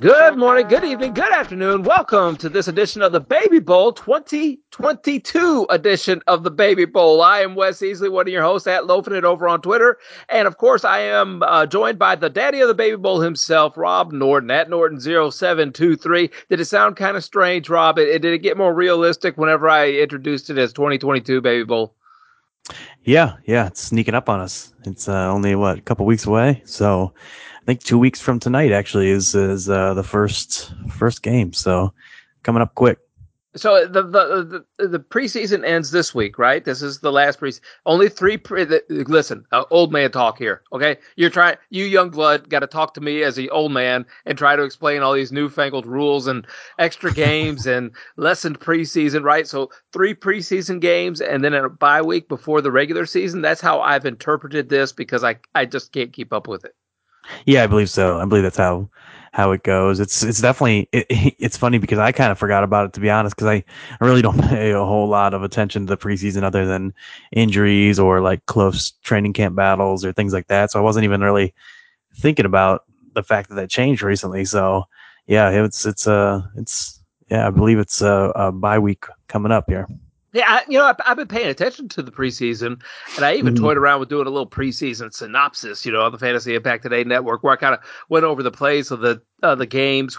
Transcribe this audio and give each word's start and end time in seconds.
Good 0.00 0.38
morning, 0.38 0.66
good 0.66 0.82
evening, 0.82 1.12
good 1.12 1.30
afternoon. 1.30 1.82
Welcome 1.82 2.38
to 2.38 2.48
this 2.48 2.68
edition 2.68 3.02
of 3.02 3.12
the 3.12 3.20
Baby 3.20 3.58
Bowl 3.58 3.92
2022 3.92 5.66
edition 5.68 6.22
of 6.26 6.42
the 6.42 6.50
Baby 6.50 6.86
Bowl. 6.86 7.20
I 7.20 7.40
am 7.40 7.54
Wes 7.54 7.80
Easley, 7.80 8.10
one 8.10 8.26
of 8.26 8.32
your 8.32 8.42
hosts 8.42 8.66
at 8.66 8.86
Loafing 8.86 9.14
It 9.14 9.26
over 9.26 9.46
on 9.46 9.60
Twitter. 9.60 9.98
And 10.30 10.48
of 10.48 10.56
course, 10.56 10.86
I 10.86 11.00
am 11.00 11.42
uh, 11.42 11.66
joined 11.66 11.98
by 11.98 12.16
the 12.16 12.30
daddy 12.30 12.62
of 12.62 12.68
the 12.68 12.74
Baby 12.74 12.96
Bowl 12.96 13.20
himself, 13.20 13.76
Rob 13.76 14.10
Norton 14.10 14.50
at 14.50 14.70
Norton0723. 14.70 16.30
Did 16.48 16.60
it 16.60 16.64
sound 16.64 16.96
kind 16.96 17.18
of 17.18 17.22
strange, 17.22 17.68
Rob? 17.68 17.98
It, 17.98 18.08
it, 18.08 18.22
did 18.22 18.32
it 18.32 18.38
get 18.38 18.56
more 18.56 18.72
realistic 18.72 19.36
whenever 19.36 19.68
I 19.68 19.90
introduced 19.90 20.48
it 20.48 20.56
as 20.56 20.72
2022 20.72 21.42
Baby 21.42 21.64
Bowl? 21.64 21.94
Yeah, 23.04 23.34
yeah, 23.44 23.66
it's 23.66 23.82
sneaking 23.82 24.14
up 24.14 24.30
on 24.30 24.40
us. 24.40 24.72
It's 24.84 25.10
uh, 25.10 25.30
only 25.30 25.54
what 25.56 25.76
a 25.76 25.82
couple 25.82 26.06
weeks 26.06 26.24
away, 26.24 26.62
so 26.64 27.12
I 27.60 27.64
think 27.64 27.82
two 27.82 27.98
weeks 27.98 28.20
from 28.20 28.40
tonight 28.40 28.72
actually 28.72 29.10
is 29.10 29.34
is 29.34 29.68
uh, 29.68 29.94
the 29.94 30.02
first 30.02 30.72
first 30.88 31.22
game. 31.22 31.52
So 31.52 31.92
coming 32.42 32.62
up 32.62 32.74
quick. 32.74 32.98
So 33.56 33.84
the, 33.84 34.02
the 34.02 34.64
the 34.78 34.86
the 34.86 35.00
preseason 35.00 35.66
ends 35.66 35.90
this 35.90 36.14
week, 36.14 36.38
right? 36.38 36.64
This 36.64 36.82
is 36.82 37.00
the 37.00 37.10
last 37.10 37.40
preseason. 37.40 37.62
Only 37.84 38.08
three. 38.08 38.36
Pre- 38.36 38.62
the, 38.62 38.84
listen, 38.88 39.44
uh, 39.50 39.64
old 39.70 39.92
man 39.92 40.12
talk 40.12 40.38
here. 40.38 40.62
Okay, 40.72 40.98
you're 41.16 41.30
trying. 41.30 41.56
You 41.68 41.84
young 41.84 42.10
blood 42.10 42.48
got 42.48 42.60
to 42.60 42.68
talk 42.68 42.94
to 42.94 43.00
me 43.00 43.24
as 43.24 43.34
the 43.34 43.50
old 43.50 43.72
man 43.72 44.06
and 44.24 44.38
try 44.38 44.54
to 44.54 44.62
explain 44.62 45.02
all 45.02 45.12
these 45.12 45.32
newfangled 45.32 45.84
rules 45.84 46.28
and 46.28 46.46
extra 46.78 47.12
games 47.26 47.66
and 47.66 47.90
lessened 48.16 48.60
preseason, 48.60 49.24
right? 49.24 49.48
So 49.48 49.70
three 49.92 50.14
preseason 50.14 50.80
games 50.80 51.20
and 51.20 51.42
then 51.42 51.52
a 51.52 51.68
bye 51.68 52.02
week 52.02 52.28
before 52.28 52.60
the 52.60 52.70
regular 52.70 53.04
season. 53.04 53.42
That's 53.42 53.60
how 53.60 53.80
I've 53.80 54.06
interpreted 54.06 54.68
this 54.68 54.92
because 54.92 55.24
I 55.24 55.36
I 55.56 55.64
just 55.64 55.92
can't 55.92 56.12
keep 56.12 56.32
up 56.32 56.46
with 56.46 56.64
it. 56.64 56.76
Yeah, 57.46 57.64
I 57.64 57.66
believe 57.66 57.90
so. 57.90 58.18
I 58.18 58.24
believe 58.24 58.42
that's 58.42 58.56
how 58.56 58.88
how 59.32 59.52
it 59.52 59.62
goes. 59.62 60.00
It's 60.00 60.22
it's 60.22 60.40
definitely 60.40 60.88
it, 60.92 61.06
it's 61.38 61.56
funny 61.56 61.78
because 61.78 61.98
I 61.98 62.12
kind 62.12 62.32
of 62.32 62.38
forgot 62.38 62.64
about 62.64 62.86
it 62.86 62.92
to 62.94 63.00
be 63.00 63.10
honest 63.10 63.36
because 63.36 63.48
I, 63.48 63.64
I 64.00 64.04
really 64.04 64.22
don't 64.22 64.40
pay 64.48 64.72
a 64.72 64.84
whole 64.84 65.08
lot 65.08 65.34
of 65.34 65.42
attention 65.42 65.86
to 65.86 65.90
the 65.94 65.96
preseason 65.98 66.42
other 66.42 66.66
than 66.66 66.92
injuries 67.32 67.98
or 67.98 68.20
like 68.20 68.44
close 68.46 68.92
training 69.02 69.32
camp 69.32 69.54
battles 69.56 70.04
or 70.04 70.12
things 70.12 70.32
like 70.32 70.48
that. 70.48 70.70
So 70.70 70.78
I 70.78 70.82
wasn't 70.82 71.04
even 71.04 71.20
really 71.20 71.54
thinking 72.16 72.46
about 72.46 72.84
the 73.14 73.22
fact 73.22 73.48
that 73.50 73.56
that 73.56 73.70
changed 73.70 74.02
recently. 74.02 74.44
So 74.44 74.84
yeah, 75.26 75.50
it's 75.50 75.86
it's 75.86 76.06
uh 76.06 76.42
it's 76.56 77.00
yeah 77.30 77.46
I 77.46 77.50
believe 77.50 77.78
it's 77.78 78.02
a, 78.02 78.32
a 78.34 78.52
bye 78.52 78.78
week 78.78 79.04
coming 79.28 79.52
up 79.52 79.66
here. 79.68 79.86
Yeah, 80.32 80.44
I, 80.46 80.62
you 80.68 80.78
know, 80.78 80.84
I've, 80.84 80.96
I've, 81.04 81.16
been 81.16 81.26
paying 81.26 81.48
attention 81.48 81.88
to 81.88 82.02
the 82.02 82.12
preseason, 82.12 82.80
and 83.16 83.24
I 83.24 83.34
even 83.34 83.54
mm-hmm. 83.54 83.64
toyed 83.64 83.76
around 83.76 83.98
with 83.98 84.08
doing 84.08 84.26
a 84.26 84.30
little 84.30 84.48
preseason 84.48 85.12
synopsis, 85.12 85.84
you 85.84 85.92
know, 85.92 86.02
on 86.02 86.12
the 86.12 86.18
Fantasy 86.18 86.54
Impact 86.54 86.84
Today 86.84 87.02
network, 87.02 87.42
where 87.42 87.52
I 87.52 87.56
kind 87.56 87.74
of 87.74 87.80
went 88.08 88.24
over 88.24 88.42
the 88.42 88.52
plays 88.52 88.92
of 88.92 89.00
the 89.00 89.20
uh, 89.42 89.56
the 89.56 89.66
games 89.66 90.18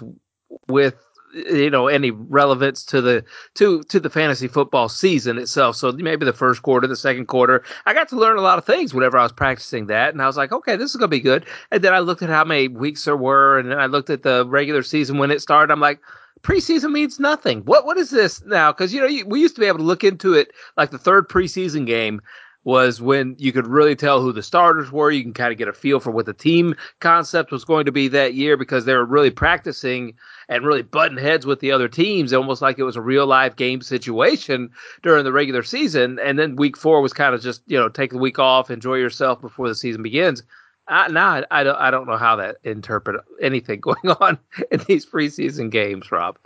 with 0.68 0.96
you 1.34 1.70
know 1.70 1.88
any 1.88 2.12
relevance 2.12 2.84
to 2.84 3.02
the 3.02 3.24
to 3.56 3.84
to 3.84 4.00
the 4.00 4.10
fantasy 4.10 4.48
football 4.48 4.90
season 4.90 5.38
itself. 5.38 5.76
So 5.76 5.92
maybe 5.92 6.26
the 6.26 6.34
first 6.34 6.62
quarter 6.62 6.88
the 6.88 6.96
second 6.96 7.28
quarter 7.28 7.64
i 7.86 7.94
got 7.94 8.10
to 8.10 8.18
learn 8.18 8.38
a 8.38 8.42
lot 8.42 8.58
of 8.58 8.66
things 8.66 8.94
whenever 8.94 9.18
i 9.18 9.24
was 9.24 9.32
practicing 9.32 9.88
that 9.88 10.14
and 10.14 10.22
i 10.22 10.28
was 10.28 10.38
like 10.38 10.52
okay 10.52 10.76
this 10.76 10.90
is 10.90 10.98
going 10.98 11.10
to 11.10 11.16
be 11.16 11.20
good. 11.20 11.46
And 11.72 11.84
then 11.84 11.94
i 11.94 12.00
looked 12.00 12.22
at 12.22 12.30
how 12.30 12.44
many 12.44 12.68
weeks 12.68 13.06
there 13.06 13.18
were 13.18 13.60
and 13.60 13.74
i 13.74 13.86
looked 13.86 14.10
at 14.10 14.24
the 14.24 14.46
regular 14.48 14.84
season 14.84 15.18
when 15.18 15.32
it 15.32 15.42
started. 15.42 15.72
I'm 15.72 15.80
like 15.80 16.00
preseason 16.44 16.92
means 16.92 17.20
nothing. 17.20 17.62
What 17.62 17.86
what 17.86 17.98
is 17.98 18.10
this 18.10 18.44
now? 18.46 18.72
Because 18.72 18.94
you 18.94 19.02
know 19.02 19.26
we 19.28 19.40
used 19.40 19.56
to 19.56 19.62
be 19.62 19.68
able 19.68 19.80
to 19.80 19.84
look 19.84 20.04
into 20.04 20.34
it 20.34 20.52
like 20.78 20.92
the 20.92 20.98
third 20.98 21.30
preseason 21.30 21.86
game 21.86 22.22
was 22.64 23.02
when 23.02 23.36
you 23.40 23.52
could 23.52 23.66
really 23.66 23.96
tell 23.96 24.22
who 24.22 24.32
the 24.32 24.44
starters 24.44 24.92
were. 24.92 25.10
You 25.10 25.24
can 25.24 25.34
kind 25.34 25.52
of 25.52 25.58
get 25.58 25.68
a 25.68 25.74
feel 25.74 26.00
for 26.00 26.12
what 26.12 26.28
the 26.28 26.34
team 26.34 26.76
concept 27.00 27.52
was 27.52 27.66
going 27.66 27.86
to 27.86 27.92
be 27.92 28.08
that 28.10 28.36
year 28.36 28.56
because 28.56 28.86
they 28.86 28.94
were 28.94 29.06
really 29.06 29.32
practicing 29.32 30.14
and 30.48 30.66
really 30.66 30.84
butting 30.84 31.18
heads 31.18 31.46
with 31.46 31.60
the 31.60 31.72
other 31.72 31.88
teams, 31.88 32.34
almost 32.34 32.62
like 32.62 32.78
it 32.78 32.84
was 32.84 32.96
a 32.96 33.02
real 33.02 33.26
live 33.26 33.56
game 33.56 33.82
situation 33.82 34.70
during 35.02 35.24
the 35.24 35.32
regular 35.32 35.64
season. 35.64 36.20
And 36.24 36.38
then 36.38 36.56
week 36.56 36.78
four 36.78 37.02
was 37.02 37.14
kind 37.14 37.34
of 37.34 37.42
just 37.42 37.62
you 37.66 37.80
know 37.80 37.90
take 37.90 38.12
the 38.12 38.18
week 38.18 38.38
off, 38.38 38.70
enjoy 38.70 38.96
yourself 38.96 39.42
before 39.42 39.68
the 39.68 39.76
season 39.76 40.04
begins. 40.04 40.44
I, 40.92 41.08
nah, 41.08 41.42
I 41.50 41.64
don't. 41.64 41.76
I 41.78 41.90
don't 41.90 42.06
know 42.06 42.18
how 42.18 42.36
that 42.36 42.58
interpret 42.64 43.24
anything 43.42 43.80
going 43.82 44.10
on 44.20 44.38
in 44.72 44.82
these 44.88 45.06
preseason 45.06 45.72
games, 45.72 46.12
Rob. 46.12 46.38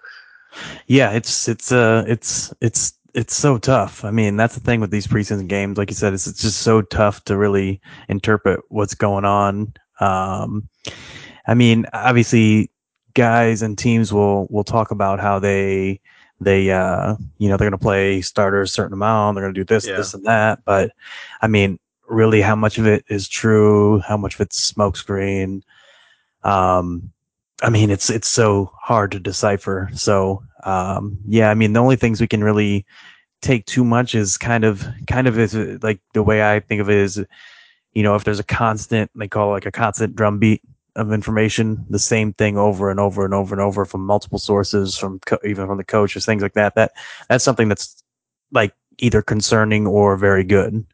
Yeah, 0.87 1.11
it's 1.11 1.47
it's 1.47 1.71
uh 1.71 2.05
it's 2.07 2.53
it's 2.61 2.93
it's 3.13 3.35
so 3.35 3.57
tough. 3.57 4.05
I 4.05 4.11
mean, 4.11 4.37
that's 4.37 4.55
the 4.55 4.61
thing 4.61 4.79
with 4.79 4.91
these 4.91 5.07
preseason 5.07 5.47
games. 5.47 5.77
Like 5.77 5.89
you 5.89 5.95
said, 5.95 6.13
it's, 6.13 6.27
it's 6.27 6.41
just 6.41 6.59
so 6.59 6.81
tough 6.81 7.23
to 7.25 7.37
really 7.37 7.81
interpret 8.09 8.59
what's 8.67 8.93
going 8.93 9.25
on. 9.25 9.73
Um, 9.99 10.67
I 11.47 11.53
mean, 11.53 11.85
obviously, 11.93 12.69
guys 13.13 13.61
and 13.61 13.77
teams 13.77 14.13
will 14.13 14.47
will 14.49 14.63
talk 14.63 14.91
about 14.91 15.19
how 15.19 15.39
they 15.39 15.99
they 16.41 16.69
uh 16.69 17.15
you 17.37 17.47
know 17.47 17.55
they're 17.55 17.69
going 17.69 17.79
to 17.79 17.83
play 17.83 18.21
starters 18.21 18.69
a 18.69 18.73
certain 18.73 18.93
amount. 18.93 19.35
They're 19.35 19.43
going 19.43 19.53
to 19.55 19.59
do 19.59 19.65
this, 19.65 19.87
yeah. 19.87 19.95
this, 19.95 20.13
and 20.13 20.25
that. 20.25 20.63
But 20.65 20.91
I 21.41 21.47
mean, 21.47 21.79
really 22.07 22.41
how 22.41 22.55
much 22.55 22.77
of 22.77 22.87
it 22.87 23.03
is 23.09 23.27
true, 23.27 23.99
how 23.99 24.17
much 24.17 24.35
of 24.35 24.41
it's 24.41 24.71
smokescreen. 24.71 25.61
Um, 26.43 27.11
I 27.61 27.69
mean, 27.69 27.89
it's 27.89 28.09
it's 28.09 28.27
so 28.27 28.71
hard 28.81 29.11
to 29.11 29.19
decipher. 29.19 29.89
So 29.93 30.43
um, 30.63 31.17
yeah, 31.27 31.49
I 31.49 31.53
mean, 31.53 31.73
the 31.73 31.79
only 31.79 31.95
things 31.95 32.19
we 32.19 32.27
can 32.27 32.43
really 32.43 32.85
take 33.41 33.65
too 33.65 33.83
much 33.83 34.15
is 34.15 34.37
kind 34.37 34.63
of 34.63 34.85
kind 35.07 35.27
of 35.27 35.37
is 35.39 35.55
like 35.83 35.99
the 36.13 36.23
way 36.23 36.43
I 36.43 36.59
think 36.59 36.81
of 36.81 36.89
it 36.89 36.97
is, 36.97 37.23
you 37.93 38.03
know, 38.03 38.15
if 38.15 38.23
there's 38.23 38.39
a 38.39 38.43
constant, 38.43 39.11
they 39.15 39.27
call 39.27 39.49
it 39.49 39.53
like 39.53 39.65
a 39.65 39.71
constant 39.71 40.15
drumbeat 40.15 40.61
of 40.95 41.11
information, 41.11 41.85
the 41.89 41.99
same 41.99 42.33
thing 42.33 42.57
over 42.57 42.89
and 42.89 42.99
over 42.99 43.25
and 43.25 43.33
over 43.33 43.53
and 43.53 43.61
over 43.61 43.85
from 43.85 44.05
multiple 44.05 44.39
sources, 44.39 44.97
from 44.97 45.19
co- 45.25 45.39
even 45.45 45.67
from 45.67 45.77
the 45.77 45.83
coaches, 45.83 46.25
things 46.25 46.41
like 46.41 46.53
that. 46.53 46.75
That 46.75 46.93
that's 47.29 47.43
something 47.43 47.69
that's 47.69 48.03
like 48.51 48.73
either 48.99 49.21
concerning 49.21 49.87
or 49.87 50.15
very 50.17 50.43
good 50.43 50.85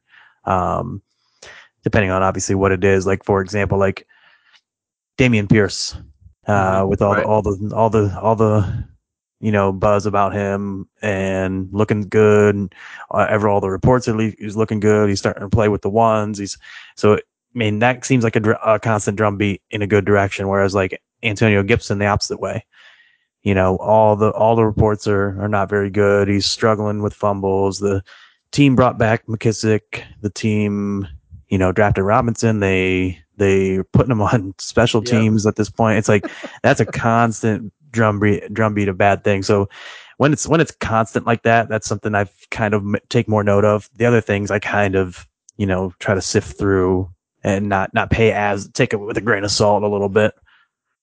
um, 0.45 1.01
depending 1.83 2.11
on 2.11 2.23
obviously 2.23 2.55
what 2.55 2.71
it 2.71 2.83
is. 2.83 3.05
Like 3.05 3.23
for 3.23 3.41
example, 3.41 3.77
like 3.77 4.07
Dameon 5.17 5.49
Pierce, 5.49 5.95
uh, 6.47 6.81
mm-hmm. 6.81 6.89
with 6.89 7.01
all 7.01 7.13
right. 7.13 7.23
the 7.23 7.27
all 7.27 7.41
the 7.41 7.75
all 7.75 7.89
the 7.89 8.19
all 8.19 8.35
the 8.35 8.85
you 9.39 9.51
know 9.51 9.71
buzz 9.71 10.05
about 10.05 10.33
him 10.33 10.87
and 11.01 11.69
looking 11.71 12.01
good. 12.01 12.55
And, 12.55 12.75
uh, 13.11 13.27
ever 13.29 13.49
all 13.49 13.61
the 13.61 13.69
reports 13.69 14.07
are 14.07 14.15
le- 14.15 14.33
he's 14.37 14.55
looking 14.55 14.79
good. 14.79 15.09
He's 15.09 15.19
starting 15.19 15.43
to 15.43 15.49
play 15.49 15.69
with 15.69 15.81
the 15.81 15.89
ones. 15.89 16.37
He's 16.37 16.57
so. 16.95 17.17
I 17.53 17.57
mean, 17.57 17.79
that 17.79 18.05
seems 18.05 18.23
like 18.23 18.37
a, 18.37 18.39
dr- 18.39 18.59
a 18.65 18.79
constant 18.79 19.17
drumbeat 19.17 19.61
in 19.71 19.81
a 19.81 19.87
good 19.87 20.05
direction. 20.05 20.47
Whereas 20.47 20.73
like 20.73 21.01
Antonio 21.21 21.63
Gibson, 21.63 21.99
the 21.99 22.05
opposite 22.05 22.39
way 22.39 22.65
you 23.43 23.55
know 23.55 23.77
all 23.77 24.15
the 24.15 24.31
all 24.31 24.55
the 24.55 24.65
reports 24.65 25.07
are 25.07 25.41
are 25.41 25.47
not 25.47 25.69
very 25.69 25.89
good. 25.89 26.27
He's 26.27 26.45
struggling 26.45 27.01
with 27.01 27.13
fumbles. 27.13 27.79
The 27.79 28.03
team 28.51 28.75
brought 28.75 28.97
back 28.97 29.25
McKissic. 29.27 30.03
The 30.21 30.29
team, 30.29 31.07
you 31.49 31.57
know, 31.57 31.71
drafted 31.71 32.03
Robinson. 32.03 32.59
They 32.59 33.19
they 33.37 33.81
putting 33.91 34.11
him 34.11 34.21
on 34.21 34.53
special 34.59 35.01
teams 35.01 35.45
at 35.45 35.55
this 35.55 35.69
point. 35.69 35.97
It's 35.97 36.09
like 36.09 36.25
that's 36.63 36.79
a 36.79 36.85
constant 36.85 37.73
drumbeat 37.91 38.53
drumbeat 38.53 38.87
of 38.87 38.97
bad 38.97 39.23
things. 39.23 39.47
So 39.47 39.69
when 40.17 40.33
it's 40.33 40.47
when 40.47 40.61
it's 40.61 40.71
constant 40.71 41.25
like 41.25 41.43
that, 41.43 41.69
that's 41.69 41.87
something 41.87 42.13
I've 42.13 42.33
kind 42.51 42.73
of 42.73 42.85
take 43.09 43.27
more 43.27 43.43
note 43.43 43.65
of. 43.65 43.89
The 43.95 44.05
other 44.05 44.21
things 44.21 44.51
I 44.51 44.59
kind 44.59 44.95
of 44.95 45.27
you 45.57 45.65
know 45.65 45.93
try 45.99 46.15
to 46.15 46.21
sift 46.21 46.57
through 46.57 47.09
and 47.43 47.69
not 47.69 47.93
not 47.93 48.11
pay 48.11 48.31
as 48.31 48.69
take 48.69 48.93
it 48.93 48.97
with 48.97 49.17
a 49.17 49.21
grain 49.21 49.43
of 49.43 49.51
salt 49.51 49.83
a 49.83 49.87
little 49.87 50.09
bit. 50.09 50.33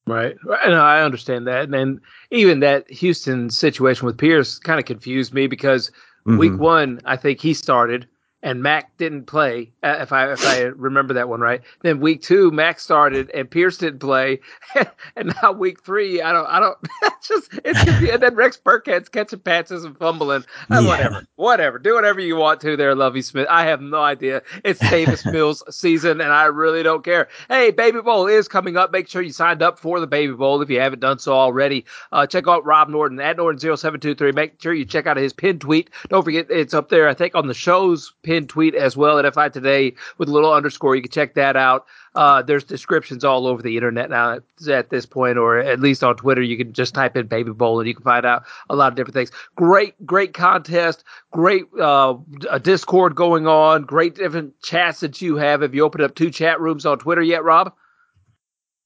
Right. 0.07 0.37
And 0.65 0.75
I 0.75 1.03
understand 1.03 1.47
that. 1.49 1.65
And 1.65 1.75
then 1.75 2.01
even 2.31 2.61
that 2.61 2.91
Houston 2.91 3.51
situation 3.51 4.07
with 4.07 4.17
Pierce 4.17 4.59
kind 4.59 4.79
of 4.79 4.87
confused 4.87 5.35
me 5.35 5.47
because. 5.47 5.91
Week 6.37 6.53
mm-hmm. 6.53 6.62
one, 6.62 7.00
I 7.06 7.16
think 7.16 7.41
he 7.41 7.55
started 7.55 8.06
and 8.43 8.62
Mack 8.62 8.96
didn't 8.99 9.25
play. 9.25 9.73
Uh, 9.82 9.96
if 10.00 10.12
I 10.12 10.32
if 10.32 10.44
I 10.46 10.61
remember 10.62 11.14
that 11.14 11.29
one 11.29 11.40
right, 11.40 11.61
then 11.82 12.00
week 12.00 12.23
two 12.23 12.50
Mack 12.50 12.79
started 12.81 13.31
and 13.31 13.50
Pierce 13.50 13.79
didn't 13.79 13.99
play, 13.99 14.40
and 15.17 15.35
now 15.43 15.52
week 15.52 15.82
three 15.82 16.23
I 16.23 16.32
don't 16.32 16.46
I 16.46 16.61
don't 16.61 16.79
it's 17.02 17.29
just 17.29 17.61
it's 17.64 17.82
confusing. 17.82 18.11
and 18.11 18.23
then 18.23 18.35
Rex 18.35 18.56
Burkhead's 18.56 19.08
catching 19.08 19.40
passes 19.40 19.85
and 19.85 19.99
fumbling. 19.99 20.44
Uh, 20.70 20.81
yeah. 20.81 20.88
Whatever, 20.88 21.26
whatever, 21.37 21.79
do 21.79 21.94
whatever 21.94 22.20
you 22.20 22.37
want 22.37 22.61
to 22.61 22.76
there, 22.76 22.94
Lovie 22.94 23.23
Smith. 23.23 23.46
I 23.50 23.64
have 23.64 23.81
no 23.81 24.00
idea. 24.02 24.43
It's 24.64 24.81
Davis 24.81 25.25
Mills 25.32 25.62
season, 25.70 26.20
and 26.20 26.32
I 26.32 26.44
really 26.44 26.82
don't 26.82 27.05
care. 27.05 27.29
Hey, 27.49 27.70
Baby 27.70 28.00
Bowl 28.02 28.26
is 28.26 28.46
coming 28.49 28.76
up. 28.76 28.93
Make 28.93 29.08
sure 29.08 29.23
you 29.23 29.32
signed 29.32 29.62
up 29.62 29.79
for 29.79 29.99
the 30.00 30.06
Baby 30.06 30.34
Bowl 30.34 30.62
if 30.62 30.70
you 30.70 30.81
haven't 30.81 31.00
done 31.00 31.19
so 31.19 31.32
already. 31.32 31.84
Uh, 32.12 32.26
check 32.26 32.46
out 32.46 32.64
Rob 32.64 32.88
Norton 32.88 33.20
at 33.20 33.37
Norton0723. 33.37 34.34
Make 34.34 34.61
sure 34.62 34.73
you 34.73 34.84
check 34.84 35.06
out 35.06 35.17
his 35.17 35.32
pinned 35.32 35.61
tweet. 35.61 35.91
Don't 36.08 36.25
forget 36.25 36.46
it's 36.50 36.75
up 36.75 36.88
there. 36.88 37.08
I 37.08 37.14
think 37.14 37.34
on 37.34 37.49
the 37.49 37.55
show's 37.55 38.12
pinned 38.29 38.51
tweet 38.51 38.75
as 38.75 38.95
well 38.95 39.19
at 39.19 39.35
FI 39.35 39.49
Today 39.49 39.95
with 40.19 40.29
a 40.29 40.33
little 40.33 40.53
underscore. 40.53 40.95
You 40.95 41.01
can 41.01 41.11
check 41.11 41.33
that 41.33 41.57
out. 41.57 41.87
Uh, 42.15 42.43
there's 42.43 42.63
descriptions 42.63 43.25
all 43.25 43.47
over 43.47 43.63
the 43.63 43.75
internet 43.75 44.11
now 44.11 44.41
at 44.69 44.91
this 44.91 45.07
point, 45.07 45.39
or 45.39 45.59
at 45.59 45.81
least 45.81 46.05
on 46.05 46.15
Twitter. 46.15 46.43
You 46.43 46.59
can 46.59 46.75
just 46.75 46.95
type 46.95 47.17
in 47.17 47.27
Baby 47.27 47.53
Bowl 47.53 47.81
and 47.81 47.89
you 47.89 47.95
can 47.95 48.05
find 48.05 48.27
out 48.27 48.45
a 48.69 48.77
lot 48.77 48.93
of 48.93 48.97
different 48.97 49.15
things. 49.15 49.31
Great, 49.57 49.95
great 50.05 50.35
contest. 50.35 51.05
Great 51.31 51.65
uh, 51.81 52.19
Discord 52.61 53.15
going 53.15 53.47
on. 53.47 53.85
Great 53.85 54.15
different 54.15 54.61
chats 54.61 55.01
that 55.01 55.23
you 55.23 55.37
have. 55.37 55.63
Have 55.63 55.75
you 55.75 55.83
opened 55.83 56.05
up 56.05 56.15
two 56.15 56.31
chat 56.31 56.61
rooms 56.61 56.85
on 56.85 56.99
Twitter 56.99 57.23
yet, 57.23 57.45
Rob? 57.45 57.73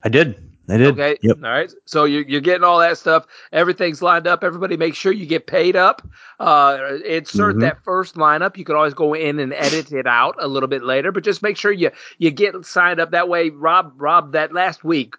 I 0.05 0.09
did. 0.09 0.52
They 0.67 0.79
did. 0.79 0.93
Okay. 0.93 1.17
Yep. 1.23 1.39
All 1.43 1.51
right. 1.51 1.73
So 1.87 2.05
you're, 2.05 2.23
you're 2.23 2.41
getting 2.41 2.63
all 2.65 2.79
that 2.79 2.97
stuff. 2.99 3.27
Everything's 3.53 4.01
lined 4.01 4.27
up. 4.27 4.45
Everybody 4.45 4.77
make 4.77 4.95
sure 4.95 5.13
you 5.13 5.27
get 5.27 5.47
paid 5.47 5.75
up. 5.77 6.03
Uh, 6.39 6.99
insert 7.05 7.57
Mhm. 7.57 7.61
that 7.63 7.83
first 7.85 8.15
lineup. 8.15 8.57
You 8.57 8.65
can 8.65 8.77
always 8.77 8.95
go 8.95 9.13
in 9.15 9.41
and 9.41 9.53
edit 9.53 9.93
it 9.93 10.07
out 10.07 10.37
a 10.39 10.47
little 10.49 10.69
bit 10.69 10.85
later, 10.85 11.11
but 11.13 11.25
just 11.25 11.43
make 11.43 11.57
sure 11.57 11.73
you, 11.73 11.91
you 12.19 12.31
get 12.31 12.65
signed 12.65 13.01
up. 13.01 13.11
That 13.11 13.29
way, 13.29 13.51
Rob, 13.51 13.93
Rob, 13.97 14.33
that 14.33 14.53
last 14.53 14.85
week, 14.85 15.15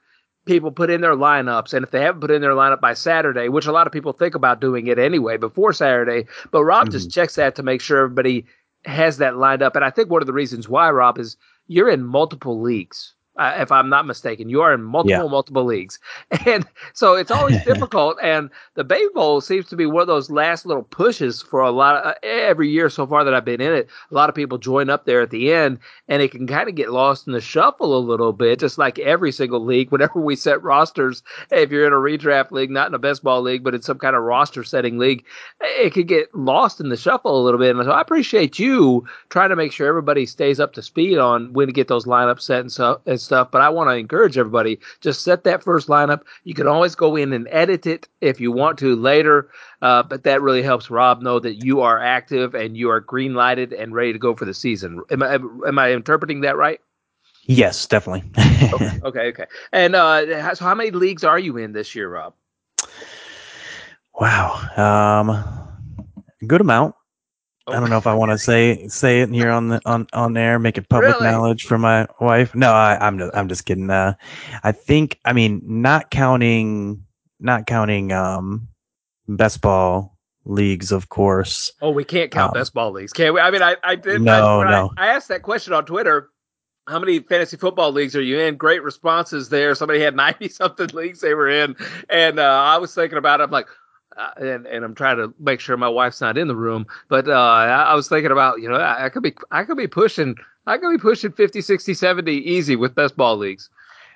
people 0.45 0.71
put 0.71 0.89
in 0.89 1.01
their 1.01 1.15
lineups. 1.15 1.73
And 1.73 1.83
if 1.83 1.91
they 1.91 2.01
haven't 2.01 2.21
put 2.21 2.31
in 2.31 2.41
their 2.41 2.51
lineup 2.51 2.81
by 2.81 2.93
Saturday, 2.93 3.49
which 3.49 3.65
a 3.65 3.71
lot 3.71 3.87
of 3.87 3.93
people 3.93 4.13
think 4.13 4.35
about 4.35 4.61
doing 4.61 4.87
it 4.87 4.99
anyway 4.99 5.37
before 5.37 5.73
Saturday, 5.73 6.25
but 6.51 6.63
Rob 6.63 6.89
just 6.89 7.11
checks 7.11 7.35
that 7.35 7.55
to 7.55 7.63
make 7.63 7.81
sure 7.81 7.99
everybody 8.03 8.45
has 8.85 9.17
that 9.17 9.37
lined 9.37 9.61
up. 9.61 9.75
And 9.75 9.85
I 9.85 9.89
think 9.89 10.09
one 10.09 10.21
of 10.21 10.27
the 10.27 10.33
reasons 10.33 10.67
why, 10.67 10.89
Rob, 10.91 11.17
is 11.17 11.37
you're 11.67 11.89
in 11.89 12.03
multiple 12.03 12.61
leagues. 12.61 13.13
Uh, 13.37 13.55
if 13.57 13.71
I'm 13.71 13.89
not 13.89 14.05
mistaken, 14.05 14.47
you 14.47 14.61
are 14.61 14.73
in 14.73 14.83
multiple, 14.83 15.09
Yeah. 15.25 15.29
multiple 15.29 15.63
leagues. 15.65 15.99
And 16.45 16.65
so 16.93 17.15
it's 17.15 17.31
always 17.31 17.57
difficult. 17.65 18.17
And 18.21 18.49
the 18.75 18.83
Bay 18.83 19.01
Bowl 19.15 19.41
seems 19.41 19.67
to 19.69 19.75
be 19.75 19.85
one 19.87 20.01
of 20.01 20.07
those 20.07 20.29
last 20.29 20.65
little 20.67 20.83
pushes 20.83 21.41
for 21.41 21.61
a 21.61 21.71
lot 21.71 21.95
of 21.97 22.05
uh, 22.05 22.13
every 22.21 22.69
year 22.69 22.89
so 22.89 23.07
far 23.07 23.23
that 23.23 23.33
I've 23.33 23.45
been 23.45 23.61
in 23.61 23.73
it. 23.73 23.87
A 24.11 24.13
lot 24.13 24.29
of 24.29 24.35
people 24.35 24.57
join 24.59 24.89
up 24.89 25.05
there 25.05 25.21
at 25.21 25.29
the 25.31 25.51
end, 25.51 25.79
and 26.07 26.21
it 26.21 26.31
can 26.31 26.45
kind 26.45 26.69
of 26.69 26.75
get 26.75 26.91
lost 26.91 27.25
in 27.25 27.33
the 27.33 27.41
shuffle 27.41 27.97
a 27.97 27.99
little 27.99 28.33
bit, 28.33 28.59
just 28.59 28.77
like 28.77 28.99
every 28.99 29.31
single 29.31 29.63
league. 29.63 29.91
Whenever 29.91 30.19
we 30.19 30.35
set 30.35 30.61
rosters, 30.61 31.23
if 31.49 31.71
you're 31.71 31.87
in 31.87 31.93
a 31.93 31.95
redraft 31.95 32.51
league, 32.51 32.69
not 32.69 32.87
in 32.87 32.93
a 32.93 32.99
best 32.99 33.23
ball 33.23 33.41
league, 33.41 33.63
but 33.63 33.73
in 33.73 33.81
some 33.81 33.97
kind 33.97 34.15
of 34.15 34.21
roster 34.23 34.63
setting 34.63 34.99
league, 34.99 35.23
it 35.61 35.93
could 35.93 36.07
get 36.07 36.33
lost 36.35 36.79
in 36.79 36.89
the 36.89 36.97
shuffle 36.97 37.41
a 37.41 37.43
little 37.43 37.59
bit. 37.59 37.75
And 37.75 37.83
so 37.85 37.91
I 37.91 38.01
appreciate 38.01 38.59
you 38.59 39.05
trying 39.29 39.49
to 39.49 39.55
make 39.55 39.71
sure 39.71 39.87
everybody 39.87 40.25
stays 40.27 40.59
up 40.59 40.73
to 40.73 40.81
speed 40.81 41.17
on 41.17 41.51
when 41.53 41.67
to 41.67 41.73
get 41.73 41.87
those 41.87 42.05
lineups 42.05 42.41
set 42.41 42.59
and, 42.59 42.71
so, 42.71 43.01
and 43.05 43.19
stuff. 43.23 43.49
But 43.51 43.61
I 43.61 43.69
want 43.69 43.89
to 43.89 43.95
encourage 43.95 44.37
everybody 44.37 44.79
just 45.01 45.23
set 45.23 45.43
that 45.43 45.63
first 45.63 45.87
lineup. 45.87 46.21
You 46.43 46.53
can 46.53 46.67
always 46.67 46.95
go 46.95 47.15
in 47.15 47.33
and 47.33 47.47
edit 47.49 47.85
it 47.85 48.07
if 48.21 48.39
you 48.39 48.51
want 48.51 48.77
to 48.79 48.95
later. 48.95 49.49
Uh, 49.81 50.03
but 50.03 50.23
that 50.23 50.41
really 50.41 50.61
helps 50.61 50.89
Rob 50.89 51.21
know 51.21 51.39
that 51.39 51.63
you 51.63 51.81
are 51.81 51.99
active 51.99 52.53
and 52.55 52.77
you 52.77 52.89
are 52.89 52.99
green 52.99 53.33
lighted 53.33 53.73
and 53.73 53.93
ready 53.93 54.13
to 54.13 54.19
go 54.19 54.35
for 54.35 54.45
the 54.45 54.53
season. 54.53 55.01
Am 55.09 55.23
I 55.23 55.35
am 55.35 55.79
I 55.79 55.91
interpreting 55.91 56.41
that 56.41 56.57
right? 56.57 56.79
Yes, 57.45 57.87
definitely. 57.87 58.23
Okay, 58.73 58.99
okay, 59.03 59.27
okay. 59.27 59.45
And 59.71 59.95
uh, 59.95 60.55
so 60.55 60.63
how 60.63 60.75
many 60.75 60.91
leagues 60.91 61.23
are 61.23 61.39
you 61.39 61.57
in 61.57 61.73
this 61.73 61.93
year, 61.93 62.09
Rob? 62.09 62.33
wow. 64.19 64.53
Um, 64.77 66.47
good 66.47 66.61
amount. 66.61 66.95
I 67.67 67.79
don't 67.79 67.89
know 67.89 67.97
if 67.97 68.07
I 68.07 68.13
want 68.13 68.31
to 68.31 68.37
say 68.37 68.87
say 68.89 69.21
it 69.21 69.29
here 69.29 69.49
on 69.49 69.69
the 69.69 69.81
on 69.85 70.07
on 70.13 70.35
air, 70.35 70.59
make 70.59 70.77
it 70.77 70.89
public 70.89 71.15
Really? 71.15 71.31
knowledge 71.31 71.63
for 71.63 71.77
my 71.77 72.07
wife. 72.19 72.53
No, 72.53 72.71
I, 72.73 72.97
I'm 72.99 73.17
just, 73.17 73.35
I'm 73.35 73.47
just 73.47 73.65
kidding. 73.65 73.89
Uh, 73.89 74.13
I 74.63 74.71
think 74.73 75.19
I 75.23 75.31
mean 75.33 75.61
not 75.65 76.11
counting 76.11 77.03
not 77.39 77.65
counting 77.65 78.11
um 78.11 78.67
best 79.29 79.61
ball 79.61 80.17
leagues, 80.45 80.91
of 80.91 81.07
course. 81.09 81.71
Oh, 81.81 81.91
we 81.91 82.03
can't 82.03 82.31
count 82.31 82.49
Um, 82.53 82.59
best 82.59 82.73
ball 82.73 82.91
leagues, 82.91 83.13
can 83.13 83.33
we? 83.33 83.39
I 83.39 83.49
mean, 83.49 83.61
I, 83.61 83.77
I 83.83 83.95
did. 83.95 84.21
No, 84.21 84.61
I, 84.61 84.69
no. 84.69 84.91
I, 84.97 85.07
I 85.07 85.13
asked 85.13 85.29
that 85.29 85.43
question 85.43 85.71
on 85.73 85.85
Twitter. 85.85 86.29
How 86.89 86.99
many 86.99 87.19
fantasy 87.19 87.55
football 87.55 87.93
leagues 87.93 88.13
are 88.13 88.21
you 88.21 88.39
in? 88.39 88.57
Great 88.57 88.83
responses 88.83 89.47
there. 89.47 89.73
Somebody 89.73 90.01
had 90.01 90.15
ninety 90.17 90.49
something 90.49 90.87
leagues 90.87 91.21
they 91.21 91.33
were 91.33 91.47
in, 91.49 91.77
and 92.09 92.39
uh, 92.39 92.43
I 92.43 92.77
was 92.77 92.93
thinking 92.93 93.17
about 93.17 93.39
it. 93.39 93.43
I'm 93.43 93.51
like, 93.51 93.67
and 94.37 94.65
and 94.65 94.85
I'm 94.85 94.95
trying 94.95 95.17
to 95.17 95.33
make 95.39 95.59
sure 95.59 95.77
my 95.77 95.89
wife's 95.89 96.21
not 96.21 96.37
in 96.37 96.47
the 96.47 96.55
room, 96.55 96.85
but 97.07 97.27
uh, 97.27 97.31
I, 97.31 97.65
I 97.67 97.93
was 97.95 98.07
thinking 98.07 98.31
about 98.31 98.61
you 98.61 98.69
know 98.69 98.75
I, 98.75 99.05
I 99.05 99.09
could 99.09 99.23
be 99.23 99.33
I 99.51 99.63
could 99.63 99.77
be 99.77 99.87
pushing 99.87 100.35
I 100.65 100.77
could 100.77 100.91
be 100.91 100.97
pushing 100.97 101.31
50, 101.31 101.61
60, 101.61 101.93
70 101.93 102.31
easy 102.31 102.75
with 102.75 102.95
best 102.95 103.17
ball 103.17 103.37
leagues. 103.37 103.69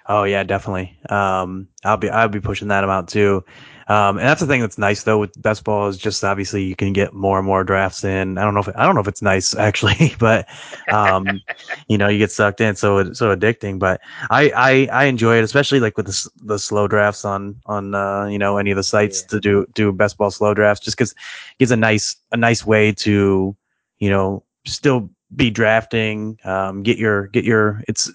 Oh 0.07 0.23
yeah, 0.23 0.43
definitely. 0.43 0.97
Um, 1.09 1.67
I'll 1.83 1.97
be 1.97 2.09
I'll 2.09 2.29
be 2.29 2.39
pushing 2.39 2.69
that 2.69 2.83
amount 2.83 3.09
too. 3.09 3.43
Um, 3.89 4.17
and 4.17 4.27
that's 4.27 4.41
the 4.41 4.47
thing 4.47 4.61
that's 4.61 4.77
nice 4.77 5.03
though 5.03 5.17
with 5.17 5.39
best 5.41 5.63
ball 5.63 5.87
is 5.87 5.97
just 5.97 6.23
obviously 6.23 6.63
you 6.63 6.75
can 6.75 6.93
get 6.93 7.13
more 7.13 7.37
and 7.37 7.45
more 7.45 7.63
drafts 7.63 8.03
in. 8.03 8.37
I 8.37 8.43
don't 8.43 8.53
know 8.53 8.59
if 8.59 8.69
I 8.75 8.85
don't 8.85 8.95
know 8.95 9.01
if 9.01 9.07
it's 9.07 9.21
nice 9.21 9.55
actually, 9.57 10.13
but 10.19 10.47
um, 10.89 11.41
you 11.87 11.97
know 11.97 12.07
you 12.07 12.17
get 12.17 12.31
sucked 12.31 12.59
in, 12.61 12.75
so 12.75 12.97
it's 12.97 13.19
so 13.19 13.35
addicting. 13.35 13.79
But 13.79 14.01
I, 14.29 14.51
I 14.55 14.89
I 14.91 15.03
enjoy 15.05 15.37
it, 15.37 15.43
especially 15.43 15.79
like 15.79 15.97
with 15.97 16.07
the 16.07 16.29
the 16.43 16.59
slow 16.59 16.87
drafts 16.87 17.25
on 17.25 17.55
on 17.65 17.95
uh, 17.95 18.25
you 18.25 18.37
know 18.37 18.57
any 18.57 18.71
of 18.71 18.77
the 18.77 18.83
sites 18.83 19.23
Yeah. 19.23 19.27
to 19.29 19.39
do 19.39 19.65
do 19.73 19.91
best 19.91 20.17
ball 20.17 20.31
slow 20.31 20.53
drafts, 20.53 20.83
just 20.83 20.97
because 20.97 21.11
it 21.11 21.57
gives 21.59 21.71
a 21.71 21.77
nice 21.77 22.15
a 22.31 22.37
nice 22.37 22.65
way 22.65 22.91
to 22.93 23.55
you 23.99 24.09
know 24.09 24.43
still 24.65 25.09
be 25.35 25.49
drafting 25.49 26.37
um, 26.45 26.83
get 26.83 26.97
your 26.97 27.27
get 27.27 27.43
your 27.43 27.81
it's 27.87 28.11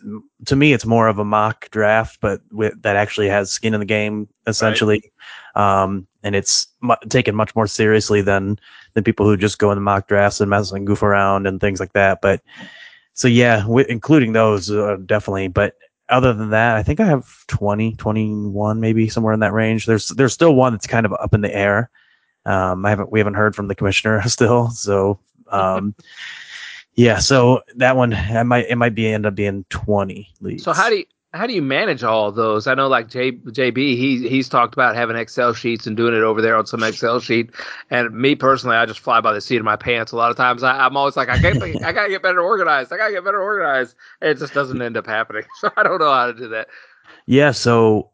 to 0.46 0.56
me 0.56 0.72
it's 0.72 0.86
more 0.86 1.08
of 1.08 1.18
a 1.18 1.24
mock 1.24 1.68
draft 1.70 2.18
but 2.22 2.40
with 2.52 2.80
that 2.82 2.96
actually 2.96 3.28
has 3.28 3.50
skin 3.50 3.74
in 3.74 3.80
the 3.80 3.86
game 3.86 4.28
essentially 4.46 5.02
um, 5.54 6.06
and 6.22 6.34
it's 6.34 6.66
mu- 6.80 6.94
taken 7.08 7.34
much 7.34 7.54
more 7.54 7.66
seriously 7.66 8.22
than 8.22 8.58
than 8.94 9.04
people 9.04 9.26
who 9.26 9.36
just 9.36 9.58
go 9.58 9.70
in 9.70 9.76
the 9.76 9.82
mock 9.82 10.08
drafts 10.08 10.40
and 10.40 10.50
mess 10.50 10.72
and 10.72 10.86
goof 10.86 11.02
around 11.02 11.46
and 11.46 11.60
things 11.60 11.80
like 11.80 11.92
that. 11.92 12.20
But 12.20 12.42
so 13.14 13.28
yeah 13.28 13.60
wi- 13.60 13.86
including 13.88 14.32
those 14.32 14.70
uh, 14.70 14.96
definitely. 15.06 15.48
But 15.48 15.76
other 16.08 16.34
than 16.34 16.50
that 16.50 16.76
i 16.76 16.82
think 16.82 17.00
i 17.00 17.06
have 17.06 17.46
20 17.46 17.94
21 17.94 18.80
maybe 18.80 19.08
somewhere 19.08 19.32
in 19.32 19.40
that 19.40 19.52
range. 19.52 19.86
There's 19.86 20.08
there's 20.08 20.32
still 20.32 20.54
one 20.54 20.72
that's 20.72 20.86
kind 20.86 21.06
of 21.06 21.12
up 21.14 21.32
in 21.32 21.40
the 21.40 21.54
air. 21.54 21.90
Um, 22.44 22.84
I 22.84 22.90
haven't 22.90 23.12
we 23.12 23.20
haven't 23.20 23.34
heard 23.34 23.54
from 23.54 23.68
the 23.68 23.74
commissioner 23.74 24.20
still, 24.28 24.70
so 24.70 25.20
um, 25.48 25.94
yeah, 26.94 27.18
so 27.18 27.62
that 27.76 27.96
one 27.96 28.12
I 28.12 28.42
might 28.42 28.66
it 28.68 28.76
might 28.76 28.94
be 28.94 29.06
end 29.06 29.26
up 29.26 29.34
being 29.34 29.64
twenty. 29.70 30.28
So 30.58 30.72
how 30.72 30.88
do 30.88 30.96
you 30.96 31.04
how 31.34 31.46
do 31.46 31.54
you 31.54 31.62
manage 31.62 32.04
all 32.04 32.30
those? 32.30 32.66
I 32.66 32.74
know 32.74 32.88
like 32.88 33.08
J, 33.08 33.32
JB, 33.32 33.76
he 33.76 34.28
he's 34.28 34.48
talked 34.48 34.74
about 34.74 34.94
having 34.94 35.16
Excel 35.16 35.54
sheets 35.54 35.86
and 35.86 35.96
doing 35.96 36.14
it 36.14 36.22
over 36.22 36.42
there 36.42 36.56
on 36.56 36.66
some 36.66 36.82
Excel 36.82 37.20
sheet. 37.20 37.50
And 37.90 38.12
me 38.14 38.34
personally, 38.34 38.76
I 38.76 38.84
just 38.84 39.00
fly 39.00 39.20
by 39.20 39.32
the 39.32 39.40
seat 39.40 39.56
of 39.56 39.64
my 39.64 39.76
pants. 39.76 40.12
A 40.12 40.16
lot 40.16 40.30
of 40.30 40.36
times, 40.36 40.62
I, 40.62 40.84
I'm 40.84 40.96
always 40.96 41.16
like, 41.16 41.30
I 41.30 41.38
can't, 41.38 41.62
I 41.82 41.92
gotta 41.92 42.10
get 42.10 42.22
better 42.22 42.42
organized. 42.42 42.92
I 42.92 42.98
gotta 42.98 43.12
get 43.12 43.24
better 43.24 43.42
organized. 43.42 43.96
And 44.20 44.30
it 44.30 44.38
just 44.38 44.52
doesn't 44.52 44.82
end 44.82 44.96
up 44.96 45.06
happening. 45.06 45.44
So 45.56 45.70
I 45.76 45.84
don't 45.84 46.00
know 46.00 46.12
how 46.12 46.26
to 46.26 46.34
do 46.34 46.48
that. 46.48 46.68
Yeah, 47.26 47.52
so 47.52 48.10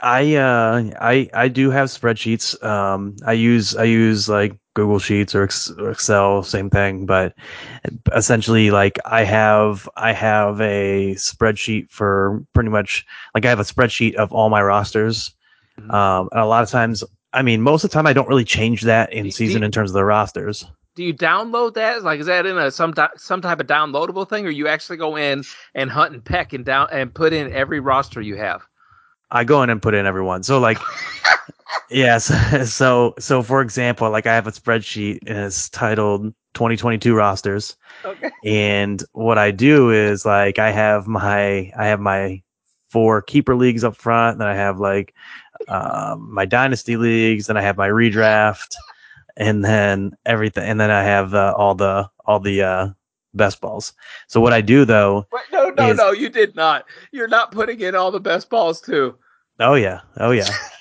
I 0.00 0.34
uh 0.34 0.90
I 1.00 1.28
I 1.34 1.48
do 1.48 1.70
have 1.70 1.88
spreadsheets. 1.88 2.62
Um 2.64 3.16
I 3.24 3.32
use 3.32 3.76
I 3.76 3.84
use 3.84 4.28
like 4.28 4.56
Google 4.74 4.98
Sheets 4.98 5.34
or 5.34 5.44
Excel, 5.44 6.42
same 6.42 6.68
thing, 6.70 7.06
but 7.06 7.34
essentially 8.14 8.70
like 8.70 8.98
I 9.04 9.22
have 9.24 9.88
I 9.96 10.12
have 10.12 10.60
a 10.60 11.14
spreadsheet 11.16 11.90
for 11.90 12.44
pretty 12.54 12.70
much 12.70 13.04
like 13.34 13.44
I 13.44 13.48
have 13.48 13.60
a 13.60 13.64
spreadsheet 13.64 14.14
of 14.14 14.32
all 14.32 14.48
my 14.50 14.62
rosters. 14.62 15.34
Mhm. 15.80 15.92
Um 15.92 16.28
and 16.32 16.40
a 16.40 16.46
lot 16.46 16.62
of 16.62 16.70
times 16.70 17.04
I 17.32 17.42
mean 17.42 17.60
most 17.60 17.84
of 17.84 17.90
the 17.90 17.94
time 17.94 18.06
I 18.06 18.12
don't 18.12 18.28
really 18.28 18.44
change 18.44 18.82
that 18.82 19.12
in 19.12 19.24
Do- 19.24 19.30
season 19.30 19.62
you- 19.62 19.66
in 19.66 19.72
terms 19.72 19.90
of 19.90 19.94
the 19.94 20.04
rosters. 20.04 20.66
Do 20.94 21.04
you 21.04 21.12
download 21.12 21.74
that? 21.74 22.04
Like, 22.04 22.20
is 22.20 22.26
that 22.26 22.46
in 22.46 22.56
a 22.56 22.70
some 22.70 22.94
some 23.18 23.42
type 23.42 23.60
of 23.60 23.66
downloadable 23.66 24.26
thing, 24.26 24.46
or 24.46 24.50
you 24.50 24.66
actually 24.66 24.96
go 24.96 25.14
in 25.16 25.44
and 25.74 25.90
hunt 25.90 26.14
and 26.14 26.24
peck 26.24 26.54
and 26.54 26.64
down 26.64 26.88
and 26.90 27.12
put 27.12 27.34
in 27.34 27.52
every 27.52 27.80
roster 27.80 28.22
you 28.22 28.36
have? 28.36 28.62
I 29.30 29.44
go 29.44 29.62
in 29.62 29.68
and 29.68 29.82
put 29.82 29.92
in 29.92 30.06
everyone. 30.06 30.42
So 30.42 30.58
like 30.58 30.78
yes. 31.90 32.32
So 32.72 33.14
so 33.18 33.42
for 33.42 33.60
example, 33.60 34.10
like 34.10 34.26
I 34.26 34.34
have 34.34 34.46
a 34.46 34.52
spreadsheet 34.52 35.18
and 35.26 35.36
it's 35.38 35.68
titled 35.68 36.32
2022 36.56 37.14
rosters. 37.14 37.76
Okay. 38.04 38.30
And 38.44 39.04
what 39.12 39.38
I 39.38 39.50
do 39.50 39.90
is 39.90 40.24
like 40.24 40.58
I 40.58 40.70
have 40.72 41.06
my 41.06 41.70
I 41.76 41.86
have 41.86 42.00
my 42.00 42.42
four 42.88 43.20
keeper 43.20 43.54
leagues 43.54 43.84
up 43.84 43.94
front, 43.94 44.38
then 44.38 44.48
I 44.48 44.54
have 44.54 44.80
like 44.80 45.14
um, 45.68 46.32
my 46.32 46.46
dynasty 46.46 46.96
leagues, 46.96 47.46
then 47.46 47.56
I 47.58 47.60
have 47.60 47.76
my 47.76 47.88
redraft, 47.88 48.74
and 49.36 49.64
then 49.64 50.16
everything, 50.24 50.64
and 50.64 50.80
then 50.80 50.90
I 50.90 51.02
have 51.02 51.34
uh, 51.34 51.54
all 51.56 51.74
the 51.74 52.08
all 52.24 52.40
the 52.40 52.62
uh, 52.62 52.88
best 53.34 53.60
balls. 53.60 53.92
So 54.28 54.40
what 54.40 54.54
I 54.54 54.62
do 54.62 54.86
though, 54.86 55.26
Wait, 55.32 55.42
no, 55.52 55.68
no, 55.70 55.90
Is- 55.90 55.98
no. 55.98 56.10
You 56.12 56.30
did 56.30 56.56
not. 56.56 56.86
You're 57.12 57.28
not 57.28 57.52
putting 57.52 57.80
in 57.80 57.94
all 57.94 58.10
the 58.10 58.20
best 58.20 58.48
balls 58.48 58.80
too. 58.80 59.14
oh 59.60 59.74
yeah, 59.74 60.00
oh 60.16 60.30
yeah. 60.30 60.48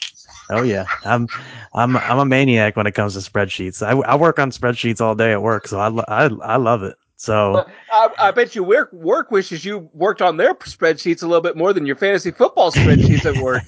Oh 0.49 0.63
yeah, 0.63 0.85
I'm 1.03 1.27
I'm 1.73 1.97
I'm 1.97 2.19
a 2.19 2.25
maniac 2.25 2.75
when 2.75 2.87
it 2.87 2.93
comes 2.93 3.13
to 3.13 3.19
spreadsheets. 3.31 3.85
I, 3.85 3.91
I 4.07 4.15
work 4.15 4.39
on 4.39 4.51
spreadsheets 4.51 5.01
all 5.01 5.15
day 5.15 5.31
at 5.31 5.41
work, 5.41 5.67
so 5.67 5.79
I 5.79 5.89
I, 6.07 6.25
I 6.43 6.55
love 6.57 6.83
it. 6.83 6.95
So 7.17 7.65
I, 7.91 8.09
I 8.19 8.31
bet 8.31 8.55
you 8.55 8.63
work 8.63 8.91
work 8.91 9.31
wishes 9.31 9.63
you 9.63 9.89
worked 9.93 10.21
on 10.21 10.37
their 10.37 10.53
spreadsheets 10.55 11.23
a 11.23 11.27
little 11.27 11.41
bit 11.41 11.55
more 11.55 11.71
than 11.71 11.85
your 11.85 11.95
fantasy 11.95 12.29
football 12.29 12.71
spreadsheets 12.71 13.25
at 13.25 13.41
work. 13.41 13.63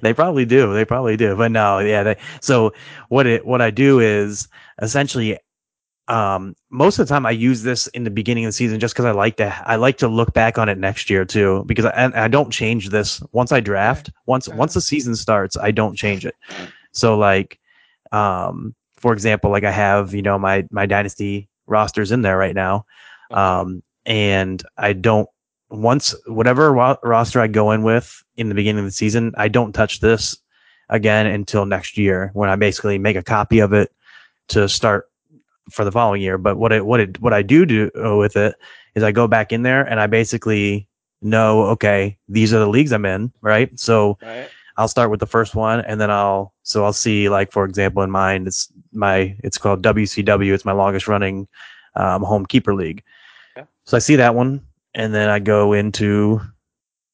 they 0.02 0.12
probably 0.12 0.44
do. 0.44 0.74
They 0.74 0.84
probably 0.84 1.16
do. 1.16 1.36
But 1.36 1.52
no, 1.52 1.78
yeah. 1.78 2.02
They, 2.02 2.16
so 2.40 2.72
what 3.08 3.26
it 3.26 3.46
what 3.46 3.62
I 3.62 3.70
do 3.70 4.00
is 4.00 4.48
essentially, 4.82 5.38
um, 6.08 6.54
most 6.70 6.98
of 6.98 7.06
the 7.06 7.14
time 7.14 7.24
I 7.24 7.30
use 7.30 7.62
this 7.62 7.86
in 7.88 8.04
the 8.04 8.10
beginning 8.10 8.44
of 8.44 8.48
the 8.48 8.52
season 8.52 8.78
just 8.78 8.94
because 8.94 9.06
I 9.06 9.12
like 9.12 9.36
to 9.36 9.54
I 9.66 9.76
like 9.76 9.96
to 9.98 10.08
look 10.08 10.34
back 10.34 10.58
on 10.58 10.68
it 10.68 10.76
next 10.76 11.08
year 11.08 11.24
too 11.24 11.64
because 11.66 11.86
I, 11.86 12.10
I 12.14 12.28
don't 12.28 12.50
change 12.50 12.90
this. 12.90 13.22
Once 13.32 13.52
I 13.52 13.60
draft 13.60 14.10
once 14.26 14.48
once 14.48 14.74
the 14.74 14.80
season 14.80 15.16
starts 15.16 15.56
I 15.56 15.70
don't 15.70 15.96
change 15.96 16.26
it. 16.26 16.34
So 16.92 17.16
like, 17.16 17.58
um, 18.12 18.74
for 18.96 19.12
example, 19.12 19.50
like 19.50 19.64
I 19.64 19.70
have 19.70 20.12
you 20.14 20.22
know 20.22 20.38
my 20.38 20.66
my 20.70 20.84
dynasty 20.84 21.48
rosters 21.66 22.12
in 22.12 22.20
there 22.20 22.36
right 22.36 22.54
now, 22.54 22.84
um, 23.30 23.82
and 24.04 24.62
I 24.76 24.92
don't 24.92 25.28
once 25.70 26.14
whatever 26.26 26.70
ro- 26.72 26.98
roster 27.02 27.40
I 27.40 27.46
go 27.46 27.70
in 27.70 27.82
with 27.82 28.22
in 28.36 28.50
the 28.50 28.54
beginning 28.54 28.80
of 28.80 28.84
the 28.84 28.92
season, 28.92 29.32
I 29.38 29.48
don't 29.48 29.72
touch 29.72 30.00
this 30.00 30.36
again 30.90 31.26
until 31.26 31.64
next 31.64 31.96
year 31.96 32.30
when 32.34 32.50
I 32.50 32.56
basically 32.56 32.98
make 32.98 33.16
a 33.16 33.22
copy 33.22 33.60
of 33.60 33.72
it 33.72 33.90
to 34.48 34.68
start 34.68 35.08
for 35.70 35.84
the 35.84 35.92
following 35.92 36.22
year. 36.22 36.38
But 36.38 36.56
what 36.56 36.72
it 36.72 36.86
what 36.86 37.00
it 37.00 37.20
what 37.20 37.32
I 37.32 37.42
do 37.42 37.64
do 37.66 37.90
with 37.94 38.36
it 38.36 38.54
is 38.94 39.02
I 39.02 39.12
go 39.12 39.26
back 39.26 39.52
in 39.52 39.62
there 39.62 39.82
and 39.82 40.00
I 40.00 40.06
basically 40.06 40.88
know 41.22 41.62
okay 41.62 42.18
these 42.28 42.52
are 42.52 42.58
the 42.58 42.68
leagues 42.68 42.92
I'm 42.92 43.06
in 43.06 43.32
right 43.40 43.78
so. 43.78 44.18
Right. 44.22 44.48
I'll 44.76 44.88
start 44.88 45.10
with 45.12 45.20
the 45.20 45.26
first 45.26 45.54
one 45.54 45.82
and 45.82 46.00
then 46.00 46.10
I'll 46.10 46.52
so 46.64 46.84
I'll 46.84 46.92
see 46.92 47.28
like 47.28 47.52
for 47.52 47.64
example 47.64 48.02
in 48.02 48.10
mine 48.10 48.44
it's 48.48 48.72
my 48.92 49.36
it's 49.44 49.56
called 49.56 49.82
WCW 49.82 50.52
it's 50.52 50.64
my 50.64 50.72
longest 50.72 51.06
running 51.06 51.46
um, 51.94 52.24
home 52.24 52.44
keeper 52.44 52.74
league. 52.74 53.04
Yeah. 53.56 53.66
So 53.84 53.96
I 53.96 54.00
see 54.00 54.16
that 54.16 54.34
one 54.34 54.66
and 54.94 55.14
then 55.14 55.28
I 55.28 55.38
go 55.38 55.72
into 55.72 56.40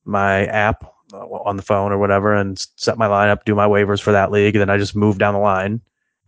my 0.05 0.47
app 0.47 0.91
uh, 1.13 1.27
on 1.27 1.57
the 1.57 1.63
phone 1.63 1.93
or 1.93 1.99
whatever 1.99 2.35
and 2.35 2.59
set 2.77 2.99
my 2.99 3.09
lineup, 3.09 3.45
do 3.45 3.55
my 3.55 3.67
waivers 3.67 4.01
for 4.01 4.13
that 4.13 4.31
league, 4.31 4.55
and 4.55 4.61
then 4.61 4.71
I 4.71 4.79
just 4.79 4.97
move 4.97 5.19
down 5.19 5.35
the 5.35 5.41
line 5.41 5.81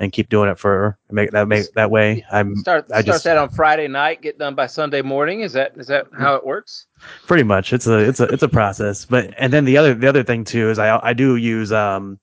and 0.03 0.13
keep 0.13 0.29
doing 0.29 0.51
it 0.51 0.59
for 0.59 0.99
make 1.11 1.31
that 1.31 1.47
make 1.47 1.73
that 1.75 1.91
way. 1.91 2.27
I'm 2.33 2.57
Start 2.57 2.87
I 2.87 3.01
start 3.01 3.07
just 3.07 3.25
that 3.25 3.39
on 3.39 3.49
Friday 3.51 3.87
night, 3.87 4.21
get 4.21 4.37
done 4.37 4.55
by 4.57 4.67
Sunday 4.67 5.01
morning. 5.01 5.41
Is 5.41 5.53
that 5.53 5.73
is 5.77 5.87
that 5.87 6.07
how 6.19 6.35
it 6.35 6.45
works? 6.45 6.87
pretty 7.27 7.43
much 7.45 7.73
it's 7.73 7.87
a 7.87 7.99
it's 7.99 8.19
a 8.21 8.25
it's 8.25 8.43
a 8.43 8.49
process. 8.49 9.05
But 9.07 9.33
and 9.39 9.53
then 9.53 9.65
the 9.65 9.77
other 9.79 9.95
the 9.95 10.09
other 10.09 10.25
thing 10.25 10.45
too 10.45 10.69
is 10.71 10.79
I 10.79 10.99
I 11.03 11.13
do 11.13 11.37
use 11.37 11.73
um 11.73 12.19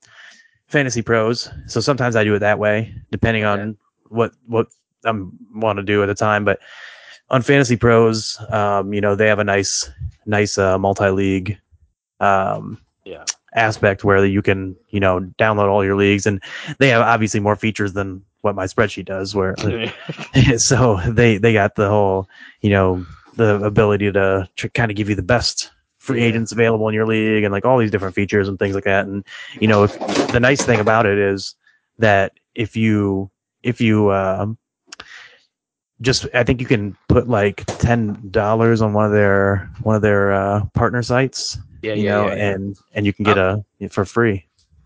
fantasy 0.68 1.02
pros. 1.02 1.50
So 1.68 1.80
sometimes 1.80 2.16
I 2.18 2.24
do 2.26 2.36
it 2.36 2.40
that 2.40 2.60
way, 2.60 2.94
depending 3.12 3.46
on 3.46 3.60
Okay. 3.60 3.78
what 4.10 4.34
what 4.46 4.68
I'm 5.06 5.32
want 5.56 5.78
to 5.78 5.84
do 5.84 6.04
at 6.04 6.08
the 6.08 6.16
time. 6.16 6.44
But 6.44 6.60
on 7.30 7.42
fantasy 7.42 7.78
pros, 7.78 8.38
um, 8.50 8.94
you 8.94 9.00
know, 9.00 9.16
they 9.16 9.28
have 9.28 9.40
a 9.40 9.44
nice 9.46 9.90
nice 10.26 10.58
uh, 10.58 10.78
multi 10.78 11.10
league 11.10 11.58
um 12.20 12.78
Yeah. 13.06 13.24
Aspect 13.56 14.04
where 14.04 14.24
you 14.26 14.42
can 14.42 14.76
you 14.90 15.00
know 15.00 15.20
download 15.40 15.70
all 15.70 15.84
your 15.84 15.96
leagues 15.96 16.26
and 16.26 16.42
they 16.78 16.90
have 16.90 17.02
obviously 17.02 17.40
more 17.40 17.56
features 17.56 17.94
than 17.94 18.24
what 18.42 18.56
my 18.56 18.66
spreadsheet 18.66 19.06
does 19.06 19.36
where 19.36 19.56
so 20.58 21.00
they 21.08 21.38
they 21.38 21.54
got 21.54 21.76
the 21.76 21.90
whole 21.90 22.28
you 22.62 22.70
know 22.70 23.06
the 23.36 23.56
ability 23.64 24.12
to 24.12 24.48
tr- 24.56 24.68
kind 24.70 24.92
of 24.92 24.98
give 24.98 25.10
you 25.10 25.16
the 25.16 25.22
best 25.22 25.72
free 25.98 26.22
agents 26.22 26.52
available 26.52 26.88
in 26.88 26.94
your 26.94 27.06
league 27.06 27.44
and 27.44 27.52
like 27.52 27.66
all 27.66 27.78
these 27.78 27.92
different 27.92 28.16
features 28.16 28.48
and 28.48 28.58
things 28.60 28.76
like 28.76 28.84
that 28.84 29.06
and 29.06 29.26
you 29.60 29.68
know 29.68 29.84
if 29.84 29.98
the 30.32 30.40
nice 30.40 30.64
thing 30.64 30.80
about 30.80 31.06
it 31.06 31.18
is 31.18 31.56
that 31.98 32.34
if 32.56 32.76
you 32.76 33.30
if 33.64 33.82
you 33.82 34.12
um 34.12 34.58
just 36.02 36.26
i 36.34 36.44
think 36.44 36.62
you 36.62 36.68
can 36.68 36.96
put 37.10 37.28
like 37.28 37.64
ten 37.80 38.18
dollars 38.32 38.82
on 38.82 38.94
one 38.94 39.06
of 39.06 39.12
their 39.12 39.70
one 39.82 39.96
of 39.96 40.02
their 40.02 40.32
uh 40.32 40.64
partner 40.74 41.04
sites 41.04 41.58
yeah, 41.82 41.94
you 41.94 42.04
yeah, 42.04 42.16
know 42.16 42.30
yeah, 42.30 42.36
yeah. 42.36 42.56
and 42.56 42.78
and 42.94 43.06
you 43.06 43.14
can 43.14 43.26
get 43.26 43.38
a 43.38 43.64
for 43.90 44.06
free 44.06 44.46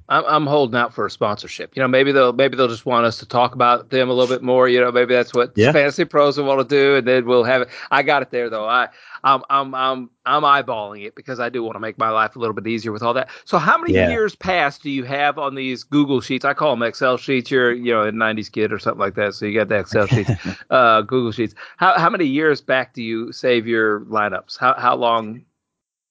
I'm 0.09 0.25
I'm 0.25 0.45
holding 0.45 0.77
out 0.77 0.93
for 0.93 1.05
a 1.05 1.09
sponsorship. 1.09 1.75
You 1.75 1.81
know, 1.81 1.87
maybe 1.87 2.11
they'll 2.11 2.33
maybe 2.33 2.57
they'll 2.57 2.67
just 2.67 2.85
want 2.85 3.05
us 3.05 3.19
to 3.19 3.25
talk 3.25 3.55
about 3.55 3.89
them 3.89 4.09
a 4.09 4.13
little 4.13 4.27
bit 4.27 4.43
more. 4.43 4.67
You 4.67 4.81
know, 4.81 4.91
maybe 4.91 5.13
that's 5.13 5.33
what 5.33 5.55
Yeah. 5.55 5.71
fantasy 5.71 6.03
pros 6.03 6.37
will 6.37 6.45
want 6.45 6.59
to 6.59 6.75
do, 6.75 6.97
and 6.97 7.07
then 7.07 7.25
we'll 7.25 7.45
have 7.45 7.61
it. 7.61 7.69
I 7.89 8.03
got 8.03 8.21
it 8.21 8.29
there 8.29 8.49
though. 8.49 8.67
I 8.67 8.89
I'm 9.23 9.43
I'm 9.49 9.73
I'm 9.73 10.09
I'm 10.25 10.43
eyeballing 10.43 11.05
it 11.05 11.15
because 11.15 11.39
I 11.39 11.47
do 11.47 11.63
want 11.63 11.75
to 11.75 11.79
make 11.79 11.97
my 11.97 12.09
life 12.09 12.35
a 12.35 12.39
little 12.39 12.53
bit 12.53 12.67
easier 12.67 12.91
with 12.91 13.01
all 13.01 13.13
that. 13.13 13.29
So, 13.45 13.57
how 13.57 13.77
many 13.77 13.93
Yeah. 13.93 14.09
years 14.09 14.35
past 14.35 14.83
do 14.83 14.89
you 14.91 15.05
have 15.05 15.37
on 15.39 15.55
these 15.55 15.83
Google 15.85 16.19
sheets? 16.19 16.43
I 16.43 16.53
call 16.53 16.71
them 16.75 16.83
Excel 16.83 17.15
sheets. 17.15 17.49
You're 17.49 17.71
you 17.71 17.93
know 17.93 18.03
a 18.03 18.11
'90s 18.11 18.49
kid 18.49 18.73
or 18.73 18.79
something 18.79 18.99
like 18.99 19.15
that, 19.15 19.35
so 19.35 19.45
you 19.45 19.57
got 19.57 19.69
the 19.69 19.79
Excel 19.79 20.07
sheets, 20.07 20.31
uh, 20.69 21.01
Google 21.01 21.31
sheets. 21.31 21.55
How 21.77 21.97
how 21.97 22.09
many 22.09 22.25
years 22.25 22.59
back 22.59 22.93
do 22.93 23.01
you 23.01 23.31
save 23.31 23.67
your 23.67 24.01
lineups? 24.01 24.59
How 24.59 24.73
how 24.77 24.95
long? 24.97 25.45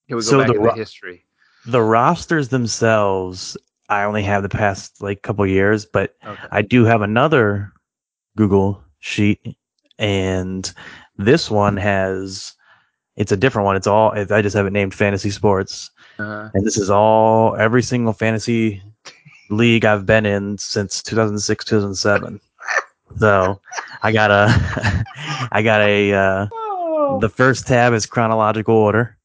Can 0.09 0.17
we 0.17 0.23
go 0.23 0.31
So 0.31 0.39
back 0.39 0.49
the 0.49 0.59
ro- 0.59 0.75
history? 0.75 1.25
the 1.67 1.81
rosters 1.83 2.49
themselves 2.49 3.57
i 3.89 4.03
only 4.03 4.23
have 4.23 4.43
the 4.43 4.49
past 4.49 5.01
like 5.01 5.23
couple 5.23 5.47
years 5.47 5.87
but 5.87 6.17
Okay. 6.27 6.43
I 6.51 6.63
do 6.63 6.85
have 6.85 7.03
another 7.03 7.73
Google 8.37 8.83
sheet, 8.99 9.57
and 9.99 10.73
this 11.19 11.51
one 11.51 11.77
has 11.77 12.55
it's 13.17 13.31
a 13.31 13.37
different 13.37 13.67
one. 13.67 13.77
It's 13.77 13.87
all 13.87 14.13
I 14.33 14.41
just 14.43 14.57
have 14.57 14.67
it 14.67 14.73
named 14.73 14.95
Fantasy 14.95 15.31
Sports, 15.31 15.91
Uh, 16.19 16.49
and 16.55 16.65
this 16.67 16.77
is 16.79 16.89
all 16.91 17.55
every 17.57 17.83
single 17.83 18.13
fantasy 18.15 18.83
league 19.51 19.85
I've 19.85 20.07
been 20.07 20.25
in 20.27 20.57
since 20.59 21.03
2006 21.03 21.65
2007. 21.65 22.41
So 23.19 23.61
I 24.03 24.11
got 24.13 24.31
a 24.31 24.47
I 25.53 25.61
got 25.63 25.83
a 25.83 26.13
uh, 26.15 26.47
the 27.21 27.29
first 27.29 27.67
tab 27.67 27.93
is 27.93 28.07
chronological 28.07 28.75
order. 28.75 29.17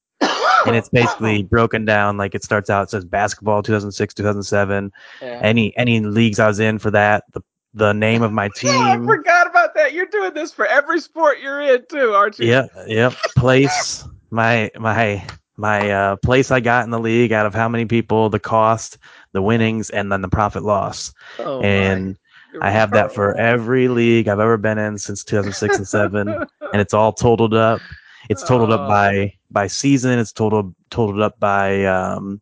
And 0.67 0.75
it's 0.75 0.89
basically 0.89 1.43
broken 1.55 1.85
down 1.85 2.17
like 2.17 2.35
it 2.35 2.43
starts 2.43 2.69
out. 2.69 2.83
It 2.83 2.89
says 2.91 3.05
basketball 3.05 3.63
2006, 3.63 4.13
2007, 4.13 4.91
yeah. 5.21 5.39
any 5.43 5.75
any 5.77 5.99
leagues 6.01 6.39
I 6.39 6.47
was 6.47 6.59
in 6.59 6.79
for 6.79 6.91
that, 6.91 7.23
the 7.33 7.41
the 7.73 7.93
name 7.93 8.21
of 8.23 8.31
my 8.31 8.49
team. 8.55 8.71
Oh, 8.71 8.83
I 8.83 8.97
forgot 9.05 9.47
about 9.47 9.75
that. 9.75 9.93
You're 9.93 10.07
doing 10.07 10.33
this 10.33 10.51
for 10.51 10.65
every 10.65 10.99
sport 10.99 11.39
you're 11.41 11.61
in 11.61 11.85
too, 11.89 12.11
aren't 12.13 12.39
you? 12.39 12.47
Yep, 12.47 12.71
yep. 12.87 13.13
Place 13.35 14.03
my 14.31 14.69
my 14.79 15.25
my 15.55 15.89
uh, 15.91 16.15
place 16.17 16.51
I 16.51 16.59
got 16.59 16.83
in 16.85 16.91
the 16.91 16.99
league 16.99 17.31
out 17.31 17.45
of 17.45 17.53
how 17.55 17.67
many 17.69 17.85
people, 17.85 18.29
the 18.29 18.39
cost, 18.39 18.97
the 19.33 19.41
winnings, 19.41 19.89
and 19.89 20.11
then 20.11 20.21
the 20.21 20.29
profit 20.29 20.63
loss. 20.63 21.13
Oh, 21.39 21.61
and. 21.61 22.17
I 22.61 22.71
have 22.71 22.91
that 22.91 23.13
for 23.13 23.37
every 23.37 23.87
league 23.87 24.27
I've 24.27 24.39
ever 24.39 24.57
been 24.57 24.79
in 24.79 24.97
since 24.97 25.23
2006 25.23 25.77
and 25.77 25.87
seven, 25.87 26.27
and 26.73 26.81
it's 26.81 26.93
all 26.93 27.13
totaled 27.13 27.53
up. 27.53 27.81
It's 28.29 28.41
totaled 28.41 28.71
Oh. 28.71 28.75
up 28.75 28.87
by 28.89 29.33
by 29.51 29.67
season. 29.67 30.19
It's 30.19 30.31
totaled 30.31 30.73
totaled 30.89 31.21
up 31.21 31.39
by 31.39 31.85
um, 31.85 32.41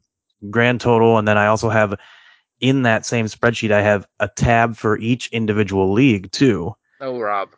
grand 0.50 0.82
total, 0.82 1.18
and 1.18 1.28
then 1.28 1.38
I 1.38 1.48
also 1.48 1.70
have 1.70 1.96
in 2.62 2.84
that 2.84 3.06
same 3.06 3.26
spreadsheet 3.26 3.72
I 3.72 3.82
have 3.82 4.08
a 4.20 4.30
tab 4.30 4.76
for 4.76 4.98
each 5.00 5.28
individual 5.32 5.92
league 5.92 6.32
too. 6.32 6.76
Oh, 7.02 7.20
Rob. 7.20 7.50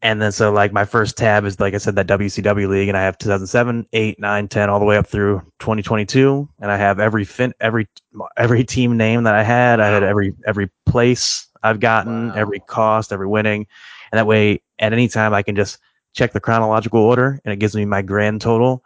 And 0.00 0.22
then 0.22 0.30
so 0.30 0.52
like 0.52 0.72
my 0.72 0.84
first 0.84 1.16
tab 1.16 1.44
is 1.44 1.58
like 1.58 1.74
I 1.74 1.78
said 1.78 1.96
that 1.96 2.06
WCW 2.06 2.68
league, 2.68 2.88
and 2.88 2.96
I 2.96 3.02
have 3.02 3.18
2007, 3.18 3.86
8, 3.92 4.20
9, 4.20 4.48
10, 4.48 4.70
all 4.70 4.78
the 4.78 4.84
way 4.84 4.96
up 4.96 5.08
through 5.08 5.40
2022, 5.58 6.48
and 6.60 6.70
I 6.70 6.76
have 6.76 7.00
every 7.00 7.24
fin 7.24 7.52
every 7.60 7.88
every 8.36 8.62
team 8.64 8.96
name 8.96 9.24
that 9.24 9.34
I 9.34 9.42
had. 9.42 9.80
I 9.80 9.88
had 9.88 10.04
every 10.04 10.34
every 10.46 10.70
place 10.86 11.48
I've 11.64 11.80
gotten, 11.80 12.28
Wow. 12.28 12.34
every 12.36 12.60
cost, 12.60 13.12
every 13.12 13.26
winning, 13.26 13.66
and 14.12 14.18
that 14.18 14.26
way 14.26 14.62
at 14.78 14.92
any 14.92 15.08
time 15.08 15.34
I 15.34 15.42
can 15.42 15.56
just 15.56 15.78
check 16.18 16.32
the 16.32 16.40
chronological 16.40 17.00
order, 17.00 17.40
and 17.44 17.52
it 17.52 17.56
gives 17.58 17.76
me 17.76 17.84
my 17.84 18.02
grand 18.02 18.40
total. 18.40 18.84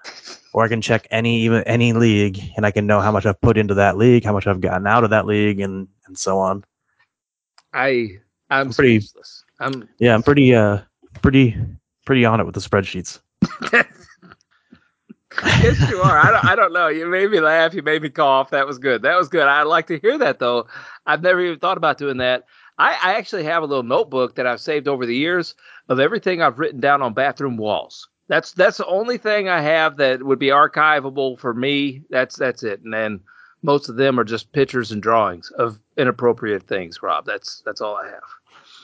Or 0.52 0.62
I 0.64 0.68
can 0.68 0.82
check 0.82 1.08
any 1.10 1.40
even 1.40 1.62
any 1.64 1.94
league, 1.94 2.38
and 2.56 2.66
I 2.66 2.70
can 2.70 2.86
know 2.86 3.00
how 3.00 3.10
much 3.10 3.24
I've 3.24 3.40
put 3.40 3.56
into 3.56 3.72
that 3.74 3.96
league, 3.96 4.22
how 4.22 4.34
much 4.34 4.46
I've 4.46 4.60
gotten 4.60 4.86
out 4.86 5.02
of 5.02 5.10
that 5.10 5.24
league, 5.26 5.60
and 5.60 5.88
and 6.06 6.18
so 6.18 6.38
on. 6.38 6.62
I 7.72 8.18
I'm, 8.50 8.68
I'm 8.68 8.72
pretty- 8.72 9.00
speechless. 9.00 9.44
I'm 9.60 9.88
Yeah, 9.98 10.14
I'm 10.14 10.22
pretty 10.22 10.54
uh 10.54 10.80
pretty 11.22 11.56
pretty 12.04 12.24
on 12.26 12.38
it 12.40 12.44
with 12.44 12.54
the 12.54 12.60
spreadsheets. 12.60 13.20
yes, 15.44 15.90
you 15.90 16.00
are. 16.02 16.18
I 16.18 16.30
don't, 16.30 16.44
I 16.44 16.54
don't 16.54 16.72
know. 16.72 16.88
You 16.88 17.06
made 17.06 17.30
me 17.30 17.40
laugh. 17.40 17.72
You 17.74 17.82
made 17.82 18.02
me 18.02 18.10
cough. 18.10 18.50
That 18.50 18.66
was 18.66 18.78
good. 18.78 19.02
That 19.02 19.16
was 19.16 19.28
good. 19.28 19.46
I'd 19.48 19.62
like 19.62 19.86
to 19.86 19.98
hear 19.98 20.18
that 20.18 20.38
though. 20.38 20.66
I've 21.06 21.22
never 21.22 21.40
even 21.40 21.58
thought 21.58 21.78
about 21.78 21.96
doing 21.96 22.18
that. 22.18 22.44
I, 22.78 22.92
I 23.02 23.14
actually 23.14 23.44
have 23.44 23.62
a 23.62 23.66
little 23.66 23.82
notebook 23.82 24.34
that 24.36 24.46
I've 24.46 24.60
saved 24.60 24.88
over 24.88 25.06
the 25.06 25.16
years 25.16 25.54
of 25.88 26.00
everything 26.00 26.40
I've 26.42 26.58
written 26.58 26.80
down 26.80 27.02
on 27.02 27.12
bathroom 27.14 27.56
walls. 27.56 28.08
That's 28.28 28.52
that's 28.52 28.78
the 28.78 28.86
only 28.86 29.18
thing 29.18 29.48
I 29.48 29.60
have 29.60 29.96
that 29.98 30.22
would 30.22 30.38
be 30.38 30.46
archivable 30.48 31.38
for 31.38 31.52
me. 31.52 32.02
That's 32.10 32.36
that's 32.36 32.62
it. 32.62 32.80
And 32.82 32.92
then 32.92 33.20
most 33.62 33.88
of 33.88 33.96
them 33.96 34.18
are 34.18 34.24
just 34.24 34.52
pictures 34.52 34.90
and 34.90 35.02
drawings 35.02 35.50
of 35.58 35.78
inappropriate 35.96 36.66
things. 36.66 37.02
Rob, 37.02 37.26
that's 37.26 37.62
that's 37.66 37.80
all 37.80 37.96
I 37.96 38.06
have. 38.06 38.22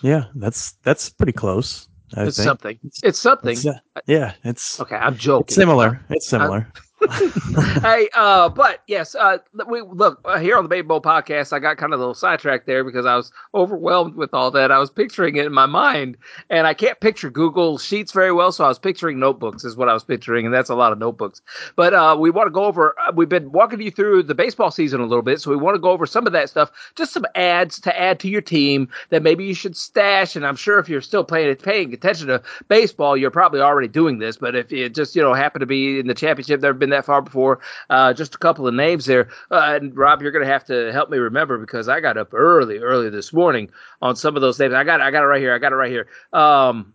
Yeah, 0.03 0.25
that's 0.35 0.73
that's 0.83 1.09
pretty 1.09 1.33
close. 1.33 1.89
I 2.17 2.25
It's 2.25 2.37
think. 2.37 2.47
something. 2.47 2.79
It's 3.03 3.19
something. 3.19 3.53
It's, 3.53 3.67
uh, 3.67 3.79
yeah, 4.07 4.33
it's, 4.45 4.81
okay, 4.81 4.97
I'm 4.97 5.17
joking. 5.17 5.45
it's 5.47 5.55
similar. 5.55 6.01
It's 6.09 6.27
similar. 6.27 6.67
hey, 7.83 8.09
uh, 8.15 8.49
but 8.49 8.83
yes, 8.89 9.15
uh, 9.15 9.39
we 9.69 9.83
look 9.83 10.21
uh, 10.25 10.39
here 10.39 10.57
on 10.57 10.65
the 10.65 10.69
Baby 10.69 10.87
Bowl 10.87 11.01
podcast. 11.01 11.53
I 11.53 11.61
got 11.61 11.77
kind 11.77 11.93
of 11.93 12.01
a 12.01 12.03
little 12.03 12.15
sidetracked 12.15 12.67
there 12.67 12.83
because 12.83 13.07
I 13.07 13.15
was 13.15 13.31
overwhelmed 13.55 14.17
with 14.17 14.35
all 14.35 14.51
that. 14.51 14.73
I 14.73 14.79
was 14.79 14.91
picturing 14.91 15.37
it 15.37 15.47
in 15.47 15.53
my 15.53 15.67
mind, 15.67 16.17
and 16.51 16.67
I 16.67 16.75
can't 16.75 16.99
picture 16.99 17.31
Google 17.31 17.79
Sheets 17.79 18.11
very 18.11 18.33
well, 18.33 18.51
so 18.51 18.65
I 18.65 18.69
was 18.69 18.81
picturing 18.81 19.21
notebooks, 19.21 19.65
is 19.65 19.77
what 19.77 19.89
I 19.89 19.95
was 19.95 20.03
picturing, 20.03 20.45
and 20.45 20.53
that's 20.53 20.71
a 20.71 20.75
lot 20.75 20.91
of 20.91 20.99
notebooks. 20.99 21.41
But 21.77 21.95
uh, 21.95 22.17
we 22.19 22.31
want 22.31 22.49
to 22.49 22.51
go 22.51 22.65
over. 22.65 22.97
Uh, 22.99 23.13
we've 23.15 23.29
been 23.29 23.53
walking 23.53 23.81
you 23.81 23.93
through 23.93 24.25
the 24.25 24.35
baseball 24.35 24.73
season 24.73 25.01
a 25.01 25.07
little 25.07 25.23
bit, 25.23 25.41
so 25.41 25.51
we 25.51 25.57
want 25.57 25.77
to 25.77 25.81
go 25.81 25.91
over 25.91 26.05
some 26.05 26.27
of 26.27 26.33
that 26.33 26.49
stuff, 26.51 26.73
just 26.97 27.13
some 27.13 27.27
ads 27.37 27.81
to 27.81 28.01
add 28.01 28.19
to 28.21 28.29
your 28.29 28.43
team 28.43 28.89
that 29.11 29.23
maybe 29.23 29.45
you 29.45 29.55
should 29.55 29.77
stash. 29.77 30.35
And 30.35 30.45
I'm 30.45 30.57
sure 30.57 30.81
if 30.81 30.89
you're 30.89 31.01
still 31.01 31.25
paying 31.25 31.55
paying 31.57 31.95
attention 31.95 32.27
to 32.27 32.43
baseball, 32.67 33.17
you're 33.17 33.31
probably 33.31 33.61
already 33.61 33.89
doing 33.89 34.19
this. 34.19 34.37
But 34.37 34.57
if 34.57 34.73
you 34.73 34.89
just 34.89 35.15
you 35.15 35.23
know 35.23 35.33
happen 35.33 35.61
to 35.61 35.67
be 35.67 36.01
in 36.01 36.09
the 36.09 36.15
championship, 36.15 36.61
there 36.61 36.73
have 36.73 36.79
been 36.79 36.88
that 36.91 37.05
far 37.05 37.23
before, 37.23 37.61
uh, 37.91 38.13
just 38.13 38.35
a 38.35 38.39
couple 38.39 38.67
of 38.67 38.75
names 38.75 39.07
there. 39.07 39.29
Uh, 39.51 39.79
and 39.81 39.97
Rob, 39.97 40.23
you're 40.23 40.33
going 40.33 40.45
to 40.45 40.53
have 40.53 40.65
to 40.67 40.93
help 40.93 41.11
me 41.11 41.19
remember 41.19 41.59
because 41.59 41.89
I 41.89 42.01
got 42.01 42.17
up 42.17 42.33
early, 42.33 42.79
early 42.79 43.11
this 43.11 43.33
morning 43.33 43.71
on 44.03 44.17
some 44.17 44.37
of 44.37 44.43
those 44.43 44.59
names. 44.59 44.75
I 44.75 44.85
got 44.85 45.01
I 45.01 45.11
got 45.11 45.23
it 45.23 45.27
right 45.27 45.41
here. 45.41 45.55
I 45.55 45.59
got 45.59 45.73
it 45.73 45.77
right 45.77 45.91
here. 45.91 46.09
Um, 46.33 46.95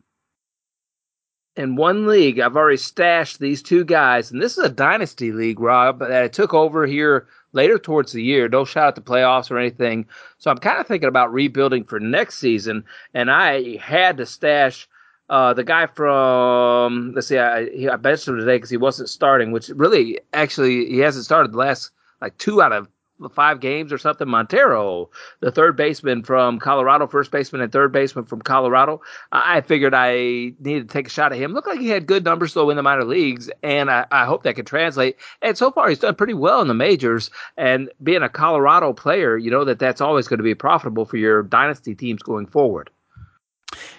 in 1.56 1.76
one 1.76 2.08
league, 2.08 2.40
I've 2.40 2.56
already 2.56 2.78
stashed 2.78 3.40
these 3.40 3.62
two 3.62 3.84
guys, 3.84 4.32
and 4.32 4.42
this 4.42 4.58
is 4.58 4.66
a 4.66 4.70
dynasty 4.70 5.32
league, 5.32 5.60
Rob, 5.60 6.00
that 6.00 6.24
I 6.24 6.28
took 6.28 6.54
over 6.54 6.88
here 6.88 7.28
later 7.52 7.78
towards 7.78 8.12
the 8.12 8.24
year. 8.24 8.50
No 8.50 8.66
shout 8.66 8.88
at 8.88 8.96
the 8.96 9.02
playoffs 9.02 9.52
or 9.52 9.60
anything. 9.60 10.08
So 10.40 10.50
I'm 10.50 10.58
kind 10.58 10.80
of 10.80 10.88
thinking 10.88 11.10
about 11.10 11.32
rebuilding 11.32 11.84
for 11.84 12.00
next 12.00 12.40
season, 12.40 12.84
and 13.14 13.30
I 13.30 13.78
had 13.78 14.18
to 14.18 14.26
stash 14.26 14.88
uh, 15.30 15.54
the 15.54 15.64
guy 15.64 15.88
from 15.88 17.14
let's 17.14 17.28
see, 17.28 17.38
I, 17.38 17.68
I 17.92 17.96
benched 17.96 18.28
him 18.28 18.38
today 18.38 18.58
because 18.58 18.70
he 18.70 18.78
wasn't 18.78 19.10
starting, 19.10 19.52
which 19.52 19.70
really 19.70 20.20
actually 20.34 20.88
he 20.88 21.00
hasn't 21.00 21.26
started 21.26 21.54
the 21.54 21.58
last 21.58 21.92
like 22.22 22.38
two 22.38 22.62
out 22.62 22.74
of 22.74 22.88
the 23.20 23.30
five 23.30 23.60
games 23.60 23.94
or 23.94 23.98
something. 23.98 24.28
Montero, 24.28 25.10
the 25.40 25.52
third 25.52 25.76
baseman 25.78 26.24
from 26.24 26.60
Colorado, 26.60 27.08
first 27.08 27.32
baseman 27.32 27.62
and 27.62 27.72
third 27.72 27.92
baseman 27.92 28.26
from 28.26 28.42
Colorado. 28.42 29.02
I 29.32 29.62
figured 29.62 29.94
I 29.94 30.54
needed 30.60 30.90
to 30.90 30.94
take 30.94 31.08
a 31.08 31.10
shot 31.10 31.32
at 31.32 31.40
him. 31.40 31.54
Looked 31.54 31.68
like 31.68 31.80
he 31.80 31.90
had 31.90 32.06
good 32.06 32.26
numbers 32.26 32.54
though 32.54 32.70
in 32.70 32.76
the 32.76 32.84
minor 32.84 33.06
leagues, 33.06 33.50
and 33.64 33.90
I, 33.90 34.06
I 34.12 34.26
hope 34.26 34.44
that 34.44 34.56
could 34.56 34.68
translate. 34.68 35.18
And 35.42 35.58
so 35.58 35.72
far, 35.72 35.90
he's 35.90 36.00
done 36.00 36.16
pretty 36.16 36.34
well 36.34 36.62
in 36.62 36.68
the 36.68 36.74
majors. 36.74 37.32
And 37.58 37.90
being 38.04 38.24
a 38.24 38.30
Colorado 38.30 38.94
player, 38.94 39.38
you 39.38 39.50
know 39.50 39.64
that 39.64 39.80
that's 39.80 40.02
always 40.02 40.28
going 40.28 40.40
to 40.40 40.44
be 40.44 40.56
profitable 40.56 41.06
for 41.06 41.18
your 41.18 41.44
dynasty 41.44 41.96
teams 41.96 42.22
going 42.22 42.48
forward. 42.48 42.90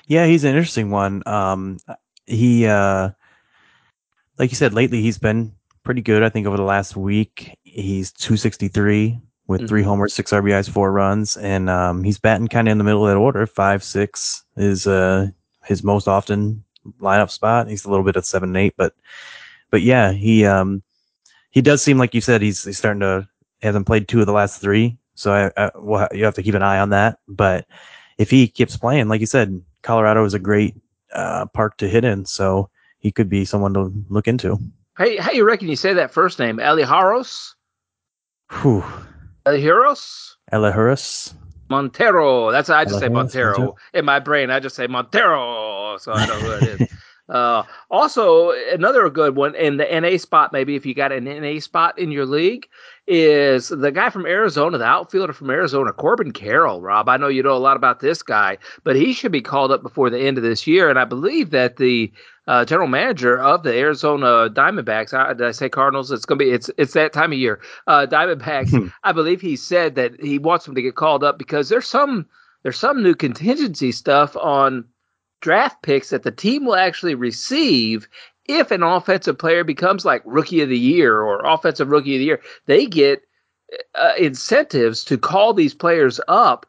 Yeah, 0.07 0.27
he's 0.27 0.45
an 0.45 0.55
interesting 0.55 0.91
one. 0.91 1.23
Um, 1.27 1.79
he, 2.27 2.67
uh, 2.67 3.11
like 4.39 4.51
you 4.51 4.57
said, 4.57 4.75
lately 4.75 5.03
he's 5.03 5.19
been 5.19 5.53
pretty 5.83 6.03
good. 6.03 6.23
I 6.23 6.29
think 6.29 6.47
over 6.47 6.57
the 6.57 6.63
last 6.63 6.97
week, 6.97 7.57
he's 7.63 8.13
263 8.13 9.19
with 9.47 9.61
mm-hmm. 9.61 9.69
three 9.69 9.83
homers, 9.83 10.15
six 10.15 10.33
RBIs, 10.33 10.69
four 10.71 10.93
runs, 10.93 11.37
and 11.37 11.69
um, 11.69 12.03
he's 12.03 12.19
batting 12.19 12.49
kind 12.49 12.69
of 12.69 12.73
in 12.73 12.79
the 12.79 12.85
middle 12.85 13.07
of 13.07 13.11
that 13.11 13.19
order. 13.19 13.47
Five, 13.47 13.83
six 13.83 14.43
is 14.57 14.87
uh, 14.87 15.29
his 15.65 15.85
most 15.85 16.09
often 16.09 16.65
lineup 17.01 17.31
spot. 17.31 17.69
He's 17.69 17.85
a 17.85 17.91
little 17.91 18.05
bit 18.05 18.17
at 18.17 18.27
seven 18.27 18.51
and 18.51 18.57
eight, 18.57 18.75
but 18.77 18.95
but 19.71 19.83
yeah, 19.83 20.13
he 20.13 20.47
um, 20.47 20.83
he 21.51 21.61
does 21.61 21.83
seem 21.83 21.99
like 21.99 22.15
you 22.15 22.21
said 22.21 22.43
he's 22.43 22.65
he's 22.65 22.79
starting 22.79 23.01
to 23.01 23.29
hasn't 23.63 23.87
played 23.87 24.09
two 24.09 24.21
of 24.21 24.27
the 24.27 24.33
last 24.33 24.61
three, 24.61 24.99
so 25.15 25.33
I, 25.33 25.63
I 25.63 25.71
well, 25.77 26.09
you 26.13 26.25
have 26.25 26.35
to 26.35 26.43
keep 26.43 26.55
an 26.55 26.63
eye 26.63 26.79
on 26.79 26.91
that. 26.91 27.19
But 27.29 27.67
if 28.19 28.31
he 28.31 28.49
keeps 28.49 28.77
playing, 28.77 29.09
like 29.09 29.21
you 29.21 29.27
said, 29.27 29.61
Colorado 29.83 30.25
is 30.25 30.35
a 30.35 30.39
great 30.39 30.75
uh, 31.13 31.47
park 31.47 31.77
to 31.79 31.89
hit 31.89 32.05
in, 32.05 32.25
so 32.25 32.71
he 32.99 33.13
could 33.13 33.29
be 33.29 33.45
someone 33.45 33.75
to 33.75 33.93
look 34.09 34.29
into. 34.29 34.59
Hey, 34.97 35.17
how 35.17 35.33
you 35.33 35.45
reckon 35.45 35.69
you 35.69 35.77
say 35.77 35.95
that 35.95 36.13
first 36.13 36.39
name? 36.39 36.59
Elijaros? 36.59 37.55
Whew. 38.63 38.85
Elijaros? 39.47 40.35
Elijaros? 40.53 41.35
Montero. 41.69 42.53
That's 42.53 42.71
I 42.71 42.85
just 42.85 43.01
say 43.01 43.09
Montero. 43.09 43.51
Montero. 43.59 43.77
In 43.93 44.05
my 44.05 44.21
brain, 44.21 44.51
I 44.51 44.61
just 44.61 44.77
say 44.77 44.87
Montero, 44.87 45.97
so 45.99 46.13
I 46.13 46.27
know 46.27 46.39
who 46.39 46.53
it 46.53 46.81
is. 46.81 46.89
Uh, 47.29 47.63
also, 47.91 48.51
another 48.73 49.09
good 49.09 49.35
one 49.35 49.55
in 49.55 49.79
the 49.79 50.01
NA 50.01 50.19
spot, 50.19 50.53
maybe 50.53 50.77
if 50.77 50.85
you 50.85 50.95
got 50.95 51.13
an 51.13 51.25
NA 51.25 51.59
spot 51.59 51.99
in 51.99 52.11
your 52.11 52.27
league, 52.27 52.69
is 53.07 53.69
the 53.69 53.91
guy 53.91 54.11
from 54.11 54.27
Arizona, 54.27 54.79
the 54.79 54.85
outfielder 54.85 55.33
from 55.33 55.51
Arizona, 55.51 55.93
Corbin 55.93 56.33
Carroll. 56.33 56.81
Rob, 56.81 57.09
I 57.09 57.17
know 57.17 57.29
you 57.29 57.43
know 57.43 57.57
a 57.57 57.59
lot 57.59 57.77
about 57.77 58.01
this 58.01 58.23
guy, 58.23 58.59
but 58.83 58.97
he 58.97 59.13
should 59.13 59.33
be 59.33 59.41
called 59.41 59.73
up 59.73 59.83
before 59.83 60.11
the 60.11 60.21
end 60.21 60.37
of 60.37 60.45
this 60.45 60.67
year. 60.67 60.91
And 60.91 60.99
I 60.99 61.05
believe 61.05 61.51
that 61.51 61.77
the 61.77 62.13
uh, 62.47 62.65
general 62.65 62.89
manager 62.89 63.39
of 63.39 63.63
the 63.63 63.75
Arizona 63.75 64.51
Diamondbacks, 64.51 65.15
I, 65.15 65.33
did 65.33 65.47
I 65.47 65.53
say 65.53 65.69
Cardinals? 65.69 66.11
It's 66.11 66.27
gonna 66.27 66.39
be 66.39 66.51
it's 66.51 66.71
it's 66.77 66.93
that 66.93 67.13
time 67.13 67.33
of 67.33 67.39
year. 67.39 67.61
Uh, 67.87 68.07
Diamondbacks. 68.07 68.71
Hmm. 68.71 68.89
I 69.03 69.13
believe 69.13 69.41
he 69.41 69.57
said 69.57 69.95
that 69.95 70.21
he 70.23 70.39
wants 70.39 70.67
him 70.67 70.75
to 70.75 70.83
get 70.83 70.95
called 70.95 71.25
up 71.25 71.39
because 71.39 71.69
there's 71.69 71.87
some 71.87 72.27
there's 72.63 72.79
some 72.79 73.03
new 73.03 73.15
contingency 73.15 73.93
stuff 73.93 74.37
on 74.37 74.85
draft 75.45 75.83
picks 75.83 76.09
that 76.09 76.23
the 76.23 76.33
team 76.33 76.65
will 76.65 76.75
actually 76.75 77.15
receive 77.15 78.09
if 78.47 78.71
an 78.71 78.83
offensive 78.83 79.37
player 79.37 79.63
becomes 79.63 80.03
like 80.03 80.23
rookie 80.25 80.63
of 80.63 80.71
the 80.71 80.79
year 80.79 81.21
or 81.21 81.45
offensive 81.45 81.89
rookie 81.89 82.17
of 82.17 82.21
the 82.21 82.25
year, 82.25 82.41
they 82.65 82.87
get 82.87 83.21
uh, 83.95 84.15
incentives 84.19 85.05
to 85.05 85.19
call 85.19 85.53
these 85.53 85.75
players 85.75 86.19
up 86.29 86.65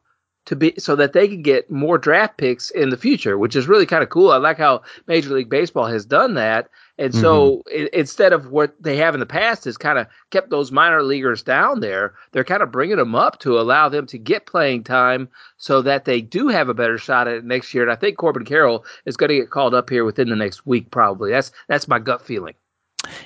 to 0.46 0.58
be 0.58 0.74
so 0.78 0.94
that 0.94 1.14
they 1.14 1.26
can 1.26 1.42
get 1.42 1.72
more 1.72 1.98
draft 1.98 2.38
picks 2.38 2.70
in 2.70 2.90
the 2.90 2.98
future, 2.98 3.38
which 3.38 3.56
is 3.56 3.68
really 3.68 3.86
kind 3.86 4.04
of 4.04 4.10
cool. 4.10 4.32
I 4.32 4.38
like 4.38 4.58
how 4.58 4.82
Major 5.08 5.34
League 5.34 5.50
Baseball 5.50 5.88
has 5.88 6.06
done 6.06 6.34
that. 6.34 6.70
And 6.98 7.14
so 7.14 7.58
mm-hmm. 7.58 7.84
it, 7.84 7.94
instead 7.94 8.32
of 8.32 8.52
what 8.52 8.74
they 8.82 8.96
have 8.98 9.14
in 9.14 9.20
the 9.20 9.26
past 9.26 9.68
is 9.68 9.78
kind 9.78 10.00
of 10.00 10.08
kept 10.32 10.50
those 10.50 10.72
minor 10.72 11.04
leaguers 11.04 11.44
down 11.44 11.82
there, 11.82 12.14
they're 12.32 12.46
kind 12.46 12.64
of 12.64 12.72
bringing 12.72 12.96
them 12.96 13.16
up 13.16 13.40
to 13.40 13.60
allow 13.60 13.90
them 13.90 14.08
to 14.08 14.18
get 14.18 14.46
playing 14.46 14.84
time 14.84 15.28
so 15.58 15.82
that 15.82 16.06
they 16.06 16.22
do 16.22 16.48
have 16.48 16.70
a 16.70 16.74
better 16.74 16.98
shot 16.98 17.28
at 17.28 17.36
it 17.36 17.44
next 17.44 17.74
year. 17.74 17.84
And 17.84 17.92
I 17.92 17.96
think 17.96 18.18
Corbin 18.18 18.46
Carroll 18.46 18.86
is 19.06 19.18
going 19.18 19.30
to 19.30 19.36
get 19.36 19.50
called 19.50 19.74
up 19.74 19.90
here 19.90 20.06
within 20.06 20.30
the 20.30 20.38
next 20.38 20.66
week, 20.66 20.90
probably. 20.90 21.32
That's 21.32 21.52
that's 21.68 21.88
my 21.88 22.00
gut 22.00 22.22
feeling. 22.22 22.54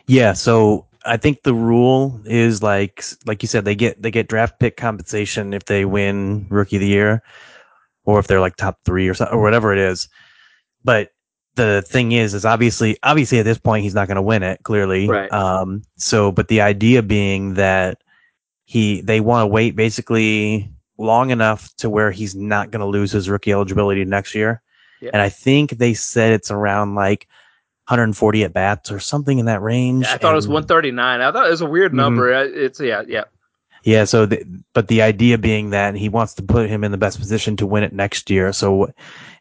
Yeah. 0.07 0.33
So 0.33 0.87
I 1.05 1.17
think 1.17 1.43
the 1.43 1.53
rule 1.53 2.19
is 2.25 2.63
like 2.63 3.03
like 3.25 3.43
you 3.43 3.47
said, 3.47 3.65
they 3.65 3.75
get 3.75 4.01
they 4.01 4.11
get 4.11 4.27
draft 4.27 4.59
pick 4.59 4.77
compensation 4.77 5.53
if 5.53 5.65
they 5.65 5.85
win 5.85 6.47
rookie 6.49 6.77
of 6.77 6.81
the 6.81 6.87
year, 6.87 7.21
or 8.05 8.17
if 8.19 8.25
they're 8.25 8.41
like 8.41 8.55
top 8.55 8.79
three 8.83 9.07
or 9.07 9.13
something 9.13 9.37
or 9.37 9.41
whatever 9.41 9.71
it 9.71 9.79
is. 9.79 10.09
But 10.83 11.11
the 11.55 11.83
thing 11.87 12.11
is, 12.11 12.33
is 12.33 12.45
obviously, 12.45 12.97
obviously 13.03 13.39
at 13.39 13.45
this 13.45 13.57
point 13.57 13.83
he's 13.83 13.95
not 13.95 14.07
going 14.07 14.15
to 14.15 14.21
win 14.21 14.43
it 14.43 14.61
clearly. 14.63 15.07
Right. 15.07 15.31
Um, 15.31 15.83
so, 15.97 16.31
but 16.31 16.47
the 16.47 16.61
idea 16.61 17.03
being 17.03 17.55
that 17.55 18.01
he, 18.65 19.01
they 19.01 19.19
want 19.19 19.43
to 19.43 19.47
wait 19.47 19.75
basically 19.75 20.71
long 20.97 21.31
enough 21.31 21.73
to 21.77 21.89
where 21.89 22.11
he's 22.11 22.35
not 22.35 22.71
going 22.71 22.81
to 22.81 22.85
lose 22.85 23.11
his 23.11 23.29
rookie 23.29 23.51
eligibility 23.51 24.05
next 24.05 24.35
year. 24.35 24.61
And 25.13 25.21
I 25.21 25.29
think 25.29 25.71
they 25.71 25.93
said 25.93 26.33
it's 26.33 26.51
around 26.51 26.95
like 26.95 27.27
140 27.87 28.43
at 28.43 28.53
bats 28.53 28.91
or 28.91 28.99
something 28.99 29.39
in 29.39 29.45
that 29.45 29.61
range. 29.61 30.05
Yeah, 30.05 30.13
I 30.13 30.17
thought 30.17 30.27
and, 30.29 30.33
it 30.33 30.35
was 30.35 30.47
139. 30.47 31.21
I 31.21 31.31
thought 31.31 31.47
it 31.47 31.49
was 31.49 31.61
a 31.61 31.65
weird 31.65 31.91
mm-hmm. 31.91 31.97
number. 31.97 32.31
Mm-hmm. 32.31 32.65
It's 32.65 32.79
yeah, 32.79 33.03
yeah. 33.07 33.23
Yeah. 33.89 34.03
So, 34.03 34.27
the, 34.27 34.45
but 34.73 34.87
the 34.87 35.01
idea 35.01 35.39
being 35.39 35.71
that 35.71 35.95
he 35.95 36.09
wants 36.09 36.35
to 36.35 36.43
put 36.43 36.69
him 36.69 36.83
in 36.83 36.91
the 36.91 36.97
best 36.97 37.17
position 37.17 37.57
to 37.57 37.65
win 37.65 37.81
it 37.81 37.91
next 37.91 38.29
year. 38.29 38.53
So, 38.53 38.93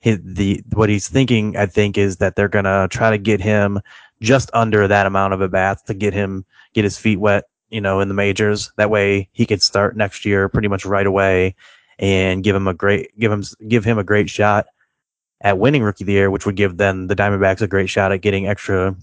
the 0.03 0.63
what 0.73 0.89
he's 0.89 1.07
thinking, 1.07 1.55
I 1.59 1.67
think, 1.67 1.99
is 1.99 2.17
that 2.17 2.35
they're 2.35 2.49
gonna 2.49 2.89
try 2.91 3.11
to 3.11 3.19
get 3.19 3.43
him 3.43 3.79
just 4.23 4.51
under 4.55 4.89
that 4.89 5.05
amount 5.05 5.35
of 5.35 5.43
a 5.43 5.49
bath 5.51 5.85
to 5.85 5.93
get 5.93 6.15
him 6.15 6.47
get 6.73 6.85
his 6.85 6.97
feet 6.97 7.19
wet, 7.19 7.45
you 7.69 7.83
know, 7.83 8.01
in 8.01 8.09
the 8.09 8.15
majors. 8.15 8.73
That 8.79 8.89
way, 8.89 9.29
he 9.33 9.45
could 9.45 9.61
start 9.61 9.99
next 9.99 10.25
year 10.25 10.49
pretty 10.49 10.69
much 10.69 10.87
right 10.87 11.07
away 11.07 11.55
and 11.99 12.43
give 12.43 12.57
him 12.57 12.69
a 12.69 12.75
great 12.75 13.11
give 13.19 13.31
him 13.31 13.45
give 13.69 13.85
him 13.85 13.99
a 13.99 14.05
great 14.05 14.31
shot 14.31 14.65
at 15.43 15.59
winning 15.59 15.83
rookie 15.83 16.05
of 16.05 16.07
the 16.07 16.15
year, 16.15 16.31
which 16.31 16.47
would 16.47 16.57
give 16.57 16.79
then 16.79 17.09
the 17.09 17.17
Diamondbacks 17.17 17.61
a 17.61 17.67
great 17.67 17.91
shot 17.91 18.13
at 18.13 18.23
getting 18.23 18.49
extra, 18.49 18.97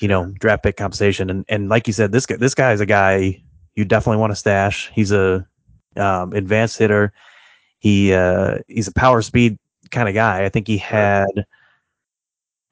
you 0.00 0.08
know, 0.08 0.32
draft 0.40 0.62
pick 0.62 0.78
compensation. 0.78 1.28
And 1.28 1.44
and 1.50 1.68
like 1.68 1.86
you 1.86 1.92
said, 1.92 2.12
this 2.12 2.24
guy 2.24 2.36
this 2.36 2.54
guy 2.54 2.72
is 2.72 2.80
a 2.80 2.86
guy 2.86 3.43
you 3.76 3.84
definitely 3.84 4.20
want 4.20 4.30
to 4.32 4.36
stash. 4.36 4.90
He's 4.94 5.12
a 5.12 5.46
um, 5.96 6.32
advanced 6.32 6.78
hitter. 6.78 7.12
He 7.78 8.12
uh, 8.12 8.58
he's 8.68 8.88
a 8.88 8.92
power 8.92 9.22
speed 9.22 9.58
kind 9.90 10.08
of 10.08 10.14
guy. 10.14 10.44
I 10.44 10.48
think 10.48 10.66
he 10.66 10.78
had 10.78 11.28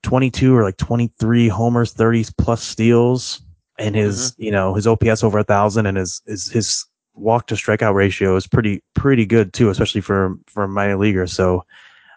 22 0.03 0.57
or 0.57 0.63
like 0.63 0.77
23 0.77 1.49
homers, 1.49 1.95
30s 1.95 2.33
plus 2.37 2.63
steals, 2.63 3.43
and 3.79 3.95
his 3.95 4.33
mm-hmm. 4.33 4.43
you 4.45 4.51
know 4.51 4.75
his 4.75 4.87
OPS 4.87 5.23
over 5.23 5.39
a 5.39 5.45
thousand, 5.45 5.87
and 5.87 5.97
his 5.97 6.23
his 6.27 6.49
his 6.49 6.87
walk 7.15 7.47
to 7.47 7.55
strikeout 7.55 7.95
ratio 7.95 8.37
is 8.37 8.47
pretty 8.47 8.83
pretty 8.95 9.27
good 9.27 9.53
too, 9.53 9.71
especially 9.71 10.01
for 10.01 10.37
for 10.47 10.65
a 10.65 10.69
minor 10.69 10.97
leaguer. 10.97 11.27
So 11.27 11.65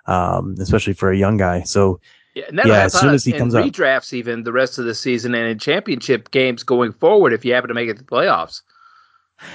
um, 0.08 0.56
especially 0.60 0.93
for 0.93 1.12
a 1.12 1.17
young 1.17 1.38
guy. 1.38 1.63
So 1.63 2.00
yeah, 2.36 2.43
yeah 2.65 2.84
as 2.84 3.00
soon 3.00 3.13
as 3.13 3.24
he 3.24 3.32
comes 3.32 3.56
up, 3.56 3.65
redrafts 3.65 4.13
even 4.13 4.43
the 4.43 4.52
rest 4.52 4.78
of 4.78 4.86
the 4.86 4.95
season 4.95 5.34
and 5.34 5.48
in 5.48 5.58
championship 5.58 6.32
games 6.32 6.63
going 6.63 6.91
forward 6.91 7.34
if 7.34 7.45
you 7.45 7.54
happen 7.54 7.69
to 7.69 7.74
make 7.74 7.89
it 7.89 7.98
to 7.98 8.04
the 8.04 8.10
playoffs. 8.10 8.62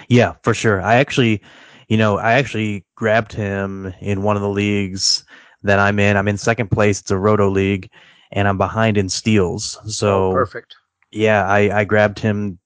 Yeah, 0.08 0.34
for 0.42 0.54
sure. 0.54 0.80
I 0.82 0.96
actually, 0.96 1.42
you 1.88 1.96
know, 1.96 2.18
I 2.18 2.32
actually 2.34 2.84
grabbed 2.94 3.32
him 3.32 3.92
in 4.00 4.22
one 4.22 4.36
of 4.36 4.42
the 4.42 4.48
leagues 4.48 5.24
that 5.62 5.78
I'm 5.78 5.98
in. 5.98 6.16
I'm 6.16 6.28
in 6.28 6.36
second 6.36 6.70
place. 6.70 7.00
It's 7.00 7.10
a 7.10 7.18
roto 7.18 7.48
league, 7.48 7.90
and 8.32 8.48
I'm 8.48 8.58
behind 8.58 8.96
in 8.96 9.08
steals. 9.08 9.78
So 9.86 10.30
oh, 10.30 10.32
perfect. 10.32 10.76
Yeah, 11.12 11.46
I, 11.46 11.80
I 11.80 11.84
grabbed 11.84 12.18
him 12.18 12.58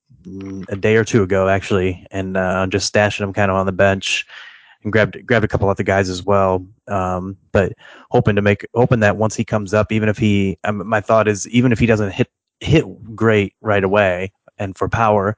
a 0.68 0.77
day 0.77 0.96
or 0.96 1.05
two 1.05 1.22
ago 1.22 1.48
actually, 1.48 2.07
and 2.11 2.37
uh, 2.37 2.66
just 2.68 2.92
stashing 2.92 3.20
him 3.20 3.33
kind 3.33 3.50
of 3.50 3.57
on 3.57 3.66
the 3.66 3.72
bench, 3.72 4.27
and 4.83 4.92
grabbed 4.92 5.27
grabbed 5.27 5.44
a 5.44 5.48
couple 5.48 5.68
other 5.68 5.83
guys 5.83 6.09
as 6.09 6.22
well. 6.22 6.66
Um, 6.88 7.37
but 7.53 7.72
hoping 8.11 8.37
to 8.37 8.42
make 8.42 8.66
hoping 8.74 9.00
that 9.00 9.16
once 9.16 9.35
he 9.35 9.44
comes 9.44 9.74
up, 9.74 9.92
even 9.92 10.09
if 10.09 10.18
he, 10.18 10.59
um, 10.64 10.87
my 10.87 11.00
thought 11.00 11.29
is 11.29 11.48
even 11.48 11.72
if 11.72 11.79
he 11.79 11.87
doesn't 11.87 12.12
hit 12.12 12.29
hit 12.61 12.85
great 13.14 13.55
right 13.61 13.85
away, 13.85 14.33
and 14.59 14.77
for 14.77 14.88
power, 14.88 15.37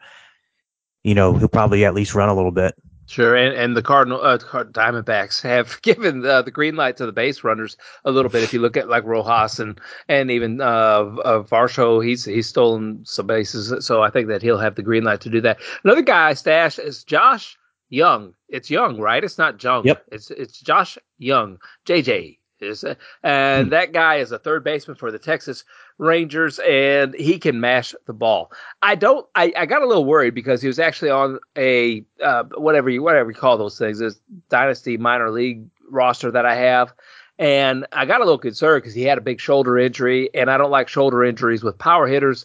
you 1.07 1.15
know, 1.15 1.33
he'll 1.35 1.47
probably 1.47 1.85
at 1.85 1.95
least 1.95 2.17
run 2.17 2.29
a 2.29 2.35
little 2.35 2.51
bit. 2.51 2.75
Sure, 3.07 3.37
and, 3.37 3.55
and 3.55 3.77
the 3.77 3.83
Cardinal 3.83 4.21
uh, 4.21 4.39
Diamondbacks 4.39 5.41
have 5.41 5.81
given 5.83 6.23
the, 6.23 6.43
the 6.43 6.51
green 6.51 6.75
light 6.75 6.97
to 6.97 7.07
the 7.07 7.13
base 7.13 7.45
runners 7.45 7.77
a 8.05 8.11
little 8.11 8.29
bit. 8.29 8.43
If 8.43 8.53
you 8.53 8.59
look 8.59 8.77
at 8.77 8.89
like 8.89 9.05
Rojas 9.05 9.61
and 9.61 9.81
and 10.09 10.33
even 10.33 10.61
uh, 10.61 10.65
uh, 10.65 11.43
Varsho, 11.45 12.05
he's 12.05 12.25
he's 12.25 12.49
stolen 12.49 13.05
some 13.05 13.29
bases, 13.29 13.87
so 13.87 14.03
I 14.03 14.11
think 14.11 14.27
that 14.27 14.43
he'll 14.43 14.59
have 14.59 14.75
the 14.75 14.83
green 14.83 15.05
light 15.05 15.21
to 15.21 15.31
do 15.31 15.41
that. 15.43 15.61
Another 15.85 16.03
guy 16.03 16.31
I 16.31 16.35
stashed 16.35 16.81
is 16.81 17.05
Josh 17.05 17.57
Young. 17.89 18.35
It's 18.49 18.69
Young, 18.69 18.99
right? 18.99 19.23
It's 19.23 19.39
not 19.39 19.63
Jung. 19.63 19.87
Yep. 19.87 20.07
It's 20.11 20.33
it's 20.33 20.59
Josh 20.59 20.99
Jung, 21.19 21.61
JJ 21.87 22.39
Is 22.59 22.85
and 23.23 23.67
hmm. 23.67 23.71
that 23.71 23.93
guy 23.93 24.17
is 24.17 24.33
a 24.33 24.41
third 24.41 24.65
baseman 24.65 24.97
for 24.97 25.13
the 25.13 25.21
Texas 25.21 25.63
Rangers, 25.99 26.59
and 26.59 27.15
he 27.15 27.39
can 27.39 27.61
mash 27.61 27.95
the 28.07 28.13
ball. 28.13 28.53
I 28.83 28.95
don't. 28.95 29.27
I, 29.35 29.53
I 29.57 29.67
got 29.67 29.83
a 29.83 29.87
little 29.87 30.05
worried 30.05 30.35
because 30.35 30.61
he 30.61 30.69
was 30.69 30.79
actually 30.79 31.11
on 31.11 31.39
a 31.57 32.05
uh, 32.23 32.45
whatever 32.57 32.91
you 32.91 33.03
whatever 33.03 33.31
you 33.31 33.37
call 33.37 33.57
those 33.57 33.79
things, 33.79 33.99
this 33.99 34.21
dynasty 34.51 34.99
minor 34.99 35.31
league 35.31 35.67
roster 35.89 36.31
that 36.31 36.45
I 36.45 36.55
have, 36.55 36.93
and 37.39 37.87
I 37.93 38.05
got 38.05 38.21
a 38.21 38.25
little 38.25 38.39
concerned 38.39 38.83
because 38.83 38.95
he 38.95 39.03
had 39.03 39.17
a 39.17 39.23
big 39.23 39.41
shoulder 39.41 39.79
injury, 39.79 40.29
and 40.35 40.51
I 40.51 40.59
don't 40.59 40.71
like 40.71 40.89
shoulder 40.89 41.25
injuries 41.25 41.63
with 41.63 41.79
power 41.79 42.07
hitters 42.07 42.45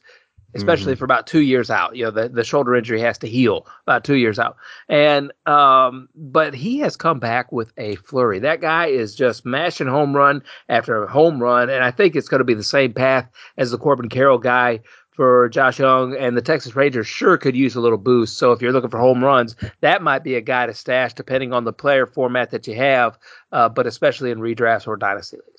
especially 0.54 0.94
mm-hmm. 0.94 1.00
for 1.00 1.06
about 1.06 1.28
two 1.28 1.42
years 1.42 1.70
out. 1.70 1.96
You 1.96 2.06
know, 2.06 2.12
the, 2.12 2.30
the 2.30 2.44
shoulder 2.44 2.76
injury 2.76 3.02
has 3.02 3.18
to 3.20 3.28
heal 3.28 3.68
about 3.84 4.04
two 4.04 4.16
years 4.16 4.40
out. 4.40 4.58
And 4.90 5.32
um, 5.46 6.10
but 6.16 6.54
he 6.54 6.80
has 6.80 6.96
come 6.96 7.20
back 7.20 7.52
with 7.52 7.72
a 7.78 7.96
flurry. 7.96 8.40
That 8.40 8.62
guy 8.62 8.88
is 8.88 9.16
just 9.16 9.46
mashing 9.46 9.88
home 9.88 10.16
run 10.16 10.44
after 10.70 11.08
home 11.08 11.42
run, 11.42 11.70
and 11.70 11.84
I 11.84 11.92
think 11.92 12.16
it's 12.16 12.28
going 12.28 12.40
to 12.40 12.46
be 12.46 12.54
the 12.54 12.64
same 12.64 12.94
path 12.94 13.30
as 13.58 13.72
the 13.72 13.78
Corbin 13.78 14.10
Carroll 14.10 14.38
guy 14.38 14.82
for 15.12 15.50
Josh 15.50 15.80
Jung. 15.80 16.16
and 16.16 16.36
the 16.36 16.42
Texas 16.42 16.76
Rangers 16.76 17.06
sure 17.08 17.38
could 17.38 17.56
use 17.56 17.76
a 17.76 17.82
little 17.82 17.98
boost. 17.98 18.38
So 18.38 18.54
if 18.54 18.62
you're 18.62 18.72
looking 18.72 18.90
for 18.90 19.00
home 19.00 19.24
runs, 19.24 19.56
that 19.82 20.02
might 20.02 20.24
be 20.24 20.36
a 20.36 20.42
guy 20.42 20.66
to 20.66 20.74
stash 20.74 21.14
depending 21.14 21.54
on 21.54 21.64
the 21.64 21.74
player 21.74 22.06
format 22.06 22.52
that 22.52 22.68
you 22.68 22.76
have, 22.76 23.18
uh, 23.52 23.70
but 23.70 23.86
especially 23.86 24.32
in 24.32 24.40
redrafts 24.40 24.88
or 24.88 24.96
dynasty 24.96 25.38
leagues. 25.38 25.51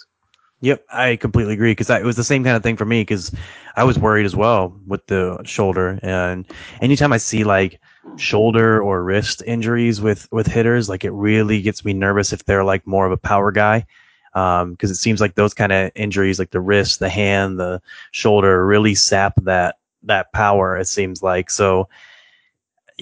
Yep, 0.63 0.85
I 0.93 1.17
completely 1.17 1.55
agree 1.55 1.73
because 1.73 1.91
it 1.91 2.05
was 2.05 2.15
the 2.15 2.23
same 2.23 2.45
kind 2.45 2.57
of 2.57 2.63
thing 2.63 2.77
for 2.77 2.85
me 2.85 3.01
because 3.03 3.33
I 3.75 3.83
was 3.83 3.99
worried 3.99 4.25
as 4.25 4.37
well 4.37 4.79
with 4.87 5.05
the 5.09 5.43
shoulder 5.45 5.99
and 6.05 6.47
anytime 6.81 7.13
I 7.13 7.17
see 7.17 7.43
like 7.43 7.81
shoulder 8.17 8.81
or 8.81 9.03
wrist 9.03 9.43
injuries 9.45 10.01
with 10.01 10.31
with 10.31 10.47
hitters, 10.47 10.89
like 10.89 11.05
it 11.05 11.11
really 11.11 11.61
gets 11.63 11.85
me 11.85 11.93
nervous 11.93 12.33
if 12.33 12.45
they're 12.45 12.63
like 12.63 12.87
more 12.87 13.07
of 13.07 13.13
a 13.13 13.17
power 13.17 13.51
guy 13.51 13.85
because 14.33 14.63
um, 14.63 14.77
it 14.81 14.95
seems 14.95 15.21
like 15.21 15.35
those 15.35 15.53
kind 15.53 15.73
of 15.73 15.91
injuries, 15.97 16.39
like 16.39 16.53
the 16.53 16.61
wrist, 16.61 17.01
the 17.01 17.11
hand, 17.11 17.59
the 17.59 17.83
shoulder, 18.13 18.65
really 18.65 18.95
sap 18.95 19.35
that 19.43 19.79
that 20.05 20.33
power. 20.33 20.77
It 20.77 20.87
seems 20.87 21.25
like 21.25 21.51
so 21.51 21.89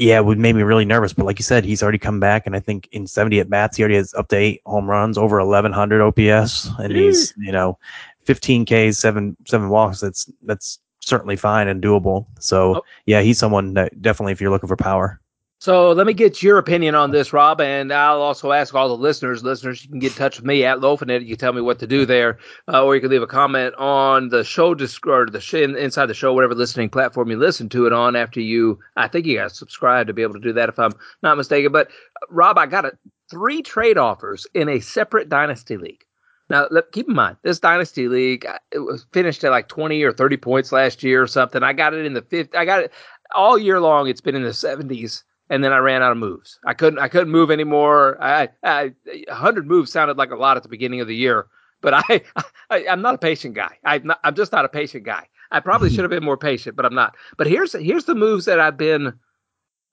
yeah, 0.00 0.16
it 0.16 0.24
would 0.24 0.38
make 0.38 0.56
me 0.56 0.62
really 0.62 0.86
nervous. 0.86 1.12
But 1.12 1.26
like 1.26 1.38
you 1.38 1.42
said, 1.42 1.64
he's 1.64 1.82
already 1.82 1.98
come 1.98 2.20
back, 2.20 2.46
and 2.46 2.56
I 2.56 2.60
think 2.60 2.88
in 2.92 3.06
70 3.06 3.38
at 3.40 3.50
bats, 3.50 3.76
he 3.76 3.82
already 3.82 3.96
has 3.96 4.14
up 4.14 4.28
to 4.28 4.36
eight 4.36 4.62
home 4.64 4.88
runs, 4.88 5.18
over 5.18 5.38
1100 5.38 6.00
OPS, 6.00 6.70
and 6.78 6.96
he's 6.96 7.34
you 7.36 7.52
know 7.52 7.78
15 8.24 8.64
Ks, 8.64 8.98
seven 8.98 9.36
seven 9.46 9.68
walks. 9.68 10.00
That's 10.00 10.30
that's 10.42 10.78
certainly 11.00 11.36
fine 11.36 11.68
and 11.68 11.82
doable. 11.82 12.26
So 12.38 12.76
oh. 12.76 12.82
yeah, 13.04 13.20
he's 13.20 13.38
someone 13.38 13.74
that 13.74 14.00
definitely 14.00 14.32
if 14.32 14.40
you're 14.40 14.50
looking 14.50 14.68
for 14.68 14.76
power. 14.76 15.20
So 15.60 15.92
let 15.92 16.06
me 16.06 16.14
get 16.14 16.42
your 16.42 16.56
opinion 16.56 16.94
on 16.94 17.10
this, 17.10 17.34
Rob, 17.34 17.60
and 17.60 17.92
I'll 17.92 18.22
also 18.22 18.50
ask 18.50 18.74
all 18.74 18.88
the 18.88 18.96
listeners. 18.96 19.44
Listeners, 19.44 19.84
you 19.84 19.90
can 19.90 19.98
get 19.98 20.12
in 20.12 20.16
touch 20.16 20.38
with 20.38 20.46
me 20.46 20.64
at 20.64 20.78
Lofinit. 20.78 21.20
You 21.20 21.28
can 21.28 21.36
tell 21.36 21.52
me 21.52 21.60
what 21.60 21.78
to 21.80 21.86
do 21.86 22.06
there, 22.06 22.38
uh, 22.66 22.82
or 22.82 22.94
you 22.94 23.00
can 23.02 23.10
leave 23.10 23.20
a 23.20 23.26
comment 23.26 23.74
on 23.74 24.30
the 24.30 24.42
show 24.42 24.74
disc- 24.74 25.06
or 25.06 25.26
the 25.26 25.38
sh- 25.38 25.52
inside 25.52 26.06
the 26.06 26.14
show, 26.14 26.32
whatever 26.32 26.54
listening 26.54 26.88
platform 26.88 27.30
you 27.30 27.36
listen 27.36 27.68
to 27.68 27.84
it 27.86 27.92
on. 27.92 28.16
After 28.16 28.40
you, 28.40 28.78
I 28.96 29.06
think 29.06 29.26
you 29.26 29.36
got 29.36 29.50
to 29.50 29.54
subscribe 29.54 30.06
to 30.06 30.14
be 30.14 30.22
able 30.22 30.32
to 30.32 30.40
do 30.40 30.54
that, 30.54 30.70
if 30.70 30.78
I'm 30.78 30.94
not 31.22 31.36
mistaken. 31.36 31.72
But 31.72 31.90
Rob, 32.30 32.56
I 32.56 32.64
got 32.64 32.86
a, 32.86 32.92
three 33.30 33.60
trade 33.60 33.98
offers 33.98 34.46
in 34.54 34.66
a 34.70 34.80
separate 34.80 35.28
dynasty 35.28 35.76
league. 35.76 36.06
Now, 36.48 36.68
let, 36.70 36.90
keep 36.92 37.06
in 37.06 37.14
mind, 37.14 37.36
this 37.42 37.60
dynasty 37.60 38.08
league 38.08 38.46
it 38.72 38.78
was 38.78 39.04
finished 39.12 39.44
at 39.44 39.50
like 39.50 39.68
20 39.68 40.02
or 40.04 40.12
30 40.12 40.38
points 40.38 40.72
last 40.72 41.02
year 41.02 41.22
or 41.22 41.26
something. 41.26 41.62
I 41.62 41.74
got 41.74 41.92
it 41.92 42.06
in 42.06 42.14
the 42.14 42.22
fifth. 42.22 42.54
I 42.56 42.64
got 42.64 42.84
it 42.84 42.92
all 43.34 43.58
year 43.58 43.78
long. 43.78 44.08
It's 44.08 44.22
been 44.22 44.34
in 44.34 44.42
the 44.42 44.48
70s 44.48 45.22
and 45.50 45.62
then 45.64 45.72
I 45.72 45.78
ran 45.78 46.02
out 46.02 46.12
of 46.12 46.18
moves. 46.18 46.58
I 46.64 46.72
couldn't 46.72 47.00
I 47.00 47.08
couldn't 47.08 47.30
move 47.30 47.50
anymore. 47.50 48.16
I, 48.22 48.48
I 48.62 48.94
hundred 49.28 49.66
moves 49.66 49.92
sounded 49.92 50.16
like 50.16 50.30
a 50.30 50.36
lot 50.36 50.56
at 50.56 50.62
the 50.62 50.68
beginning 50.68 51.00
of 51.00 51.08
the 51.08 51.16
year, 51.16 51.48
but 51.82 51.92
I, 52.08 52.22
I 52.70 52.84
am 52.84 53.02
not 53.02 53.16
a 53.16 53.18
patient 53.18 53.54
guy. 53.54 53.76
I'm 53.84 54.06
not, 54.06 54.20
I'm 54.24 54.34
just 54.34 54.52
not 54.52 54.64
a 54.64 54.68
patient 54.68 55.04
guy. 55.04 55.26
I 55.50 55.60
probably 55.60 55.88
mm-hmm. 55.88 55.96
should 55.96 56.04
have 56.04 56.10
been 56.10 56.24
more 56.24 56.38
patient, 56.38 56.76
but 56.76 56.86
I'm 56.86 56.94
not. 56.94 57.16
But 57.36 57.48
here's 57.48 57.72
here's 57.72 58.04
the 58.04 58.14
moves 58.14 58.44
that 58.46 58.60
I've 58.60 58.78
been 58.78 59.12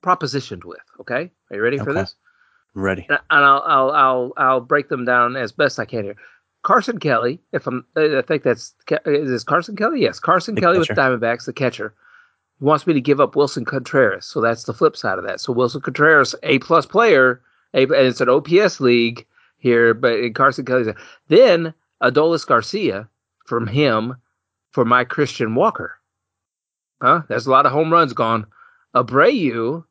propositioned 0.05 0.63
with. 0.63 0.79
Okay, 1.01 1.31
are 1.49 1.55
you 1.55 1.61
ready 1.61 1.77
for 1.77 1.89
okay. 1.89 2.01
this? 2.01 2.15
I'm 2.75 2.83
ready. 2.83 3.07
And 3.09 3.19
I'll, 3.31 3.63
I'll 3.65 3.91
I'll 3.91 4.33
I'll 4.37 4.61
break 4.61 4.89
them 4.89 5.03
down 5.03 5.35
as 5.35 5.51
best 5.51 5.79
I 5.79 5.85
can 5.85 6.03
here. 6.03 6.15
Carson 6.63 6.99
Kelly, 6.99 7.39
if 7.53 7.65
I'm, 7.65 7.85
I 7.95 8.21
think 8.27 8.43
that's 8.43 8.75
is 9.05 9.29
this 9.29 9.43
Carson 9.43 9.75
Kelly? 9.75 10.01
Yes, 10.01 10.19
Carson 10.19 10.53
the 10.53 10.61
Kelly 10.61 10.77
catcher. 10.79 10.93
with 10.93 10.99
Diamondbacks, 10.99 11.45
the 11.45 11.53
catcher. 11.53 11.95
He 12.59 12.65
wants 12.65 12.87
me 12.87 12.93
to 12.93 13.01
give 13.01 13.19
up 13.19 13.35
Willson 13.35 13.65
Contreras. 13.65 14.25
So 14.25 14.41
that's 14.41 14.63
the 14.63 14.73
flip 14.73 14.97
side 14.97 15.19
of 15.19 15.25
that. 15.25 15.39
So 15.39 15.53
Willson 15.53 15.81
Contreras, 15.81 16.35
A 16.43 16.59
plus 16.59 16.85
player, 16.85 17.41
a, 17.73 17.83
and 17.83 17.91
it's 17.93 18.21
an 18.21 18.29
OPS 18.29 18.79
league 18.79 19.25
here, 19.57 19.93
but 19.93 20.19
in 20.19 20.33
Carson 20.33 20.65
Kelly's 20.65 20.93
then 21.27 21.73
Adolis 22.01 22.45
Garcia 22.45 23.07
from 23.45 23.67
him 23.67 24.15
for 24.71 24.85
my 24.85 25.03
Christian 25.03 25.55
Walker. 25.55 25.97
Huh? 27.01 27.21
There's 27.27 27.47
a 27.47 27.51
lot 27.51 27.65
of 27.65 27.71
home 27.71 27.91
runs 27.91 28.13
gone. 28.13 28.45
Abreu 28.95 29.83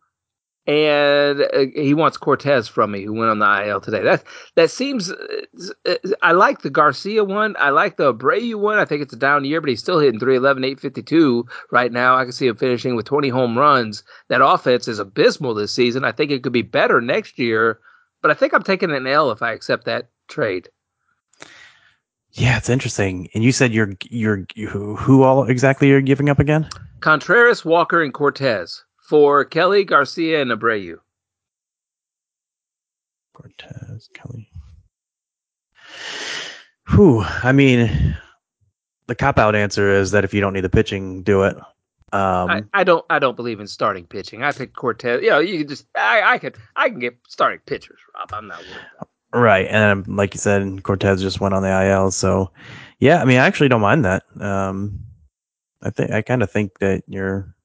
and 0.66 1.42
uh, 1.42 1.66
he 1.74 1.94
wants 1.94 2.16
Cortes 2.16 2.68
from 2.68 2.90
me, 2.90 3.05
who 3.05 3.12
went 3.12 3.31
on 3.31 3.38
the 3.38 3.68
IL 3.68 3.81
today. 3.81 4.02
That 4.02 4.24
that 4.57 4.70
seems. 4.70 5.12
Uh, 5.12 5.94
I 6.22 6.33
like 6.33 6.62
the 6.62 6.70
Garcia 6.70 7.22
one. 7.22 7.55
I 7.59 7.70
like 7.70 7.96
the 7.96 8.12
Abreu 8.12 8.57
one. 8.57 8.79
I 8.79 8.85
think 8.85 9.02
it's 9.02 9.12
a 9.12 9.18
down 9.18 9.44
year, 9.44 9.61
but 9.61 9.70
he's 9.70 9.81
still 9.81 10.00
hitting 10.00 10.18
311, 10.18 10.64
852 10.64 11.46
right 11.70 11.92
now. 11.92 12.16
I 12.16 12.24
can 12.24 12.33
see 12.33 12.48
him 12.48 12.57
finishing 12.57 12.96
with 12.96 13.07
20 13.07 13.29
home 13.29 13.57
runs. 13.57 14.02
That 14.29 14.44
offense 14.44 14.88
is 14.88 14.98
abysmal 14.98 15.55
this 15.55 15.72
season. 15.72 16.05
I 16.05 16.12
think 16.12 16.31
it 16.33 16.42
could 16.42 16.52
be 16.52 16.62
better 16.62 17.00
next 17.00 17.38
year, 17.38 17.79
but 18.20 18.31
I 18.31 18.35
think 18.35 18.52
I'm 18.52 18.64
taking 18.64 18.90
an 18.90 19.07
L 19.07 19.31
if 19.31 19.42
I 19.42 19.52
accept 19.52 19.85
that 19.85 20.09
trade. 20.29 20.68
Yeah, 22.33 22.59
it's 22.59 22.68
interesting. 22.68 23.29
And 23.35 23.44
you 23.44 23.52
said 23.52 23.72
you're 23.72 23.94
you're 24.11 24.44
you, 24.57 24.68
who 24.68 25.22
all 25.22 25.44
exactly 25.44 25.88
you're 25.88 26.00
giving 26.00 26.29
up 26.29 26.40
again? 26.40 26.68
Contreras, 27.00 27.64
Walker, 27.64 28.02
and 28.02 28.12
Cortes 28.12 28.83
for 29.07 29.45
Kelly, 29.45 29.85
Garcia, 29.85 30.42
and 30.42 30.51
Abreu. 30.51 30.99
Cortes, 33.35 34.09
Kelly. 34.12 34.49
Whew. 36.90 37.23
I 37.23 37.53
mean, 37.53 38.16
the 39.07 39.14
cop 39.14 39.38
out 39.38 39.55
answer 39.55 39.90
is 39.90 40.11
that 40.11 40.25
if 40.25 40.35
you 40.35 40.40
don't 40.40 40.55
need 40.55 40.62
the 40.62 40.69
pitching, 40.69 41.23
do 41.23 41.42
it. 41.42 41.57
Um, 42.12 42.51
I, 42.51 42.62
I, 42.73 42.85
don't. 42.85 43.05
I 43.11 43.19
don't 43.19 43.37
believe 43.37 43.61
in 43.61 43.66
starting 43.66 44.07
pitching. 44.07 44.42
I 44.42 44.53
think 44.53 44.75
Cortes. 44.75 45.23
You 45.23 45.31
know, 45.31 45.38
you 45.38 45.59
can 45.59 45.69
just. 45.69 45.87
I, 45.97 46.23
I 46.35 46.38
could. 46.38 46.57
I 46.77 46.88
can 46.88 47.01
get 47.01 47.16
starting 47.29 47.61
pitchers, 47.66 47.99
Rob. 48.14 48.33
I'm 48.33 48.47
not 48.47 48.59
worried. 48.61 49.45
Right, 49.45 49.66
and 49.69 50.07
like 50.07 50.33
you 50.33 50.38
said, 50.38 50.83
Cortes 50.85 51.21
just 51.21 51.40
went 51.40 51.53
on 51.53 51.62
the 51.62 51.88
IL. 51.88 52.12
So, 52.12 52.51
yeah, 53.01 53.21
I 53.21 53.25
mean, 53.25 53.38
I 53.38 53.47
actually 53.47 53.69
don't 53.69 53.81
mind 53.81 54.05
that. 54.05 54.23
Um, 54.40 55.01
I 55.83 55.90
think 55.90 56.12
I 56.12 56.23
kind 56.23 56.42
of 56.42 56.51
think 56.51 56.79
that 56.79 57.03
you're 57.09 57.56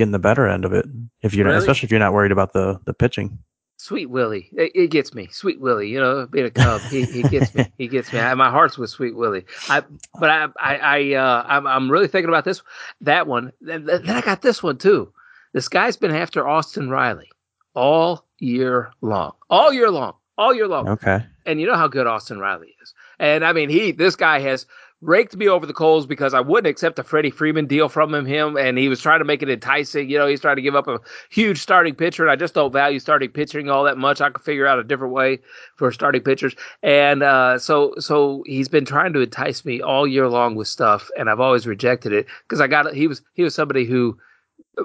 getting 0.00 0.12
the 0.12 0.18
better 0.18 0.48
end 0.48 0.64
of 0.64 0.72
it 0.72 0.86
if 1.20 1.34
you're 1.34 1.44
really? 1.44 1.56
not, 1.56 1.62
especially 1.62 1.86
if 1.86 1.90
you're 1.90 2.00
not 2.00 2.14
worried 2.14 2.32
about 2.32 2.54
the 2.54 2.80
the 2.86 2.94
pitching. 2.94 3.38
Sweet 3.76 4.10
Willie, 4.10 4.50
it, 4.52 4.72
it, 4.74 4.90
gets 4.90 5.14
me. 5.14 5.28
Sweet 5.30 5.58
Willie, 5.58 5.88
you 5.88 5.98
know, 5.98 6.26
being 6.26 6.44
a 6.44 6.50
Cub, 6.50 6.82
he, 6.82 7.04
he 7.04 7.22
gets 7.22 7.54
me. 7.54 7.64
He 7.78 7.88
gets 7.88 8.12
me. 8.12 8.18
I, 8.18 8.34
my 8.34 8.50
heart's 8.50 8.76
with 8.76 8.90
Sweet 8.90 9.16
Willie. 9.16 9.46
I, 9.70 9.82
but 10.18 10.28
I, 10.28 10.48
I, 10.60 10.76
I 10.76 11.14
uh, 11.14 11.44
I'm, 11.46 11.66
I'm 11.66 11.90
really 11.90 12.06
thinking 12.06 12.28
about 12.28 12.44
this, 12.44 12.60
that 13.00 13.26
one. 13.26 13.52
Then, 13.62 13.86
then 13.86 14.10
I 14.10 14.20
got 14.20 14.42
this 14.42 14.62
one 14.62 14.76
too. 14.76 15.10
This 15.54 15.68
guy's 15.68 15.96
been 15.96 16.14
after 16.14 16.46
Austin 16.46 16.90
Riley 16.90 17.30
all 17.74 18.26
year 18.38 18.92
long, 19.00 19.32
all 19.48 19.72
year 19.72 19.90
long, 19.90 20.12
all 20.36 20.52
year 20.52 20.68
long. 20.68 20.86
Okay. 20.86 21.24
And 21.46 21.58
you 21.58 21.66
know 21.66 21.76
how 21.76 21.88
good 21.88 22.06
Austin 22.06 22.38
Riley 22.38 22.74
is. 22.82 22.92
And 23.18 23.46
I 23.46 23.54
mean, 23.54 23.70
he, 23.70 23.92
this 23.92 24.14
guy 24.14 24.40
has 24.40 24.66
raked 25.02 25.34
me 25.34 25.48
over 25.48 25.64
the 25.64 25.72
coals 25.72 26.06
because 26.06 26.34
I 26.34 26.40
wouldn't 26.40 26.70
accept 26.70 26.98
a 26.98 27.02
Freddie 27.02 27.30
Freeman 27.30 27.66
deal 27.66 27.88
from 27.88 28.14
him, 28.14 28.26
him, 28.26 28.56
and 28.56 28.76
he 28.76 28.88
was 28.88 29.00
trying 29.00 29.20
to 29.20 29.24
make 29.24 29.42
it 29.42 29.48
enticing. 29.48 30.10
You 30.10 30.18
know, 30.18 30.26
he's 30.26 30.40
trying 30.40 30.56
to 30.56 30.62
give 30.62 30.74
up 30.74 30.88
a 30.88 31.00
huge 31.30 31.58
starting 31.58 31.94
pitcher, 31.94 32.22
and 32.22 32.30
I 32.30 32.36
just 32.36 32.54
don't 32.54 32.72
value 32.72 32.98
starting 32.98 33.30
pitching 33.30 33.70
all 33.70 33.84
that 33.84 33.96
much. 33.96 34.20
I 34.20 34.30
could 34.30 34.44
figure 34.44 34.66
out 34.66 34.78
a 34.78 34.84
different 34.84 35.14
way 35.14 35.40
for 35.76 35.90
starting 35.90 36.22
pitchers, 36.22 36.54
and 36.82 37.22
uh, 37.22 37.58
so 37.58 37.94
so 37.98 38.42
he's 38.46 38.68
been 38.68 38.84
trying 38.84 39.12
to 39.14 39.20
entice 39.20 39.64
me 39.64 39.80
all 39.80 40.06
year 40.06 40.28
long 40.28 40.54
with 40.54 40.68
stuff, 40.68 41.10
and 41.18 41.30
I've 41.30 41.40
always 41.40 41.66
rejected 41.66 42.12
it 42.12 42.26
because 42.42 42.60
I 42.60 42.66
got 42.66 42.92
he 42.94 43.06
was 43.06 43.22
he 43.34 43.42
was 43.42 43.54
somebody 43.54 43.84
who 43.84 44.18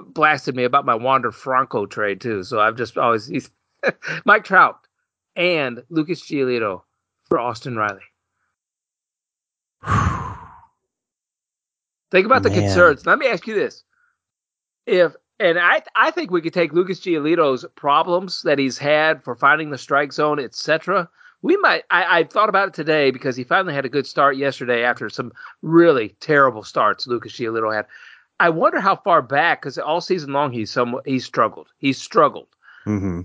blasted 0.08 0.56
me 0.56 0.64
about 0.64 0.86
my 0.86 0.94
Wander 0.94 1.32
Franco 1.32 1.86
trade 1.86 2.20
too. 2.20 2.42
So 2.42 2.60
I've 2.60 2.76
just 2.76 2.96
always 2.96 3.26
he's 3.26 3.50
Mike 4.24 4.44
Trout 4.44 4.78
and 5.34 5.82
Lucas 5.90 6.22
Giolito 6.22 6.82
for 7.28 7.38
Austin 7.38 7.76
Riley. 7.76 8.00
Think 12.10 12.26
about 12.26 12.42
Man. 12.42 12.52
the 12.52 12.60
concerns. 12.60 13.06
Let 13.06 13.18
me 13.18 13.26
ask 13.26 13.46
you 13.46 13.54
this: 13.54 13.84
If 14.86 15.14
and 15.38 15.58
I 15.58 15.82
I 15.94 16.10
think 16.10 16.30
we 16.30 16.40
could 16.40 16.54
take 16.54 16.72
Lucas 16.72 17.00
Giolito's 17.00 17.64
problems 17.74 18.42
that 18.42 18.58
he's 18.58 18.78
had 18.78 19.22
for 19.22 19.34
finding 19.34 19.70
the 19.70 19.78
strike 19.78 20.12
zone, 20.12 20.40
etc. 20.40 21.08
We 21.42 21.56
might. 21.58 21.84
I, 21.90 22.20
I 22.20 22.24
thought 22.24 22.48
about 22.48 22.68
it 22.68 22.74
today 22.74 23.10
because 23.10 23.36
he 23.36 23.44
finally 23.44 23.74
had 23.74 23.84
a 23.84 23.90
good 23.90 24.06
start 24.06 24.36
yesterday 24.36 24.82
after 24.82 25.10
some 25.10 25.32
really 25.62 26.16
terrible 26.20 26.64
starts 26.64 27.06
Lucas 27.06 27.32
Giolito 27.32 27.74
had. 27.74 27.86
I 28.40 28.50
wonder 28.50 28.80
how 28.80 28.96
far 28.96 29.22
back 29.22 29.62
because 29.62 29.78
all 29.78 30.00
season 30.00 30.32
long 30.32 30.52
he's 30.52 30.70
some 30.70 31.00
he's 31.04 31.24
struggled. 31.24 31.68
He's 31.78 32.00
struggled. 32.00 32.48
Mm-hmm. 32.86 33.22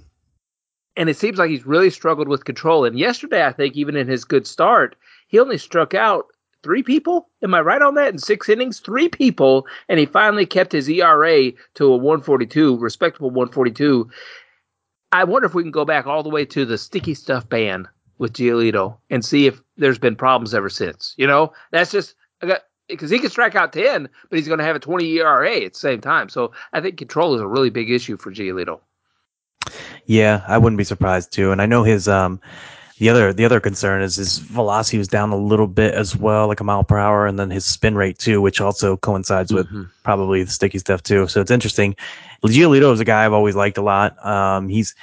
And 0.98 1.10
it 1.10 1.18
seems 1.18 1.38
like 1.38 1.50
he's 1.50 1.66
really 1.66 1.90
struggled 1.90 2.28
with 2.28 2.46
control. 2.46 2.84
And 2.84 3.00
yesterday, 3.00 3.46
I 3.46 3.54
think 3.54 3.76
even 3.76 3.96
in 3.96 4.08
his 4.08 4.26
good 4.26 4.46
start, 4.46 4.96
he 5.28 5.40
only 5.40 5.58
struck 5.58 5.94
out 5.94 6.26
three 6.64 6.84
people. 6.84 7.30
Am 7.44 7.54
I 7.54 7.62
right 7.62 7.82
on 7.82 7.96
that? 7.96 8.14
In 8.14 8.20
six 8.20 8.50
innings, 8.50 8.80
three 8.80 9.10
people, 9.10 9.66
and 9.90 10.00
he 10.00 10.06
finally 10.06 10.46
kept 10.46 10.72
his 10.72 10.90
ERA 10.90 11.52
to 11.76 11.86
a 11.86 11.98
142, 11.98 12.78
respectable 12.78 13.30
142. 13.30 14.10
I 15.12 15.24
wonder 15.24 15.46
if 15.46 15.54
we 15.54 15.64
can 15.64 15.72
go 15.72 15.86
back 15.86 16.08
all 16.08 16.24
the 16.24 16.30
way 16.30 16.46
to 16.46 16.66
the 16.66 16.78
sticky 16.78 17.14
stuff 17.14 17.48
ban 17.50 17.88
with 18.18 18.34
Giolito 18.34 18.98
and 19.10 19.26
see 19.26 19.48
if 19.48 19.62
there's 19.78 20.00
been 20.00 20.16
problems 20.16 20.54
ever 20.54 20.70
since. 20.70 21.14
You 21.18 21.28
know, 21.28 21.54
that's 21.72 21.92
just 21.92 22.16
because 22.88 23.10
he 23.10 23.20
can 23.20 23.30
strike 23.30 23.56
out 23.56 23.74
10, 23.74 24.08
but 24.30 24.38
he's 24.38 24.48
going 24.48 24.60
to 24.60 24.66
have 24.66 24.76
a 24.76 24.80
20 24.80 25.18
ERA 25.18 25.62
at 25.62 25.74
the 25.74 25.80
same 25.80 26.02
time. 26.02 26.30
So 26.30 26.52
I 26.72 26.82
think 26.82 26.98
control 26.98 27.36
is 27.36 27.42
a 27.42 27.48
really 27.48 27.70
big 27.70 27.90
issue 27.90 28.18
for 28.18 28.32
Giolito. 28.32 28.80
Yeah, 30.06 30.44
I 30.48 30.58
wouldn't 30.58 30.78
be 30.78 30.84
surprised 30.84 31.32
too. 31.32 31.52
And 31.52 31.62
I 31.62 31.66
know 31.66 31.84
his 31.84 32.08
um 32.08 32.40
the 33.02 33.10
other 33.10 33.34
the 33.34 33.46
other 33.46 33.60
concern 33.60 34.04
is 34.04 34.18
his 34.18 34.38
velocity 34.38 35.00
was 35.00 35.08
down 35.08 35.32
a 35.32 35.36
little 35.36 35.66
bit 35.66 35.96
as 35.96 36.16
well, 36.16 36.48
like 36.48 36.60
a 36.60 36.64
mile 36.64 36.84
per 36.84 37.00
hour, 37.00 37.26
and 37.26 37.40
then 37.40 37.50
his 37.50 37.66
spin 37.66 37.96
rate 37.96 38.20
too, 38.20 38.42
which 38.42 38.62
also 38.62 38.96
coincides 38.96 39.52
with 39.52 39.66
mm-hmm. 39.66 39.86
probably 40.04 40.44
the 40.44 40.52
sticky 40.52 40.78
stuff 40.78 41.02
too. 41.02 41.28
So 41.28 41.42
it's 41.42 41.50
interesting. 41.50 41.96
Giolito 42.46 42.94
is 42.94 43.00
a 43.00 43.04
guy 43.04 43.26
I've 43.26 43.34
always 43.34 43.56
liked 43.56 43.80
a 43.80 43.82
lot. 43.82 44.24
Um, 44.24 44.70
he's 44.70 44.94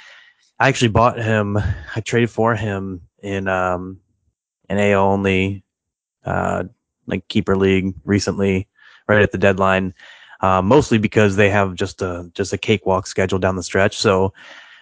I 0.61 0.69
actually 0.69 0.87
bought 0.87 1.19
him. 1.19 1.57
I 1.93 1.99
traded 1.99 2.29
for 2.29 2.55
him 2.55 3.01
in 3.21 3.49
um 3.49 3.99
an 4.69 4.77
AL 4.77 5.03
only 5.03 5.65
uh 6.23 6.63
like 7.05 7.27
keeper 7.27 7.57
league 7.57 7.93
recently, 8.05 8.69
right 9.09 9.21
at 9.21 9.33
the 9.33 9.37
deadline. 9.37 9.93
Uh, 10.39 10.61
mostly 10.61 10.99
because 10.99 11.35
they 11.35 11.49
have 11.49 11.75
just 11.75 12.01
a 12.01 12.31
just 12.33 12.53
a 12.53 12.57
cakewalk 12.57 13.07
schedule 13.07 13.39
down 13.39 13.57
the 13.57 13.63
stretch. 13.63 13.97
So 13.97 14.31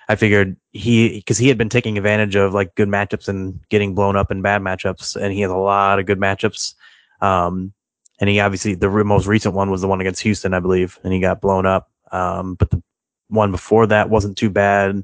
I 0.09 0.15
figured 0.15 0.55
he 0.71 1.17
because 1.17 1.37
he 1.37 1.47
had 1.49 1.57
been 1.57 1.69
taking 1.69 1.97
advantage 1.97 2.35
of 2.35 2.53
like 2.53 2.75
good 2.75 2.87
matchups 2.87 3.27
and 3.27 3.59
getting 3.69 3.93
blown 3.93 4.15
up 4.15 4.31
in 4.31 4.41
bad 4.41 4.61
matchups, 4.61 5.15
and 5.15 5.33
he 5.33 5.41
has 5.41 5.51
a 5.51 5.57
lot 5.57 5.99
of 5.99 6.05
good 6.05 6.19
matchups. 6.19 6.75
Um, 7.21 7.73
and 8.19 8.29
he 8.29 8.39
obviously 8.39 8.75
the 8.75 8.89
most 8.89 9.27
recent 9.27 9.53
one 9.53 9.69
was 9.69 9.81
the 9.81 9.87
one 9.87 10.01
against 10.01 10.21
Houston, 10.21 10.53
I 10.53 10.59
believe, 10.59 10.97
and 11.03 11.13
he 11.13 11.19
got 11.19 11.41
blown 11.41 11.65
up. 11.65 11.91
Um, 12.11 12.55
but 12.55 12.69
the 12.69 12.81
one 13.27 13.51
before 13.51 13.85
that 13.87 14.09
wasn't 14.09 14.37
too 14.37 14.49
bad, 14.49 15.03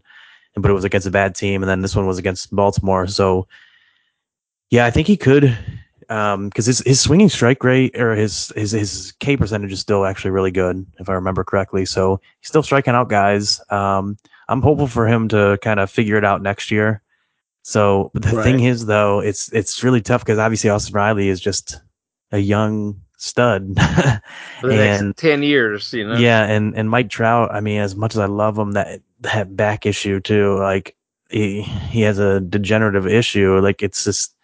but 0.56 0.72
it 0.72 0.74
was 0.74 0.86
against 0.86 1.08
a 1.08 1.12
bad 1.12 1.36
team, 1.36 1.62
and 1.62 1.70
then 1.70 1.82
this 1.82 1.96
one 1.96 2.08
was 2.08 2.18
against 2.18 2.56
Baltimore. 2.56 3.08
So, 3.08 3.48
yeah, 4.70 4.86
I 4.86 4.92
think 4.92 5.08
he 5.08 5.18
could, 5.18 5.56
because 6.00 6.34
um, 6.36 6.52
his 6.56 6.80
his 6.80 7.02
swinging 7.02 7.30
strike 7.30 7.64
rate 7.64 8.00
or 8.00 8.16
his 8.16 8.54
his 8.56 8.72
his 8.72 9.14
K 9.20 9.36
percentage 9.36 9.72
is 9.72 9.80
still 9.80 10.06
actually 10.06 10.32
really 10.32 10.52
good, 10.52 10.86
if 11.00 11.10
I 11.10 11.14
remember 11.14 11.44
correctly. 11.44 11.86
So 11.86 12.22
he's 12.40 12.48
still 12.48 12.64
striking 12.64 12.94
out 12.94 13.10
guys. 13.10 13.60
Um, 13.70 14.18
I'm 14.54 14.62
hopeful 14.62 14.88
for 14.88 15.08
him 15.08 15.28
to 15.30 15.58
kind 15.64 15.80
of 15.80 15.90
figure 15.90 16.16
it 16.16 16.24
out 16.24 16.44
next 16.44 16.70
year. 16.70 17.02
So 17.64 18.12
the 18.14 18.36
right. 18.36 18.44
thing 18.44 18.60
is, 18.60 18.86
though, 18.86 19.20
it's 19.20 19.52
it's 19.52 19.84
really 19.84 20.02
tough 20.02 20.22
because 20.22 20.38
obviously 20.38 20.70
Austin 20.70 20.94
Riley 20.94 21.30
is 21.30 21.42
just 21.42 21.82
a 22.32 22.38
young 22.38 23.02
stud. 23.18 23.74
and, 23.78 24.22
next 24.64 25.18
ten 25.18 25.42
years, 25.42 25.92
you 25.92 26.08
know. 26.08 26.16
Yeah, 26.16 26.44
and 26.44 26.78
and 26.78 26.88
Mike 26.88 27.10
Trout. 27.10 27.50
I 27.52 27.62
mean, 27.62 27.80
as 27.80 27.96
much 27.96 28.14
as 28.14 28.20
I 28.20 28.28
love 28.28 28.60
him, 28.60 28.74
that 28.74 29.02
that 29.22 29.56
back 29.56 29.88
issue 29.88 30.20
too. 30.20 30.60
Like 30.60 30.96
he 31.32 31.64
he 31.64 32.02
has 32.02 32.20
a 32.20 32.40
degenerative 32.40 33.08
issue. 33.08 33.60
Like 33.60 33.82
it's 33.82 34.04
just. 34.04 34.36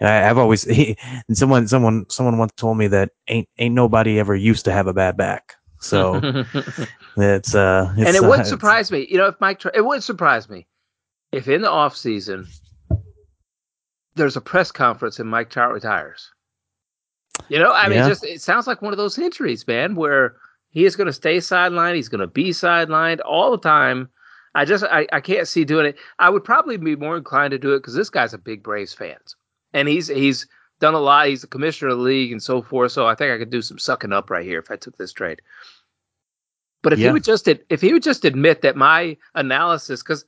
I, 0.00 0.08
have 0.08 0.38
always 0.38 0.64
he, 0.64 0.98
and 1.28 1.38
someone 1.38 1.68
someone 1.68 2.06
someone 2.08 2.36
once 2.36 2.52
told 2.56 2.76
me 2.76 2.88
that 2.88 3.10
ain't 3.28 3.48
ain't 3.58 3.74
nobody 3.74 4.18
ever 4.18 4.34
used 4.34 4.64
to 4.64 4.72
have 4.72 4.86
a 4.86 4.92
bad 4.92 5.16
back. 5.16 5.54
So 5.78 6.20
it's 7.16 7.54
uh, 7.54 7.92
it's, 7.96 8.06
and 8.06 8.16
it 8.16 8.22
wouldn't 8.22 8.46
uh, 8.46 8.50
surprise 8.50 8.90
me. 8.90 9.06
You 9.10 9.18
know, 9.18 9.26
if 9.26 9.40
Mike, 9.40 9.62
it 9.74 9.84
wouldn't 9.84 10.04
surprise 10.04 10.48
me 10.48 10.66
if 11.32 11.48
in 11.48 11.62
the 11.62 11.70
off 11.70 11.96
season 11.96 12.46
there's 14.14 14.36
a 14.36 14.40
press 14.40 14.70
conference 14.70 15.18
and 15.18 15.28
Mike 15.28 15.50
Trout 15.50 15.72
retires. 15.72 16.30
You 17.48 17.58
know, 17.58 17.72
I 17.72 17.88
mean, 17.88 17.98
yeah. 17.98 18.08
just 18.08 18.24
it 18.24 18.40
sounds 18.40 18.66
like 18.66 18.82
one 18.82 18.92
of 18.92 18.96
those 18.96 19.18
injuries, 19.18 19.66
man, 19.66 19.94
where 19.94 20.36
he 20.70 20.84
is 20.84 20.96
going 20.96 21.06
to 21.06 21.12
stay 21.12 21.38
sidelined. 21.38 21.96
He's 21.96 22.08
going 22.08 22.20
to 22.20 22.26
be 22.26 22.50
sidelined 22.50 23.20
all 23.24 23.50
the 23.50 23.58
time. 23.58 24.08
I 24.54 24.64
just 24.64 24.84
I, 24.84 25.06
I 25.12 25.20
can't 25.20 25.48
see 25.48 25.64
doing 25.64 25.86
it. 25.86 25.96
I 26.18 26.30
would 26.30 26.44
probably 26.44 26.76
be 26.76 26.96
more 26.96 27.16
inclined 27.16 27.50
to 27.50 27.58
do 27.58 27.74
it 27.74 27.78
because 27.78 27.94
this 27.94 28.10
guy's 28.10 28.34
a 28.34 28.38
big 28.38 28.62
Braves 28.62 28.94
fan, 28.94 29.16
and 29.72 29.88
he's 29.88 30.08
he's 30.08 30.46
done 30.80 30.94
a 30.94 31.00
lot. 31.00 31.28
He's 31.28 31.40
the 31.40 31.48
commissioner 31.48 31.90
of 31.90 31.98
the 31.98 32.04
league 32.04 32.30
and 32.30 32.42
so 32.42 32.62
forth. 32.62 32.92
So 32.92 33.06
I 33.06 33.14
think 33.14 33.32
I 33.32 33.38
could 33.38 33.50
do 33.50 33.62
some 33.62 33.78
sucking 33.78 34.12
up 34.12 34.30
right 34.30 34.44
here 34.44 34.58
if 34.58 34.70
I 34.70 34.76
took 34.76 34.96
this 34.96 35.12
trade. 35.12 35.42
But 36.84 36.92
if 36.92 36.98
yeah. 36.98 37.08
he 37.08 37.12
would 37.14 37.24
just 37.24 37.48
if 37.48 37.80
he 37.80 37.94
would 37.94 38.02
just 38.02 38.26
admit 38.26 38.60
that 38.60 38.76
my 38.76 39.16
analysis, 39.34 40.02
because 40.02 40.26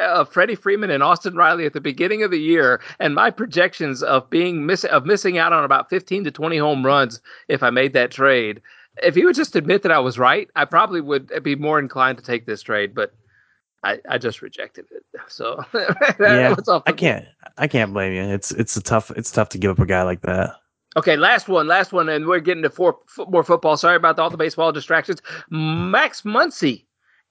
uh, 0.00 0.24
Freddie 0.24 0.54
Freeman 0.54 0.90
and 0.90 1.02
Austin 1.02 1.36
Riley 1.36 1.66
at 1.66 1.74
the 1.74 1.80
beginning 1.80 2.22
of 2.22 2.30
the 2.30 2.40
year, 2.40 2.80
and 2.98 3.14
my 3.14 3.30
projections 3.30 4.02
of 4.02 4.28
being 4.30 4.64
miss 4.64 4.84
of 4.84 5.04
missing 5.04 5.36
out 5.36 5.52
on 5.52 5.62
about 5.62 5.90
15 5.90 6.24
to 6.24 6.30
20 6.30 6.56
home 6.56 6.84
runs 6.86 7.20
if 7.48 7.62
I 7.62 7.68
made 7.68 7.92
that 7.92 8.10
trade, 8.10 8.62
if 9.02 9.14
he 9.14 9.26
would 9.26 9.36
just 9.36 9.54
admit 9.54 9.82
that 9.82 9.92
I 9.92 9.98
was 9.98 10.18
right, 10.18 10.48
I 10.56 10.64
probably 10.64 11.02
would 11.02 11.30
be 11.42 11.54
more 11.54 11.78
inclined 11.78 12.16
to 12.16 12.24
take 12.24 12.46
this 12.46 12.62
trade. 12.62 12.94
But 12.94 13.12
I, 13.84 13.98
I 14.08 14.16
just 14.16 14.40
rejected 14.40 14.86
it. 14.90 15.04
So 15.28 15.62
yeah, 16.18 16.54
I 16.86 16.92
can't 16.92 17.26
I 17.58 17.68
can't 17.68 17.92
blame 17.92 18.14
you. 18.14 18.22
It's 18.22 18.52
it's 18.52 18.74
a 18.78 18.82
tough 18.82 19.10
it's 19.10 19.30
tough 19.30 19.50
to 19.50 19.58
give 19.58 19.70
up 19.70 19.78
a 19.78 19.86
guy 19.86 20.02
like 20.02 20.22
that. 20.22 20.54
Okay, 20.96 21.16
last 21.16 21.48
one, 21.48 21.68
last 21.68 21.92
one, 21.92 22.08
and 22.08 22.26
we're 22.26 22.40
getting 22.40 22.64
to 22.64 22.70
four, 22.70 22.98
more 23.28 23.44
football. 23.44 23.76
Sorry 23.76 23.94
about 23.94 24.18
all 24.18 24.30
the 24.30 24.36
baseball 24.36 24.72
distractions. 24.72 25.22
Max 25.48 26.22
Muncy 26.22 26.84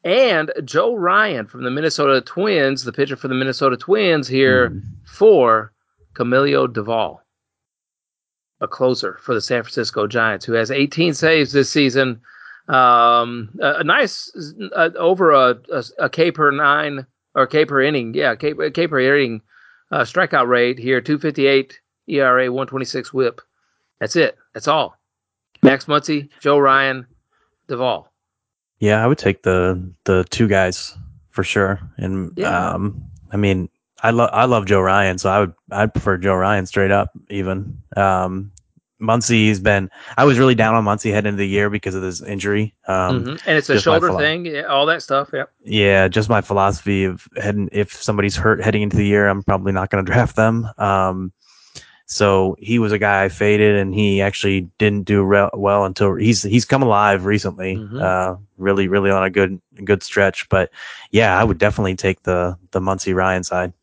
and 0.05 0.51
Joe 0.63 0.95
Ryan 0.95 1.45
from 1.45 1.63
the 1.63 1.71
Minnesota 1.71 2.21
Twins, 2.21 2.85
the 2.85 2.93
pitcher 2.93 3.17
for 3.17 3.27
the 3.27 3.33
Minnesota 3.33 3.75
Twins 3.75 4.29
here 4.29 4.69
mm. 4.69 4.81
for 5.05 5.73
Camilo 6.13 6.67
Doval, 6.67 7.19
a 8.61 8.67
closer 8.67 9.19
for 9.21 9.33
the 9.33 9.41
San 9.41 9.63
Francisco 9.63 10.07
Giants, 10.07 10.45
who 10.45 10.53
has 10.53 10.71
18 10.71 11.13
saves 11.13 11.51
this 11.51 11.69
season. 11.69 12.21
Um, 12.69 13.49
a, 13.61 13.79
a 13.79 13.83
nice 13.83 14.31
uh, 14.73 14.91
over 14.95 15.31
a, 15.31 15.59
a, 15.73 15.83
a 15.97 16.09
K 16.09 16.31
per 16.31 16.51
nine 16.51 17.05
or 17.35 17.45
K 17.45 17.65
per 17.65 17.81
inning, 17.81 18.13
yeah, 18.13 18.35
K, 18.35 18.53
K 18.71 18.87
per 18.87 18.99
inning 18.99 19.41
uh, 19.91 20.01
strikeout 20.01 20.47
rate 20.47 20.79
here, 20.79 21.01
258 21.01 21.77
ERA, 22.07 22.51
126 22.51 23.13
WHIP. 23.13 23.41
That's 23.99 24.15
it. 24.15 24.37
That's 24.53 24.67
all. 24.67 24.95
Max 25.61 25.85
Muncy, 25.85 26.29
Joe 26.39 26.57
Ryan, 26.57 27.05
Doval. 27.67 28.05
Yeah, 28.79 29.03
I 29.03 29.07
would 29.07 29.17
take 29.17 29.43
the 29.43 29.93
the 30.05 30.25
two 30.29 30.47
guys 30.47 30.95
for 31.31 31.43
sure. 31.43 31.79
And 31.97 32.31
yeah. 32.37 32.71
um, 32.71 33.03
I 33.31 33.37
mean, 33.37 33.69
I 34.01 34.11
love 34.11 34.29
I 34.31 34.45
love 34.45 34.65
Joe 34.65 34.81
Ryan, 34.81 35.17
so 35.17 35.29
I 35.29 35.39
would 35.41 35.53
I'd 35.71 35.93
prefer 35.93 36.17
Joe 36.17 36.35
Ryan 36.35 36.65
straight 36.65 36.91
up. 36.91 37.11
Even 37.29 37.77
um, 37.97 38.51
Muncy's 39.01 39.59
been. 39.59 39.89
I 40.17 40.25
was 40.25 40.39
really 40.39 40.55
down 40.55 40.75
on 40.75 40.83
Muncy 40.85 41.11
heading 41.11 41.29
into 41.29 41.37
the 41.37 41.47
year 41.47 41.69
because 41.69 41.95
of 41.95 42.01
this 42.01 42.21
injury. 42.21 42.73
Um, 42.87 43.23
mm-hmm. 43.23 43.49
And 43.49 43.57
it's 43.57 43.69
a 43.69 43.79
shoulder 43.79 44.13
thing, 44.13 44.45
yeah, 44.45 44.63
all 44.63 44.85
that 44.85 45.01
stuff. 45.01 45.29
Yeah. 45.33 45.45
Yeah, 45.63 46.07
just 46.07 46.29
my 46.29 46.41
philosophy 46.41 47.05
of 47.05 47.27
heading. 47.37 47.69
If 47.71 47.93
somebody's 47.93 48.35
hurt 48.35 48.63
heading 48.63 48.81
into 48.81 48.97
the 48.97 49.05
year, 49.05 49.27
I'm 49.27 49.43
probably 49.43 49.71
not 49.71 49.89
going 49.89 50.05
to 50.05 50.11
draft 50.11 50.35
them. 50.35 50.69
Um, 50.77 51.31
so 52.09 52.55
he 52.57 52.79
was 52.79 52.91
a 52.91 52.97
guy 52.97 53.23
I 53.23 53.29
faded, 53.29 53.75
and 53.75 53.93
he 53.93 54.19
actually 54.19 54.61
didn't 54.79 55.03
do 55.03 55.23
re- 55.23 55.49
well 55.53 55.85
until 55.85 56.15
he's 56.15 56.41
he's 56.41 56.65
come 56.65 56.81
alive 56.81 57.25
recently. 57.25 57.75
Mm-hmm. 57.75 58.01
Uh, 58.01 58.35
really, 58.57 58.87
really 58.87 59.11
on 59.11 59.23
a 59.23 59.29
good 59.29 59.61
good 59.85 60.01
stretch. 60.01 60.49
But 60.49 60.71
yeah, 61.11 61.39
I 61.39 61.43
would 61.43 61.59
definitely 61.59 61.95
take 61.95 62.23
the 62.23 62.57
the 62.71 62.79
Muncy 62.79 63.13
Ryan 63.13 63.43
side. 63.43 63.73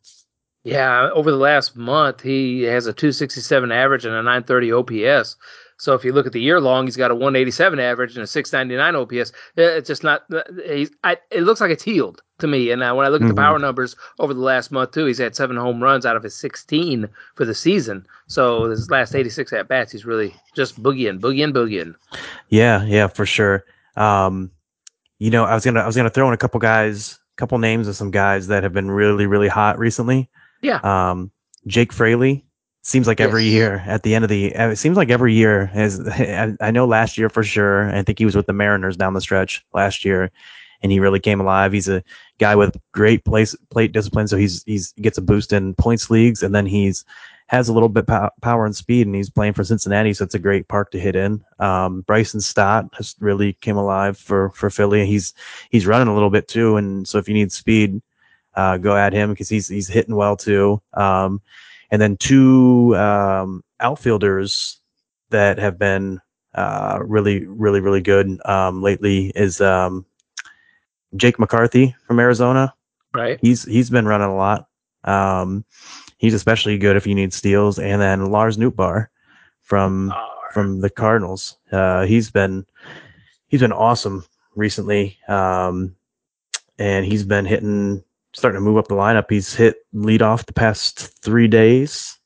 Yeah, 0.65 1.09
over 1.13 1.31
the 1.31 1.37
last 1.37 1.77
month, 1.77 2.21
he 2.21 2.63
has 2.63 2.85
a 2.87 2.93
267 2.93 3.71
average 3.71 4.03
and 4.03 4.13
a 4.13 4.21
930 4.21 4.73
OPS. 4.73 5.37
So 5.77 5.93
if 5.93 6.03
you 6.03 6.11
look 6.11 6.25
at 6.25 6.33
the 6.33 6.41
year 6.41 6.59
long, 6.59 6.85
he's 6.85 6.97
got 6.97 7.11
a 7.11 7.15
187 7.15 7.79
average 7.79 8.15
and 8.15 8.23
a 8.23 8.27
699 8.27 8.95
OPS. 8.95 9.31
It's 9.55 9.87
just 9.87 10.03
not. 10.03 10.23
He's. 10.65 10.89
I, 11.03 11.17
it 11.29 11.41
looks 11.41 11.61
like 11.61 11.69
it's 11.69 11.83
healed 11.83 12.21
to 12.39 12.47
me. 12.47 12.71
And 12.71 12.81
uh, 12.81 12.93
when 12.95 13.05
I 13.05 13.09
look 13.09 13.21
at 13.21 13.25
mm-hmm. 13.25 13.35
the 13.35 13.41
power 13.41 13.59
numbers 13.59 13.95
over 14.19 14.33
the 14.33 14.41
last 14.41 14.71
month 14.71 14.91
too, 14.91 15.05
he's 15.05 15.19
had 15.19 15.35
seven 15.35 15.55
home 15.55 15.81
runs 15.81 16.05
out 16.05 16.15
of 16.15 16.23
his 16.23 16.35
16 16.35 17.07
for 17.35 17.45
the 17.45 17.53
season. 17.53 18.05
So 18.27 18.69
his 18.69 18.89
last 18.89 19.13
86 19.13 19.53
at 19.53 19.67
bats, 19.67 19.91
he's 19.91 20.05
really 20.05 20.33
just 20.55 20.81
boogieing, 20.81 21.19
boogieing, 21.19 21.53
boogieing. 21.53 21.93
Yeah, 22.49 22.83
yeah, 22.83 23.07
for 23.07 23.25
sure. 23.25 23.63
Um, 23.95 24.51
you 25.19 25.29
know, 25.29 25.45
I 25.45 25.53
was 25.53 25.63
gonna 25.63 25.81
I 25.81 25.85
was 25.85 25.95
gonna 25.95 26.09
throw 26.09 26.27
in 26.27 26.33
a 26.33 26.37
couple 26.37 26.59
guys, 26.59 27.19
couple 27.35 27.57
names 27.59 27.87
of 27.87 27.95
some 27.95 28.09
guys 28.09 28.47
that 28.47 28.63
have 28.63 28.73
been 28.73 28.89
really 28.89 29.27
really 29.27 29.47
hot 29.47 29.77
recently. 29.77 30.29
Yeah. 30.61 30.79
Um, 30.83 31.31
Jake 31.67 31.93
Fraley 31.93 32.46
seems 32.87 33.07
like 33.07 33.19
yes. 33.19 33.27
every 33.27 33.45
year 33.45 33.83
at 33.85 34.03
the 34.03 34.15
end 34.15 34.23
of 34.23 34.29
the 34.29 34.45
it 34.45 34.77
seems 34.77 34.97
like 34.97 35.09
every 35.09 35.33
year 35.33 35.69
as 35.73 35.99
I 36.61 36.71
know 36.71 36.85
last 36.85 37.17
year 37.17 37.29
for 37.29 37.43
sure. 37.43 37.93
I 37.93 38.03
think 38.03 38.19
he 38.19 38.25
was 38.25 38.35
with 38.35 38.45
the 38.45 38.53
Mariners 38.53 38.97
down 38.97 39.13
the 39.13 39.21
stretch 39.21 39.65
last 39.73 40.05
year 40.05 40.31
and 40.81 40.91
he 40.91 40.99
really 40.99 41.19
came 41.19 41.39
alive. 41.39 41.73
He's 41.73 41.89
a 41.89 42.03
guy 42.37 42.55
with 42.55 42.77
great 42.91 43.25
place 43.25 43.55
plate 43.69 43.91
discipline, 43.91 44.27
so 44.27 44.37
he's 44.37 44.63
he's 44.63 44.93
he 44.95 45.01
gets 45.01 45.17
a 45.17 45.21
boost 45.21 45.53
in 45.53 45.73
points 45.75 46.09
leagues, 46.09 46.43
and 46.43 46.53
then 46.53 46.65
he's 46.65 47.05
has 47.47 47.69
a 47.69 47.73
little 47.73 47.89
bit 47.89 48.07
pow- 48.07 48.31
power 48.41 48.65
and 48.65 48.75
speed, 48.75 49.07
and 49.07 49.15
he's 49.15 49.29
playing 49.29 49.53
for 49.53 49.63
Cincinnati, 49.63 50.13
so 50.13 50.25
it's 50.25 50.35
a 50.35 50.39
great 50.39 50.67
park 50.67 50.91
to 50.91 50.99
hit 50.99 51.15
in. 51.15 51.43
Um, 51.59 52.01
Bryson 52.01 52.41
Stott 52.41 52.85
has 52.93 53.15
really 53.19 53.53
came 53.53 53.77
alive 53.77 54.17
for 54.17 54.49
for 54.51 54.69
Philly. 54.69 55.05
He's 55.05 55.33
he's 55.69 55.87
running 55.87 56.07
a 56.07 56.13
little 56.13 56.29
bit 56.29 56.47
too, 56.47 56.77
and 56.77 57.07
so 57.07 57.17
if 57.17 57.27
you 57.27 57.33
need 57.33 57.51
speed, 57.51 58.01
uh, 58.55 58.77
go 58.77 58.95
at 58.95 59.13
him 59.13 59.31
because 59.31 59.49
he's 59.49 59.67
he's 59.67 59.87
hitting 59.87 60.15
well 60.15 60.35
too. 60.35 60.81
Um, 60.93 61.41
and 61.91 62.01
then 62.01 62.17
two 62.17 62.95
um, 62.97 63.63
outfielders 63.79 64.79
that 65.29 65.57
have 65.57 65.77
been 65.77 66.19
uh, 66.55 66.99
really, 67.01 67.45
really, 67.45 67.79
really 67.79 68.01
good 68.01 68.39
um, 68.45 68.81
lately 68.81 69.31
is 69.35 69.61
um, 69.61 70.05
Jake 71.15 71.39
McCarthy 71.39 71.95
from 72.05 72.19
Arizona. 72.19 72.73
Right. 73.13 73.39
He's 73.41 73.63
he's 73.63 73.89
been 73.89 74.07
running 74.07 74.29
a 74.29 74.35
lot. 74.35 74.67
Um, 75.03 75.65
he's 76.17 76.33
especially 76.33 76.77
good 76.77 76.97
if 76.97 77.07
you 77.07 77.15
need 77.15 77.33
steals, 77.33 77.79
and 77.79 78.01
then 78.01 78.31
Lars 78.31 78.57
Nootbaar 78.57 79.07
from 79.61 80.13
from 80.51 80.81
the 80.81 80.89
Cardinals. 80.89 81.57
Uh, 81.71 82.05
he's 82.05 82.31
been 82.31 82.65
he's 83.47 83.61
been 83.61 83.71
awesome 83.71 84.25
recently, 84.55 85.17
um, 85.27 85.95
and 86.79 87.05
he's 87.05 87.23
been 87.23 87.45
hitting, 87.45 88.03
starting 88.33 88.57
to 88.57 88.63
move 88.63 88.77
up 88.77 88.87
the 88.87 88.95
lineup. 88.95 89.25
He's 89.29 89.53
hit 89.53 89.77
lead 89.93 90.21
off 90.21 90.45
the 90.45 90.53
past 90.53 91.21
three 91.21 91.47
days, 91.47 92.17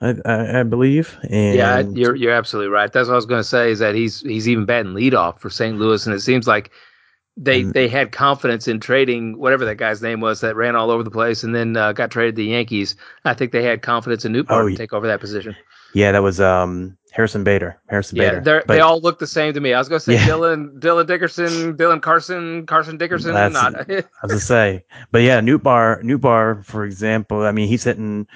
I, 0.00 0.14
I, 0.24 0.60
I 0.60 0.62
believe. 0.62 1.18
And 1.28 1.56
yeah, 1.56 1.80
you're 1.80 2.14
you're 2.14 2.32
absolutely 2.32 2.70
right. 2.70 2.92
That's 2.92 3.08
what 3.08 3.14
I 3.14 3.16
was 3.16 3.26
going 3.26 3.40
to 3.40 3.48
say. 3.48 3.70
Is 3.70 3.78
that 3.78 3.94
he's 3.94 4.20
he's 4.20 4.48
even 4.48 4.64
batting 4.66 4.94
lead 4.94 5.14
off 5.14 5.40
for 5.40 5.50
St. 5.50 5.78
Louis, 5.78 6.06
and 6.06 6.14
it 6.14 6.20
seems 6.20 6.46
like 6.46 6.70
they 7.36 7.62
and, 7.62 7.72
they 7.72 7.88
had 7.88 8.12
confidence 8.12 8.68
in 8.68 8.80
trading 8.80 9.38
whatever 9.38 9.64
that 9.64 9.76
guy's 9.76 10.02
name 10.02 10.20
was 10.20 10.40
that 10.40 10.56
ran 10.56 10.76
all 10.76 10.90
over 10.90 11.02
the 11.02 11.10
place 11.10 11.42
and 11.42 11.54
then 11.54 11.76
uh, 11.76 11.92
got 11.92 12.10
traded 12.10 12.36
to 12.36 12.42
the 12.42 12.48
Yankees. 12.48 12.96
I 13.24 13.34
think 13.34 13.52
they 13.52 13.62
had 13.62 13.82
confidence 13.82 14.24
in 14.24 14.32
Nootbaar 14.32 14.64
oh, 14.64 14.68
to 14.68 14.76
take 14.76 14.92
over 14.92 15.06
that 15.06 15.20
position. 15.20 15.56
Yeah, 15.94 16.12
that 16.12 16.22
was 16.22 16.40
um, 16.40 16.96
Harrison 17.12 17.44
Bader. 17.44 17.80
Harrison 17.88 18.16
yeah, 18.16 18.38
Bader. 18.38 18.62
But, 18.66 18.74
they 18.74 18.80
all 18.80 19.00
look 19.00 19.18
the 19.18 19.26
same 19.26 19.52
to 19.54 19.60
me. 19.60 19.74
I 19.74 19.78
was 19.78 19.88
going 19.88 19.98
to 19.98 20.04
say 20.04 20.14
yeah. 20.14 20.26
Dylan 20.26 20.78
Dylan 20.78 21.06
Dickerson, 21.06 21.76
Dylan 21.76 22.00
Carson, 22.00 22.66
Carson 22.66 22.96
Dickerson. 22.96 23.34
That's, 23.34 23.52
not. 23.52 23.74
I 23.90 23.94
was 23.94 24.04
going 24.28 24.30
to 24.30 24.40
say, 24.40 24.84
but 25.10 25.22
yeah, 25.22 25.40
Nootbaar, 25.40 26.02
Newt 26.02 26.20
Bar, 26.20 26.62
for 26.62 26.84
example. 26.84 27.42
I 27.42 27.52
mean, 27.52 27.68
he's 27.68 27.84
hitting 27.84 28.26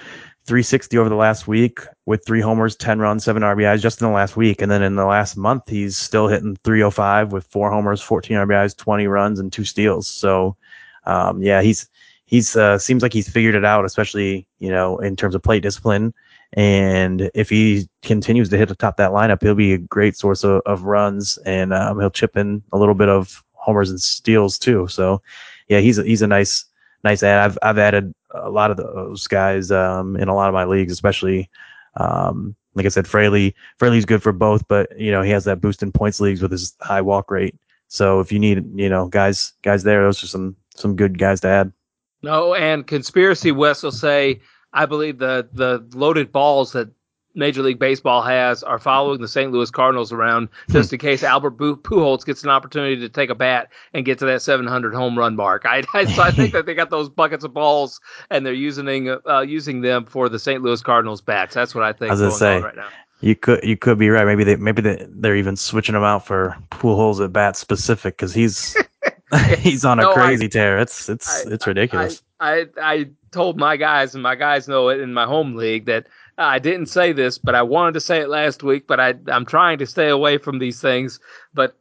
360 0.47 0.99
over 0.99 1.09
the 1.09 1.15
last 1.15 1.49
week 1.49 1.81
with 2.05 2.25
three 2.27 2.41
homers, 2.41 2.77
10 2.77 2.99
runs, 2.99 3.25
seven 3.25 3.43
RBIs 3.43 3.81
just 3.81 4.01
in 4.01 4.07
the 4.07 4.13
last 4.13 4.37
week. 4.37 4.61
And 4.61 4.71
then 4.71 4.83
in 4.83 4.97
the 4.97 5.07
last 5.07 5.37
month, 5.37 5.69
he's 5.69 5.97
still 5.97 6.29
hitting 6.29 6.57
305 6.65 7.33
with 7.33 7.47
four 7.47 7.71
homers, 7.71 8.03
14 8.03 8.37
RBIs, 8.37 8.77
20 8.77 9.07
runs, 9.07 9.41
and 9.41 9.53
two 9.53 9.65
steals. 9.65 10.07
So, 10.07 10.57
um, 11.07 11.43
yeah, 11.43 11.63
he's, 11.63 11.89
he's, 12.27 12.57
uh, 12.57 12.79
seems 12.79 13.03
like 13.03 13.15
he's 13.15 13.29
figured 13.29 13.55
it 13.55 13.65
out, 13.65 13.87
especially, 13.87 14.47
you 14.59 14.71
know, 14.71 14.99
in 14.99 15.17
terms 15.17 15.35
of 15.35 15.43
plate 15.43 15.63
discipline. 15.63 16.13
And 16.55 17.31
if 17.35 17.51
he 17.51 17.89
continues 18.03 18.49
to 18.51 18.57
hit 18.57 18.69
the 18.69 18.77
top 18.77 18.97
that 18.97 19.11
lineup, 19.11 19.43
he'll 19.43 19.55
be 19.55 19.75
a 19.75 19.79
great 19.79 20.17
source 20.17 20.45
of, 20.45 20.63
of 20.67 20.85
runs 20.85 21.37
and, 21.39 21.73
um, 21.73 21.99
he'll 21.99 22.11
chip 22.11 22.37
in 22.37 22.63
a 22.73 22.79
little 22.79 22.95
bit 22.95 23.09
of 23.09 23.43
homers 23.53 23.91
and 23.91 24.01
steals 24.01 24.59
too. 24.59 24.87
So, 24.89 25.21
yeah, 25.69 25.81
he's 25.81 25.99
a, 25.99 26.05
he's 26.05 26.23
a 26.23 26.27
nice, 26.27 26.65
nice 27.03 27.23
add. 27.23 27.41
I've, 27.41 27.59
I've 27.63 27.79
added 27.79 28.15
a 28.35 28.51
lot 28.51 28.71
of 28.71 28.77
those 28.77 29.27
guys 29.27 29.71
um, 29.71 30.17
in 30.17 30.29
a 30.29 30.35
lot 30.35 30.49
of 30.49 30.55
my 30.55 30.65
leagues, 30.65 30.93
especially 30.93 31.51
um, 31.97 32.55
like 32.75 32.87
I 32.87 32.89
said, 32.89 33.07
Fraley. 33.07 33.55
Fraley's 33.79 34.05
good 34.05 34.23
for 34.23 34.33
both, 34.33 34.67
but 34.69 34.99
you 34.99 35.11
know 35.11 35.23
he 35.23 35.31
has 35.31 35.45
that 35.45 35.61
boost 35.61 35.83
in 35.83 35.93
points 35.93 36.21
leagues 36.21 36.43
with 36.43 36.51
his 36.51 36.75
high 36.81 37.01
walk 37.01 37.31
rate. 37.31 37.55
So 37.89 38.21
if 38.21 38.33
you 38.33 38.39
need 38.39 38.65
you 38.79 38.89
know 38.89 39.09
guys 39.09 39.53
guys 39.63 39.85
there, 39.85 40.03
those 40.03 40.23
are 40.23 40.29
some 40.29 40.57
some 40.75 40.97
good 40.97 41.19
guys 41.19 41.41
to 41.41 41.49
add. 41.49 41.73
No, 42.23 42.55
and 42.55 42.87
conspiracy 42.87 43.53
Wes 43.53 43.83
will 43.83 43.93
say, 43.93 44.41
I 44.75 44.87
believe 44.87 45.19
the 45.19 45.49
the 45.53 45.85
loaded 45.97 46.33
balls 46.33 46.73
that 46.73 46.91
Major 47.35 47.63
League 47.63 47.79
Baseball 47.79 48.23
has 48.23 48.63
are 48.63 48.79
following 48.79 49.21
the 49.21 49.29
St. 49.29 49.51
Louis 49.51 49.71
Cardinals 49.71 50.13
around 50.13 50.49
just 50.71 50.93
in 50.93 50.99
case 50.99 51.23
Albert 51.23 51.57
Pujols 51.57 52.25
gets 52.25 52.45
an 52.45 52.51
opportunity 52.51 52.97
to 52.97 53.09
take 53.09 53.31
a 53.31 53.35
bat 53.35 53.73
and 53.93 54.05
get 54.05 54.19
to 54.21 54.27
that 54.27 54.43
700 54.43 54.95
home 54.95 55.19
run 55.19 55.35
mark. 55.35 55.65
I, 55.67 55.83
I, 55.95 56.05
so 56.05 56.23
I 56.23 56.31
think 56.31 56.53
that 56.53 56.67
they 56.67 56.75
got 56.75 56.91
those 56.91 57.09
buckets 57.09 57.45
of 57.45 57.53
balls 57.53 58.01
and 58.31 58.47
they're 58.47 58.53
using 58.53 59.09
uh, 59.09 59.41
using 59.41 59.81
them 59.81 60.05
for 60.05 60.29
the 60.29 60.39
St. 60.39 60.63
Louis 60.63 60.83
Cardinals 60.83 61.21
bats. 61.21 61.55
That's 61.55 61.75
what 61.75 61.85
I 61.85 61.93
think. 61.93 62.11
I 62.11 62.15
was 62.15 62.21
gonna 62.21 62.33
say, 62.33 62.61
right 62.61 62.77
now. 62.77 62.89
You 63.21 63.35
could 63.35 63.65
you 63.65 63.77
could 63.77 63.99
be 63.99 64.11
right. 64.11 64.27
Maybe 64.27 64.45
they 64.45 64.57
maybe 64.57 64.83
they, 64.83 65.07
they're 65.09 65.37
even 65.37 65.57
switching 65.57 65.95
them 65.95 66.05
out 66.05 66.27
for 66.27 66.57
Pujols 66.71 67.25
at 67.25 67.33
bat 67.33 67.57
specific 67.57 68.17
because 68.17 68.35
he's 68.35 68.77
he's 69.59 69.85
on 69.85 69.99
a 69.99 70.03
no, 70.03 70.13
crazy 70.13 70.47
I, 70.47 70.49
tear. 70.49 70.79
It's 70.79 71.09
it's 71.09 71.47
I, 71.47 71.51
it's 71.51 71.67
ridiculous. 71.67 72.23
I, 72.41 72.53
I 72.53 72.67
I 72.81 73.11
told 73.31 73.59
my 73.59 73.77
guys 73.77 74.15
and 74.15 74.23
my 74.23 74.35
guys 74.35 74.69
know 74.69 74.89
it 74.89 75.01
in 75.01 75.13
my 75.13 75.25
home 75.25 75.55
league 75.57 75.87
that 75.87 76.07
I 76.39 76.59
didn't 76.59 76.87
say 76.87 77.13
this, 77.13 77.39
but 77.39 77.55
I 77.55 77.63
wanted 77.63 77.95
to 77.95 78.01
say 78.01 78.21
it 78.21 78.29
last 78.29 78.63
week. 78.63 78.87
But 78.87 79.01
I, 79.01 79.15
I'm 79.29 79.47
trying 79.47 79.79
to 79.79 79.87
stay 79.87 80.09
away 80.09 80.39
from 80.39 80.59
these 80.59 80.81
things. 80.81 81.21
But 81.53 81.77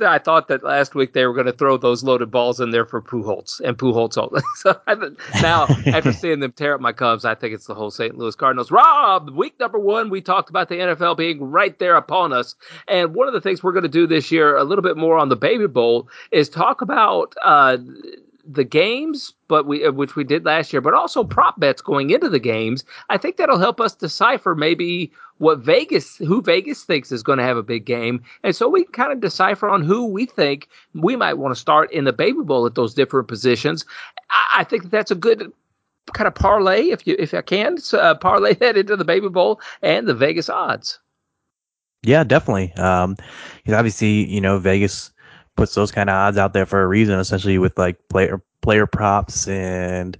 I 0.00 0.18
thought 0.18 0.48
that 0.48 0.62
last 0.62 0.94
week 0.94 1.12
they 1.12 1.26
were 1.26 1.32
going 1.32 1.46
to 1.46 1.52
throw 1.52 1.76
those 1.76 2.04
loaded 2.04 2.30
balls 2.30 2.60
in 2.60 2.70
there 2.70 2.84
for 2.84 3.00
Pujols 3.00 3.60
and 3.60 3.76
Pujols 3.78 4.18
only. 4.18 4.42
so 4.56 4.78
I, 4.86 4.94
now, 5.40 5.66
after 5.86 6.12
seeing 6.12 6.40
them 6.40 6.52
tear 6.52 6.74
up 6.74 6.80
my 6.80 6.92
Cubs, 6.92 7.24
I 7.24 7.34
think 7.34 7.54
it's 7.54 7.66
the 7.66 7.74
whole 7.74 7.90
St. 7.90 8.16
Louis 8.16 8.34
Cardinals. 8.34 8.70
Rob, 8.70 9.30
week 9.30 9.58
number 9.58 9.78
one, 9.78 10.10
we 10.10 10.20
talked 10.20 10.50
about 10.50 10.68
the 10.68 10.76
NFL 10.76 11.16
being 11.16 11.42
right 11.50 11.78
there 11.78 11.96
upon 11.96 12.32
us, 12.32 12.54
and 12.88 13.14
one 13.14 13.28
of 13.28 13.34
the 13.34 13.40
things 13.40 13.62
we're 13.62 13.72
going 13.72 13.82
to 13.82 13.88
do 13.88 14.06
this 14.06 14.30
year, 14.30 14.56
a 14.56 14.64
little 14.64 14.82
bit 14.82 14.96
more 14.96 15.18
on 15.18 15.28
the 15.28 15.36
Baby 15.36 15.66
Bowl, 15.66 16.08
is 16.30 16.48
talk 16.48 16.82
about. 16.82 17.34
Uh, 17.42 17.78
the 18.46 18.64
games, 18.64 19.34
but 19.48 19.66
we 19.66 19.84
uh, 19.84 19.92
which 19.92 20.16
we 20.16 20.24
did 20.24 20.44
last 20.44 20.72
year, 20.72 20.80
but 20.80 20.94
also 20.94 21.24
prop 21.24 21.58
bets 21.58 21.82
going 21.82 22.10
into 22.10 22.28
the 22.28 22.38
games. 22.38 22.84
I 23.10 23.18
think 23.18 23.36
that'll 23.36 23.58
help 23.58 23.80
us 23.80 23.94
decipher 23.94 24.54
maybe 24.54 25.12
what 25.38 25.58
Vegas, 25.58 26.16
who 26.16 26.40
Vegas 26.40 26.84
thinks 26.84 27.12
is 27.12 27.22
going 27.22 27.38
to 27.38 27.44
have 27.44 27.56
a 27.56 27.62
big 27.62 27.84
game, 27.84 28.22
and 28.42 28.54
so 28.54 28.68
we 28.68 28.84
kind 28.84 29.12
of 29.12 29.20
decipher 29.20 29.68
on 29.68 29.82
who 29.82 30.06
we 30.06 30.26
think 30.26 30.68
we 30.94 31.16
might 31.16 31.34
want 31.34 31.54
to 31.54 31.60
start 31.60 31.92
in 31.92 32.04
the 32.04 32.12
Baby 32.12 32.42
Bowl 32.42 32.66
at 32.66 32.74
those 32.74 32.94
different 32.94 33.28
positions. 33.28 33.84
I, 34.30 34.60
I 34.60 34.64
think 34.64 34.84
that 34.84 34.90
that's 34.90 35.10
a 35.10 35.16
good 35.16 35.52
kind 36.14 36.28
of 36.28 36.34
parlay 36.34 36.90
if 36.90 37.06
you 37.06 37.16
if 37.18 37.34
I 37.34 37.42
can 37.42 37.78
uh, 37.92 38.14
parlay 38.14 38.54
that 38.60 38.76
into 38.76 38.96
the 38.96 39.04
Baby 39.04 39.28
Bowl 39.28 39.60
and 39.82 40.06
the 40.06 40.14
Vegas 40.14 40.48
odds. 40.48 40.98
Yeah, 42.02 42.22
definitely. 42.22 42.72
Um, 42.74 43.16
obviously, 43.68 44.26
you 44.26 44.40
know, 44.40 44.58
Vegas 44.58 45.10
puts 45.56 45.74
those 45.74 45.90
kind 45.90 46.08
of 46.08 46.14
odds 46.14 46.38
out 46.38 46.52
there 46.52 46.66
for 46.66 46.82
a 46.82 46.86
reason, 46.86 47.18
essentially 47.18 47.58
with 47.58 47.76
like 47.78 47.96
player 48.08 48.40
player 48.62 48.86
props 48.86 49.48
and 49.48 50.18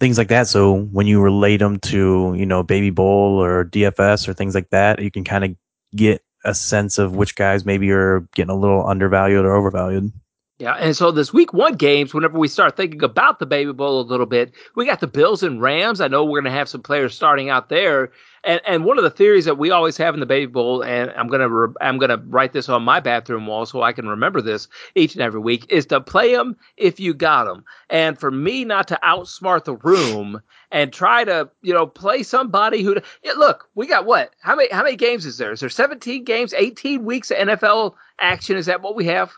things 0.00 0.18
like 0.18 0.28
that. 0.28 0.48
So 0.48 0.82
when 0.92 1.06
you 1.06 1.20
relate 1.20 1.58
them 1.58 1.78
to 1.80 2.34
you 2.36 2.46
know 2.46 2.62
Baby 2.62 2.90
Bowl 2.90 3.42
or 3.42 3.64
DFS 3.64 4.28
or 4.28 4.34
things 4.34 4.54
like 4.54 4.70
that, 4.70 5.00
you 5.00 5.10
can 5.10 5.24
kind 5.24 5.44
of 5.44 5.56
get 5.94 6.22
a 6.44 6.54
sense 6.54 6.98
of 6.98 7.16
which 7.16 7.36
guys 7.36 7.64
maybe 7.64 7.90
are 7.92 8.20
getting 8.34 8.50
a 8.50 8.58
little 8.58 8.86
undervalued 8.86 9.44
or 9.44 9.54
overvalued. 9.54 10.12
Yeah, 10.58 10.74
and 10.74 10.96
so 10.96 11.10
this 11.10 11.32
week 11.32 11.52
one 11.52 11.74
games, 11.74 12.14
whenever 12.14 12.38
we 12.38 12.46
start 12.46 12.76
thinking 12.76 13.02
about 13.02 13.40
the 13.40 13.46
Baby 13.46 13.72
Bowl 13.72 14.00
a 14.00 14.02
little 14.02 14.26
bit, 14.26 14.52
we 14.76 14.86
got 14.86 15.00
the 15.00 15.08
Bills 15.08 15.42
and 15.42 15.60
Rams. 15.60 16.00
I 16.00 16.08
know 16.08 16.24
we're 16.24 16.40
going 16.40 16.52
to 16.52 16.56
have 16.56 16.68
some 16.68 16.82
players 16.82 17.16
starting 17.16 17.48
out 17.48 17.68
there, 17.68 18.12
and 18.44 18.60
and 18.66 18.84
one 18.84 18.98
of 18.98 19.04
the 19.04 19.10
theories 19.10 19.44
that 19.44 19.58
we 19.58 19.70
always 19.70 19.96
have 19.96 20.14
in 20.14 20.20
the 20.20 20.26
Baby 20.26 20.46
Bowl, 20.46 20.82
and 20.82 21.10
I'm 21.12 21.28
gonna 21.28 21.48
re- 21.48 21.74
I'm 21.80 21.98
gonna 21.98 22.22
write 22.26 22.52
this 22.52 22.68
on 22.68 22.82
my 22.82 23.00
bathroom 23.00 23.46
wall 23.46 23.66
so 23.66 23.82
I 23.82 23.92
can 23.92 24.08
remember 24.08 24.40
this 24.40 24.68
each 24.94 25.14
and 25.14 25.22
every 25.22 25.40
week, 25.40 25.66
is 25.68 25.86
to 25.86 26.00
play 26.00 26.34
them 26.34 26.56
if 26.76 26.98
you 26.98 27.14
got 27.14 27.44
them, 27.44 27.64
and 27.90 28.18
for 28.18 28.30
me 28.30 28.64
not 28.64 28.88
to 28.88 28.98
outsmart 29.02 29.64
the 29.64 29.76
room 29.76 30.40
and 30.70 30.92
try 30.92 31.24
to 31.24 31.48
you 31.62 31.72
know 31.72 31.86
play 31.86 32.22
somebody 32.22 32.82
who 32.82 32.96
yeah, 33.22 33.32
look 33.32 33.68
we 33.74 33.86
got 33.86 34.06
what 34.06 34.34
how 34.40 34.56
many 34.56 34.70
how 34.72 34.82
many 34.82 34.96
games 34.96 35.26
is 35.26 35.38
there 35.38 35.52
is 35.52 35.60
there 35.60 35.68
17 35.68 36.24
games 36.24 36.52
18 36.54 37.04
weeks 37.04 37.30
of 37.30 37.36
NFL 37.36 37.94
action 38.18 38.56
is 38.56 38.66
that 38.66 38.82
what 38.82 38.96
we 38.96 39.06
have? 39.06 39.32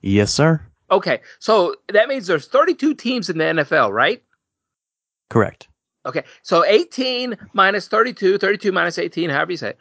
Yes, 0.00 0.32
sir. 0.32 0.62
Okay, 0.90 1.20
so 1.38 1.76
that 1.92 2.08
means 2.08 2.26
there's 2.26 2.48
32 2.48 2.94
teams 2.94 3.30
in 3.30 3.38
the 3.38 3.44
NFL, 3.44 3.92
right? 3.92 4.22
Correct. 5.28 5.68
Okay, 6.06 6.24
so 6.42 6.64
18 6.64 7.36
minus 7.52 7.88
32, 7.88 8.38
32 8.38 8.72
minus 8.72 8.98
18, 8.98 9.30
however 9.30 9.52
you 9.52 9.56
say 9.58 9.70
it. 9.70 9.78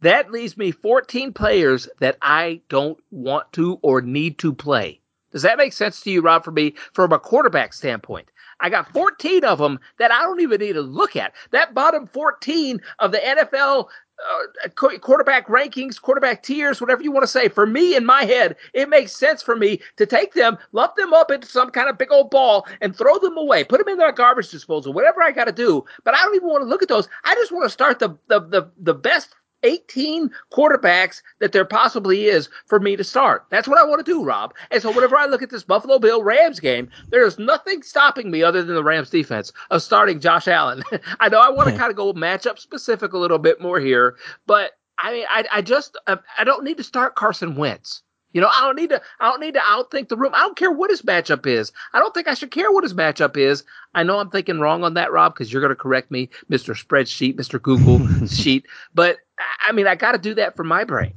That 0.00 0.30
leaves 0.30 0.56
me 0.56 0.72
14 0.72 1.32
players 1.32 1.88
that 2.00 2.18
I 2.20 2.60
don't 2.68 2.98
want 3.10 3.52
to 3.54 3.78
or 3.82 4.02
need 4.02 4.38
to 4.38 4.52
play. 4.52 5.00
Does 5.32 5.42
that 5.42 5.58
make 5.58 5.72
sense 5.72 6.00
to 6.00 6.10
you, 6.10 6.20
Rob, 6.20 6.44
for 6.44 6.50
me, 6.50 6.74
from 6.92 7.12
a 7.12 7.18
quarterback 7.18 7.72
standpoint? 7.74 8.30
I 8.60 8.70
got 8.70 8.92
14 8.92 9.44
of 9.44 9.58
them 9.58 9.78
that 9.98 10.10
I 10.10 10.22
don't 10.22 10.40
even 10.40 10.60
need 10.60 10.74
to 10.74 10.82
look 10.82 11.14
at. 11.14 11.34
That 11.50 11.74
bottom 11.74 12.06
14 12.06 12.80
of 12.98 13.12
the 13.12 13.18
NFL 13.18 13.88
uh, 14.18 14.68
quarterback 15.00 15.46
rankings, 15.48 16.00
quarterback 16.00 16.42
tiers, 16.42 16.80
whatever 16.80 17.02
you 17.02 17.12
want 17.12 17.22
to 17.22 17.28
say. 17.28 17.48
For 17.48 17.66
me, 17.66 17.94
in 17.94 18.04
my 18.04 18.24
head, 18.24 18.56
it 18.72 18.88
makes 18.88 19.12
sense 19.12 19.42
for 19.42 19.56
me 19.56 19.80
to 19.96 20.06
take 20.06 20.34
them, 20.34 20.58
lump 20.72 20.96
them 20.96 21.12
up 21.12 21.30
into 21.30 21.46
some 21.46 21.70
kind 21.70 21.88
of 21.88 21.98
big 21.98 22.10
old 22.10 22.30
ball, 22.30 22.66
and 22.80 22.96
throw 22.96 23.18
them 23.18 23.36
away, 23.36 23.64
put 23.64 23.78
them 23.78 23.88
in 23.88 23.98
their 23.98 24.12
garbage 24.12 24.50
disposal, 24.50 24.92
whatever 24.92 25.22
I 25.22 25.32
got 25.32 25.44
to 25.44 25.52
do. 25.52 25.84
But 26.04 26.14
I 26.14 26.22
don't 26.22 26.34
even 26.34 26.48
want 26.48 26.62
to 26.62 26.68
look 26.68 26.82
at 26.82 26.88
those. 26.88 27.08
I 27.24 27.34
just 27.34 27.52
want 27.52 27.64
to 27.64 27.70
start 27.70 27.98
the 27.98 28.16
the 28.28 28.40
the, 28.40 28.70
the 28.78 28.94
best 28.94 29.34
18 29.66 30.30
quarterbacks 30.52 31.22
that 31.40 31.52
there 31.52 31.64
possibly 31.64 32.26
is 32.26 32.48
for 32.66 32.80
me 32.80 32.96
to 32.96 33.04
start. 33.04 33.44
That's 33.50 33.68
what 33.68 33.78
I 33.78 33.84
want 33.84 34.04
to 34.04 34.10
do, 34.10 34.24
Rob. 34.24 34.54
And 34.70 34.80
so 34.80 34.90
whenever 34.90 35.16
I 35.16 35.26
look 35.26 35.42
at 35.42 35.50
this 35.50 35.64
Buffalo 35.64 35.98
Bill 35.98 36.22
Rams 36.22 36.60
game, 36.60 36.88
there's 37.10 37.38
nothing 37.38 37.82
stopping 37.82 38.30
me 38.30 38.42
other 38.42 38.62
than 38.62 38.74
the 38.74 38.84
Rams 38.84 39.10
defense 39.10 39.52
of 39.70 39.82
starting 39.82 40.20
Josh 40.20 40.48
Allen. 40.48 40.82
I 41.20 41.28
know 41.28 41.40
I 41.40 41.50
want 41.50 41.68
to 41.68 41.72
hmm. 41.72 41.80
kind 41.80 41.90
of 41.90 41.96
go 41.96 42.12
matchup 42.12 42.58
specific 42.58 43.12
a 43.12 43.18
little 43.18 43.38
bit 43.38 43.60
more 43.60 43.80
here, 43.80 44.16
but 44.46 44.72
I 44.98 45.12
mean, 45.12 45.26
I, 45.28 45.44
I 45.52 45.62
just 45.62 45.98
I 46.06 46.44
don't 46.44 46.64
need 46.64 46.78
to 46.78 46.84
start 46.84 47.16
Carson 47.16 47.56
Wentz. 47.56 48.02
You 48.32 48.42
know, 48.42 48.50
I 48.52 48.60
don't 48.60 48.76
need 48.76 48.90
to. 48.90 49.00
I 49.20 49.30
don't 49.30 49.40
need 49.40 49.54
to 49.54 49.60
outthink 49.60 50.08
the 50.08 50.16
room. 50.16 50.32
I 50.34 50.40
don't 50.40 50.58
care 50.58 50.70
what 50.70 50.90
his 50.90 51.00
matchup 51.00 51.46
is. 51.46 51.72
I 51.94 51.98
don't 51.98 52.12
think 52.12 52.28
I 52.28 52.34
should 52.34 52.50
care 52.50 52.70
what 52.70 52.84
his 52.84 52.92
matchup 52.92 53.36
is. 53.36 53.64
I 53.94 54.02
know 54.02 54.18
I'm 54.18 54.28
thinking 54.28 54.60
wrong 54.60 54.84
on 54.84 54.92
that, 54.92 55.10
Rob, 55.10 55.32
because 55.32 55.50
you're 55.50 55.62
going 55.62 55.70
to 55.70 55.74
correct 55.74 56.10
me, 56.10 56.28
Mister 56.50 56.74
Spreadsheet, 56.74 57.36
Mister 57.36 57.58
Google 57.58 58.26
Sheet. 58.26 58.66
But 58.94 59.20
I 59.66 59.72
mean, 59.72 59.86
I 59.86 59.94
got 59.94 60.12
to 60.12 60.18
do 60.18 60.34
that 60.34 60.56
for 60.56 60.64
my 60.64 60.84
brain. 60.84 61.14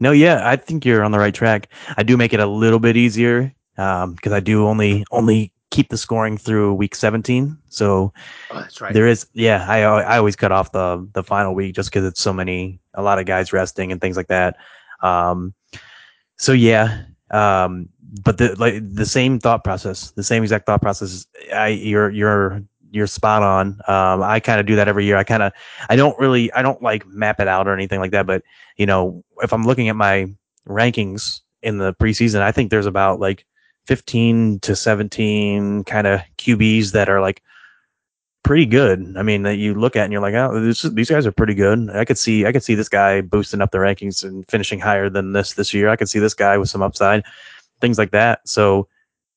No, 0.00 0.10
yeah, 0.10 0.48
I 0.48 0.56
think 0.56 0.84
you're 0.84 1.04
on 1.04 1.12
the 1.12 1.18
right 1.18 1.34
track. 1.34 1.68
I 1.96 2.02
do 2.02 2.16
make 2.16 2.32
it 2.32 2.40
a 2.40 2.46
little 2.46 2.80
bit 2.80 2.96
easier 2.96 3.54
because 3.76 4.04
um, 4.04 4.32
I 4.32 4.40
do 4.40 4.66
only 4.66 5.04
only 5.12 5.52
keep 5.70 5.88
the 5.88 5.96
scoring 5.96 6.36
through 6.36 6.74
week 6.74 6.94
17. 6.94 7.56
So 7.68 8.12
oh, 8.50 8.54
that's 8.54 8.80
right. 8.80 8.92
There 8.92 9.06
is, 9.06 9.26
yeah. 9.32 9.66
I 9.68 9.82
I 9.82 10.18
always 10.18 10.36
cut 10.36 10.52
off 10.52 10.72
the 10.72 11.08
the 11.12 11.22
final 11.22 11.54
week 11.54 11.74
just 11.74 11.90
because 11.90 12.04
it's 12.04 12.20
so 12.20 12.32
many, 12.32 12.80
a 12.94 13.02
lot 13.02 13.18
of 13.18 13.26
guys 13.26 13.52
resting 13.52 13.92
and 13.92 14.00
things 14.00 14.16
like 14.16 14.28
that. 14.28 14.56
Um, 15.02 15.54
so 16.36 16.52
yeah, 16.52 17.04
um, 17.30 17.88
but 18.24 18.38
the 18.38 18.54
like 18.56 18.82
the 18.94 19.06
same 19.06 19.38
thought 19.38 19.64
process, 19.64 20.10
the 20.12 20.22
same 20.22 20.42
exact 20.42 20.66
thought 20.66 20.82
process. 20.82 21.26
I 21.54 21.68
you're 21.68 22.10
you're 22.10 22.62
you're 22.92 23.06
spot 23.06 23.42
on. 23.42 23.80
Um, 23.88 24.22
I 24.22 24.38
kind 24.38 24.60
of 24.60 24.66
do 24.66 24.76
that 24.76 24.86
every 24.86 25.04
year. 25.04 25.16
I 25.16 25.24
kind 25.24 25.42
of 25.42 25.52
I 25.88 25.96
don't 25.96 26.18
really 26.18 26.52
I 26.52 26.62
don't 26.62 26.82
like 26.82 27.06
map 27.06 27.40
it 27.40 27.48
out 27.48 27.66
or 27.66 27.74
anything 27.74 28.00
like 28.00 28.12
that. 28.12 28.26
But 28.26 28.42
you 28.76 28.86
know, 28.86 29.24
if 29.38 29.52
I'm 29.52 29.64
looking 29.64 29.88
at 29.88 29.96
my 29.96 30.32
rankings 30.68 31.40
in 31.62 31.78
the 31.78 31.94
preseason, 31.94 32.40
I 32.40 32.52
think 32.52 32.70
there's 32.70 32.86
about 32.86 33.18
like 33.18 33.46
15 33.86 34.60
to 34.60 34.76
17 34.76 35.84
kind 35.84 36.06
of 36.06 36.20
QBs 36.38 36.92
that 36.92 37.08
are 37.08 37.20
like 37.20 37.42
pretty 38.42 38.66
good. 38.66 39.14
I 39.16 39.22
mean, 39.22 39.42
that 39.44 39.56
you 39.56 39.74
look 39.74 39.96
at 39.96 40.04
and 40.04 40.12
you're 40.12 40.22
like, 40.22 40.34
oh, 40.34 40.60
this, 40.60 40.82
these 40.82 41.10
guys 41.10 41.26
are 41.26 41.32
pretty 41.32 41.54
good. 41.54 41.90
I 41.90 42.04
could 42.04 42.18
see, 42.18 42.46
I 42.46 42.52
could 42.52 42.62
see 42.62 42.74
this 42.74 42.88
guy 42.88 43.20
boosting 43.20 43.60
up 43.60 43.70
the 43.70 43.78
rankings 43.78 44.24
and 44.24 44.44
finishing 44.48 44.80
higher 44.80 45.08
than 45.08 45.32
this 45.32 45.54
this 45.54 45.72
year. 45.72 45.88
I 45.88 45.96
could 45.96 46.08
see 46.08 46.18
this 46.18 46.34
guy 46.34 46.58
with 46.58 46.68
some 46.68 46.82
upside, 46.82 47.24
things 47.80 47.98
like 47.98 48.10
that. 48.10 48.46
So 48.48 48.88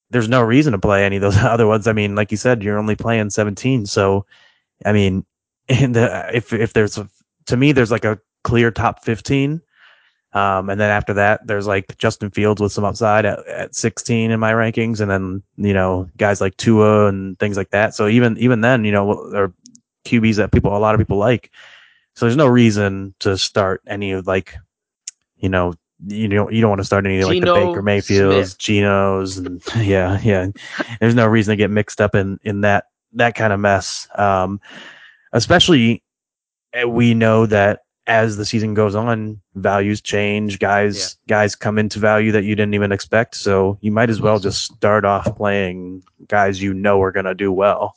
there's 0.10 0.30
no 0.30 0.42
reason 0.42 0.72
to 0.74 0.80
play 0.80 1.06
any 1.06 1.18
of 1.18 1.22
those 1.22 1.38
other 1.40 1.68
ones. 1.68 1.88
I 1.88 1.94
mean, 1.94 2.16
like 2.16 2.32
you 2.32 2.38
said, 2.38 2.64
you're 2.64 2.78
only 2.78 2.96
playing 2.96 3.30
17. 3.30 3.86
So, 3.86 4.26
I 4.86 4.92
mean, 4.92 5.26
if 5.68 6.54
if 6.54 6.74
there's 6.74 6.98
a, 6.98 7.10
to 7.48 7.58
me, 7.58 7.72
there's 7.72 7.92
like 7.92 8.06
a 8.06 8.20
clear 8.44 8.72
top 8.72 9.04
15 9.04 9.62
um, 10.36 10.70
and 10.70 10.80
then 10.80 10.90
after 10.92 11.14
that, 11.14 11.48
there's 11.48 11.66
like 11.66 11.98
Justin 11.98 12.30
Fields 12.30 12.62
with 12.62 12.74
some 12.74 12.84
upside 12.84 13.24
at, 13.26 13.48
at 13.48 13.74
16 13.74 14.32
in 14.32 14.40
my 14.40 14.52
rankings, 14.52 15.00
and 15.00 15.10
then 15.10 15.42
you 15.56 15.74
know 15.74 16.10
guys 16.18 16.42
like 16.42 16.58
Tua 16.58 17.08
and 17.08 17.40
things 17.40 17.56
like 17.56 17.70
that. 17.70 17.96
So 17.96 18.08
even 18.08 18.38
even 18.38 18.60
then, 18.60 18.84
you 18.84 18.92
know, 18.92 19.30
there 19.30 19.46
are 19.46 19.54
QBs 20.04 20.36
that 20.36 20.52
people 20.52 20.76
a 20.76 20.78
lot 20.78 20.94
of 20.94 21.00
people 21.00 21.18
like. 21.18 21.52
So 22.16 22.26
there's 22.26 22.36
no 22.36 22.48
reason 22.48 23.16
to 23.20 23.38
start 23.38 23.82
any 23.88 24.12
of 24.12 24.28
like, 24.28 24.56
you 25.38 25.48
know, 25.48 25.74
you 26.08 26.28
don't 26.28 26.54
you 26.54 26.62
don't 26.62 26.70
want 26.70 26.80
to 26.80 26.86
start 26.86 27.06
any 27.06 27.24
like 27.24 27.40
the 27.42 27.54
Baker 27.54 27.82
Mayfields, 27.82 28.52
Smith. 28.52 28.58
Genos, 28.58 29.38
and 29.38 29.62
yeah, 29.88 30.20
yeah. 30.24 30.48
There's 31.00 31.16
no 31.16 31.26
reason 31.26 31.54
to 31.54 31.56
get 31.56 31.72
mixed 31.72 32.02
up 32.02 32.16
in 32.16 32.40
in 32.44 32.62
that 32.62 32.86
that 33.14 33.36
kind 33.36 33.54
of 33.54 33.60
mess. 33.60 34.08
Um, 34.16 34.60
especially 35.34 36.04
eh, 36.74 36.84
we 36.84 37.14
know 37.14 37.46
that 37.46 37.82
as 38.08 38.38
the 38.38 38.46
season 38.46 38.74
goes 38.74 38.94
on, 38.94 39.42
values 39.56 40.02
change. 40.02 40.60
Guys, 40.60 41.18
yeah. 41.28 41.36
guys 41.38 41.56
come 41.56 41.80
into 41.80 41.98
value 42.00 42.32
that 42.32 42.44
you 42.44 42.56
didn't 42.56 42.76
even 42.76 42.92
expect. 42.92 43.36
So 43.36 43.78
you 43.82 43.92
might 43.92 44.10
as 44.10 44.22
well 44.22 44.40
just 44.40 44.64
start 44.64 45.06
off 45.06 45.36
playing 45.38 46.04
guys 46.28 46.62
you 46.62 46.74
know 46.74 47.02
are 47.02 47.12
going 47.12 47.26
to 47.26 47.34
do 47.36 47.52
well. 47.52 47.96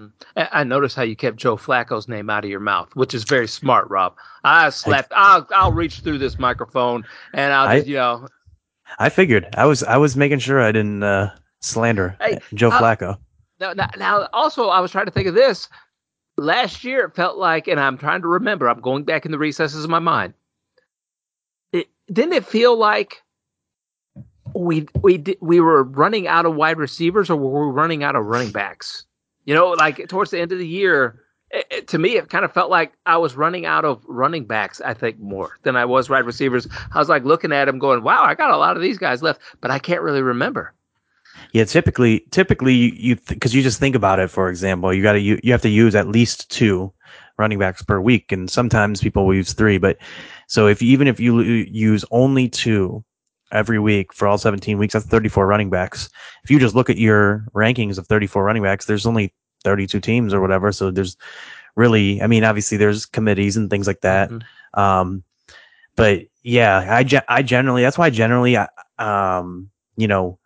Mm-hmm. 0.00 0.42
I 0.52 0.64
noticed 0.64 0.96
how 0.96 1.02
you 1.02 1.14
kept 1.14 1.36
Joe 1.36 1.56
Flacco's 1.56 2.08
name 2.08 2.28
out 2.28 2.44
of 2.44 2.50
your 2.50 2.60
mouth, 2.60 2.94
which 2.96 3.14
is 3.14 3.22
very 3.22 3.46
smart, 3.46 3.88
Rob. 3.88 4.16
I 4.42 4.70
slept. 4.70 5.12
I, 5.14 5.38
will 5.38 5.46
I'll 5.54 5.72
reach 5.72 6.00
through 6.00 6.18
this 6.18 6.38
microphone 6.38 7.04
and 7.32 7.52
I'll 7.52 7.76
just, 7.76 7.86
I, 7.86 7.90
you 7.90 7.96
know. 7.96 8.28
I 8.98 9.08
figured 9.08 9.48
I 9.56 9.66
was 9.66 9.82
I 9.84 9.96
was 9.96 10.16
making 10.16 10.40
sure 10.40 10.60
I 10.60 10.72
didn't 10.72 11.04
uh, 11.04 11.30
slander 11.60 12.16
hey, 12.20 12.38
Joe 12.54 12.70
uh, 12.70 12.80
Flacco. 12.80 13.18
Now, 13.60 13.72
now, 13.72 13.88
now, 13.96 14.28
also 14.32 14.68
I 14.68 14.80
was 14.80 14.90
trying 14.90 15.06
to 15.06 15.12
think 15.12 15.28
of 15.28 15.34
this 15.34 15.68
last 16.36 16.84
year 16.84 17.04
it 17.04 17.14
felt 17.14 17.38
like, 17.38 17.68
and 17.68 17.78
I'm 17.78 17.98
trying 17.98 18.22
to 18.22 18.28
remember, 18.28 18.68
I'm 18.68 18.80
going 18.80 19.04
back 19.04 19.24
in 19.24 19.32
the 19.32 19.38
recesses 19.38 19.84
of 19.84 19.90
my 19.90 19.98
mind. 19.98 20.34
It, 21.72 21.88
didn't 22.12 22.32
it 22.34 22.46
feel 22.46 22.76
like 22.76 23.22
we 24.54 24.86
we 25.00 25.22
we 25.40 25.60
were 25.60 25.82
running 25.82 26.26
out 26.26 26.46
of 26.46 26.54
wide 26.54 26.78
receivers, 26.78 27.30
or 27.30 27.36
were 27.36 27.68
we 27.68 27.72
running 27.72 28.02
out 28.02 28.16
of 28.16 28.26
running 28.26 28.50
backs? 28.50 29.06
You 29.44 29.54
know, 29.54 29.70
like 29.70 30.08
towards 30.08 30.30
the 30.30 30.40
end 30.40 30.52
of 30.52 30.58
the 30.58 30.66
year, 30.66 31.20
it, 31.50 31.66
it, 31.70 31.88
to 31.88 31.98
me, 31.98 32.16
it 32.16 32.30
kind 32.30 32.44
of 32.44 32.52
felt 32.52 32.70
like 32.70 32.92
I 33.06 33.16
was 33.16 33.36
running 33.36 33.66
out 33.66 33.84
of 33.84 34.02
running 34.06 34.46
backs. 34.46 34.80
I 34.80 34.94
think 34.94 35.18
more 35.20 35.58
than 35.62 35.76
I 35.76 35.84
was 35.84 36.10
wide 36.10 36.26
receivers. 36.26 36.66
I 36.92 36.98
was 36.98 37.08
like 37.08 37.24
looking 37.24 37.52
at 37.52 37.66
them, 37.66 37.78
going, 37.78 38.02
"Wow, 38.02 38.24
I 38.24 38.34
got 38.34 38.50
a 38.50 38.56
lot 38.56 38.76
of 38.76 38.82
these 38.82 38.98
guys 38.98 39.22
left," 39.22 39.40
but 39.60 39.70
I 39.70 39.78
can't 39.78 40.02
really 40.02 40.22
remember. 40.22 40.72
Yeah, 41.52 41.64
typically, 41.64 42.20
typically 42.30 42.74
you 42.74 43.16
because 43.16 43.52
th- 43.52 43.54
you 43.54 43.62
just 43.62 43.78
think 43.78 43.94
about 43.94 44.18
it. 44.18 44.30
For 44.30 44.48
example, 44.48 44.92
you 44.92 45.02
got 45.02 45.12
to 45.12 45.20
you, 45.20 45.38
you 45.42 45.52
have 45.52 45.62
to 45.62 45.68
use 45.68 45.94
at 45.94 46.08
least 46.08 46.50
two 46.50 46.92
running 47.38 47.58
backs 47.58 47.82
per 47.82 48.00
week, 48.00 48.32
and 48.32 48.50
sometimes 48.50 49.00
people 49.00 49.26
will 49.26 49.34
use 49.34 49.52
three. 49.52 49.78
But 49.78 49.98
so 50.48 50.66
if 50.66 50.82
even 50.82 51.06
if 51.06 51.20
you 51.20 51.40
use 51.40 52.04
only 52.10 52.48
two 52.48 53.04
every 53.54 53.78
week 53.78 54.12
for 54.12 54.28
all 54.28 54.36
17 54.36 54.76
weeks, 54.76 54.92
that's 54.92 55.06
34 55.06 55.46
running 55.46 55.70
backs. 55.70 56.10
If 56.42 56.50
you 56.50 56.58
just 56.58 56.74
look 56.74 56.90
at 56.90 56.98
your 56.98 57.46
rankings 57.54 57.96
of 57.96 58.06
34 58.06 58.44
running 58.44 58.62
backs, 58.62 58.86
there's 58.86 59.06
only 59.06 59.32
32 59.62 60.00
teams 60.00 60.34
or 60.34 60.40
whatever. 60.40 60.72
So 60.72 60.90
there's 60.90 61.16
really, 61.76 62.20
I 62.20 62.26
mean, 62.26 62.44
obviously 62.44 62.76
there's 62.76 63.06
committees 63.06 63.56
and 63.56 63.70
things 63.70 63.86
like 63.86 64.02
that. 64.02 64.30
Mm-hmm. 64.30 64.80
Um, 64.80 65.24
but 65.96 66.22
yeah, 66.42 66.86
I, 66.94 67.04
ge- 67.04 67.24
I 67.28 67.42
generally, 67.42 67.82
that's 67.82 67.96
why 67.96 68.06
I 68.06 68.10
generally, 68.10 68.56
um, 68.98 69.70
you 69.96 70.08
know, 70.08 70.38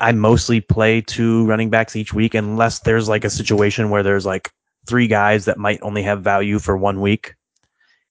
I 0.00 0.12
mostly 0.12 0.60
play 0.60 1.00
two 1.00 1.46
running 1.46 1.70
backs 1.70 1.96
each 1.96 2.12
week 2.12 2.34
unless 2.34 2.80
there's 2.80 3.08
like 3.08 3.24
a 3.24 3.30
situation 3.30 3.90
where 3.90 4.02
there's 4.02 4.26
like 4.26 4.52
three 4.86 5.06
guys 5.06 5.44
that 5.46 5.58
might 5.58 5.80
only 5.82 6.02
have 6.02 6.22
value 6.22 6.58
for 6.58 6.76
one 6.76 7.00
week. 7.00 7.34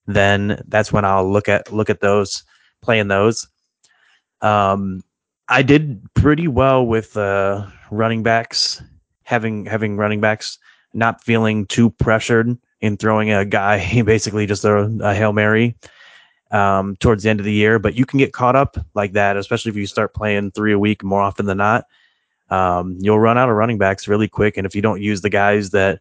Then 0.05 0.61
that's 0.67 0.91
when 0.91 1.05
I'll 1.05 1.29
look 1.29 1.49
at 1.49 1.71
look 1.71 1.89
at 1.89 2.01
those 2.01 2.43
playing 2.81 3.07
those. 3.07 3.47
Um, 4.41 5.03
I 5.49 5.61
did 5.61 6.01
pretty 6.13 6.47
well 6.47 6.85
with 6.85 7.15
uh, 7.17 7.65
running 7.91 8.23
backs 8.23 8.81
having 9.27 9.65
having 9.65 9.97
running 9.97 10.21
backs 10.21 10.57
not 10.93 11.21
feeling 11.21 11.65
too 11.65 11.89
pressured 11.89 12.57
in 12.79 12.95
throwing 12.95 13.29
a 13.29 13.43
guy 13.43 14.01
basically 14.05 14.45
just 14.45 14.63
a, 14.63 14.77
a 15.01 15.13
hail 15.13 15.33
mary 15.33 15.75
um, 16.51 16.95
towards 16.97 17.23
the 17.23 17.29
end 17.29 17.41
of 17.41 17.45
the 17.45 17.51
year. 17.51 17.77
But 17.77 17.95
you 17.95 18.05
can 18.05 18.19
get 18.19 18.31
caught 18.31 18.55
up 18.55 18.77
like 18.93 19.11
that, 19.13 19.35
especially 19.35 19.71
if 19.71 19.75
you 19.75 19.85
start 19.85 20.13
playing 20.13 20.51
three 20.51 20.71
a 20.71 20.79
week 20.79 21.03
more 21.03 21.21
often 21.21 21.45
than 21.45 21.57
not. 21.57 21.85
Um, 22.49 22.97
you'll 23.01 23.19
run 23.19 23.37
out 23.37 23.49
of 23.49 23.55
running 23.55 23.77
backs 23.77 24.07
really 24.07 24.29
quick, 24.29 24.55
and 24.55 24.65
if 24.65 24.73
you 24.73 24.81
don't 24.81 25.01
use 25.01 25.19
the 25.19 25.29
guys 25.29 25.71
that 25.71 25.99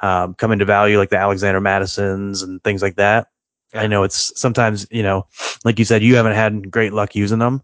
um, 0.00 0.34
come 0.34 0.52
into 0.52 0.66
value, 0.66 0.98
like 0.98 1.08
the 1.08 1.16
Alexander 1.16 1.62
Mattisons 1.62 2.42
and 2.42 2.62
things 2.62 2.82
like 2.82 2.96
that, 2.96 3.28
I 3.74 3.86
know 3.86 4.02
it's 4.02 4.38
sometimes 4.38 4.86
you 4.90 5.02
know, 5.02 5.26
like 5.64 5.78
you 5.78 5.84
said, 5.84 6.02
you 6.02 6.16
haven't 6.16 6.34
had 6.34 6.70
great 6.70 6.92
luck 6.92 7.14
using 7.14 7.38
them, 7.38 7.62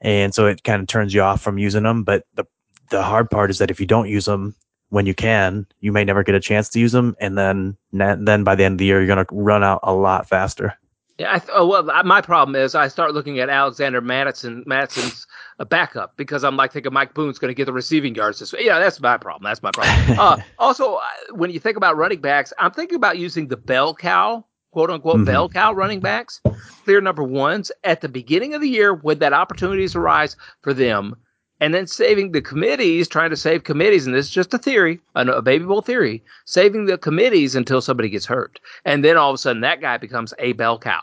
and 0.00 0.34
so 0.34 0.46
it 0.46 0.64
kind 0.64 0.80
of 0.80 0.88
turns 0.88 1.14
you 1.14 1.22
off 1.22 1.40
from 1.40 1.58
using 1.58 1.84
them. 1.84 2.04
But 2.04 2.24
the 2.34 2.44
the 2.90 3.02
hard 3.02 3.30
part 3.30 3.50
is 3.50 3.58
that 3.58 3.70
if 3.70 3.80
you 3.80 3.86
don't 3.86 4.08
use 4.08 4.24
them 4.24 4.54
when 4.90 5.06
you 5.06 5.14
can, 5.14 5.66
you 5.80 5.92
may 5.92 6.04
never 6.04 6.24
get 6.24 6.34
a 6.34 6.40
chance 6.40 6.68
to 6.70 6.80
use 6.80 6.92
them, 6.92 7.16
and 7.20 7.38
then 7.38 7.76
then 7.92 8.44
by 8.44 8.54
the 8.54 8.64
end 8.64 8.74
of 8.74 8.78
the 8.78 8.84
year, 8.84 8.98
you're 8.98 9.14
going 9.14 9.24
to 9.24 9.34
run 9.34 9.64
out 9.64 9.80
a 9.82 9.94
lot 9.94 10.28
faster. 10.28 10.76
Yeah, 11.20 11.34
I 11.34 11.38
th- 11.38 11.50
oh, 11.52 11.66
well, 11.66 11.82
my 12.04 12.22
problem 12.22 12.56
is 12.56 12.74
I 12.74 12.88
start 12.88 13.12
looking 13.12 13.40
at 13.40 13.50
Alexander 13.50 14.00
Mattison, 14.00 14.64
Mattison's 14.66 15.26
a 15.58 15.66
backup 15.66 16.16
because 16.16 16.44
I'm 16.44 16.56
like 16.56 16.72
thinking 16.72 16.94
Mike 16.94 17.12
Boone's 17.12 17.38
going 17.38 17.50
to 17.50 17.54
get 17.54 17.66
the 17.66 17.74
receiving 17.74 18.14
yards 18.14 18.38
this 18.38 18.54
way. 18.54 18.64
Yeah, 18.64 18.78
that's 18.78 18.98
my 19.00 19.18
problem. 19.18 19.44
That's 19.44 19.62
my 19.62 19.70
problem. 19.70 20.18
uh, 20.18 20.38
also, 20.58 20.94
uh, 20.94 21.00
when 21.34 21.50
you 21.50 21.60
think 21.60 21.76
about 21.76 21.98
running 21.98 22.22
backs, 22.22 22.54
I'm 22.58 22.70
thinking 22.70 22.96
about 22.96 23.18
using 23.18 23.48
the 23.48 23.58
bell 23.58 23.94
cow, 23.94 24.46
quote 24.70 24.90
unquote, 24.90 25.16
mm-hmm. 25.16 25.24
bell 25.24 25.48
cow 25.48 25.72
running 25.72 26.00
backs, 26.00 26.40
clear 26.84 27.00
number 27.00 27.22
ones 27.22 27.72
at 27.84 28.00
the 28.00 28.08
beginning 28.08 28.54
of 28.54 28.60
the 28.60 28.68
year 28.68 28.94
when 28.94 29.18
that 29.18 29.32
opportunities 29.32 29.94
arise 29.94 30.36
for 30.62 30.72
them 30.72 31.16
and 31.60 31.74
then 31.74 31.86
saving 31.86 32.32
the 32.32 32.40
committees, 32.40 33.06
trying 33.06 33.30
to 33.30 33.36
save 33.36 33.64
committees, 33.64 34.06
and 34.06 34.16
this 34.16 34.26
is 34.26 34.32
just 34.32 34.54
a 34.54 34.58
theory, 34.58 34.98
a, 35.14 35.42
baby 35.42 35.64
bowl 35.64 35.82
theory, 35.82 36.24
saving 36.46 36.86
the 36.86 36.96
committees 36.96 37.54
until 37.54 37.80
somebody 37.82 38.08
gets 38.08 38.26
hurt, 38.26 38.58
and 38.84 39.04
then 39.04 39.16
all 39.16 39.30
of 39.30 39.34
a 39.34 39.38
sudden 39.38 39.60
that 39.60 39.80
guy 39.80 39.98
becomes 39.98 40.32
a 40.38 40.54
bell 40.54 40.78
cow. 40.78 41.02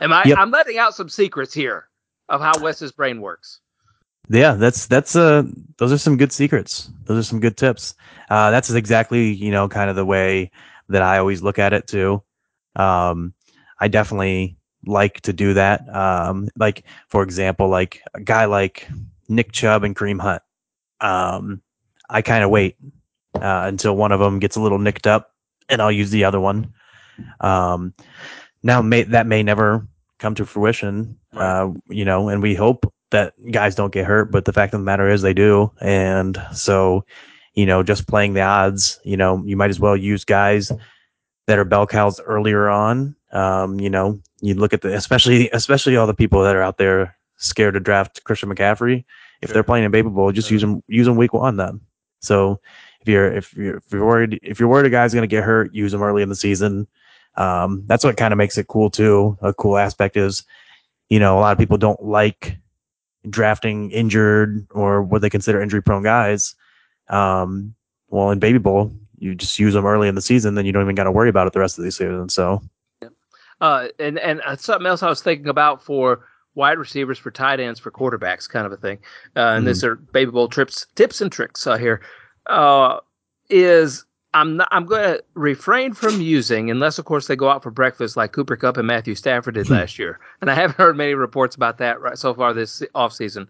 Am 0.00 0.12
I? 0.12 0.24
Yep. 0.24 0.38
I'm 0.38 0.50
letting 0.50 0.78
out 0.78 0.94
some 0.94 1.08
secrets 1.08 1.54
here 1.54 1.88
of 2.28 2.40
how 2.40 2.52
Wes's 2.60 2.92
brain 2.92 3.20
works. 3.20 3.60
Yeah, 4.28 4.54
that's 4.54 4.86
that's 4.86 5.16
uh 5.16 5.44
those 5.78 5.92
are 5.92 5.98
some 5.98 6.16
good 6.16 6.32
secrets. 6.32 6.90
Those 7.04 7.18
are 7.18 7.28
some 7.28 7.40
good 7.40 7.56
tips. 7.56 7.94
Uh, 8.28 8.50
that's 8.50 8.70
exactly 8.70 9.32
you 9.32 9.50
know 9.50 9.68
kind 9.68 9.88
of 9.88 9.96
the 9.96 10.04
way 10.04 10.50
that 10.88 11.02
I 11.02 11.18
always 11.18 11.42
look 11.42 11.58
at 11.58 11.72
it 11.72 11.86
too. 11.86 12.22
Um, 12.78 13.34
I 13.80 13.88
definitely 13.88 14.56
like 14.86 15.20
to 15.22 15.32
do 15.32 15.54
that. 15.54 15.94
Um, 15.94 16.48
like 16.56 16.84
for 17.08 17.22
example, 17.22 17.68
like 17.68 18.02
a 18.14 18.20
guy 18.20 18.46
like 18.46 18.88
Nick 19.28 19.52
Chubb 19.52 19.84
and 19.84 19.94
Kareem 19.94 20.20
Hunt. 20.20 20.42
Um, 21.00 21.62
I 22.10 22.22
kind 22.22 22.42
of 22.42 22.50
wait 22.50 22.76
uh, 23.34 23.64
until 23.66 23.96
one 23.96 24.12
of 24.12 24.20
them 24.20 24.38
gets 24.38 24.56
a 24.56 24.60
little 24.60 24.78
nicked 24.78 25.06
up, 25.06 25.34
and 25.68 25.82
I'll 25.82 25.92
use 25.92 26.10
the 26.10 26.24
other 26.24 26.40
one. 26.40 26.72
Um, 27.40 27.94
now 28.62 28.80
may, 28.82 29.02
that 29.02 29.26
may 29.26 29.42
never 29.42 29.86
come 30.18 30.34
to 30.36 30.46
fruition. 30.46 31.16
Uh, 31.32 31.70
you 31.88 32.04
know, 32.04 32.28
and 32.28 32.42
we 32.42 32.54
hope 32.54 32.92
that 33.10 33.34
guys 33.50 33.74
don't 33.74 33.92
get 33.92 34.06
hurt, 34.06 34.30
but 34.30 34.44
the 34.44 34.52
fact 34.52 34.74
of 34.74 34.80
the 34.80 34.84
matter 34.84 35.08
is 35.08 35.22
they 35.22 35.34
do. 35.34 35.70
And 35.80 36.40
so, 36.52 37.04
you 37.54 37.66
know, 37.66 37.82
just 37.82 38.06
playing 38.06 38.34
the 38.34 38.42
odds, 38.42 38.98
you 39.04 39.16
know, 39.16 39.42
you 39.44 39.56
might 39.56 39.70
as 39.70 39.80
well 39.80 39.96
use 39.96 40.24
guys 40.24 40.72
that 41.48 41.58
are 41.58 41.64
bell 41.64 41.86
cows 41.86 42.20
earlier 42.20 42.68
on. 42.68 43.16
Um, 43.32 43.80
you 43.80 43.88
know, 43.88 44.20
you 44.42 44.54
look 44.54 44.74
at 44.74 44.82
the 44.82 44.94
especially 44.94 45.48
especially 45.50 45.96
all 45.96 46.06
the 46.06 46.14
people 46.14 46.42
that 46.44 46.54
are 46.54 46.62
out 46.62 46.76
there 46.76 47.16
scared 47.36 47.74
to 47.74 47.80
draft 47.80 48.22
Christian 48.24 48.50
McCaffrey. 48.50 49.04
If 49.40 49.48
sure. 49.48 49.54
they're 49.54 49.62
playing 49.62 49.84
in 49.84 49.90
Baby 49.90 50.10
Bowl, 50.10 50.30
just 50.30 50.48
sure. 50.48 50.54
use 50.54 50.60
them 50.60 50.82
use 50.86 51.06
them 51.06 51.16
week 51.16 51.32
one 51.32 51.56
then. 51.56 51.80
So 52.20 52.60
if 53.00 53.08
you're 53.08 53.32
if 53.32 53.54
you're 53.54 53.78
if 53.78 53.90
you're 53.90 54.06
worried 54.06 54.38
if 54.42 54.60
you're 54.60 54.68
worried 54.68 54.86
a 54.86 54.90
guy's 54.90 55.14
gonna 55.14 55.26
get 55.26 55.42
hurt, 55.42 55.74
use 55.74 55.90
them 55.90 56.02
early 56.02 56.22
in 56.22 56.28
the 56.28 56.36
season. 56.36 56.86
Um, 57.36 57.82
that's 57.86 58.04
what 58.04 58.18
kind 58.18 58.32
of 58.32 58.38
makes 58.38 58.58
it 58.58 58.68
cool 58.68 58.90
too. 58.90 59.38
A 59.40 59.54
cool 59.54 59.78
aspect 59.78 60.18
is, 60.18 60.44
you 61.08 61.18
know, 61.18 61.38
a 61.38 61.40
lot 61.40 61.52
of 61.52 61.58
people 61.58 61.78
don't 61.78 62.02
like 62.04 62.58
drafting 63.30 63.90
injured 63.90 64.66
or 64.72 65.02
what 65.02 65.22
they 65.22 65.30
consider 65.30 65.62
injury 65.62 65.82
prone 65.82 66.02
guys. 66.02 66.54
Um, 67.08 67.74
well, 68.08 68.30
in 68.30 68.38
Baby 68.38 68.58
Bowl, 68.58 68.92
you 69.18 69.34
just 69.34 69.58
use 69.58 69.74
them 69.74 69.86
early 69.86 70.08
in 70.08 70.14
the 70.14 70.22
season, 70.22 70.54
then 70.54 70.66
you 70.66 70.72
don't 70.72 70.82
even 70.82 70.94
got 70.94 71.04
to 71.04 71.12
worry 71.12 71.28
about 71.28 71.46
it 71.46 71.52
the 71.52 71.60
rest 71.60 71.78
of 71.78 71.84
the 71.84 71.92
season. 71.92 72.28
So, 72.28 72.62
uh, 73.60 73.88
and 73.98 74.18
and 74.18 74.40
uh, 74.42 74.56
something 74.56 74.86
else 74.86 75.02
I 75.02 75.08
was 75.08 75.22
thinking 75.22 75.48
about 75.48 75.82
for 75.82 76.24
wide 76.54 76.78
receivers, 76.78 77.18
for 77.18 77.30
tight 77.30 77.60
ends, 77.60 77.78
for 77.80 77.90
quarterbacks, 77.90 78.48
kind 78.48 78.66
of 78.66 78.72
a 78.72 78.76
thing. 78.76 78.98
Uh, 79.36 79.40
and 79.40 79.58
mm-hmm. 79.58 79.66
these 79.66 79.84
are 79.84 79.94
Baby 79.94 80.32
Bowl 80.32 80.48
trips, 80.48 80.86
tips 80.94 81.20
and 81.20 81.30
tricks 81.30 81.66
uh, 81.66 81.76
here. 81.76 82.00
Uh, 82.46 82.98
is 83.50 84.04
I'm 84.34 84.58
not, 84.58 84.68
I'm 84.70 84.84
going 84.84 85.02
to 85.02 85.24
refrain 85.34 85.94
from 85.94 86.20
using 86.20 86.70
unless, 86.70 86.98
of 86.98 87.06
course, 87.06 87.26
they 87.26 87.36
go 87.36 87.48
out 87.48 87.62
for 87.62 87.70
breakfast 87.70 88.16
like 88.16 88.32
Cooper 88.32 88.56
Kupp 88.56 88.76
and 88.76 88.86
Matthew 88.86 89.14
Stafford 89.14 89.54
did 89.54 89.70
last 89.70 89.98
year. 89.98 90.18
And 90.40 90.50
I 90.50 90.54
haven't 90.54 90.76
heard 90.76 90.96
many 90.96 91.14
reports 91.14 91.56
about 91.56 91.78
that 91.78 92.00
right 92.00 92.18
so 92.18 92.34
far 92.34 92.52
this 92.52 92.82
offseason. 92.94 93.48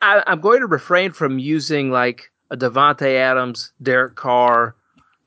I, 0.00 0.22
I'm 0.26 0.40
going 0.40 0.60
to 0.60 0.66
refrain 0.66 1.12
from 1.12 1.38
using 1.38 1.90
like 1.90 2.30
a 2.50 2.56
Davante 2.56 3.14
Adams, 3.14 3.72
Derek 3.82 4.14
Carr 4.14 4.74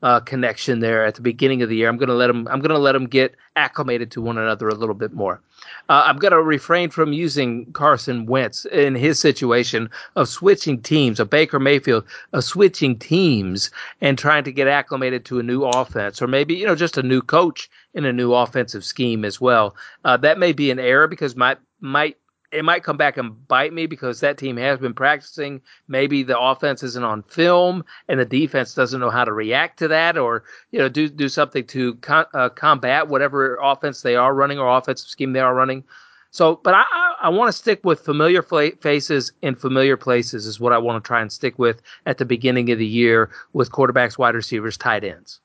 uh, 0.02 0.18
connection 0.20 0.80
there 0.80 1.04
at 1.04 1.14
the 1.14 1.20
beginning 1.20 1.62
of 1.62 1.68
the 1.68 1.76
year. 1.76 1.88
I'm 1.88 1.96
going 1.96 2.08
to 2.08 2.14
let 2.14 2.26
them. 2.26 2.48
I'm 2.48 2.58
going 2.58 2.70
to 2.70 2.78
let 2.78 2.92
them 2.92 3.06
get 3.06 3.36
acclimated 3.54 4.10
to 4.12 4.20
one 4.20 4.36
another 4.36 4.68
a 4.68 4.74
little 4.74 4.94
bit 4.94 5.12
more. 5.12 5.40
Uh, 5.88 6.02
I'm 6.06 6.16
going 6.16 6.32
to 6.32 6.42
refrain 6.42 6.90
from 6.90 7.12
using 7.12 7.70
Carson 7.72 8.26
Wentz 8.26 8.64
in 8.66 8.96
his 8.96 9.20
situation 9.20 9.88
of 10.16 10.28
switching 10.28 10.80
teams, 10.82 11.20
of 11.20 11.30
Baker 11.30 11.60
Mayfield, 11.60 12.04
of 12.32 12.42
switching 12.42 12.98
teams 12.98 13.70
and 14.00 14.18
trying 14.18 14.42
to 14.44 14.52
get 14.52 14.66
acclimated 14.66 15.24
to 15.26 15.38
a 15.38 15.42
new 15.42 15.62
offense, 15.64 16.20
or 16.20 16.26
maybe 16.26 16.54
you 16.54 16.66
know 16.66 16.74
just 16.74 16.98
a 16.98 17.02
new 17.02 17.22
coach 17.22 17.70
in 17.94 18.04
a 18.04 18.12
new 18.12 18.34
offensive 18.34 18.84
scheme 18.84 19.24
as 19.24 19.40
well. 19.40 19.76
Uh, 20.04 20.16
that 20.16 20.38
may 20.38 20.52
be 20.52 20.70
an 20.70 20.80
error 20.80 21.06
because 21.06 21.36
might 21.36 21.58
might 21.80 22.16
it 22.52 22.64
might 22.64 22.84
come 22.84 22.96
back 22.96 23.16
and 23.16 23.48
bite 23.48 23.72
me 23.72 23.86
because 23.86 24.20
that 24.20 24.36
team 24.38 24.56
has 24.58 24.78
been 24.78 24.94
practicing. 24.94 25.60
Maybe 25.88 26.22
the 26.22 26.38
offense 26.38 26.82
isn't 26.82 27.04
on 27.04 27.22
film 27.22 27.84
and 28.08 28.20
the 28.20 28.24
defense 28.24 28.74
doesn't 28.74 29.00
know 29.00 29.10
how 29.10 29.24
to 29.24 29.32
react 29.32 29.78
to 29.78 29.88
that, 29.88 30.18
or 30.18 30.44
you 30.70 30.78
know, 30.78 30.88
do 30.88 31.08
do 31.08 31.28
something 31.28 31.66
to 31.68 31.94
con- 31.96 32.26
uh, 32.34 32.50
combat 32.50 33.08
whatever 33.08 33.58
offense 33.62 34.02
they 34.02 34.16
are 34.16 34.34
running 34.34 34.58
or 34.58 34.68
offensive 34.76 35.08
scheme 35.08 35.32
they 35.32 35.40
are 35.40 35.54
running. 35.54 35.82
So, 36.30 36.60
but 36.62 36.74
I 36.74 36.84
I, 36.90 37.14
I 37.22 37.28
want 37.30 37.48
to 37.48 37.56
stick 37.56 37.80
with 37.84 38.00
familiar 38.00 38.42
faces 38.42 39.32
in 39.42 39.54
familiar 39.54 39.96
places 39.96 40.46
is 40.46 40.60
what 40.60 40.72
I 40.72 40.78
want 40.78 41.02
to 41.02 41.06
try 41.06 41.20
and 41.20 41.32
stick 41.32 41.58
with 41.58 41.80
at 42.06 42.18
the 42.18 42.24
beginning 42.24 42.70
of 42.70 42.78
the 42.78 42.86
year 42.86 43.30
with 43.52 43.70
quarterbacks, 43.70 44.18
wide 44.18 44.34
receivers, 44.34 44.76
tight 44.76 45.04
ends. 45.04 45.40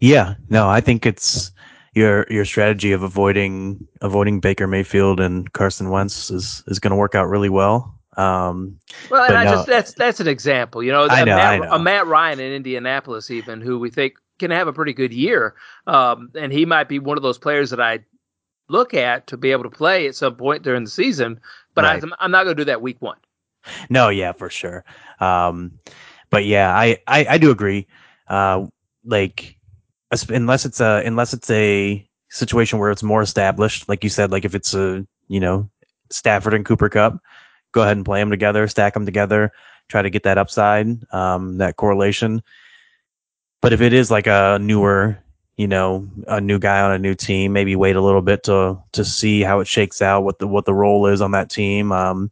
Yeah, 0.00 0.34
no, 0.48 0.68
I 0.68 0.80
think 0.80 1.06
it's 1.06 1.52
your 1.98 2.26
your 2.30 2.44
strategy 2.44 2.92
of 2.92 3.02
avoiding 3.02 3.86
avoiding 4.00 4.40
Baker 4.40 4.66
Mayfield 4.66 5.20
and 5.20 5.52
Carson 5.52 5.90
Wentz 5.90 6.30
is 6.30 6.62
is 6.68 6.78
going 6.78 6.92
to 6.92 6.96
work 6.96 7.14
out 7.14 7.28
really 7.28 7.48
well. 7.48 7.94
Um, 8.16 8.80
well, 9.10 9.24
and 9.24 9.36
I 9.36 9.44
no, 9.44 9.50
just 9.52 9.66
that's 9.66 9.92
that's 9.94 10.20
an 10.20 10.28
example. 10.28 10.82
You 10.82 10.92
know, 10.92 11.08
I 11.10 11.24
know, 11.24 11.36
Matt, 11.36 11.60
know. 11.60 11.72
a 11.72 11.78
Matt 11.78 12.06
Ryan 12.06 12.40
in 12.40 12.52
Indianapolis, 12.52 13.30
even 13.30 13.60
who 13.60 13.78
we 13.78 13.90
think 13.90 14.14
can 14.38 14.50
have 14.50 14.68
a 14.68 14.72
pretty 14.72 14.92
good 14.92 15.12
year, 15.12 15.54
um, 15.86 16.30
and 16.34 16.52
he 16.52 16.64
might 16.64 16.88
be 16.88 16.98
one 16.98 17.16
of 17.16 17.22
those 17.22 17.38
players 17.38 17.70
that 17.70 17.80
I 17.80 18.00
look 18.68 18.94
at 18.94 19.26
to 19.26 19.36
be 19.36 19.50
able 19.50 19.64
to 19.64 19.70
play 19.70 20.06
at 20.06 20.14
some 20.14 20.36
point 20.36 20.62
during 20.62 20.84
the 20.84 20.90
season. 20.90 21.40
But 21.74 21.84
right. 21.84 22.02
I, 22.18 22.24
am 22.24 22.30
not 22.30 22.44
going 22.44 22.56
to 22.56 22.60
do 22.60 22.66
that 22.66 22.82
week 22.82 23.00
one. 23.00 23.18
No, 23.90 24.08
yeah, 24.08 24.32
for 24.32 24.48
sure. 24.48 24.84
Um, 25.20 25.78
but 26.30 26.44
yeah, 26.44 26.74
I, 26.74 26.98
I, 27.06 27.26
I 27.30 27.38
do 27.38 27.50
agree. 27.50 27.86
Uh, 28.28 28.66
like 29.04 29.57
unless 30.28 30.64
it's 30.64 30.80
a 30.80 31.02
unless 31.04 31.32
it's 31.32 31.50
a 31.50 32.06
situation 32.30 32.78
where 32.78 32.90
it's 32.90 33.02
more 33.02 33.22
established, 33.22 33.88
like 33.88 34.04
you 34.04 34.10
said, 34.10 34.30
like 34.30 34.44
if 34.44 34.54
it's 34.54 34.74
a 34.74 35.06
you 35.28 35.40
know 35.40 35.68
Stafford 36.10 36.54
and 36.54 36.64
Cooper 36.64 36.88
Kupp, 36.88 37.18
go 37.72 37.82
ahead 37.82 37.96
and 37.96 38.06
play 38.06 38.20
them 38.20 38.30
together, 38.30 38.66
stack 38.68 38.94
them 38.94 39.04
together, 39.06 39.52
try 39.88 40.02
to 40.02 40.10
get 40.10 40.22
that 40.22 40.38
upside, 40.38 40.86
um, 41.12 41.58
that 41.58 41.76
correlation. 41.76 42.42
But 43.60 43.72
if 43.72 43.80
it 43.80 43.92
is 43.92 44.10
like 44.10 44.26
a 44.26 44.58
newer, 44.60 45.18
you 45.56 45.66
know, 45.66 46.08
a 46.28 46.40
new 46.40 46.58
guy 46.58 46.80
on 46.80 46.92
a 46.92 46.98
new 46.98 47.14
team, 47.14 47.52
maybe 47.52 47.76
wait 47.76 47.96
a 47.96 48.00
little 48.00 48.22
bit 48.22 48.44
to 48.44 48.78
to 48.92 49.04
see 49.04 49.42
how 49.42 49.60
it 49.60 49.66
shakes 49.66 50.00
out, 50.00 50.24
what 50.24 50.38
the 50.38 50.46
what 50.46 50.64
the 50.64 50.74
role 50.74 51.06
is 51.06 51.20
on 51.20 51.32
that 51.32 51.50
team. 51.50 51.92
Um, 51.92 52.30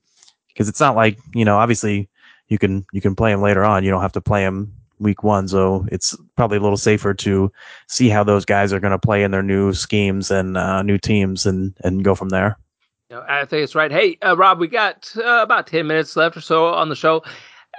because 0.49 0.69
it's 0.69 0.81
not 0.81 0.97
like 0.97 1.19
you 1.35 1.45
know, 1.45 1.59
obviously 1.59 2.09
you 2.49 2.59
can 2.59 2.87
you 2.93 3.01
can 3.01 3.15
play 3.15 3.33
him 3.33 3.43
later 3.43 3.65
on. 3.65 3.85
You 3.85 3.91
don't 3.91 4.03
have 4.03 4.13
to 4.13 4.21
play 4.21 4.43
him 4.43 4.73
week 4.99 5.23
one. 5.23 5.49
So 5.49 5.87
it's 5.91 6.17
probably 6.37 6.59
a 6.59 6.61
little 6.61 6.77
safer 6.77 7.15
to 7.15 7.53
see 7.87 8.09
how 8.09 8.25
those 8.25 8.45
guys 8.45 8.73
are 8.73 8.81
going 8.81 8.93
to 8.93 8.99
play 8.99 9.23
in 9.23 9.31
their 9.31 9.43
new 9.43 9.73
schemes 9.73 10.31
and 10.31 10.57
uh, 10.57 10.83
new 10.83 10.99
teams 10.99 11.47
and, 11.47 11.77
and 11.85 12.05
go 12.05 12.15
from 12.15 12.31
there. 12.31 12.59
I 13.11 13.45
think 13.45 13.63
it's 13.63 13.75
right. 13.75 13.91
Hey, 13.91 14.19
uh, 14.25 14.37
Rob, 14.37 14.59
we 14.59 14.67
got 14.67 15.13
uh, 15.17 15.41
about 15.43 15.69
10 15.69 15.87
minutes 15.87 16.17
left 16.17 16.37
or 16.37 16.41
so 16.41 16.67
on 16.67 16.89
the 16.89 16.97
show 16.97 17.23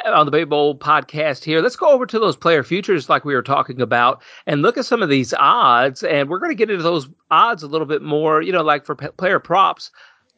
on 0.06 0.26
the 0.26 0.32
Baby 0.32 0.46
Bowl 0.46 0.78
podcast 0.78 1.44
here. 1.44 1.62
Let's 1.62 1.76
go 1.76 1.90
over 1.90 2.06
to 2.06 2.20
those 2.20 2.36
player 2.36 2.64
futures 2.64 3.10
like 3.10 3.26
we 3.26 3.36
were 3.36 3.42
talking 3.42 3.82
about 3.82 4.22
and 4.46 4.62
look 4.62 4.78
at 4.78 4.86
some 4.86 5.02
of 5.02 5.10
these 5.10 5.34
odds. 5.34 6.04
And 6.04 6.30
we're 6.30 6.40
going 6.40 6.52
to 6.52 6.56
get 6.56 6.70
into 6.70 6.84
those 6.84 7.10
odds 7.32 7.64
a 7.64 7.68
little 7.68 7.88
bit 7.88 8.02
more, 8.02 8.42
you 8.42 8.52
know, 8.52 8.64
like 8.64 8.86
for 8.86 8.96
p- 8.96 9.08
player 9.18 9.40
props 9.40 9.92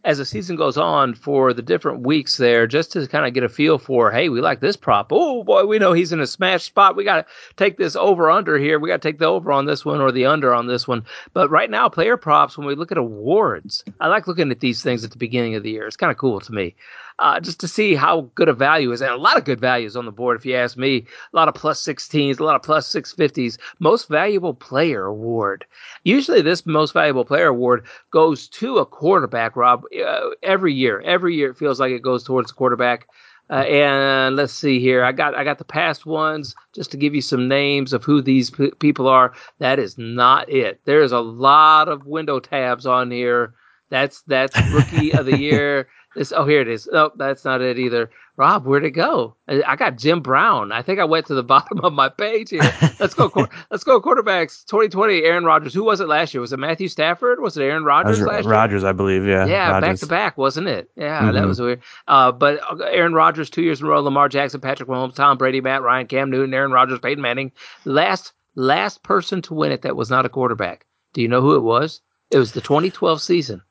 as 0.06 0.18
the 0.18 0.26
season 0.26 0.56
goes 0.56 0.78
on 0.78 1.14
for 1.14 1.54
the 1.54 1.62
different 1.62 2.06
weeks 2.06 2.38
there, 2.38 2.66
just 2.68 2.92
to 2.94 3.06
kind 3.08 3.26
of 3.26 3.34
get 3.34 3.44
a 3.44 3.50
feel 3.50 3.78
for, 3.78 4.12
hey, 4.12 4.30
we 4.30 4.40
like 4.40 4.62
this 4.62 4.78
prop. 4.78 5.10
Oh 5.12 5.44
boy, 5.44 5.66
we 5.66 5.78
know 5.78 5.94
he's 5.94 6.14
in 6.14 6.22
a 6.22 6.28
smash 6.28 6.64
spot. 6.64 6.96
We 6.96 7.04
got 7.04 7.28
to 7.28 7.34
take 7.58 7.78
this 7.78 7.96
over 7.96 8.32
under 8.32 8.58
here. 8.58 8.80
We 8.80 8.90
got 8.90 9.02
to 9.02 9.08
take 9.08 9.20
the 9.20 9.26
over 9.26 9.52
on 9.52 9.66
this 9.66 9.84
one 9.84 10.00
or 10.00 10.12
the 10.12 10.26
under 10.26 10.54
on 10.54 10.68
this 10.68 10.88
one. 10.88 11.06
But 11.34 11.50
right 11.50 11.70
now, 11.70 11.90
player 11.90 12.16
props, 12.16 12.58
when 12.58 12.66
we 12.66 12.76
look 12.76 12.92
at 12.92 12.98
awards, 12.98 13.84
I 14.00 14.08
like 14.08 14.28
looking 14.28 14.52
at 14.52 14.62
these 14.62 14.82
things 14.82 15.04
at 15.04 15.12
the 15.12 15.18
beginning 15.18 15.56
of 15.56 15.64
the 15.64 15.72
year. 15.72 15.86
It's 15.86 15.98
kind 15.98 16.12
of 16.12 16.18
cool 16.18 16.40
to 16.40 16.54
me 16.54 16.76
uh, 17.20 17.40
just 17.40 17.60
to 17.60 17.68
see 17.68 17.96
how 17.96 18.22
good 18.36 18.50
a 18.50 18.54
value 18.54 18.92
is. 18.92 19.02
And 19.02 19.12
a 19.12 19.18
lot 19.18 19.38
of 19.38 19.46
good 19.46 19.60
values 19.60 19.96
on 19.96 20.06
the 20.06 20.12
board, 20.12 20.38
if 20.38 20.46
you 20.46 20.56
ask 20.56 20.78
me. 20.78 21.06
A 21.34 21.36
lot 21.36 21.48
of 21.48 21.54
plus 21.54 21.84
16s, 21.84 22.40
a 22.40 22.44
lot 22.44 22.56
of 22.56 22.64
plus 22.64 22.92
650s. 22.92 23.58
Most 23.80 24.08
valuable 24.10 24.54
player 24.54 25.06
award. 25.06 25.66
Usually, 26.04 26.42
this 26.42 26.66
most 26.66 26.94
valuable 26.94 27.26
player 27.26 27.48
award 27.48 27.86
goes 28.12 28.48
to 28.50 28.78
a 28.78 28.86
quarterback, 28.86 29.56
Rob, 29.56 29.84
uh, 30.06 30.30
every 30.44 30.74
year. 30.74 31.02
Every 31.02 31.36
year, 31.36 31.52
it 31.52 31.58
feels 31.58 31.80
like 31.80 31.92
it 31.92 32.02
goes 32.02 32.24
towards 32.24 32.50
the 32.52 32.56
quarterback. 32.56 33.08
Uh, 33.52 33.64
and 33.68 34.36
let's 34.36 34.54
see 34.54 34.80
here. 34.80 35.04
I 35.04 35.12
got 35.12 35.34
I 35.34 35.44
got 35.44 35.58
the 35.58 35.66
past 35.66 36.06
ones 36.06 36.54
just 36.76 36.92
to 36.92 36.98
give 36.98 37.16
you 37.16 37.22
some 37.22 37.48
names 37.48 37.94
of 37.94 38.04
who 38.04 38.22
these 38.22 38.52
p- 38.52 38.72
people 38.80 39.08
are. 39.08 39.34
That 39.58 39.80
is 39.80 39.98
not 39.98 40.48
it. 40.50 40.80
There's 40.86 41.12
a 41.12 41.20
lot 41.20 41.90
of 41.90 42.06
window 42.06 42.40
tabs 42.40 42.86
on 42.86 43.10
here. 43.10 43.56
That's 43.90 44.22
that's 44.28 44.62
rookie 44.72 45.14
of 45.14 45.26
the 45.26 45.36
year. 45.40 45.88
This, 46.16 46.32
oh, 46.32 46.46
here 46.46 46.62
it 46.62 46.68
is. 46.68 46.90
Oh, 46.92 47.12
that's 47.16 47.46
not 47.46 47.62
it 47.62 47.78
either. 47.78 48.10
Rob, 48.36 48.66
where'd 48.66 48.86
it 48.86 48.92
go? 48.92 49.36
I 49.48 49.76
got 49.76 49.98
Jim 49.98 50.22
Brown. 50.22 50.72
I 50.72 50.82
think 50.82 51.00
I 51.00 51.04
went 51.04 51.28
to 51.28 51.36
the 51.36 51.44
bottom 51.56 51.82
of 51.84 51.94
my 51.94 52.10
page 52.10 52.50
here. 52.50 52.62
Let's 53.00 53.14
go. 53.14 53.30
let's 53.70 53.84
go. 53.84 54.02
Quarterbacks 54.02 54.66
2020. 54.66 55.24
Aaron 55.24 55.44
Rodgers. 55.44 55.74
Who 55.74 55.84
was 55.84 56.00
it 56.00 56.08
last 56.08 56.34
year? 56.34 56.40
Was 56.42 56.54
it 56.54 56.58
Matthew 56.58 56.88
Stafford? 56.88 57.42
Was 57.42 57.58
it 57.58 57.64
Aaron 57.64 57.84
Rodgers 57.84 58.22
last 58.22 58.46
year? 58.46 58.54
Rodgers, 58.54 58.84
I 58.84 58.94
believe. 58.94 59.26
Yeah. 59.26 59.46
Yeah, 59.46 59.80
back 59.82 59.98
to 59.98 60.08
back, 60.08 60.38
wasn't 60.38 60.68
it? 60.68 60.90
Yeah, 60.96 61.22
mm-hmm. 61.22 61.34
that 61.34 61.46
was 61.46 61.60
weird. 61.60 61.82
Uh, 62.08 62.32
but 62.32 62.60
uh, 62.72 62.84
Aaron 62.86 63.14
Rodgers 63.14 63.50
two 63.50 63.62
years 63.62 63.82
in 63.82 63.88
a 63.88 63.90
row. 63.90 64.00
Lamar 64.00 64.30
Jackson, 64.30 64.62
Patrick 64.62 64.88
Mahomes, 64.88 65.16
Tom 65.16 65.38
Brady, 65.38 65.60
Matt 65.60 65.84
Ryan, 65.84 66.08
Cam 66.08 66.32
Newton, 66.32 66.54
Aaron 66.54 66.72
Rodgers, 66.72 67.00
Peyton 67.00 67.22
Manning. 67.22 67.52
Last 67.84 68.32
last 68.56 69.04
person 69.04 69.42
to 69.44 69.54
win 69.54 69.74
it 69.74 69.82
that 69.82 69.98
was 69.98 70.10
not 70.10 70.26
a 70.26 70.30
quarterback. 70.30 70.86
Do 71.14 71.22
you 71.22 71.28
know 71.28 71.42
who 71.42 71.56
it 71.56 71.64
was? 71.64 72.02
It 72.32 72.38
was 72.38 72.54
the 72.54 72.62
2012 72.62 73.22
season. 73.22 73.62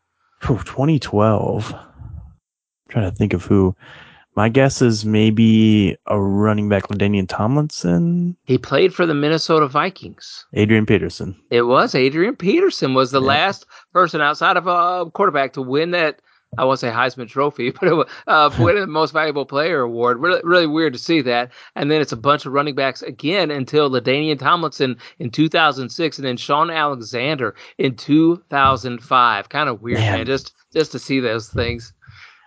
Ooh, 0.44 0.58
2012 0.58 1.74
trying 2.88 3.10
to 3.10 3.16
think 3.16 3.32
of 3.32 3.44
who. 3.44 3.74
My 4.36 4.48
guess 4.48 4.80
is 4.80 5.04
maybe 5.04 5.96
a 6.06 6.20
running 6.20 6.68
back, 6.68 6.84
LaDainian 6.84 7.26
Tomlinson. 7.28 8.36
He 8.44 8.56
played 8.56 8.94
for 8.94 9.04
the 9.04 9.14
Minnesota 9.14 9.66
Vikings. 9.66 10.46
Adrian 10.54 10.86
Peterson. 10.86 11.34
It 11.50 11.62
was 11.62 11.94
Adrian 11.94 12.36
Peterson 12.36 12.94
was 12.94 13.10
the 13.10 13.20
yeah. 13.20 13.26
last 13.26 13.66
person 13.92 14.20
outside 14.20 14.56
of 14.56 14.68
a 14.68 15.10
quarterback 15.10 15.54
to 15.54 15.62
win 15.62 15.90
that 15.90 16.20
I 16.56 16.64
won't 16.64 16.78
say 16.78 16.88
Heisman 16.88 17.28
Trophy, 17.28 17.70
but 17.80 17.88
it, 17.88 18.08
uh, 18.26 18.50
winning 18.58 18.80
the 18.80 18.86
Most 18.86 19.12
Valuable 19.12 19.44
Player 19.44 19.80
award. 19.80 20.18
Really, 20.20 20.40
really 20.44 20.66
weird 20.66 20.92
to 20.94 20.98
see 20.98 21.20
that. 21.22 21.50
And 21.74 21.90
then 21.90 22.00
it's 22.00 22.12
a 22.12 22.16
bunch 22.16 22.46
of 22.46 22.52
running 22.52 22.74
backs 22.74 23.02
again 23.02 23.50
until 23.50 23.90
LaDainian 23.90 24.38
Tomlinson 24.38 24.96
in 25.18 25.30
2006, 25.30 26.18
and 26.18 26.26
then 26.26 26.36
Shaun 26.36 26.70
Alexander 26.70 27.54
in 27.76 27.96
2005. 27.96 29.48
Kind 29.48 29.68
of 29.68 29.82
weird, 29.82 29.98
man. 29.98 30.18
man. 30.18 30.26
Just 30.26 30.54
just 30.72 30.92
to 30.92 30.98
see 30.98 31.20
those 31.20 31.48
things. 31.48 31.92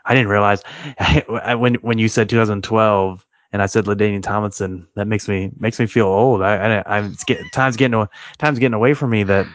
I 0.06 0.14
didn't 0.14 0.30
realize 0.30 0.62
I, 1.00 1.56
when 1.56 1.76
when 1.76 1.98
you 1.98 2.08
said 2.08 2.30
2012 2.30 3.26
and 3.54 3.62
I 3.62 3.66
said 3.66 3.86
LaDainian 3.86 4.24
Tomlinson, 4.24 4.88
that 4.96 5.08
makes 5.08 5.28
me 5.28 5.52
makes 5.58 5.80
me 5.80 5.86
feel 5.86 6.08
old. 6.08 6.42
I, 6.42 6.80
I 6.80 6.98
I'm 6.98 7.16
getting 7.26 7.50
time's 7.50 7.76
getting 7.76 8.08
time's 8.38 8.60
getting 8.60 8.74
away 8.74 8.94
from 8.94 9.10
me 9.10 9.24
that 9.24 9.46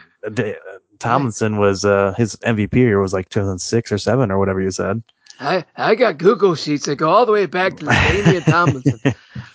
Tomlinson 0.99 1.57
was 1.57 1.85
uh 1.85 2.13
his 2.17 2.35
MVP 2.37 2.75
year 2.75 3.01
was 3.01 3.13
like 3.13 3.29
2006 3.29 3.91
or 3.91 3.97
seven 3.97 4.31
or 4.31 4.39
whatever 4.39 4.61
you 4.61 4.71
said. 4.71 5.03
I, 5.39 5.65
I 5.75 5.95
got 5.95 6.17
Google 6.17 6.55
sheets 6.55 6.85
that 6.85 6.95
go 6.95 7.09
all 7.09 7.25
the 7.25 7.31
way 7.31 7.45
back 7.45 7.77
to 7.77 7.85
Damian 8.09 8.43
Tomlinson. 8.43 8.99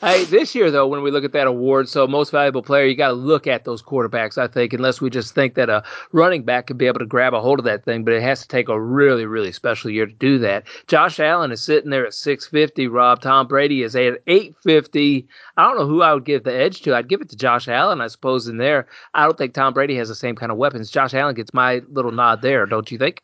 hey, 0.00 0.24
this 0.24 0.54
year 0.54 0.70
though, 0.70 0.86
when 0.86 1.02
we 1.02 1.10
look 1.10 1.24
at 1.24 1.32
that 1.32 1.46
award, 1.48 1.88
so 1.88 2.06
most 2.06 2.30
valuable 2.30 2.62
player, 2.62 2.84
you 2.84 2.94
got 2.94 3.08
to 3.08 3.14
look 3.14 3.46
at 3.46 3.64
those 3.64 3.82
quarterbacks. 3.82 4.38
I 4.38 4.46
think, 4.46 4.72
unless 4.72 5.00
we 5.00 5.10
just 5.10 5.34
think 5.34 5.54
that 5.54 5.68
a 5.68 5.82
running 6.12 6.44
back 6.44 6.68
could 6.68 6.78
be 6.78 6.86
able 6.86 7.00
to 7.00 7.06
grab 7.06 7.34
a 7.34 7.40
hold 7.40 7.58
of 7.58 7.64
that 7.64 7.84
thing, 7.84 8.04
but 8.04 8.14
it 8.14 8.22
has 8.22 8.42
to 8.42 8.48
take 8.48 8.68
a 8.68 8.80
really, 8.80 9.26
really 9.26 9.50
special 9.50 9.90
year 9.90 10.06
to 10.06 10.12
do 10.12 10.38
that. 10.38 10.64
Josh 10.86 11.18
Allen 11.18 11.50
is 11.50 11.62
sitting 11.62 11.90
there 11.90 12.06
at 12.06 12.14
650. 12.14 12.86
Rob 12.86 13.20
Tom 13.20 13.48
Brady 13.48 13.82
is 13.82 13.96
at 13.96 14.22
850. 14.28 15.26
I 15.56 15.64
don't 15.64 15.78
know 15.78 15.86
who 15.86 16.02
I 16.02 16.14
would 16.14 16.24
give 16.24 16.44
the 16.44 16.54
edge 16.54 16.82
to. 16.82 16.94
I'd 16.94 17.08
give 17.08 17.20
it 17.20 17.28
to 17.30 17.36
Josh 17.36 17.66
Allen, 17.66 18.00
I 18.00 18.06
suppose. 18.06 18.46
In 18.46 18.58
there, 18.58 18.86
I 19.14 19.24
don't 19.24 19.36
think 19.36 19.54
Tom 19.54 19.74
Brady 19.74 19.96
has 19.96 20.08
the 20.08 20.14
same 20.14 20.36
kind 20.36 20.52
of 20.52 20.58
weapons. 20.58 20.90
Josh 20.90 21.14
Allen 21.14 21.34
gets 21.34 21.52
my 21.52 21.82
little 21.88 22.12
nod 22.12 22.42
there, 22.42 22.66
don't 22.66 22.90
you 22.90 22.98
think? 22.98 23.22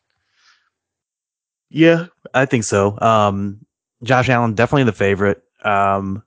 Yeah, 1.71 2.07
I 2.35 2.47
think 2.47 2.64
so. 2.64 2.99
Um, 3.01 3.64
Josh 4.03 4.29
Allen 4.29 4.55
definitely 4.55 4.85
the 4.85 4.93
favorite. 4.93 5.43
Um, 5.64 6.23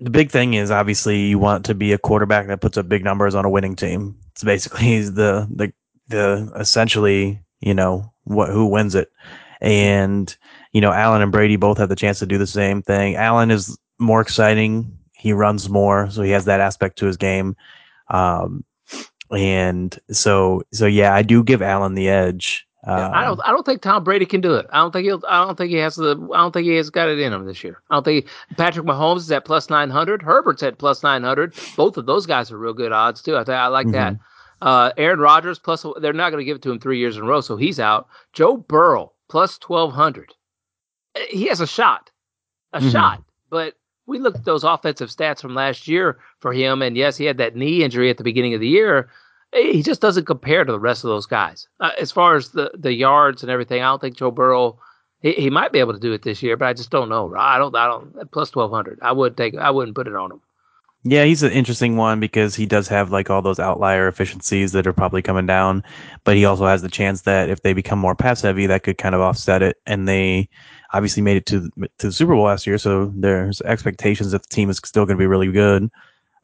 the 0.00 0.10
big 0.10 0.30
thing 0.30 0.54
is 0.54 0.70
obviously 0.70 1.20
you 1.28 1.38
want 1.38 1.64
to 1.66 1.74
be 1.74 1.92
a 1.92 1.98
quarterback 1.98 2.46
that 2.46 2.60
puts 2.60 2.78
up 2.78 2.88
big 2.88 3.04
numbers 3.04 3.34
on 3.34 3.44
a 3.44 3.50
winning 3.50 3.76
team. 3.76 4.16
It's 4.32 4.44
basically 4.44 5.02
the 5.04 5.48
the 5.54 5.72
the 6.08 6.52
essentially 6.56 7.40
you 7.60 7.74
know 7.74 8.12
what 8.24 8.50
who 8.50 8.66
wins 8.66 8.94
it, 8.94 9.10
and 9.60 10.36
you 10.72 10.80
know 10.80 10.92
Allen 10.92 11.22
and 11.22 11.32
Brady 11.32 11.56
both 11.56 11.78
have 11.78 11.88
the 11.88 11.96
chance 11.96 12.18
to 12.20 12.26
do 12.26 12.38
the 12.38 12.46
same 12.46 12.82
thing. 12.82 13.16
Allen 13.16 13.50
is 13.50 13.78
more 13.98 14.20
exciting. 14.20 14.96
He 15.14 15.32
runs 15.32 15.68
more, 15.68 16.10
so 16.10 16.22
he 16.22 16.30
has 16.30 16.46
that 16.46 16.60
aspect 16.60 16.98
to 16.98 17.06
his 17.06 17.16
game. 17.16 17.56
Um, 18.08 18.64
and 19.36 19.98
so 20.10 20.62
so 20.72 20.86
yeah, 20.86 21.14
I 21.14 21.22
do 21.22 21.44
give 21.44 21.62
Allen 21.62 21.94
the 21.94 22.08
edge. 22.08 22.66
Um, 22.84 23.12
I 23.12 23.24
don't. 23.24 23.40
I 23.44 23.50
don't 23.50 23.66
think 23.66 23.82
Tom 23.82 24.04
Brady 24.04 24.24
can 24.24 24.40
do 24.40 24.54
it. 24.54 24.66
I 24.70 24.78
don't 24.78 24.90
think 24.90 25.04
he'll. 25.04 25.22
I 25.28 25.44
don't 25.44 25.58
think 25.58 25.70
he 25.70 25.76
has 25.76 25.96
the. 25.96 26.16
I 26.32 26.38
don't 26.38 26.52
think 26.52 26.66
he 26.66 26.76
has 26.76 26.88
got 26.88 27.10
it 27.10 27.18
in 27.18 27.32
him 27.32 27.44
this 27.44 27.62
year. 27.62 27.82
I 27.90 27.96
don't 27.96 28.04
think 28.04 28.24
he, 28.24 28.54
Patrick 28.54 28.86
Mahomes 28.86 29.18
is 29.18 29.32
at 29.32 29.44
plus 29.44 29.68
nine 29.68 29.90
hundred. 29.90 30.22
Herbert's 30.22 30.62
at 30.62 30.78
plus 30.78 31.02
nine 31.02 31.22
hundred. 31.22 31.54
Both 31.76 31.98
of 31.98 32.06
those 32.06 32.24
guys 32.24 32.50
are 32.50 32.56
real 32.56 32.72
good 32.72 32.92
odds 32.92 33.20
too. 33.20 33.36
I 33.36 33.44
think 33.44 33.56
I 33.56 33.66
like 33.66 33.86
mm-hmm. 33.86 34.14
that. 34.14 34.16
Uh, 34.62 34.92
Aaron 34.96 35.20
Rodgers 35.20 35.58
plus. 35.58 35.84
They're 36.00 36.14
not 36.14 36.30
going 36.30 36.40
to 36.40 36.44
give 36.44 36.56
it 36.56 36.62
to 36.62 36.70
him 36.70 36.78
three 36.78 36.98
years 36.98 37.18
in 37.18 37.22
a 37.22 37.26
row, 37.26 37.42
so 37.42 37.58
he's 37.58 37.78
out. 37.78 38.08
Joe 38.32 38.56
Burrow 38.56 39.12
plus 39.28 39.58
twelve 39.58 39.92
hundred. 39.92 40.32
He 41.28 41.48
has 41.48 41.60
a 41.60 41.66
shot, 41.66 42.10
a 42.72 42.80
mm-hmm. 42.80 42.88
shot. 42.88 43.22
But 43.50 43.74
we 44.06 44.18
looked 44.18 44.38
at 44.38 44.44
those 44.46 44.64
offensive 44.64 45.10
stats 45.10 45.42
from 45.42 45.54
last 45.54 45.86
year 45.86 46.18
for 46.38 46.54
him, 46.54 46.80
and 46.80 46.96
yes, 46.96 47.18
he 47.18 47.26
had 47.26 47.36
that 47.38 47.56
knee 47.56 47.84
injury 47.84 48.08
at 48.08 48.16
the 48.16 48.24
beginning 48.24 48.54
of 48.54 48.60
the 48.60 48.68
year 48.68 49.10
he 49.52 49.82
just 49.82 50.00
doesn't 50.00 50.26
compare 50.26 50.64
to 50.64 50.72
the 50.72 50.80
rest 50.80 51.04
of 51.04 51.08
those 51.08 51.26
guys 51.26 51.66
uh, 51.80 51.90
as 51.98 52.12
far 52.12 52.36
as 52.36 52.50
the 52.50 52.70
the 52.74 52.92
yards 52.92 53.42
and 53.42 53.50
everything. 53.50 53.82
I 53.82 53.86
don't 53.86 54.00
think 54.00 54.16
Joe 54.16 54.30
Burrow. 54.30 54.78
He, 55.22 55.32
he 55.32 55.50
might 55.50 55.72
be 55.72 55.80
able 55.80 55.92
to 55.92 56.00
do 56.00 56.12
it 56.12 56.22
this 56.22 56.42
year, 56.42 56.56
but 56.56 56.68
I 56.68 56.72
just 56.72 56.90
don't 56.90 57.08
know. 57.08 57.34
I 57.36 57.58
don't. 57.58 57.74
I 57.76 57.86
don't. 57.86 58.30
Plus 58.30 58.50
twelve 58.50 58.70
hundred. 58.70 58.98
I 59.02 59.12
would 59.12 59.36
take. 59.36 59.56
I 59.56 59.70
wouldn't 59.70 59.96
put 59.96 60.06
it 60.06 60.14
on 60.14 60.32
him. 60.32 60.40
Yeah, 61.02 61.24
he's 61.24 61.42
an 61.42 61.52
interesting 61.52 61.96
one 61.96 62.20
because 62.20 62.54
he 62.54 62.66
does 62.66 62.86
have 62.88 63.10
like 63.10 63.30
all 63.30 63.40
those 63.40 63.58
outlier 63.58 64.06
efficiencies 64.06 64.72
that 64.72 64.86
are 64.86 64.92
probably 64.92 65.22
coming 65.22 65.46
down, 65.46 65.82
but 66.24 66.36
he 66.36 66.44
also 66.44 66.66
has 66.66 66.82
the 66.82 66.90
chance 66.90 67.22
that 67.22 67.48
if 67.48 67.62
they 67.62 67.72
become 67.72 67.98
more 67.98 68.14
pass 68.14 68.42
heavy, 68.42 68.66
that 68.66 68.82
could 68.82 68.98
kind 68.98 69.14
of 69.14 69.22
offset 69.22 69.62
it. 69.62 69.78
And 69.86 70.06
they 70.06 70.48
obviously 70.92 71.22
made 71.22 71.38
it 71.38 71.46
to 71.46 71.70
to 71.98 72.06
the 72.08 72.12
Super 72.12 72.34
Bowl 72.34 72.44
last 72.44 72.66
year, 72.66 72.76
so 72.76 73.12
there's 73.16 73.62
expectations 73.62 74.32
that 74.32 74.42
the 74.42 74.54
team 74.54 74.68
is 74.68 74.78
still 74.84 75.06
going 75.06 75.16
to 75.16 75.22
be 75.22 75.26
really 75.26 75.50
good. 75.50 75.90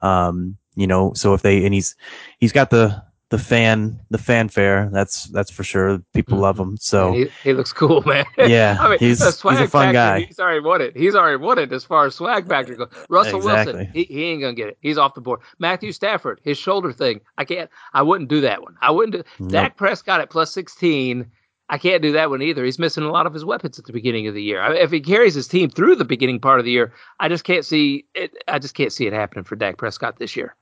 Um, 0.00 0.56
you 0.76 0.86
know, 0.86 1.12
so 1.14 1.34
if 1.34 1.42
they 1.42 1.64
and 1.64 1.74
he's 1.74 1.96
he's 2.38 2.52
got 2.52 2.70
the 2.70 3.02
the 3.30 3.38
fan 3.38 3.98
the 4.10 4.18
fanfare. 4.18 4.88
That's 4.92 5.24
that's 5.24 5.50
for 5.50 5.64
sure. 5.64 5.98
People 6.14 6.34
mm-hmm. 6.34 6.42
love 6.42 6.60
him. 6.60 6.76
So 6.76 7.12
he, 7.12 7.26
he, 7.42 7.52
looks 7.52 7.72
cool, 7.72 8.02
man. 8.06 8.24
Yeah, 8.38 8.76
I 8.80 8.90
mean, 8.90 8.98
he's, 8.98 9.22
he's 9.22 9.28
a 9.28 9.32
fun 9.32 9.68
factor, 9.68 9.92
guy. 9.92 10.20
He's 10.20 10.38
already 10.38 10.60
won 10.60 10.80
it. 10.80 10.96
He's 10.96 11.14
already 11.14 11.36
won 11.36 11.58
it 11.58 11.72
as 11.72 11.84
far 11.84 12.06
as 12.06 12.14
swag 12.14 12.48
factor 12.48 12.74
goes. 12.74 12.88
Russell 13.08 13.38
exactly. 13.38 13.74
Wilson, 13.74 13.92
he, 13.92 14.04
he 14.04 14.24
ain't 14.24 14.42
gonna 14.42 14.54
get 14.54 14.68
it. 14.68 14.78
He's 14.80 14.98
off 14.98 15.14
the 15.14 15.20
board. 15.20 15.40
Matthew 15.58 15.92
Stafford, 15.92 16.40
his 16.44 16.56
shoulder 16.56 16.92
thing. 16.92 17.20
I 17.36 17.44
can't. 17.44 17.68
I 17.92 18.02
wouldn't 18.02 18.30
do 18.30 18.40
that 18.42 18.62
one. 18.62 18.76
I 18.80 18.90
wouldn't 18.90 19.12
do. 19.12 19.22
Nope. 19.40 19.52
Dak 19.52 19.76
Prescott 19.76 20.20
at 20.20 20.30
plus 20.30 20.52
sixteen. 20.52 21.30
I 21.68 21.78
can't 21.78 22.00
do 22.00 22.12
that 22.12 22.30
one 22.30 22.42
either. 22.42 22.64
He's 22.64 22.78
missing 22.78 23.02
a 23.02 23.10
lot 23.10 23.26
of 23.26 23.34
his 23.34 23.44
weapons 23.44 23.76
at 23.76 23.86
the 23.86 23.92
beginning 23.92 24.28
of 24.28 24.34
the 24.34 24.42
year. 24.42 24.62
I 24.62 24.68
mean, 24.68 24.78
if 24.78 24.92
he 24.92 25.00
carries 25.00 25.34
his 25.34 25.48
team 25.48 25.68
through 25.68 25.96
the 25.96 26.04
beginning 26.04 26.38
part 26.38 26.60
of 26.60 26.64
the 26.64 26.70
year, 26.70 26.92
I 27.18 27.28
just 27.28 27.42
can't 27.42 27.64
see 27.64 28.04
it. 28.14 28.36
I 28.46 28.60
just 28.60 28.76
can't 28.76 28.92
see 28.92 29.08
it 29.08 29.12
happening 29.12 29.42
for 29.42 29.56
Dak 29.56 29.76
Prescott 29.76 30.20
this 30.20 30.36
year. 30.36 30.54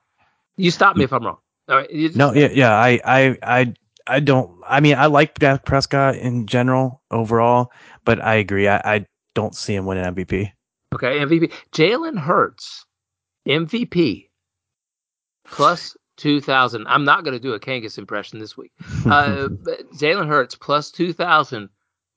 You 0.57 0.71
stop 0.71 0.97
me 0.97 1.05
if 1.05 1.13
I'm 1.13 1.25
wrong. 1.25 1.39
Just, 1.69 2.17
no, 2.17 2.33
yeah, 2.33 2.49
yeah. 2.53 2.75
I, 2.75 3.01
I, 3.05 3.39
I, 3.43 3.75
I 4.07 4.21
don't. 4.21 4.51
I 4.67 4.81
mean, 4.81 4.97
I 4.97 5.07
like 5.07 5.39
Dak 5.39 5.65
Prescott 5.65 6.17
in 6.17 6.47
general 6.47 7.03
overall, 7.11 7.73
but 8.05 8.23
I 8.23 8.35
agree. 8.35 8.69
I, 8.69 8.77
I 8.85 9.07
don't 9.35 9.55
see 9.55 9.75
him 9.75 9.87
winning 9.87 10.05
MVP. 10.05 10.53
Okay, 10.95 11.19
MVP. 11.19 11.53
Jalen 11.73 12.19
Hurts, 12.19 12.85
MVP, 13.49 14.29
plus 15.47 15.97
two 16.17 16.41
thousand. 16.41 16.87
I'm 16.87 17.05
not 17.05 17.25
going 17.25 17.35
to 17.35 17.41
do 17.41 17.55
a 17.55 17.61
Kangas 17.61 17.99
impression 17.99 18.39
this 18.39 18.57
week. 18.57 18.73
Uh, 19.05 19.49
Jalen 19.97 20.29
Hurts 20.29 20.55
plus 20.55 20.91
two 20.91 21.13
thousand 21.13 21.69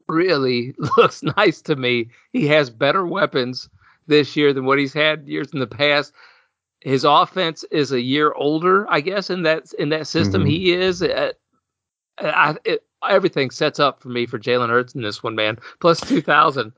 really 0.07 0.73
looks 0.97 1.23
nice 1.23 1.61
to 1.63 1.75
me. 1.75 2.09
He 2.31 2.47
has 2.47 2.69
better 2.69 3.05
weapons 3.05 3.69
this 4.07 4.35
year 4.35 4.53
than 4.53 4.65
what 4.65 4.79
he's 4.79 4.93
had 4.93 5.27
years 5.27 5.51
in 5.53 5.59
the 5.59 5.67
past 5.67 6.13
his 6.82 7.03
offense 7.03 7.63
is 7.71 7.91
a 7.91 8.01
year 8.01 8.34
older, 8.34 8.89
I 8.89 9.01
guess, 9.01 9.30
in 9.30 9.43
that 9.43 9.73
in 9.80 9.89
that 9.89 10.07
system. 10.07 10.41
Mm-hmm. 10.41 10.49
He 10.49 10.73
is. 10.73 11.01
Uh, 11.01 11.32
I, 12.19 12.55
it, 12.65 12.84
everything 13.07 13.51
sets 13.51 13.80
up 13.80 14.01
for 14.01 14.09
me 14.09 14.25
for 14.25 14.39
Jalen 14.39 14.69
Hurts 14.69 14.95
in 14.95 15.01
this 15.01 15.21
one, 15.23 15.36
man. 15.36 15.59
Plus 15.80 15.99
two 16.01 16.21
thousand. 16.21 16.73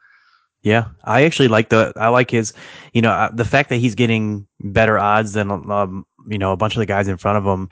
Yeah, 0.62 0.86
I 1.06 1.24
actually 1.24 1.48
like 1.48 1.70
the 1.70 1.94
I 1.96 2.10
like 2.10 2.32
his, 2.32 2.54
you 2.94 3.02
know, 3.02 3.12
uh, 3.12 3.30
the 3.34 3.46
fact 3.46 3.70
that 3.70 3.78
he's 3.78 3.96
getting 3.96 4.46
better 4.60 5.00
odds 5.00 5.34
than 5.34 5.52
um, 5.52 6.06
you 6.28 6.38
know 6.38 6.52
a 6.52 6.58
bunch 6.58 6.76
of 6.76 6.80
the 6.80 6.86
guys 6.86 7.08
in 7.08 7.18
front 7.18 7.38
of 7.38 7.46
him. 7.46 7.70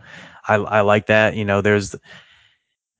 I 0.48 0.56
I 0.56 0.82
like 0.82 1.08
that. 1.08 1.36
You 1.36 1.44
know, 1.44 1.62
there's 1.62 1.96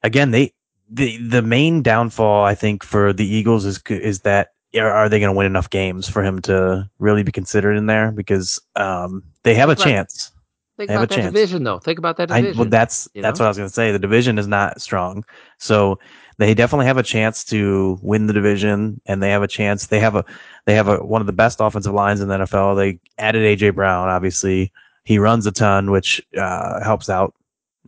again 0.04 0.32
they 0.32 0.54
the 0.90 1.18
the 1.18 1.42
main 1.42 1.82
downfall 1.82 2.44
I 2.44 2.56
think 2.56 2.84
for 2.84 3.14
the 3.14 3.26
Eagles 3.26 3.66
is 3.66 3.82
is 3.90 4.22
that 4.22 4.50
are 4.76 5.10
they 5.10 5.20
going 5.20 5.32
to 5.34 5.38
win 5.38 5.46
enough 5.46 5.70
games 5.70 6.10
for 6.10 6.24
him 6.24 6.42
to 6.44 6.90
really 7.00 7.24
be 7.24 7.32
considered 7.32 7.78
in 7.78 7.86
there? 7.86 8.12
Because 8.12 8.60
um, 8.76 9.24
they 9.44 9.56
have 9.56 9.70
a 9.70 9.76
chance. 9.76 10.32
Think 10.78 10.90
they 10.90 10.96
about 10.96 11.10
that 11.10 11.16
chance. 11.16 11.34
division, 11.34 11.64
though. 11.64 11.80
Think 11.80 11.98
about 11.98 12.18
that 12.18 12.28
division. 12.28 12.56
I, 12.56 12.60
well, 12.60 12.70
that's 12.70 13.10
that's 13.16 13.40
know? 13.40 13.44
what 13.44 13.48
I 13.48 13.48
was 13.48 13.58
going 13.58 13.70
to 13.70 13.74
say. 13.74 13.92
The 13.92 14.00
division 14.00 14.38
is 14.38 14.46
not 14.46 14.80
strong, 14.80 15.26
so 15.58 15.98
they 16.38 16.54
definitely 16.54 16.86
have 16.86 16.98
a 16.98 17.04
chance 17.04 17.44
to 17.46 17.98
win 18.04 18.28
the 18.28 18.34
division, 18.34 19.02
and 19.08 19.24
they 19.24 19.32
have 19.32 19.42
a 19.42 19.48
chance. 19.48 19.88
They 19.88 20.00
have 20.00 20.16
a 20.16 20.24
they 20.66 20.76
have 20.76 20.88
a 20.88 20.98
one 20.98 21.20
of 21.20 21.26
the 21.26 21.34
best 21.34 21.60
offensive 21.62 21.94
lines 21.94 22.22
in 22.22 22.28
the 22.28 22.38
NFL. 22.38 22.76
They 22.78 23.00
added 23.18 23.42
AJ 23.42 23.74
Brown. 23.74 24.10
Obviously, 24.10 24.72
he 25.04 25.18
runs 25.18 25.48
a 25.48 25.52
ton, 25.52 25.90
which 25.90 26.22
uh, 26.38 26.84
helps 26.84 27.10
out, 27.10 27.34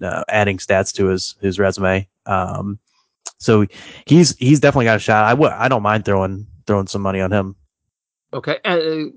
uh, 0.01 0.23
adding 0.29 0.57
stats 0.57 0.91
to 0.95 1.05
his 1.07 1.35
his 1.41 1.59
resume. 1.59 2.07
Um, 2.25 2.79
so 3.37 3.67
he's 4.05 4.35
he's 4.37 4.59
definitely 4.59 4.85
got 4.85 4.97
a 4.97 4.99
shot. 4.99 5.25
I 5.25 5.35
would 5.35 5.51
I 5.51 5.67
don't 5.67 5.83
mind 5.83 6.05
throwing 6.05 6.47
throwing 6.69 6.85
some 6.85 7.01
money 7.01 7.19
on 7.19 7.31
him. 7.31 7.55
Okay, 8.31 8.59
uh, 8.63 9.09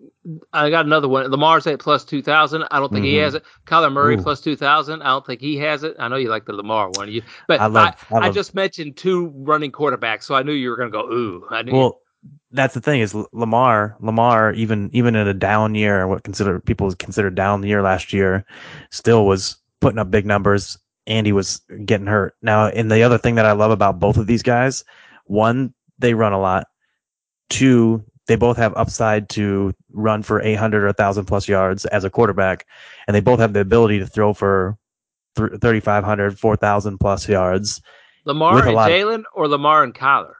I 0.54 0.70
got 0.70 0.86
another 0.86 1.06
one. 1.06 1.30
Lamar's 1.30 1.66
at 1.66 1.78
plus 1.80 2.02
two 2.02 2.22
thousand. 2.22 2.64
I 2.70 2.78
don't 2.78 2.90
think 2.90 3.04
mm-hmm. 3.04 3.12
he 3.12 3.16
has 3.16 3.34
it. 3.34 3.44
Kyler 3.66 3.92
Murray 3.92 4.14
Ooh. 4.14 4.22
plus 4.22 4.40
two 4.40 4.56
thousand. 4.56 5.02
I 5.02 5.08
don't 5.08 5.26
think 5.26 5.42
he 5.42 5.58
has 5.58 5.84
it. 5.84 5.96
I 5.98 6.08
know 6.08 6.16
you 6.16 6.30
like 6.30 6.46
the 6.46 6.54
Lamar 6.54 6.88
one, 6.94 7.10
you, 7.10 7.20
but 7.46 7.60
I, 7.60 7.66
love, 7.66 7.94
I, 8.10 8.14
I, 8.14 8.14
love, 8.14 8.24
I 8.24 8.30
just 8.30 8.54
mentioned 8.54 8.96
two 8.96 9.26
running 9.36 9.70
quarterbacks, 9.70 10.22
so 10.22 10.34
I 10.34 10.42
knew 10.42 10.52
you 10.52 10.70
were 10.70 10.76
going 10.76 10.90
to 10.90 10.98
go 10.98 11.12
ooh. 11.12 11.46
I 11.50 11.60
knew. 11.60 11.72
Well, 11.72 12.00
that's 12.52 12.72
the 12.72 12.80
thing 12.80 13.02
is 13.02 13.14
Lamar. 13.32 13.96
Lamar, 14.00 14.54
even 14.54 14.88
even 14.94 15.14
in 15.14 15.28
a 15.28 15.34
down 15.34 15.74
year, 15.74 16.08
what 16.08 16.24
consider 16.24 16.58
people 16.58 16.94
consider 16.94 17.28
down 17.28 17.62
year 17.64 17.82
last 17.82 18.14
year, 18.14 18.46
still 18.90 19.26
was 19.26 19.58
putting 19.80 19.98
up 19.98 20.10
big 20.10 20.24
numbers, 20.24 20.78
and 21.06 21.26
he 21.26 21.34
was 21.34 21.60
getting 21.84 22.06
hurt. 22.06 22.34
Now, 22.40 22.68
and 22.68 22.90
the 22.90 23.02
other 23.02 23.18
thing 23.18 23.34
that 23.34 23.44
I 23.44 23.52
love 23.52 23.72
about 23.72 24.00
both 24.00 24.16
of 24.16 24.26
these 24.26 24.42
guys, 24.42 24.84
one, 25.26 25.74
they 25.98 26.14
run 26.14 26.32
a 26.32 26.40
lot 26.40 26.68
Two, 27.52 28.02
they 28.26 28.36
both 28.36 28.56
have 28.56 28.72
upside 28.76 29.28
to 29.30 29.74
run 29.92 30.22
for 30.22 30.40
800 30.40 30.82
or 30.82 30.86
1,000 30.86 31.26
plus 31.26 31.48
yards 31.48 31.84
as 31.86 32.04
a 32.04 32.10
quarterback, 32.10 32.66
and 33.06 33.14
they 33.14 33.20
both 33.20 33.40
have 33.40 33.52
the 33.52 33.60
ability 33.60 33.98
to 33.98 34.06
throw 34.06 34.32
for 34.32 34.78
3,500, 35.36 36.38
4,000 36.38 36.98
plus 36.98 37.28
yards. 37.28 37.82
Lamar 38.24 38.66
and 38.66 38.76
Jalen, 38.76 39.24
or 39.34 39.48
Lamar 39.48 39.82
and 39.82 39.94
Kyler? 39.94 40.34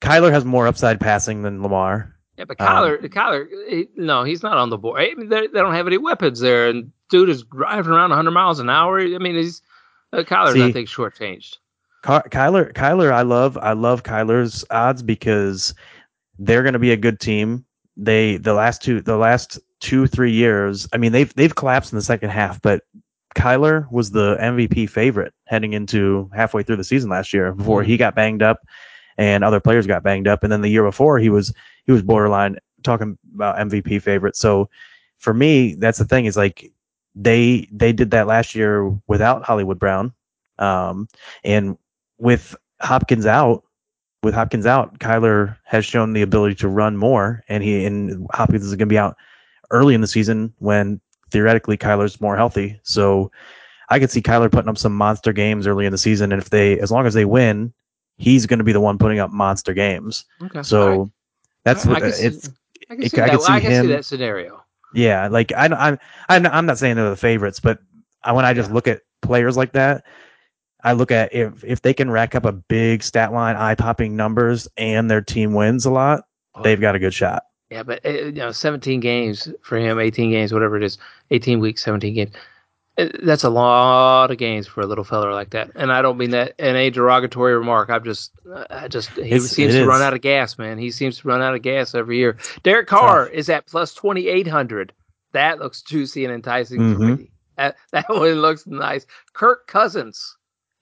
Kyler 0.00 0.30
has 0.30 0.44
more 0.44 0.66
upside 0.66 1.00
passing 1.00 1.42
than 1.42 1.62
Lamar. 1.62 2.14
Yeah, 2.36 2.44
but 2.44 2.58
Kyler, 2.58 3.02
um, 3.02 3.08
Kyler, 3.08 3.46
he, 3.68 3.88
no, 3.96 4.22
he's 4.22 4.44
not 4.44 4.56
on 4.56 4.70
the 4.70 4.78
board. 4.78 5.00
I 5.00 5.14
mean, 5.14 5.28
they, 5.28 5.48
they 5.48 5.58
don't 5.58 5.74
have 5.74 5.88
any 5.88 5.98
weapons 5.98 6.38
there, 6.38 6.68
and 6.68 6.92
dude 7.10 7.28
is 7.30 7.42
driving 7.42 7.90
around 7.90 8.10
100 8.10 8.30
miles 8.30 8.60
an 8.60 8.70
hour. 8.70 9.00
I 9.00 9.18
mean, 9.18 9.34
he's 9.34 9.62
uh, 10.12 10.18
Kyler's 10.18 10.54
See, 10.54 10.64
I 10.64 10.72
think 10.72 10.88
shortchanged. 10.88 11.56
Kyler, 12.02 12.72
Kyler, 12.72 13.12
I 13.12 13.22
love, 13.22 13.58
I 13.58 13.72
love 13.72 14.02
Kyler's 14.02 14.64
odds 14.70 15.02
because 15.02 15.74
they're 16.38 16.62
going 16.62 16.74
to 16.74 16.78
be 16.78 16.92
a 16.92 16.96
good 16.96 17.20
team. 17.20 17.64
They 17.96 18.36
the 18.36 18.54
last 18.54 18.82
two, 18.82 19.00
the 19.00 19.16
last 19.16 19.58
two 19.80 20.06
three 20.06 20.30
years. 20.30 20.88
I 20.92 20.96
mean, 20.96 21.12
they've 21.12 21.34
they've 21.34 21.54
collapsed 21.54 21.92
in 21.92 21.96
the 21.96 22.02
second 22.02 22.30
half, 22.30 22.62
but 22.62 22.84
Kyler 23.34 23.90
was 23.90 24.10
the 24.10 24.36
MVP 24.40 24.88
favorite 24.88 25.32
heading 25.46 25.72
into 25.72 26.30
halfway 26.34 26.62
through 26.62 26.76
the 26.76 26.84
season 26.84 27.10
last 27.10 27.32
year 27.32 27.52
before 27.52 27.82
he 27.82 27.96
got 27.96 28.14
banged 28.14 28.42
up 28.42 28.60
and 29.16 29.44
other 29.44 29.60
players 29.60 29.86
got 29.86 30.02
banged 30.02 30.28
up. 30.28 30.42
And 30.42 30.52
then 30.52 30.62
the 30.62 30.68
year 30.68 30.84
before 30.84 31.18
he 31.18 31.28
was 31.28 31.52
he 31.84 31.92
was 31.92 32.02
borderline 32.02 32.56
talking 32.82 33.18
about 33.34 33.56
MVP 33.56 34.00
favorite. 34.02 34.36
So 34.36 34.70
for 35.18 35.34
me, 35.34 35.74
that's 35.74 35.98
the 35.98 36.04
thing 36.04 36.26
is 36.26 36.36
like 36.36 36.72
they 37.14 37.68
they 37.72 37.92
did 37.92 38.10
that 38.12 38.26
last 38.26 38.54
year 38.54 38.88
without 39.06 39.44
Hollywood 39.44 39.78
Brown. 39.78 40.12
Um, 40.58 41.08
and 41.44 41.76
with 42.18 42.54
Hopkins 42.80 43.26
out, 43.26 43.64
with 44.22 44.34
Hopkins 44.34 44.66
out, 44.66 44.98
Kyler 44.98 45.56
has 45.64 45.84
shown 45.84 46.12
the 46.12 46.22
ability 46.22 46.56
to 46.56 46.68
run 46.68 46.96
more, 46.96 47.44
and 47.48 47.62
he 47.62 47.84
and 47.84 48.26
Hopkins 48.32 48.64
is 48.64 48.72
going 48.72 48.80
to 48.80 48.86
be 48.86 48.98
out 48.98 49.16
early 49.70 49.94
in 49.94 50.00
the 50.00 50.06
season 50.06 50.52
when 50.58 51.00
theoretically 51.30 51.76
Kyler's 51.76 52.20
more 52.20 52.36
healthy. 52.36 52.80
So 52.82 53.30
I 53.90 53.98
could 53.98 54.10
see 54.10 54.20
Kyler 54.20 54.50
putting 54.50 54.68
up 54.68 54.78
some 54.78 54.96
monster 54.96 55.32
games 55.32 55.66
early 55.66 55.86
in 55.86 55.92
the 55.92 55.98
season, 55.98 56.32
and 56.32 56.42
if 56.42 56.50
they, 56.50 56.78
as 56.80 56.90
long 56.90 57.06
as 57.06 57.14
they 57.14 57.24
win, 57.24 57.72
he's 58.16 58.46
going 58.46 58.58
to 58.58 58.64
be 58.64 58.72
the 58.72 58.80
one 58.80 58.98
putting 58.98 59.20
up 59.20 59.30
monster 59.30 59.72
games. 59.72 60.24
Okay. 60.42 60.62
So 60.62 60.98
right. 60.98 61.10
that's 61.64 61.86
what 61.86 62.02
I, 62.02 62.06
uh, 62.06 62.12
it's. 62.18 62.50
I 62.90 62.94
can, 62.96 63.08
see, 63.08 63.16
it, 63.16 63.22
I 63.22 63.28
can, 63.28 63.40
see, 63.40 63.52
I 63.52 63.60
can 63.60 63.70
him, 63.70 63.84
see 63.84 63.92
that 63.92 64.04
scenario. 64.04 64.64
Yeah, 64.94 65.28
like 65.28 65.52
I, 65.52 65.66
I'm, 65.66 65.98
I'm, 66.30 66.46
I'm 66.46 66.66
not 66.66 66.78
saying 66.78 66.96
they're 66.96 67.10
the 67.10 67.16
favorites, 67.16 67.60
but 67.60 67.78
when 68.32 68.44
I 68.44 68.54
just 68.54 68.72
look 68.72 68.88
at 68.88 69.02
players 69.20 69.56
like 69.56 69.72
that, 69.72 70.04
I 70.84 70.92
look 70.92 71.10
at 71.10 71.34
if 71.34 71.64
if 71.64 71.82
they 71.82 71.92
can 71.92 72.10
rack 72.10 72.34
up 72.34 72.44
a 72.44 72.52
big 72.52 73.02
stat 73.02 73.32
line, 73.32 73.56
eye 73.56 73.74
popping 73.74 74.16
numbers, 74.16 74.68
and 74.76 75.10
their 75.10 75.20
team 75.20 75.54
wins 75.54 75.84
a 75.84 75.90
lot, 75.90 76.24
oh. 76.54 76.62
they've 76.62 76.80
got 76.80 76.94
a 76.94 76.98
good 76.98 77.14
shot. 77.14 77.44
Yeah, 77.70 77.82
but 77.82 78.04
uh, 78.06 78.10
you 78.10 78.32
know, 78.32 78.52
17 78.52 79.00
games 79.00 79.48
for 79.62 79.76
him, 79.76 79.98
18 79.98 80.30
games, 80.30 80.52
whatever 80.52 80.76
it 80.76 80.82
is, 80.82 80.96
18 81.30 81.60
weeks, 81.60 81.84
17 81.84 82.14
games. 82.14 82.34
Uh, 82.96 83.08
that's 83.22 83.44
a 83.44 83.50
lot 83.50 84.30
of 84.30 84.38
games 84.38 84.66
for 84.66 84.80
a 84.80 84.86
little 84.86 85.04
feller 85.04 85.32
like 85.32 85.50
that, 85.50 85.70
and 85.74 85.92
I 85.92 86.00
don't 86.00 86.16
mean 86.16 86.30
that 86.30 86.54
in 86.58 86.76
a 86.76 86.90
derogatory 86.90 87.54
remark. 87.56 87.90
I'm 87.90 88.04
just, 88.04 88.32
I 88.70 88.88
just 88.88 89.10
he 89.10 89.32
it's, 89.32 89.50
seems 89.50 89.74
to 89.74 89.80
is. 89.80 89.86
run 89.86 90.00
out 90.00 90.14
of 90.14 90.20
gas, 90.20 90.56
man. 90.56 90.78
He 90.78 90.90
seems 90.90 91.18
to 91.18 91.28
run 91.28 91.42
out 91.42 91.54
of 91.54 91.62
gas 91.62 91.94
every 91.94 92.18
year. 92.18 92.38
Derek 92.62 92.86
Carr 92.86 93.28
is 93.28 93.50
at 93.50 93.66
plus 93.66 93.94
2,800. 93.94 94.92
That 95.32 95.58
looks 95.58 95.82
juicy 95.82 96.24
and 96.24 96.32
enticing 96.32 96.80
mm-hmm. 96.80 97.24
That, 97.58 97.76
that 97.90 98.08
one 98.08 98.40
looks 98.40 98.66
nice. 98.66 99.04
Kirk 99.34 99.66
Cousins 99.66 100.37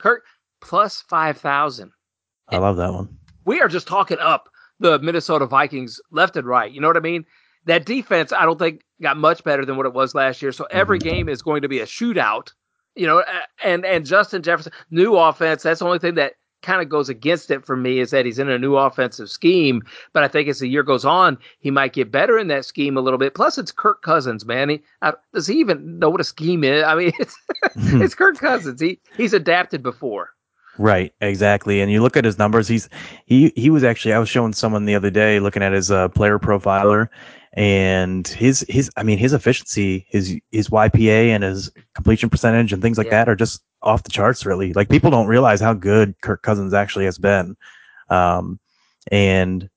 Kirk 0.06 0.24
plus 0.60 1.00
5,000. 1.08 1.90
I 2.48 2.58
love 2.58 2.76
that 2.76 2.92
one. 2.92 3.08
We 3.44 3.60
are 3.60 3.66
just 3.66 3.88
talking 3.88 4.18
up 4.20 4.48
the 4.78 5.00
Minnesota 5.00 5.46
Vikings 5.46 6.00
left 6.12 6.36
and 6.36 6.46
right. 6.46 6.70
You 6.70 6.80
know 6.80 6.86
what 6.86 6.96
I 6.96 7.00
mean? 7.00 7.24
That 7.64 7.86
defense, 7.86 8.32
I 8.32 8.44
don't 8.44 8.58
think 8.58 8.82
got 9.02 9.16
much 9.16 9.42
better 9.42 9.64
than 9.64 9.76
what 9.76 9.86
it 9.86 9.94
was 9.94 10.14
last 10.14 10.40
year. 10.42 10.52
So 10.52 10.66
every 10.70 11.00
mm-hmm. 11.00 11.08
game 11.08 11.28
is 11.28 11.42
going 11.42 11.62
to 11.62 11.68
be 11.68 11.80
a 11.80 11.86
shootout. 11.86 12.52
You 12.94 13.06
know, 13.08 13.24
and 13.64 13.84
and 13.84 14.06
Justin 14.06 14.42
Jefferson, 14.42 14.72
new 14.90 15.16
offense. 15.16 15.64
That's 15.64 15.80
the 15.80 15.86
only 15.86 15.98
thing 15.98 16.14
that 16.14 16.34
kind 16.62 16.82
of 16.82 16.88
goes 16.88 17.08
against 17.08 17.50
it 17.50 17.64
for 17.64 17.76
me 17.76 18.00
is 18.00 18.10
that 18.10 18.26
he's 18.26 18.38
in 18.38 18.48
a 18.48 18.58
new 18.58 18.76
offensive 18.76 19.30
scheme. 19.30 19.82
But 20.12 20.22
I 20.22 20.28
think 20.28 20.48
as 20.48 20.58
the 20.58 20.68
year 20.68 20.82
goes 20.82 21.04
on, 21.04 21.38
he 21.60 21.70
might 21.70 21.92
get 21.92 22.10
better 22.10 22.38
in 22.38 22.48
that 22.48 22.64
scheme 22.64 22.96
a 22.96 23.00
little 23.00 23.18
bit. 23.18 23.34
Plus, 23.34 23.58
it's 23.58 23.72
Kirk 23.72 24.02
Cousins, 24.02 24.44
man. 24.44 24.68
He, 24.68 24.82
does 25.32 25.46
he 25.46 25.58
even 25.60 25.98
know 25.98 26.10
what 26.10 26.20
a 26.20 26.24
scheme 26.24 26.64
is? 26.64 26.82
I 26.82 26.94
mean, 26.94 27.12
it's 27.18 27.36
it's 27.76 28.14
Kirk 28.14 28.38
Cousins. 28.38 28.80
He 28.80 29.00
he's 29.16 29.32
adapted 29.32 29.82
before. 29.82 30.30
Right, 30.78 31.14
exactly. 31.20 31.80
And 31.80 31.90
you 31.90 32.02
look 32.02 32.16
at 32.16 32.24
his 32.24 32.38
numbers. 32.38 32.68
He's 32.68 32.88
he 33.24 33.52
he 33.56 33.70
was 33.70 33.84
actually. 33.84 34.12
I 34.12 34.18
was 34.18 34.28
showing 34.28 34.52
someone 34.52 34.84
the 34.84 34.94
other 34.94 35.10
day 35.10 35.40
looking 35.40 35.62
at 35.62 35.72
his 35.72 35.90
uh, 35.90 36.08
player 36.08 36.38
profiler, 36.38 37.08
and 37.56 38.28
his 38.28 38.64
his 38.68 38.90
I 38.96 39.02
mean 39.02 39.18
his 39.18 39.32
efficiency, 39.32 40.06
his 40.10 40.36
his 40.52 40.68
YPA 40.68 41.28
and 41.28 41.42
his 41.42 41.70
completion 41.94 42.28
percentage 42.28 42.72
and 42.72 42.82
things 42.82 42.98
like 42.98 43.06
yeah. 43.06 43.24
that 43.24 43.28
are 43.30 43.34
just 43.36 43.62
off 43.82 44.02
the 44.02 44.10
charts. 44.10 44.44
Really, 44.44 44.74
like 44.74 44.90
people 44.90 45.10
don't 45.10 45.26
realize 45.26 45.60
how 45.60 45.72
good 45.72 46.14
Kirk 46.20 46.42
Cousins 46.42 46.74
actually 46.74 47.06
has 47.06 47.18
been. 47.18 47.56
Um, 48.10 48.60
and 49.10 49.68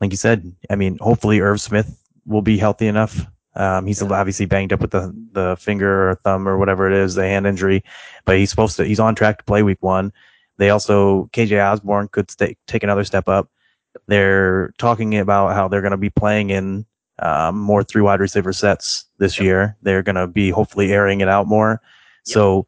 like 0.00 0.10
you 0.10 0.16
said, 0.16 0.54
I 0.70 0.76
mean, 0.76 0.96
hopefully 1.00 1.40
Irv 1.40 1.60
Smith 1.60 2.02
will 2.24 2.42
be 2.42 2.56
healthy 2.56 2.86
enough. 2.86 3.26
Um, 3.54 3.86
he's 3.86 4.00
yeah. 4.00 4.08
obviously 4.08 4.46
banged 4.46 4.72
up 4.72 4.80
with 4.80 4.92
the 4.92 5.14
the 5.32 5.56
finger 5.60 6.10
or 6.10 6.14
thumb 6.14 6.48
or 6.48 6.56
whatever 6.56 6.90
it 6.90 6.96
is, 6.96 7.14
the 7.14 7.24
hand 7.24 7.46
injury, 7.46 7.84
but 8.24 8.38
he's 8.38 8.48
supposed 8.48 8.76
to. 8.78 8.86
He's 8.86 9.00
on 9.00 9.14
track 9.14 9.38
to 9.38 9.44
play 9.44 9.62
week 9.62 9.82
one. 9.82 10.14
They 10.56 10.70
also 10.70 11.28
KJ 11.34 11.62
Osborn 11.62 12.08
could 12.08 12.30
stay, 12.30 12.56
take 12.66 12.82
another 12.82 13.04
step 13.04 13.28
up. 13.28 13.50
They're 14.06 14.72
talking 14.78 15.18
about 15.18 15.54
how 15.54 15.68
they're 15.68 15.82
going 15.82 15.90
to 15.90 15.98
be 15.98 16.10
playing 16.10 16.50
in 16.50 16.86
um, 17.20 17.58
more 17.58 17.82
three 17.82 18.02
wide 18.02 18.20
receiver 18.20 18.52
sets 18.52 19.04
this 19.18 19.38
yep. 19.38 19.44
year. 19.44 19.76
They're 19.82 20.02
going 20.02 20.16
to 20.16 20.26
be 20.26 20.50
hopefully 20.50 20.92
airing 20.92 21.20
it 21.20 21.28
out 21.28 21.46
more. 21.46 21.80
Yep. 22.26 22.32
So, 22.34 22.66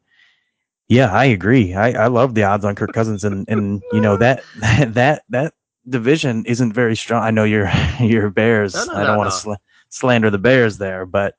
yeah, 0.87 1.11
I 1.11 1.25
agree. 1.25 1.73
I, 1.73 2.03
I 2.03 2.07
love 2.07 2.35
the 2.35 2.43
odds 2.43 2.65
on 2.65 2.75
Kirk 2.75 2.93
Cousins, 2.93 3.23
and 3.23 3.47
and 3.47 3.81
you 3.93 4.01
know 4.01 4.17
that 4.17 4.43
that 4.59 5.23
that 5.29 5.53
division 5.87 6.45
isn't 6.45 6.73
very 6.73 6.95
strong. 6.95 7.23
I 7.23 7.31
know 7.31 7.43
you're 7.43 7.71
you're 7.99 8.29
Bears. 8.29 8.75
No, 8.75 8.85
no, 8.85 8.93
I 8.93 9.03
don't 9.03 9.13
no, 9.13 9.17
want 9.17 9.31
to 9.31 9.37
sl- 9.37 9.53
slander 9.89 10.29
the 10.29 10.37
Bears 10.37 10.77
there, 10.77 11.05
but 11.05 11.35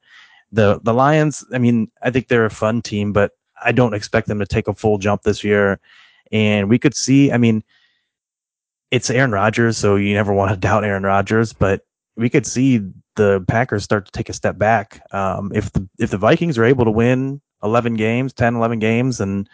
the 0.52 0.80
the 0.82 0.94
Lions. 0.94 1.44
I 1.52 1.58
mean, 1.58 1.90
I 2.02 2.10
think 2.10 2.28
they're 2.28 2.46
a 2.46 2.50
fun 2.50 2.82
team, 2.82 3.12
but 3.12 3.32
I 3.64 3.72
don't 3.72 3.94
expect 3.94 4.28
them 4.28 4.38
to 4.38 4.46
take 4.46 4.68
a 4.68 4.74
full 4.74 4.98
jump 4.98 5.22
this 5.22 5.44
year. 5.44 5.80
And 6.30 6.68
we 6.68 6.78
could 6.78 6.94
see. 6.94 7.30
I 7.30 7.36
mean, 7.36 7.62
it's 8.90 9.10
Aaron 9.10 9.32
Rodgers, 9.32 9.76
so 9.76 9.96
you 9.96 10.14
never 10.14 10.32
want 10.32 10.50
to 10.50 10.56
doubt 10.68 10.84
Aaron 10.84 11.02
Rodgers, 11.02 11.52
but 11.52 11.86
we 12.16 12.28
could 12.28 12.46
see 12.46 12.80
the 13.16 13.44
Packers 13.48 13.84
start 13.84 14.06
to 14.06 14.12
take 14.12 14.28
a 14.28 14.32
step 14.32 14.58
back. 14.58 15.02
Um, 15.12 15.52
if 15.54 15.72
the 15.72 15.88
if 15.98 16.10
the 16.10 16.18
Vikings 16.18 16.58
are 16.58 16.64
able 16.64 16.84
to 16.84 16.90
win 16.90 17.40
11 17.62 17.94
games, 17.94 18.32
10, 18.32 18.56
11 18.56 18.78
games, 18.78 19.20
and 19.20 19.48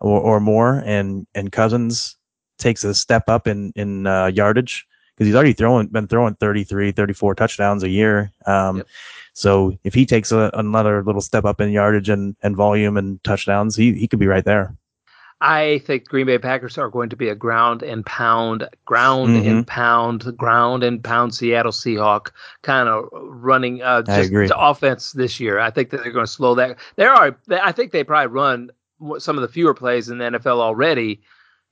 or, 0.00 0.20
or 0.20 0.40
more, 0.40 0.82
and 0.84 1.26
and 1.34 1.52
Cousins 1.52 2.16
takes 2.58 2.84
a 2.84 2.94
step 2.94 3.28
up 3.28 3.46
in 3.46 3.72
in 3.76 4.06
uh, 4.06 4.26
yardage 4.26 4.86
because 5.16 5.26
he's 5.26 5.34
already 5.34 5.52
throwing 5.52 5.88
been 5.88 6.06
throwing 6.06 6.34
33, 6.36 6.92
34 6.92 7.34
touchdowns 7.34 7.82
a 7.82 7.88
year. 7.88 8.30
Um, 8.46 8.78
yep. 8.78 8.86
So 9.32 9.78
if 9.84 9.94
he 9.94 10.06
takes 10.06 10.32
a, 10.32 10.50
another 10.54 11.02
little 11.02 11.20
step 11.20 11.44
up 11.44 11.60
in 11.60 11.70
yardage 11.70 12.08
and, 12.08 12.36
and 12.42 12.56
volume 12.56 12.96
and 12.96 13.22
touchdowns, 13.24 13.76
he 13.76 13.94
he 13.94 14.06
could 14.06 14.18
be 14.18 14.26
right 14.26 14.44
there. 14.44 14.76
I 15.40 15.78
think 15.86 16.08
Green 16.08 16.26
Bay 16.26 16.38
Packers 16.38 16.78
are 16.78 16.88
going 16.88 17.10
to 17.10 17.16
be 17.16 17.28
a 17.28 17.34
ground 17.34 17.82
and 17.82 18.04
pound, 18.04 18.68
ground 18.84 19.36
mm-hmm. 19.36 19.48
and 19.48 19.66
pound, 19.66 20.36
ground 20.36 20.82
and 20.82 21.02
pound 21.02 21.34
Seattle 21.34 21.70
Seahawk 21.70 22.30
kind 22.62 22.88
of 22.88 23.08
running 23.12 23.80
uh, 23.80 24.02
just 24.02 24.52
offense 24.56 25.12
this 25.12 25.38
year. 25.38 25.60
I 25.60 25.70
think 25.70 25.90
that 25.90 26.02
they're 26.02 26.12
going 26.12 26.26
to 26.26 26.32
slow 26.32 26.56
that. 26.56 26.78
There 26.96 27.12
are, 27.12 27.38
I 27.50 27.70
think 27.70 27.92
they 27.92 28.02
probably 28.02 28.34
run 28.34 28.70
some 29.18 29.36
of 29.36 29.42
the 29.42 29.48
fewer 29.48 29.74
plays 29.74 30.08
in 30.08 30.18
the 30.18 30.24
NFL 30.24 30.60
already 30.60 31.22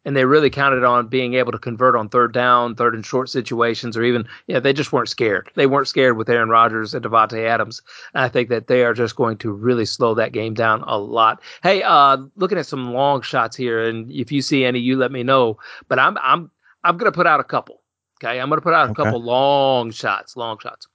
and 0.07 0.17
they 0.17 0.25
really 0.25 0.49
counted 0.49 0.85
on 0.85 1.09
being 1.09 1.35
able 1.35 1.51
to 1.51 1.59
convert 1.59 1.97
on 1.97 2.09
third 2.09 2.33
down, 2.33 2.77
third 2.77 2.95
and 2.95 3.05
short 3.05 3.29
situations, 3.29 3.97
or 3.97 4.05
even 4.05 4.27
yeah, 4.47 4.61
they 4.61 4.73
just 4.73 4.93
weren't 4.93 5.09
scared. 5.09 5.51
They 5.57 5.67
weren't 5.67 5.89
scared 5.89 6.17
with 6.17 6.31
Aaron 6.31 6.49
Rodgers 6.49 6.95
and 6.95 7.05
Davante 7.05 7.45
Adams. 7.45 7.83
And 8.15 8.23
I 8.23 8.29
think 8.29 8.49
that 8.49 8.69
they 8.69 8.85
are 8.85 8.95
just 8.95 9.17
going 9.17 9.37
to 9.39 9.51
really 9.51 9.85
slow 9.85 10.15
that 10.15 10.31
game 10.31 10.55
down 10.55 10.85
a 10.87 10.97
lot. 10.97 11.43
Hey, 11.65 11.83
uh, 11.83 12.19
looking 12.37 12.57
at 12.57 12.67
some 12.67 12.93
long 12.95 13.21
shots 13.21 13.57
here, 13.57 13.85
and 13.85 14.11
if 14.13 14.31
you 14.31 14.43
see 14.43 14.65
any, 14.65 14.79
you 14.79 14.97
let 14.97 15.11
me 15.11 15.25
know. 15.25 15.59
But 15.89 15.99
I'm 15.99 16.17
I'm 16.19 16.53
I'm 16.85 16.97
gonna 16.99 17.11
put 17.11 17.27
out 17.27 17.41
a 17.41 17.45
couple. 17.45 17.83
Okay, 18.23 18.41
I'm 18.41 18.49
gonna 18.49 18.61
put 18.61 18.75
out 18.75 18.87
a 18.87 18.93
okay. 18.93 19.03
couple 19.03 19.21
long 19.21 19.91
shots, 19.91 20.37
long 20.37 20.59
shots. 20.61 20.87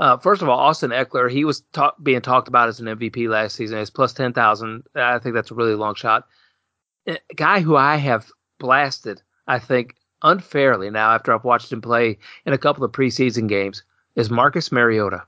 Uh, 0.00 0.16
first 0.16 0.42
of 0.42 0.48
all, 0.48 0.58
Austin 0.58 0.90
Ekeler, 0.90 1.30
he 1.30 1.44
was 1.44 1.60
talk, 1.72 1.94
being 2.02 2.20
talked 2.20 2.48
about 2.48 2.68
as 2.68 2.80
an 2.80 2.86
MVP 2.86 3.28
last 3.28 3.54
season. 3.54 3.78
It's 3.78 3.90
plus 3.90 4.12
10,000. 4.12 4.82
I 4.96 5.20
think 5.20 5.36
that's 5.36 5.52
a 5.52 5.54
really 5.54 5.76
long 5.76 5.94
shot 5.94 6.26
a 7.06 7.18
guy 7.34 7.60
who 7.60 7.76
I 7.76 7.96
have 7.96 8.30
blasted, 8.58 9.22
I 9.46 9.58
think, 9.58 9.94
unfairly 10.22 10.90
now 10.90 11.12
after 11.12 11.32
I've 11.32 11.44
watched 11.44 11.72
him 11.72 11.82
play 11.82 12.18
in 12.46 12.52
a 12.52 12.58
couple 12.58 12.84
of 12.84 12.92
preseason 12.92 13.48
games 13.48 13.82
is 14.16 14.30
Marcus 14.30 14.72
Mariota. 14.72 15.22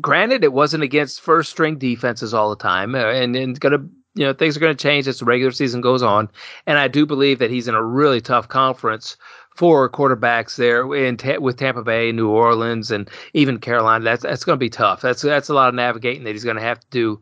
Granted, 0.00 0.44
it 0.44 0.52
wasn't 0.52 0.82
against 0.82 1.20
first 1.20 1.50
string 1.50 1.76
defenses 1.78 2.32
all 2.32 2.50
the 2.50 2.56
time, 2.56 2.94
uh, 2.94 3.10
and, 3.10 3.36
and 3.36 3.60
gonna 3.60 3.86
you 4.14 4.24
know 4.24 4.32
things 4.32 4.56
are 4.56 4.60
going 4.60 4.74
to 4.74 4.82
change 4.82 5.08
as 5.08 5.18
the 5.18 5.24
regular 5.24 5.52
season 5.52 5.80
goes 5.80 6.02
on. 6.02 6.28
And 6.66 6.78
I 6.78 6.88
do 6.88 7.06
believe 7.06 7.38
that 7.38 7.50
he's 7.50 7.68
in 7.68 7.74
a 7.74 7.82
really 7.82 8.20
tough 8.20 8.48
conference 8.48 9.16
for 9.56 9.88
quarterbacks 9.90 10.56
there 10.56 10.82
in 10.94 11.18
with 11.42 11.58
Tampa 11.58 11.82
Bay, 11.82 12.12
New 12.12 12.30
Orleans, 12.30 12.90
and 12.90 13.10
even 13.34 13.58
Carolina. 13.58 14.04
That's 14.04 14.22
that's 14.22 14.44
going 14.44 14.56
to 14.56 14.60
be 14.60 14.70
tough. 14.70 15.00
That's 15.00 15.22
that's 15.22 15.48
a 15.48 15.54
lot 15.54 15.68
of 15.68 15.74
navigating 15.74 16.24
that 16.24 16.32
he's 16.32 16.44
going 16.44 16.56
to 16.56 16.62
have 16.62 16.80
to 16.80 16.86
do. 16.90 17.20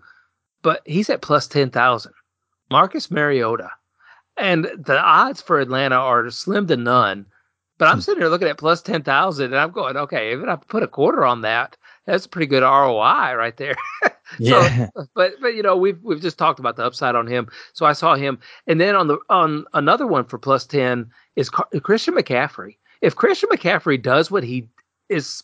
But 0.63 0.83
he's 0.85 1.11
at 1.11 1.23
plus 1.23 1.47
ten 1.47 1.71
thousand. 1.71 2.13
Marcus 2.71 3.11
Mariota. 3.11 3.71
And 4.37 4.65
the 4.65 4.99
odds 4.99 5.43
for 5.43 5.61
Atlanta 5.61 5.97
are 5.97 6.31
slim 6.31 6.67
to 6.69 6.77
none. 6.77 7.27
But 7.79 7.89
I'm 7.89 7.97
hmm. 7.97 8.01
sitting 8.01 8.21
here 8.21 8.31
looking 8.31 8.49
at 8.49 8.59
plus 8.59 8.83
ten 8.83 9.03
thousand, 9.03 9.47
and 9.47 9.57
I'm 9.57 9.71
going, 9.71 9.97
okay, 9.97 10.33
if 10.33 10.47
I 10.47 10.57
put 10.57 10.83
a 10.83 10.89
quarter 10.89 11.25
on 11.25 11.41
that, 11.43 11.77
that's 12.07 12.27
a 12.27 12.29
pretty 12.29 12.47
good 12.47 12.63
ROI 12.63 13.35
right 13.35 13.57
there. 13.57 13.75
yeah. 14.39 14.89
So, 14.95 15.07
but 15.15 15.33
but 15.41 15.55
you 15.55 15.63
know 15.63 15.77
we've 15.77 15.99
we've 16.03 16.21
just 16.21 16.39
talked 16.39 16.61
about 16.61 16.77
the 16.77 16.85
upside 16.85 17.15
on 17.15 17.27
him. 17.27 17.49
So 17.73 17.87
I 17.87 17.95
saw 17.95 18.17
him, 18.17 18.39
and 18.67 18.81
then 18.81 18.95
on 18.95 19.09
the 19.09 19.19
on 19.31 19.65
another 19.73 20.07
one 20.07 20.25
for 20.27 20.39
plus 20.39 20.67
ten 20.67 21.11
is 21.37 21.49
Christian 21.49 22.15
McCaffrey. 22.15 22.77
If 23.01 23.17
Christian 23.17 23.49
McCaffrey 23.49 24.01
does 24.01 24.31
what 24.31 24.45
he 24.45 24.69
is 25.09 25.43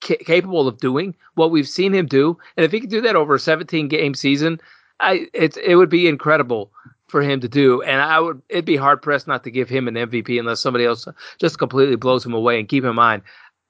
ca- 0.00 0.16
capable 0.24 0.68
of 0.68 0.78
doing, 0.78 1.14
what 1.34 1.50
we've 1.50 1.68
seen 1.68 1.92
him 1.92 2.06
do, 2.06 2.38
and 2.56 2.64
if 2.64 2.72
he 2.72 2.80
can 2.80 2.88
do 2.88 3.00
that 3.00 3.16
over 3.16 3.34
a 3.34 3.40
17 3.40 3.88
game 3.88 4.14
season, 4.14 4.60
I 5.00 5.26
it 5.32 5.56
it 5.56 5.76
would 5.76 5.90
be 5.90 6.08
incredible 6.08 6.72
for 7.08 7.22
him 7.22 7.40
to 7.40 7.48
do. 7.48 7.82
And 7.82 8.00
I 8.00 8.20
would 8.20 8.40
it'd 8.48 8.64
be 8.64 8.76
hard 8.76 9.02
pressed 9.02 9.26
not 9.26 9.44
to 9.44 9.50
give 9.50 9.68
him 9.68 9.88
an 9.88 9.94
MVP 9.94 10.38
unless 10.38 10.60
somebody 10.60 10.84
else 10.84 11.06
just 11.38 11.58
completely 11.58 11.96
blows 11.96 12.24
him 12.24 12.34
away. 12.34 12.58
And 12.58 12.68
keep 12.68 12.84
in 12.84 12.94
mind 12.94 13.22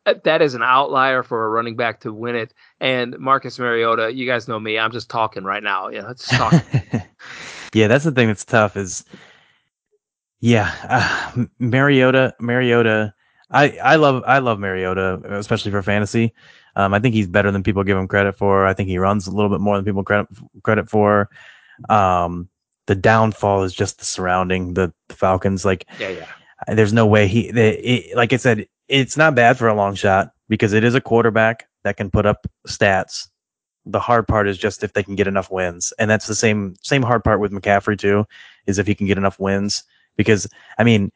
uh, 0.07 0.15
that 0.25 0.43
is 0.43 0.55
an 0.55 0.63
outlier 0.63 1.23
for 1.23 1.45
a 1.45 1.49
running 1.49 1.77
back 1.77 2.01
to 2.01 2.13
win 2.13 2.35
it. 2.35 2.55
And 2.81 3.19
Marcus 3.19 3.59
Mariota, 3.59 4.13
you 4.13 4.27
guys 4.27 4.49
know 4.49 4.59
me, 4.59 4.79
I'm 4.79 4.93
just 4.93 5.11
talking 5.11 5.45
right 5.45 5.63
now. 5.63 5.89
Yeah, 5.89 6.13
just 6.17 6.31
talking. 6.31 6.61
yeah, 7.75 7.89
that's 7.89 8.05
the 8.05 8.13
thing 8.13 8.29
that's 8.29 8.45
tough 8.45 8.77
is 8.77 9.05
yeah, 10.41 10.73
uh, 10.89 11.45
Mariota, 11.59 12.35
Mariota. 12.41 13.15
I 13.51 13.79
I 13.79 13.97
love 13.97 14.23
I 14.27 14.39
love 14.39 14.59
Mariota, 14.59 15.21
especially 15.31 15.71
for 15.71 15.83
fantasy. 15.83 16.35
Um, 16.79 16.95
I 16.95 17.01
think 17.01 17.15
he's 17.15 17.27
better 17.27 17.51
than 17.51 17.65
people 17.65 17.83
give 17.83 17.99
him 17.99 18.07
credit 18.07 18.39
for. 18.39 18.65
I 18.65 18.73
think 18.73 18.89
he 18.89 18.99
runs 18.99 19.27
a 19.27 19.33
little 19.33 19.51
bit 19.51 19.61
more 19.61 19.77
than 19.77 19.85
people 19.85 20.05
credit 20.05 20.29
credit 20.63 20.89
for. 20.89 21.29
Um, 21.89 22.49
the 22.87 22.95
downfall 22.95 23.65
is 23.65 23.75
just 23.75 23.99
the 23.99 24.05
surrounding 24.05 24.75
the, 24.75 24.93
the 25.09 25.15
Falcons. 25.15 25.65
Like, 25.65 25.87
yeah, 25.99 26.11
yeah. 26.11 26.27
There's 26.75 26.93
no 26.93 27.05
way 27.05 27.27
he. 27.27 27.49
It, 27.49 28.17
like 28.17 28.33
I 28.33 28.37
said, 28.37 28.67
it's 28.87 29.17
not 29.17 29.35
bad 29.35 29.59
for 29.59 29.67
a 29.67 29.75
long 29.75 29.97
shot 29.97 30.33
because 30.49 30.73
it 30.73 30.85
is 30.85 30.95
a 30.95 31.01
quarterback 31.01 31.69
that 31.83 31.97
can 31.97 32.11
put 32.13 32.27
up 32.27 32.47
stats. 32.69 33.27
The 33.85 34.01
hard 34.01 34.29
part 34.29 34.49
is 34.49 34.57
just 34.57 34.85
if 34.85 34.93
they 34.93 35.03
can 35.03 35.17
get 35.17 35.27
enough 35.27 35.51
wins, 35.51 35.93
and 35.99 36.09
that's 36.09 36.29
the 36.29 36.35
same 36.35 36.77
same 36.83 37.03
hard 37.03 37.25
part 37.25 37.41
with 37.41 37.51
McCaffrey 37.51 37.99
too. 37.99 38.25
Is 38.67 38.79
if 38.79 38.87
he 38.87 38.95
can 38.95 39.09
get 39.09 39.19
enough 39.19 39.41
wins 39.41 39.83
because 40.17 40.47
I 40.79 40.85
mean. 40.85 41.11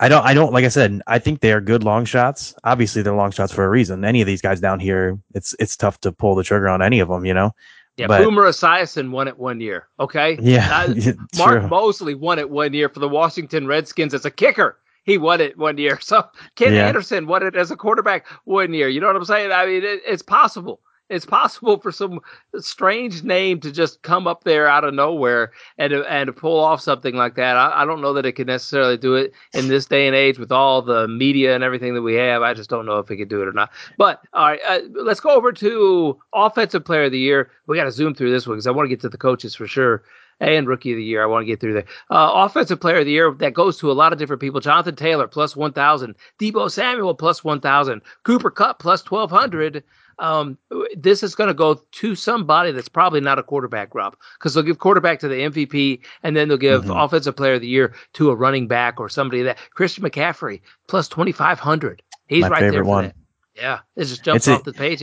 I 0.00 0.08
don't, 0.08 0.24
I 0.24 0.34
don't, 0.34 0.52
like 0.52 0.64
I 0.64 0.68
said, 0.68 1.00
I 1.06 1.18
think 1.18 1.40
they 1.40 1.52
are 1.52 1.60
good 1.60 1.84
long 1.84 2.04
shots. 2.04 2.54
Obviously, 2.64 3.02
they're 3.02 3.14
long 3.14 3.30
shots 3.30 3.52
for 3.52 3.64
a 3.64 3.68
reason. 3.68 4.04
Any 4.04 4.20
of 4.20 4.26
these 4.26 4.42
guys 4.42 4.60
down 4.60 4.80
here, 4.80 5.18
it's, 5.34 5.54
it's 5.58 5.76
tough 5.76 6.00
to 6.00 6.12
pull 6.12 6.34
the 6.34 6.42
trigger 6.42 6.68
on 6.68 6.82
any 6.82 7.00
of 7.00 7.08
them, 7.08 7.24
you 7.24 7.34
know? 7.34 7.54
Yeah, 7.96 8.08
but, 8.08 8.24
Boomer 8.24 8.42
Esiason 8.42 9.10
won 9.10 9.28
it 9.28 9.38
one 9.38 9.60
year. 9.60 9.88
Okay. 10.00 10.36
Yeah. 10.40 10.68
Uh, 10.88 10.94
Mark 11.38 11.60
true. 11.60 11.68
Moseley 11.68 12.14
won 12.14 12.38
it 12.38 12.50
one 12.50 12.72
year 12.72 12.88
for 12.88 12.98
the 12.98 13.08
Washington 13.08 13.66
Redskins 13.66 14.14
as 14.14 14.24
a 14.24 14.30
kicker. 14.30 14.78
He 15.04 15.16
won 15.16 15.40
it 15.40 15.56
one 15.56 15.78
year. 15.78 15.98
So 16.02 16.24
Ken 16.56 16.74
yeah. 16.74 16.88
Anderson 16.88 17.26
won 17.26 17.46
it 17.46 17.54
as 17.54 17.70
a 17.70 17.76
quarterback 17.76 18.26
one 18.44 18.74
year. 18.74 18.88
You 18.88 19.00
know 19.00 19.06
what 19.06 19.16
I'm 19.16 19.24
saying? 19.24 19.52
I 19.52 19.66
mean, 19.66 19.84
it, 19.84 20.02
it's 20.04 20.22
possible 20.22 20.80
it's 21.10 21.26
possible 21.26 21.78
for 21.78 21.92
some 21.92 22.20
strange 22.58 23.22
name 23.22 23.60
to 23.60 23.70
just 23.70 24.02
come 24.02 24.26
up 24.26 24.44
there 24.44 24.66
out 24.66 24.84
of 24.84 24.94
nowhere 24.94 25.52
and 25.76 25.92
and 25.92 26.34
pull 26.34 26.58
off 26.58 26.80
something 26.80 27.14
like 27.14 27.34
that. 27.34 27.56
I, 27.56 27.82
I, 27.82 27.84
don't 27.84 28.00
know 28.00 28.14
that 28.14 28.24
it 28.24 28.32
could 28.32 28.46
necessarily 28.46 28.96
do 28.96 29.14
it 29.14 29.32
in 29.52 29.68
this 29.68 29.84
day 29.86 30.06
and 30.06 30.16
age 30.16 30.38
with 30.38 30.50
all 30.50 30.80
the 30.80 31.06
media 31.06 31.54
and 31.54 31.62
everything 31.62 31.94
that 31.94 32.02
we 32.02 32.14
have. 32.14 32.42
I 32.42 32.54
just 32.54 32.70
don't 32.70 32.86
know 32.86 32.98
if 32.98 33.10
it 33.10 33.16
could 33.16 33.28
do 33.28 33.42
it 33.42 33.48
or 33.48 33.52
not. 33.52 33.70
But 33.98 34.22
all 34.32 34.48
right, 34.48 34.60
uh, 34.66 34.80
let's 34.94 35.20
go 35.20 35.30
over 35.30 35.52
to 35.52 36.18
offensive 36.32 36.84
player 36.84 37.04
of 37.04 37.12
the 37.12 37.18
year. 37.18 37.50
We 37.66 37.76
got 37.76 37.84
to 37.84 37.92
zoom 37.92 38.14
through 38.14 38.30
this 38.30 38.46
one 38.46 38.56
because 38.56 38.66
I 38.66 38.70
want 38.70 38.86
to 38.86 38.90
get 38.90 39.00
to 39.02 39.08
the 39.08 39.18
coaches 39.18 39.54
for 39.54 39.66
sure. 39.66 40.02
And 40.40 40.66
rookie 40.66 40.90
of 40.90 40.96
the 40.96 41.04
year, 41.04 41.22
I 41.22 41.26
want 41.26 41.42
to 41.42 41.46
get 41.46 41.60
through 41.60 41.74
there. 41.74 41.84
Uh, 42.10 42.32
offensive 42.34 42.80
player 42.80 42.98
of 42.98 43.04
the 43.04 43.12
year 43.12 43.30
that 43.38 43.54
goes 43.54 43.78
to 43.78 43.90
a 43.90 43.94
lot 43.94 44.12
of 44.12 44.18
different 44.18 44.40
people. 44.40 44.60
Jonathan 44.60 44.96
Taylor 44.96 45.28
plus 45.28 45.54
one 45.54 45.72
thousand, 45.72 46.16
Deebo 46.40 46.68
Samuel 46.68 47.14
plus 47.14 47.44
one 47.44 47.60
thousand, 47.60 48.02
Cooper 48.24 48.50
Kupp 48.50 48.80
plus 48.80 49.00
twelve 49.00 49.30
hundred 49.30 49.84
um, 50.18 50.58
this 50.96 51.22
is 51.22 51.34
going 51.34 51.48
to 51.48 51.54
go 51.54 51.74
to 51.74 52.14
somebody 52.14 52.72
that's 52.72 52.88
probably 52.88 53.20
not 53.20 53.38
a 53.38 53.42
quarterback, 53.42 53.94
Rob, 53.94 54.16
because 54.38 54.54
they'll 54.54 54.62
give 54.62 54.78
quarterback 54.78 55.20
to 55.20 55.28
the 55.28 55.36
MVP 55.36 56.00
and 56.22 56.36
then 56.36 56.48
they'll 56.48 56.56
give 56.56 56.82
mm-hmm. 56.82 56.92
offensive 56.92 57.36
player 57.36 57.54
of 57.54 57.60
the 57.60 57.66
year 57.66 57.94
to 58.14 58.30
a 58.30 58.34
running 58.34 58.66
back 58.68 59.00
or 59.00 59.08
somebody 59.08 59.42
that 59.42 59.58
Christian 59.70 60.04
McCaffrey 60.04 60.60
plus 60.88 61.08
2,500. 61.08 62.02
He's 62.28 62.42
My 62.42 62.48
right 62.48 62.70
there. 62.70 62.84
one. 62.84 63.04
That. 63.04 63.16
Yeah. 63.54 63.78
It 63.96 64.04
just 64.04 64.24
jumps 64.24 64.48
it's 64.48 64.56
off 64.56 64.66
a, 64.66 64.72
the 64.72 64.78
page. 64.78 65.02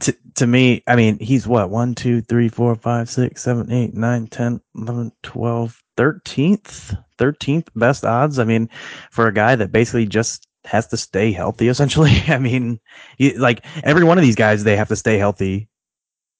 To, 0.00 0.16
to 0.36 0.46
me, 0.46 0.82
I 0.86 0.96
mean, 0.96 1.18
he's 1.18 1.46
what? 1.46 1.70
1, 1.70 1.94
2, 1.94 2.22
3, 2.22 2.48
4, 2.48 2.74
5, 2.74 3.10
6, 3.10 3.42
7, 3.42 3.70
8, 3.70 3.94
9, 3.94 4.26
10, 4.26 4.60
11, 4.76 5.12
12, 5.22 5.82
13th, 5.98 7.04
13th 7.18 7.68
best 7.76 8.04
odds. 8.04 8.38
I 8.38 8.44
mean, 8.44 8.70
for 9.10 9.26
a 9.26 9.34
guy 9.34 9.56
that 9.56 9.72
basically 9.72 10.06
just 10.06 10.47
has 10.68 10.86
to 10.88 10.96
stay 10.96 11.32
healthy 11.32 11.68
essentially. 11.68 12.22
I 12.28 12.38
mean, 12.38 12.80
like 13.36 13.64
every 13.82 14.04
one 14.04 14.18
of 14.18 14.22
these 14.22 14.36
guys, 14.36 14.64
they 14.64 14.76
have 14.76 14.88
to 14.88 14.96
stay 14.96 15.18
healthy. 15.18 15.68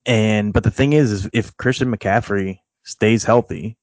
And, 0.06 0.52
but 0.52 0.62
the 0.62 0.70
thing 0.70 0.92
is, 0.92 1.10
is 1.10 1.30
if 1.32 1.56
Christian 1.56 1.94
McCaffrey 1.94 2.60
stays 2.84 3.24
healthy 3.24 3.76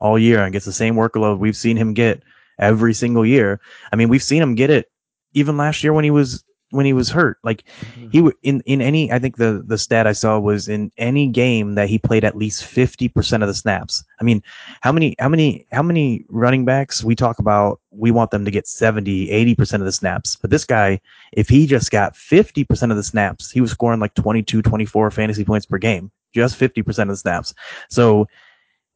all 0.00 0.18
year 0.18 0.42
and 0.42 0.52
gets 0.52 0.64
the 0.64 0.72
same 0.72 0.94
workload 0.94 1.38
we've 1.38 1.56
seen 1.56 1.76
him 1.76 1.94
get 1.94 2.22
every 2.58 2.94
single 2.94 3.24
year. 3.24 3.60
I 3.92 3.96
mean, 3.96 4.08
we've 4.08 4.22
seen 4.22 4.42
him 4.42 4.54
get 4.54 4.70
it 4.70 4.90
even 5.32 5.56
last 5.56 5.82
year 5.82 5.92
when 5.92 6.04
he 6.04 6.10
was 6.10 6.44
when 6.72 6.86
he 6.86 6.92
was 6.92 7.08
hurt. 7.08 7.38
Like 7.44 7.64
mm-hmm. 7.80 8.08
he 8.10 8.20
would 8.20 8.34
in 8.42 8.62
in 8.66 8.80
any 8.80 9.12
I 9.12 9.18
think 9.18 9.36
the 9.36 9.62
the 9.64 9.78
stat 9.78 10.06
I 10.06 10.12
saw 10.12 10.38
was 10.38 10.68
in 10.68 10.90
any 10.98 11.28
game 11.28 11.74
that 11.74 11.88
he 11.88 11.98
played 11.98 12.24
at 12.24 12.36
least 12.36 12.64
50% 12.64 13.42
of 13.42 13.48
the 13.48 13.54
snaps. 13.54 14.04
I 14.20 14.24
mean, 14.24 14.42
how 14.80 14.92
many 14.92 15.14
how 15.18 15.28
many 15.28 15.66
how 15.72 15.82
many 15.82 16.24
running 16.28 16.64
backs 16.64 17.04
we 17.04 17.14
talk 17.14 17.38
about 17.38 17.80
we 17.90 18.10
want 18.10 18.30
them 18.30 18.44
to 18.44 18.50
get 18.50 18.66
70, 18.66 19.28
80% 19.28 19.74
of 19.74 19.84
the 19.84 19.92
snaps. 19.92 20.36
But 20.36 20.50
this 20.50 20.64
guy, 20.64 21.00
if 21.32 21.48
he 21.48 21.66
just 21.66 21.90
got 21.90 22.14
50% 22.14 22.90
of 22.90 22.96
the 22.96 23.02
snaps, 23.02 23.50
he 23.50 23.60
was 23.60 23.70
scoring 23.70 24.00
like 24.00 24.14
22, 24.14 24.62
24 24.62 25.10
fantasy 25.10 25.44
points 25.44 25.66
per 25.66 25.78
game. 25.78 26.10
Just 26.34 26.58
50% 26.58 27.02
of 27.02 27.08
the 27.08 27.16
snaps. 27.16 27.54
So, 27.90 28.26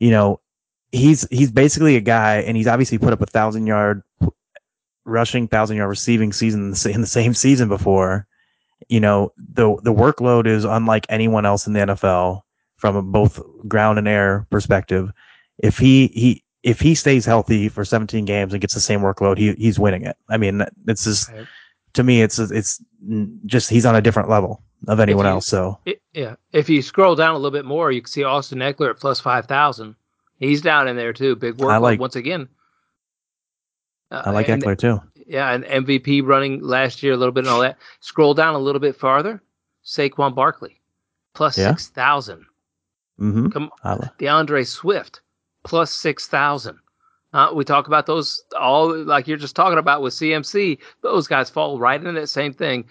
you 0.00 0.10
know, 0.10 0.40
he's 0.92 1.28
he's 1.30 1.50
basically 1.50 1.96
a 1.96 2.00
guy 2.00 2.36
and 2.36 2.56
he's 2.56 2.66
obviously 2.66 2.96
put 2.96 3.12
up 3.12 3.20
a 3.20 3.26
thousand 3.26 3.66
yard 3.66 4.02
rushing, 5.06 5.48
thousand 5.48 5.78
yard 5.78 5.88
receiving 5.88 6.32
season 6.32 6.74
in 6.84 7.00
the 7.00 7.06
same 7.06 7.32
season 7.32 7.68
before. 7.68 8.26
You 8.88 9.00
know, 9.00 9.32
the 9.36 9.76
the 9.82 9.94
workload 9.94 10.46
is 10.46 10.64
unlike 10.64 11.06
anyone 11.08 11.46
else 11.46 11.66
in 11.66 11.72
the 11.72 11.80
NFL 11.80 12.42
from 12.76 12.96
a 12.96 13.02
both 13.02 13.40
ground 13.66 13.98
and 13.98 14.06
air 14.06 14.46
perspective. 14.50 15.10
If 15.58 15.78
he 15.78 16.08
he 16.08 16.44
if 16.62 16.80
he 16.80 16.94
stays 16.94 17.24
healthy 17.24 17.68
for 17.68 17.84
17 17.84 18.24
games 18.24 18.52
and 18.52 18.60
gets 18.60 18.74
the 18.74 18.80
same 18.80 19.00
workload, 19.00 19.38
he 19.38 19.54
he's 19.54 19.78
winning 19.78 20.04
it. 20.04 20.16
I 20.28 20.36
mean, 20.36 20.62
it's 20.86 21.04
just 21.04 21.30
right. 21.30 21.46
to 21.94 22.02
me, 22.02 22.22
it's 22.22 22.38
it's 22.38 22.82
just 23.46 23.70
he's 23.70 23.86
on 23.86 23.96
a 23.96 24.02
different 24.02 24.28
level 24.28 24.62
of 24.88 25.00
anyone 25.00 25.24
you, 25.24 25.30
else. 25.30 25.46
So 25.46 25.78
it, 25.86 26.02
yeah, 26.12 26.36
if 26.52 26.68
you 26.68 26.82
scroll 26.82 27.14
down 27.14 27.34
a 27.34 27.38
little 27.38 27.50
bit 27.50 27.64
more, 27.64 27.90
you 27.92 28.02
can 28.02 28.10
see 28.10 28.24
Austin 28.24 28.58
Ekeler 28.58 28.90
at 28.90 29.00
plus 29.00 29.20
five 29.20 29.46
thousand. 29.46 29.96
He's 30.38 30.60
down 30.60 30.86
in 30.86 30.96
there 30.96 31.14
too. 31.14 31.34
Big 31.36 31.56
workload 31.56 31.80
like, 31.80 32.00
once 32.00 32.16
again. 32.16 32.48
Uh, 34.10 34.22
I 34.26 34.30
like 34.30 34.48
and, 34.48 34.62
Ekeler 34.62 34.78
too. 34.78 35.00
Yeah, 35.26 35.52
and 35.52 35.64
MVP 35.64 36.24
running 36.24 36.60
last 36.60 37.02
year 37.02 37.12
a 37.12 37.16
little 37.16 37.32
bit 37.32 37.44
and 37.44 37.48
all 37.48 37.60
that. 37.60 37.78
Scroll 38.00 38.34
down 38.34 38.54
a 38.54 38.58
little 38.58 38.80
bit 38.80 38.96
farther. 38.96 39.42
Saquon 39.84 40.34
Barkley, 40.34 40.80
plus 41.34 41.58
yeah. 41.58 41.70
six 41.70 41.88
thousand. 41.88 42.44
Mm-hmm. 43.20 43.48
Come, 43.48 43.70
on. 43.84 44.10
D'Andre 44.18 44.64
Swift, 44.64 45.20
plus 45.64 45.92
six 45.92 46.28
thousand. 46.28 46.78
Uh, 47.32 47.50
we 47.52 47.64
talk 47.64 47.86
about 47.86 48.06
those 48.06 48.42
all 48.58 48.96
like 49.04 49.26
you're 49.26 49.36
just 49.36 49.56
talking 49.56 49.78
about 49.78 50.02
with 50.02 50.14
CMC. 50.14 50.78
Those 51.02 51.26
guys 51.26 51.50
fall 51.50 51.78
right 51.78 52.02
in 52.02 52.14
that 52.14 52.28
same 52.28 52.52
thing. 52.52 52.84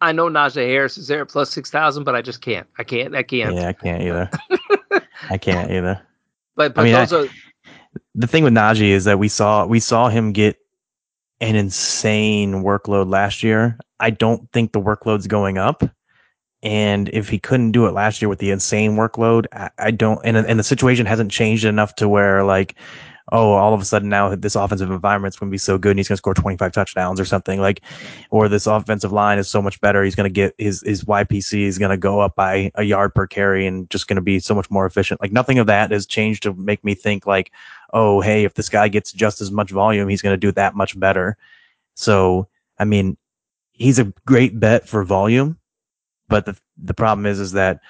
I 0.00 0.12
know 0.12 0.28
Najee 0.28 0.66
Harris 0.66 0.98
is 0.98 1.08
there 1.08 1.22
at 1.22 1.28
plus 1.28 1.50
six 1.50 1.70
thousand, 1.70 2.04
but 2.04 2.14
I 2.14 2.22
just 2.22 2.40
can't. 2.40 2.66
I 2.78 2.84
can't. 2.84 3.14
I 3.14 3.22
can't. 3.22 3.54
Yeah, 3.54 3.68
I 3.68 3.72
can't 3.72 4.02
either. 4.02 4.30
I 5.30 5.38
can't 5.38 5.70
either. 5.70 6.00
But 6.56 6.74
but 6.74 6.82
I 6.82 6.84
mean, 6.84 6.92
those 6.94 7.12
I, 7.12 7.20
are 7.20 7.28
the 8.14 8.26
thing 8.26 8.44
with 8.44 8.52
Najee 8.52 8.90
is 8.90 9.04
that 9.04 9.18
we 9.18 9.28
saw 9.28 9.66
we 9.66 9.80
saw 9.80 10.08
him 10.08 10.32
get 10.32 10.56
an 11.40 11.56
insane 11.56 12.62
workload 12.62 13.10
last 13.10 13.42
year. 13.42 13.78
I 14.00 14.10
don't 14.10 14.50
think 14.52 14.72
the 14.72 14.80
workload's 14.80 15.26
going 15.26 15.58
up. 15.58 15.82
And 16.62 17.10
if 17.12 17.28
he 17.28 17.38
couldn't 17.38 17.72
do 17.72 17.86
it 17.86 17.92
last 17.92 18.22
year 18.22 18.28
with 18.30 18.38
the 18.38 18.50
insane 18.50 18.92
workload, 18.92 19.46
I, 19.52 19.70
I 19.78 19.90
don't, 19.90 20.18
and, 20.24 20.36
and 20.36 20.58
the 20.58 20.64
situation 20.64 21.04
hasn't 21.04 21.30
changed 21.30 21.66
enough 21.66 21.94
to 21.96 22.08
where 22.08 22.42
like, 22.42 22.74
oh, 23.32 23.52
all 23.52 23.74
of 23.74 23.80
a 23.80 23.84
sudden 23.84 24.08
now 24.08 24.34
this 24.34 24.54
offensive 24.54 24.90
environment's 24.90 25.36
going 25.36 25.50
to 25.50 25.54
be 25.54 25.58
so 25.58 25.76
good 25.76 25.90
and 25.90 25.98
he's 25.98 26.08
going 26.08 26.16
to 26.16 26.18
score 26.18 26.34
25 26.34 26.72
touchdowns 26.72 27.20
or 27.20 27.24
something 27.26 27.60
like, 27.60 27.82
or 28.30 28.48
this 28.48 28.66
offensive 28.66 29.12
line 29.12 29.38
is 29.38 29.48
so 29.48 29.60
much 29.60 29.78
better. 29.82 30.02
He's 30.02 30.14
going 30.14 30.28
to 30.28 30.32
get 30.32 30.54
his, 30.56 30.82
his 30.82 31.04
YPC 31.04 31.64
is 31.64 31.78
going 31.78 31.90
to 31.90 31.98
go 31.98 32.20
up 32.20 32.34
by 32.34 32.70
a 32.76 32.82
yard 32.82 33.14
per 33.14 33.26
carry 33.26 33.66
and 33.66 33.88
just 33.90 34.06
going 34.06 34.16
to 34.16 34.22
be 34.22 34.40
so 34.40 34.54
much 34.54 34.70
more 34.70 34.86
efficient. 34.86 35.20
Like 35.20 35.32
nothing 35.32 35.58
of 35.58 35.66
that 35.66 35.90
has 35.90 36.06
changed 36.06 36.42
to 36.44 36.54
make 36.54 36.82
me 36.82 36.94
think 36.94 37.26
like, 37.26 37.52
oh, 37.94 38.20
hey, 38.20 38.44
if 38.44 38.54
this 38.54 38.68
guy 38.68 38.88
gets 38.88 39.12
just 39.12 39.40
as 39.40 39.50
much 39.50 39.70
volume, 39.70 40.08
he's 40.08 40.20
going 40.20 40.34
to 40.34 40.36
do 40.36 40.52
that 40.52 40.74
much 40.74 40.98
better. 40.98 41.36
So, 41.94 42.48
I 42.78 42.84
mean, 42.84 43.16
he's 43.72 43.98
a 43.98 44.12
great 44.26 44.58
bet 44.60 44.86
for 44.86 45.04
volume, 45.04 45.56
but 46.28 46.44
the, 46.44 46.58
the 46.76 46.94
problem 46.94 47.24
is, 47.24 47.40
is 47.40 47.52
that 47.52 47.80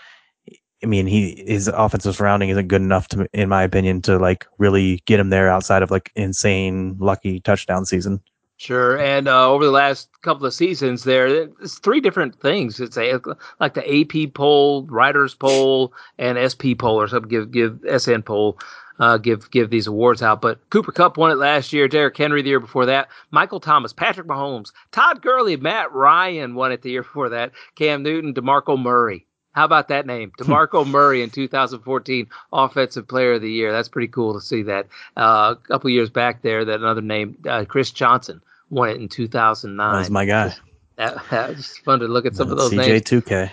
I 0.83 0.87
mean, 0.87 1.07
he 1.07 1.43
his 1.47 1.67
offensive 1.67 2.15
surrounding 2.15 2.51
isn't 2.51 2.69
good 2.69 2.83
enough 2.83 3.09
to, 3.09 3.27
in 3.33 3.49
my 3.49 3.63
opinion, 3.63 4.03
to 4.03 4.19
like 4.19 4.47
really 4.59 5.03
get 5.07 5.19
him 5.19 5.31
there 5.31 5.49
outside 5.49 5.83
of 5.83 5.91
like 5.91 6.13
insane 6.15 6.97
lucky 6.99 7.41
touchdown 7.41 7.87
season. 7.87 8.21
Sure, 8.59 8.99
and 8.99 9.27
uh, 9.27 9.51
over 9.51 9.65
the 9.65 9.71
last 9.71 10.11
couple 10.21 10.47
of 10.47 10.53
seasons, 10.53 11.05
there 11.05 11.27
it's 11.61 11.79
three 11.79 12.01
different 12.01 12.39
things. 12.39 12.81
It's 12.81 12.99
a 12.99 13.19
like 13.61 13.75
the 13.75 14.01
AP 14.01 14.35
poll, 14.35 14.85
writers 14.85 15.35
poll, 15.35 15.95
and 16.19 16.39
SP 16.39 16.77
poll, 16.79 17.01
or 17.01 17.09
something. 17.09 17.31
Give 17.31 17.51
give 17.51 18.01
SN 18.01 18.23
poll, 18.23 18.59
uh, 18.99 19.19
give 19.19 19.51
give 19.51 19.71
these 19.71 19.87
awards 19.87 20.23
out. 20.23 20.41
But 20.41 20.59
Cooper 20.71 20.93
Kupp 20.93 21.17
won 21.17 21.31
it 21.31 21.37
last 21.37 21.73
year. 21.73 21.89
Derrick 21.89 22.17
Henry 22.17 22.43
the 22.43 22.51
year 22.51 22.61
before 22.61 22.87
that. 22.87 23.09
Michael 23.31 23.61
Thomas, 23.61 23.93
Patrick 23.93 24.27
Mahomes, 24.27 24.73
Todd 24.93 25.23
Gurley, 25.23 25.57
Matt 25.57 25.93
Ryan 25.93 26.55
won 26.55 26.73
it 26.73 26.83
the 26.83 26.91
year 26.91 27.03
before 27.03 27.31
that. 27.31 27.53
Cam 27.75 28.03
Newton, 28.03 28.35
DeMarco 28.35 28.81
Murray. 28.81 29.27
How 29.53 29.65
about 29.65 29.89
that 29.89 30.07
name? 30.07 30.33
DeMarco 30.39 30.87
Murray 30.87 31.23
in 31.23 31.31
2014 31.31 32.29
Offensive 32.53 33.09
Player 33.09 33.35
of 33.35 33.43
the 33.43 33.51
Year. 33.51 33.73
That's 33.73 33.89
pretty 33.89 34.09
cool 34.09 34.35
to 34.35 34.41
see 34.41 34.63
that. 34.65 34.89
Uh, 35.17 35.55
a 35.57 35.69
couple 35.69 35.91
years 35.91 36.11
back 36.11 36.43
there, 36.43 36.65
that 36.65 36.81
another 36.81 37.03
name, 37.03 37.39
uh, 37.49 37.65
Chris 37.65 37.91
Johnson, 37.91 38.41
won 38.71 38.91
it 38.91 38.97
in 38.97 39.09
2009. 39.09 39.93
That 39.93 39.99
was 39.99 40.11
my 40.11 40.25
guy. 40.25 40.55
That, 40.97 41.17
that 41.33 41.57
was 41.57 41.77
fun 41.79 41.99
to 41.99 42.07
look 42.07 42.25
at 42.25 42.37
some 42.37 42.53
of 42.53 42.57
those 42.57 42.71
names. 42.71 43.03
CJ2K. 43.03 43.51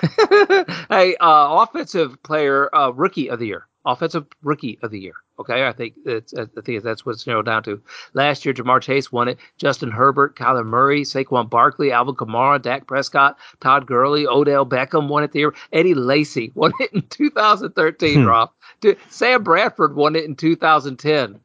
hey, 0.88 1.16
uh, 1.16 1.62
Offensive 1.62 2.22
Player, 2.22 2.72
uh, 2.72 2.90
Rookie 2.90 3.30
of 3.30 3.40
the 3.40 3.46
Year. 3.46 3.66
Offensive 3.84 4.26
Rookie 4.42 4.78
of 4.82 4.90
the 4.90 4.98
Year. 4.98 5.14
Okay, 5.38 5.66
I 5.66 5.72
think 5.72 5.94
it's 6.06 6.32
I 6.32 6.46
think 6.62 6.82
that's 6.82 7.04
what 7.04 7.12
it's 7.12 7.26
narrowed 7.26 7.46
down 7.46 7.62
to. 7.64 7.82
Last 8.12 8.44
year, 8.44 8.54
Ja'Marr 8.54 8.80
Chase 8.80 9.10
won 9.10 9.28
it. 9.28 9.38
Justin 9.58 9.90
Herbert, 9.90 10.36
Kyler 10.36 10.64
Murray, 10.64 11.02
Saquon 11.02 11.50
Barkley, 11.50 11.90
Alvin 11.90 12.14
Kamara, 12.14 12.62
Dak 12.62 12.86
Prescott, 12.86 13.36
Todd 13.60 13.86
Gurley, 13.86 14.26
Odell 14.26 14.64
Beckham 14.64 15.08
won 15.08 15.24
it 15.24 15.32
the 15.32 15.40
year. 15.40 15.54
Eddie 15.72 15.94
Lacy 15.94 16.52
won 16.54 16.72
it 16.80 16.92
in 16.92 17.02
2013. 17.02 18.20
Hmm. 18.20 18.26
Rob, 18.26 18.50
Dude, 18.80 18.98
Sam 19.10 19.42
Bradford 19.42 19.96
won 19.96 20.14
it 20.16 20.24
in 20.24 20.36
2010. 20.36 21.40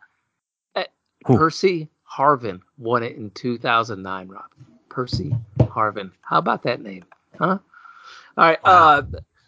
Uh, 0.76 0.84
Who? 1.26 1.38
Percy 1.38 1.90
Harvin 2.10 2.62
won 2.78 3.02
it 3.02 3.16
in 3.16 3.32
2009. 3.32 4.28
Rob, 4.28 4.44
Percy 4.90 5.36
Harvin. 5.60 6.12
How 6.22 6.38
about 6.38 6.64
that 6.64 6.82
name? 6.82 7.06
Huh? 7.38 7.58
All 8.38 8.46
right. 8.46 8.60
Uh, 8.64 9.02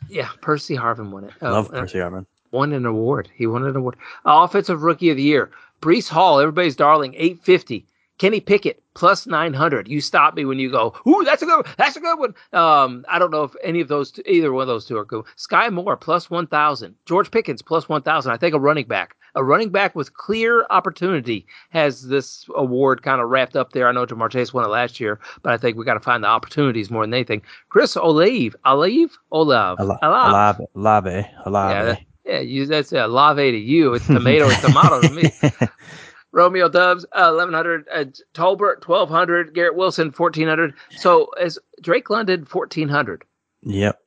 yeah, 0.10 0.30
Percy 0.42 0.76
Harvin 0.76 1.12
won 1.12 1.26
it. 1.26 1.34
Uh, 1.42 1.52
Love 1.52 1.68
uh, 1.68 1.82
Percy 1.82 2.00
Harvin. 2.00 2.26
Won 2.52 2.74
an 2.74 2.86
award. 2.86 3.30
He 3.36 3.47
won 3.47 3.66
an 3.66 3.76
award. 3.76 3.95
Uh, 4.26 4.43
Offensive 4.43 4.84
Rookie 4.84 5.10
of 5.10 5.18
the 5.18 5.24
Year. 5.24 5.52
Breece 5.82 6.10
Hall, 6.10 6.39
everybody's 6.39 6.76
darling, 6.76 7.14
850. 7.16 7.86
Kenny 8.22 8.39
Pickett, 8.39 8.84
plus 8.93 9.26
900. 9.26 9.88
You 9.88 9.99
stop 9.99 10.36
me 10.36 10.45
when 10.45 10.60
you 10.60 10.70
go, 10.70 10.93
ooh, 11.08 11.24
that's 11.26 11.41
a 11.41 11.45
good 11.47 11.66
one. 11.66 11.74
That's 11.78 11.95
a 11.95 11.99
good 11.99 12.20
one. 12.20 12.36
Um, 12.54 13.04
I 13.10 13.18
don't 13.18 13.32
know 13.32 13.43
if 13.43 13.56
any 13.64 13.82
of 13.82 13.88
those, 13.88 14.12
two, 14.12 14.22
either 14.28 14.54
one 14.54 14.62
of 14.62 14.68
those 14.68 14.86
two 14.86 14.95
are 14.97 15.06
good. 15.06 15.26
Sky 15.38 15.70
Moore, 15.70 15.97
plus 15.97 16.30
1,000. 16.30 16.93
George 17.08 17.32
Pickens, 17.32 17.64
plus 17.64 17.89
1,000. 17.89 18.32
I 18.32 18.38
think 18.38 18.54
a 18.54 18.60
running 18.60 18.86
back. 18.86 19.16
A 19.34 19.43
running 19.43 19.70
back 19.70 19.95
with 19.95 20.14
clear 20.14 20.68
opportunity 20.70 21.47
has 21.70 22.10
this 22.10 22.45
award 22.56 23.02
kind 23.02 23.22
of 23.22 23.30
wrapped 23.30 23.56
up 23.56 23.72
there. 23.72 23.88
I 23.88 23.91
know 23.91 24.06
Ja'Marr 24.06 24.30
Chase 24.30 24.54
won 24.54 24.66
it 24.66 24.70
last 24.70 24.99
year, 24.99 25.20
but 25.41 25.54
I 25.54 25.58
think 25.58 25.78
we 25.78 25.86
got 25.86 25.93
to 25.95 25.99
find 26.02 26.24
the 26.24 26.28
opportunities 26.28 26.91
more 26.91 27.04
than 27.04 27.14
anything. 27.16 27.41
Chris 27.70 27.95
Olave, 27.95 28.52
Olave, 28.66 29.08
Olave, 29.32 29.82
Olave. 29.82 30.68
Alave. 30.76 31.30
Alave. 31.47 31.72
Yeah, 31.72 31.95
yeah, 32.26 32.40
you, 32.40 32.66
that's 32.66 32.92
a 32.92 33.08
lave 33.08 33.38
to 33.54 33.58
you. 33.58 33.94
It's 33.94 34.08
tomato, 34.08 34.48
it's 34.48 34.62
tomato 34.62 35.02
to 35.02 35.10
me. 35.10 35.32
Romeo 36.32 36.70
Doubs, 36.70 37.04
uh, 37.12 37.34
1100. 37.34 37.88
Uh, 37.94 38.06
Tolbert, 38.34 38.88
1200. 38.88 39.54
Garrett 39.54 39.76
Wilson, 39.76 40.12
1400. 40.12 40.74
So 40.92 41.30
is 41.42 41.60
Drake 41.82 42.10
London, 42.10 42.48
1400. 42.50 43.24
Yep. 43.64 44.00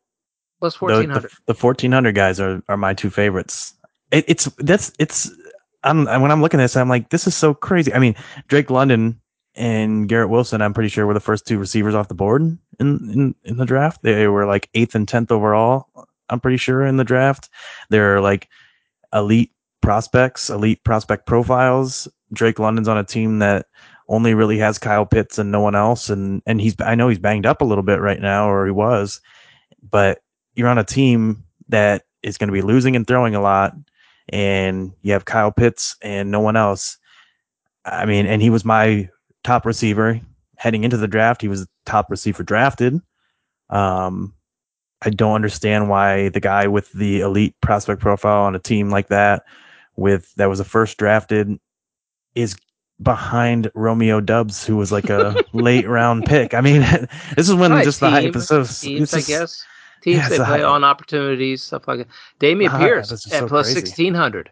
Plus 0.61 0.79
The, 0.79 0.85
1400. 0.85 1.23
the, 1.23 1.53
the 1.53 1.55
1400 1.55 2.15
guys 2.15 2.41
are, 2.41 2.63
are 2.69 2.77
my 2.77 2.95
two 2.95 3.11
favorites. 3.11 3.75
It, 4.11 4.25
it's 4.29 4.45
that's 4.59 4.93
it's 4.99 5.31
I'm 5.83 6.05
when 6.07 6.31
I'm 6.31 6.41
looking 6.41 6.61
at 6.61 6.65
this, 6.65 6.77
I'm 6.77 6.89
like, 6.89 7.11
this 7.11 7.27
is 7.27 7.35
so 7.35 7.53
crazy. 7.53 7.93
I 7.93 7.99
mean, 7.99 8.15
Drake 8.49 8.71
London 8.71 9.21
and 9.55 10.09
Garrett 10.09 10.31
Wilson, 10.31 10.63
I'm 10.63 10.73
pretty 10.73 10.89
sure 10.89 11.07
were 11.07 11.15
the 11.15 11.21
first 11.21 11.47
two 11.47 11.59
receivers 11.59 11.95
off 11.95 12.09
the 12.09 12.15
board 12.15 12.41
in 12.43 12.59
in, 12.81 13.35
in 13.45 13.57
the 13.59 13.67
draft. 13.67 14.03
They 14.03 14.29
were 14.29 14.47
like 14.47 14.71
eighth 14.75 14.95
and 14.95 15.07
tenth 15.07 15.31
overall. 15.31 15.89
I'm 16.31 16.41
pretty 16.41 16.57
sure 16.57 16.85
in 16.85 16.97
the 16.97 17.05
draft. 17.05 17.49
They're 17.91 18.21
like 18.21 18.49
elite 19.13 19.53
prospects, 19.81 20.51
elite 20.51 20.83
prospect 20.85 21.27
profiles. 21.27 22.09
Drake 22.33 22.59
London's 22.59 22.89
on 22.89 22.99
a 22.99 23.05
team 23.05 23.39
that 23.41 23.67
only 24.09 24.35
really 24.35 24.59
has 24.59 24.79
Kyle 24.79 25.07
Pitts 25.07 25.39
and 25.39 25.51
no 25.51 25.61
one 25.61 25.75
else, 25.75 26.11
and 26.11 26.43
and 26.47 26.61
he's 26.61 26.75
I 26.81 26.95
know 26.95 27.09
he's 27.09 27.19
banged 27.19 27.47
up 27.47 27.61
a 27.61 27.65
little 27.65 27.85
bit 27.85 28.01
right 28.01 28.21
now, 28.21 28.51
or 28.51 28.67
he 28.67 28.73
was, 28.73 29.21
but 29.91 30.21
you're 30.55 30.69
on 30.69 30.79
a 30.79 30.85
team 30.85 31.45
that 31.69 32.05
is 32.23 32.39
going 32.39 32.49
to 32.49 32.53
be 32.53 32.63
losing 32.63 32.97
and 32.97 33.07
throwing 33.07 33.35
a 33.35 33.41
lot, 33.41 33.75
and 34.29 34.93
you 35.03 35.13
have 35.13 35.25
Kyle 35.25 35.53
Pitts 35.53 35.97
and 36.03 36.31
no 36.31 36.41
one 36.41 36.57
else. 36.57 36.99
I 37.85 38.07
mean, 38.07 38.27
and 38.27 38.41
he 38.41 38.51
was 38.51 38.65
my 38.65 39.09
top 39.43 39.67
receiver 39.67 40.21
heading 40.57 40.85
into 40.85 40.97
the 40.97 41.09
draft. 41.09 41.43
He 41.43 41.49
was 41.49 41.67
top 41.85 42.11
receiver 42.11 42.43
drafted. 42.43 43.01
Um, 43.71 44.35
I 45.05 45.11
don't 45.11 45.35
understand 45.35 45.89
why 45.89 46.31
the 46.31 46.41
guy 46.41 46.67
with 46.67 46.93
the 46.93 47.21
elite 47.21 47.55
prospect 47.61 48.01
profile 48.01 48.45
on 48.45 48.55
a 48.55 48.59
team 48.59 48.91
like 48.91 49.09
that, 49.09 49.45
with 49.97 50.35
that 50.37 50.49
was 50.49 50.61
a 50.61 50.65
first 50.65 50.97
drafted, 50.99 51.59
is 52.35 52.57
behind 53.03 53.71
Romeo 53.75 54.21
Doubs, 54.21 54.65
who 54.65 54.77
was 54.77 54.91
like 54.93 55.11
a 55.11 55.45
late 55.53 55.89
round 55.89 56.25
pick. 56.27 56.55
I 56.55 56.61
mean, 56.61 56.81
this 57.37 57.49
is 57.49 57.55
when 57.55 57.73
Right, 57.73 57.85
just 57.85 58.01
the 58.01 58.11
hype 58.11 58.35
is 58.37 58.49
so. 58.49 58.65
Teams, 58.65 59.13
it's 59.13 59.15
I 59.15 59.21
guess. 59.21 59.65
Teams 60.03 60.19
yeah, 60.19 60.29
they 60.29 60.37
play 60.37 60.45
high- 60.45 60.63
on 60.63 60.85
opportunities, 60.85 61.63
stuff 61.63 61.89
like 61.89 61.99
that. 61.99 62.09
Dameon 62.41 62.69
Uh, 62.71 62.79
Pierce 62.79 63.11
at 63.13 63.21
so 63.21 63.47
1600. 63.47 64.51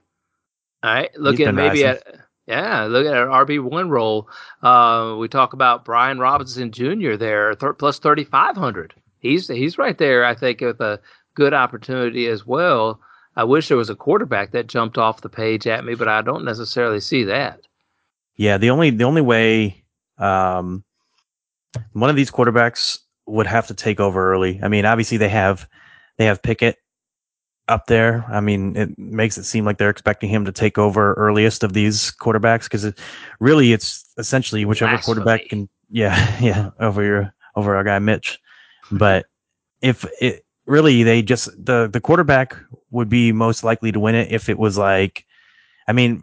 All 0.83 0.95
right. 0.95 1.11
Looking 1.19 1.55
maybe 1.55 1.85
rising. 1.85 1.87
at. 1.87 2.17
Yeah, 2.47 2.85
look 2.87 3.07
at 3.07 3.15
our 3.15 3.47
RB1 3.47 3.89
role. 3.89 4.29
Uh, 4.63 5.15
we 5.17 5.29
talk 5.29 5.53
about 5.53 5.85
Brian 5.85 6.19
Robinson 6.19 6.73
Jr. 6.73 7.15
there, 7.15 7.55
th- 7.55 7.75
plus 7.79 8.01
3,500. 8.01 8.95
He's 9.23 9.49
he's 9.49 9.79
right 9.79 9.97
there, 9.97 10.25
I 10.25 10.35
think, 10.35 10.61
with 10.61 10.81
a 10.81 11.01
good 11.35 11.55
opportunity 11.55 12.27
as 12.27 12.47
well. 12.47 13.01
I 13.37 13.45
wish 13.45 13.69
there 13.69 13.77
was 13.77 13.89
a 13.89 13.95
quarterback 13.95 14.51
that 14.51 14.67
jumped 14.67 14.99
off 14.99 15.23
the 15.23 15.29
page 15.29 15.67
at 15.67 15.85
me, 15.85 15.95
but 15.95 16.09
I 16.09 16.21
don't 16.21 16.45
necessarily 16.45 17.01
see 17.01 17.25
that. 17.25 17.61
Yeah, 18.37 18.59
the 18.59 18.71
only 18.71 18.91
the 18.91 19.05
only 19.05 19.23
way 19.23 19.83
um, 20.19 20.85
one 21.93 22.11
of 22.11 22.17
these 22.17 22.31
quarterbacks 22.31 22.99
would 23.27 23.47
have 23.47 23.67
to 23.69 23.75
take 23.75 24.01
over 24.01 24.33
early. 24.33 24.61
I 24.63 24.69
mean, 24.69 24.85
obviously 24.85 25.17
they 25.17 25.29
have 25.29 25.69
they 26.19 26.25
have 26.27 26.43
Pickett 26.43 26.77
up 27.69 27.87
there. 27.87 28.25
I 28.29 28.41
mean, 28.41 28.77
it 28.77 28.99
makes 28.99 29.39
it 29.39 29.45
seem 29.45 29.65
like 29.65 29.79
they're 29.79 29.89
expecting 29.89 30.29
him 30.29 30.45
to 30.45 30.53
take 30.53 30.79
over 30.79 31.15
earliest 31.15 31.63
of 31.63 31.73
these 31.73 32.11
quarterbacks 32.11 32.65
because 32.65 32.85
it 32.85 32.99
really 33.41 33.73
it's 33.73 34.05
essentially 34.19 34.65
whichever 34.65 34.99
quarterback 34.99 35.49
can. 35.49 35.69
Yeah, 35.91 36.39
yeah, 36.41 36.71
over 36.81 37.03
your 37.03 37.35
over 37.55 37.77
our 37.77 37.85
guy 37.85 37.99
Mitch. 37.99 38.41
But 38.93 39.27
if 39.81 40.05
it 40.21 40.45
really 40.67 41.03
they 41.03 41.23
just 41.23 41.47
the 41.65 41.89
the 41.93 42.01
quarterback 42.01 42.57
would 42.91 43.09
be 43.09 43.33
most 43.33 43.65
likely 43.65 43.91
to 43.93 43.99
win 44.01 44.15
it 44.15 44.31
if 44.31 44.49
it 44.49 44.59
was 44.59 44.79
like, 44.79 45.27
I 45.89 45.93
mean, 45.93 46.23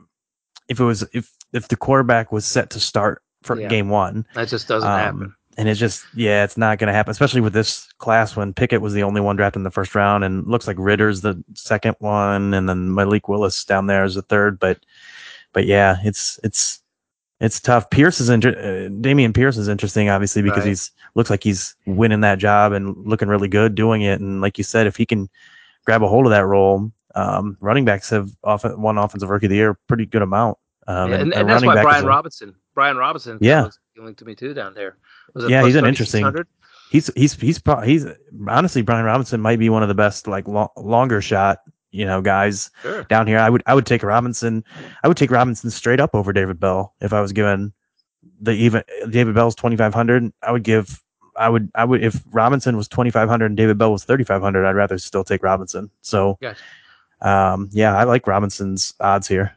if 0.70 0.80
it 0.80 0.84
was 0.86 1.04
if 1.14 1.32
if 1.52 1.68
the 1.68 1.76
quarterback 1.76 2.32
was 2.32 2.46
set 2.46 2.70
to 2.72 2.80
start 2.80 3.22
for 3.44 3.60
Yeah. 3.60 3.68
game 3.68 3.90
one. 3.90 4.26
That 4.36 4.48
just 4.48 4.68
doesn't 4.68 4.90
Um, 4.90 4.98
happen. 5.00 5.36
And 5.58 5.68
it's 5.68 5.80
just, 5.80 6.06
yeah, 6.14 6.46
it's 6.46 6.56
not 6.56 6.78
going 6.78 6.88
to 6.88 6.94
happen, 6.94 7.12
especially 7.12 7.42
with 7.42 7.52
this 7.52 7.92
class 7.98 8.34
when 8.36 8.54
Pickett 8.54 8.82
was 8.82 8.94
the 8.94 9.04
only 9.04 9.20
one 9.20 9.36
drafted 9.36 9.60
in 9.60 9.64
the 9.66 9.72
first 9.72 9.94
round, 9.94 10.24
and 10.24 10.48
looks 10.48 10.68
like 10.68 10.78
Ridder's 10.80 11.20
the 11.20 11.44
second 11.54 11.96
one, 12.00 12.54
and 12.54 12.70
then 12.70 12.94
Malik 12.94 13.28
Willis 13.28 13.66
down 13.66 13.88
there 13.88 14.06
is 14.06 14.16
the 14.16 14.22
third. 14.22 14.58
But, 14.58 14.80
but 15.52 15.66
yeah, 15.66 15.98
it's 16.04 16.40
it's 16.44 16.82
it's 17.40 17.60
tough. 17.60 17.90
Pierce 17.90 18.20
is 18.20 18.30
inter- 18.30 18.50
uh, 18.58 18.90
Dameon 19.02 19.34
Pierce 19.34 19.58
is 19.58 19.68
interesting, 19.68 20.10
obviously, 20.10 20.42
because 20.42 20.60
Right. 20.64 20.68
he's 20.70 20.92
looks 21.16 21.30
like 21.30 21.44
he's 21.44 21.76
winning 21.86 22.22
that 22.22 22.38
job 22.40 22.72
and 22.74 22.96
looking 23.06 23.28
really 23.30 23.48
good 23.48 23.76
doing 23.76 24.02
it. 24.02 24.20
And 24.20 24.42
like 24.42 24.58
you 24.58 24.64
said, 24.64 24.88
if 24.88 24.96
he 24.96 25.06
can 25.06 25.30
grab 25.86 26.04
a 26.04 26.08
hold 26.08 26.26
of 26.26 26.32
that 26.32 26.46
role, 26.46 26.92
um, 27.16 27.58
running 27.62 27.86
backs 27.86 28.10
have 28.10 28.30
often 28.44 28.80
won 28.82 28.98
offensive 28.98 29.30
rookie 29.30 29.48
of 29.48 29.50
the 29.52 29.56
year 29.56 29.78
pretty 29.88 30.06
good 30.06 30.22
amount. 30.22 30.58
Um, 30.88 31.12
Yeah, 31.12 31.18
and, 31.20 31.34
a 31.34 31.38
and 31.40 31.50
that's 31.50 31.64
why 31.66 31.82
Brian 31.82 32.06
Robinson, 32.06 32.56
Brian 32.76 32.98
Robinson, 32.98 33.38
Yeah. 33.42 33.66
was 33.66 33.80
linked 33.98 34.20
to 34.20 34.26
me 34.26 34.36
too 34.36 34.54
down 34.54 34.74
there. 34.74 34.98
Was 35.34 35.50
Yeah, 35.50 35.64
he's 35.66 35.76
an 35.76 35.86
interesting- 35.86 36.24
3600? 36.24 36.48
he's 36.92 37.12
he's 37.16 37.34
he's 37.34 37.62
he's 37.86 38.06
honestly 38.48 38.82
Brian 38.82 39.06
Robinson 39.06 39.40
might 39.42 39.60
be 39.60 39.70
one 39.70 39.84
of 39.84 39.90
the 39.90 39.96
best 39.96 40.28
like 40.28 40.48
lo- 40.48 40.72
longer 40.76 41.22
shot 41.22 41.60
you 41.92 42.06
know 42.06 42.22
guys 42.22 42.70
Sure. 42.82 43.04
down 43.04 43.28
here. 43.28 43.40
I 43.40 43.50
would 43.50 43.64
I 43.66 43.74
would 43.76 43.86
take 43.86 44.04
Robinson. 44.04 44.64
I 45.04 45.08
would 45.08 45.18
take 45.18 45.32
Robinson 45.32 45.70
straight 45.72 46.00
up 46.00 46.14
over 46.14 46.32
David 46.34 46.60
Bell 46.60 46.94
if 47.02 47.14
I 47.14 47.22
was 47.22 47.32
given 47.32 47.74
the 48.42 48.52
even 48.52 48.84
David 49.10 49.36
Bell's 49.36 49.56
twenty 49.56 49.76
five 49.76 49.94
hundred. 49.94 50.32
I 50.44 50.52
would 50.52 50.64
give. 50.64 51.02
I 51.38 51.48
would 51.48 51.72
I 51.76 51.86
would 51.86 52.04
if 52.04 52.22
Robinson 52.32 52.76
was 52.76 52.88
twenty 52.88 53.12
five 53.12 53.30
hundred 53.30 53.48
and 53.48 53.58
David 53.58 53.78
Bell 53.78 53.92
was 53.92 54.04
thirty 54.04 54.24
five 54.24 54.42
hundred. 54.42 54.66
I'd 54.66 54.76
rather 54.76 54.98
still 54.98 55.24
take 55.24 55.42
Robinson. 55.42 55.90
So, 56.02 56.38
Gotcha. 56.42 56.60
um, 57.22 57.70
yeah, 57.72 57.96
I 57.96 58.04
like 58.04 58.28
Robinson's 58.28 58.94
odds 59.00 59.28
here. 59.28 59.54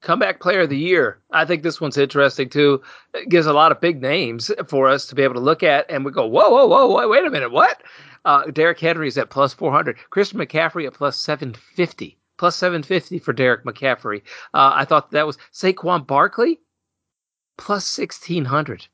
Comeback 0.00 0.38
player 0.38 0.60
of 0.60 0.68
the 0.68 0.76
year. 0.76 1.18
I 1.32 1.44
think 1.46 1.62
this 1.62 1.80
one's 1.80 1.96
interesting 1.96 2.50
too. 2.50 2.82
It 3.14 3.30
gives 3.30 3.46
a 3.46 3.52
lot 3.54 3.72
of 3.72 3.80
big 3.80 4.02
names 4.02 4.50
for 4.68 4.86
us 4.86 5.06
to 5.06 5.14
be 5.14 5.22
able 5.22 5.34
to 5.34 5.40
look 5.40 5.62
at, 5.62 5.86
and 5.90 6.04
we 6.04 6.12
go, 6.12 6.26
whoa, 6.26 6.50
whoa, 6.50 6.66
whoa, 6.66 6.86
whoa 6.88 7.08
wait 7.08 7.24
a 7.24 7.30
minute, 7.30 7.50
what? 7.50 7.82
Uh, 8.24 8.46
Derrick 8.50 8.80
Henry's 8.80 9.18
at 9.18 9.30
plus 9.30 9.52
400. 9.54 9.96
Christian 10.10 10.38
McCaffrey 10.38 10.86
at 10.86 10.94
plus 10.94 11.18
750. 11.18 12.18
Plus 12.36 12.56
750 12.56 13.18
for 13.20 13.32
Derek 13.32 13.64
McCaffrey. 13.64 14.22
Uh, 14.52 14.72
I 14.74 14.84
thought 14.84 15.10
that 15.12 15.26
was 15.26 15.38
Saquon 15.52 16.06
Barkley. 16.06 16.60
plus 17.56 17.98
1600 17.98 18.86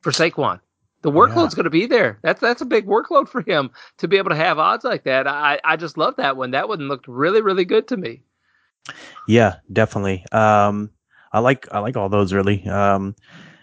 for 0.00 0.12
Saquon. 0.12 0.60
The 1.02 1.10
workload's 1.10 1.52
yeah. 1.52 1.56
going 1.56 1.64
to 1.64 1.70
be 1.70 1.86
there. 1.86 2.18
That's 2.22 2.40
that's 2.40 2.62
a 2.62 2.66
big 2.66 2.86
workload 2.86 3.28
for 3.28 3.42
him 3.42 3.70
to 3.98 4.08
be 4.08 4.18
able 4.18 4.30
to 4.30 4.36
have 4.36 4.58
odds 4.58 4.84
like 4.84 5.04
that. 5.04 5.26
I 5.26 5.60
I 5.64 5.76
just 5.76 5.98
love 5.98 6.14
that 6.16 6.36
one. 6.36 6.52
That 6.52 6.68
one 6.68 6.88
looked 6.88 7.08
really 7.08 7.42
really 7.42 7.64
good 7.64 7.88
to 7.88 7.96
me. 7.96 8.22
Yeah, 9.26 9.56
definitely. 9.72 10.24
Um, 10.30 10.90
I 11.32 11.40
like 11.40 11.66
I 11.72 11.80
like 11.80 11.96
all 11.96 12.08
those 12.08 12.32
really. 12.32 12.64
Um, 12.68 13.16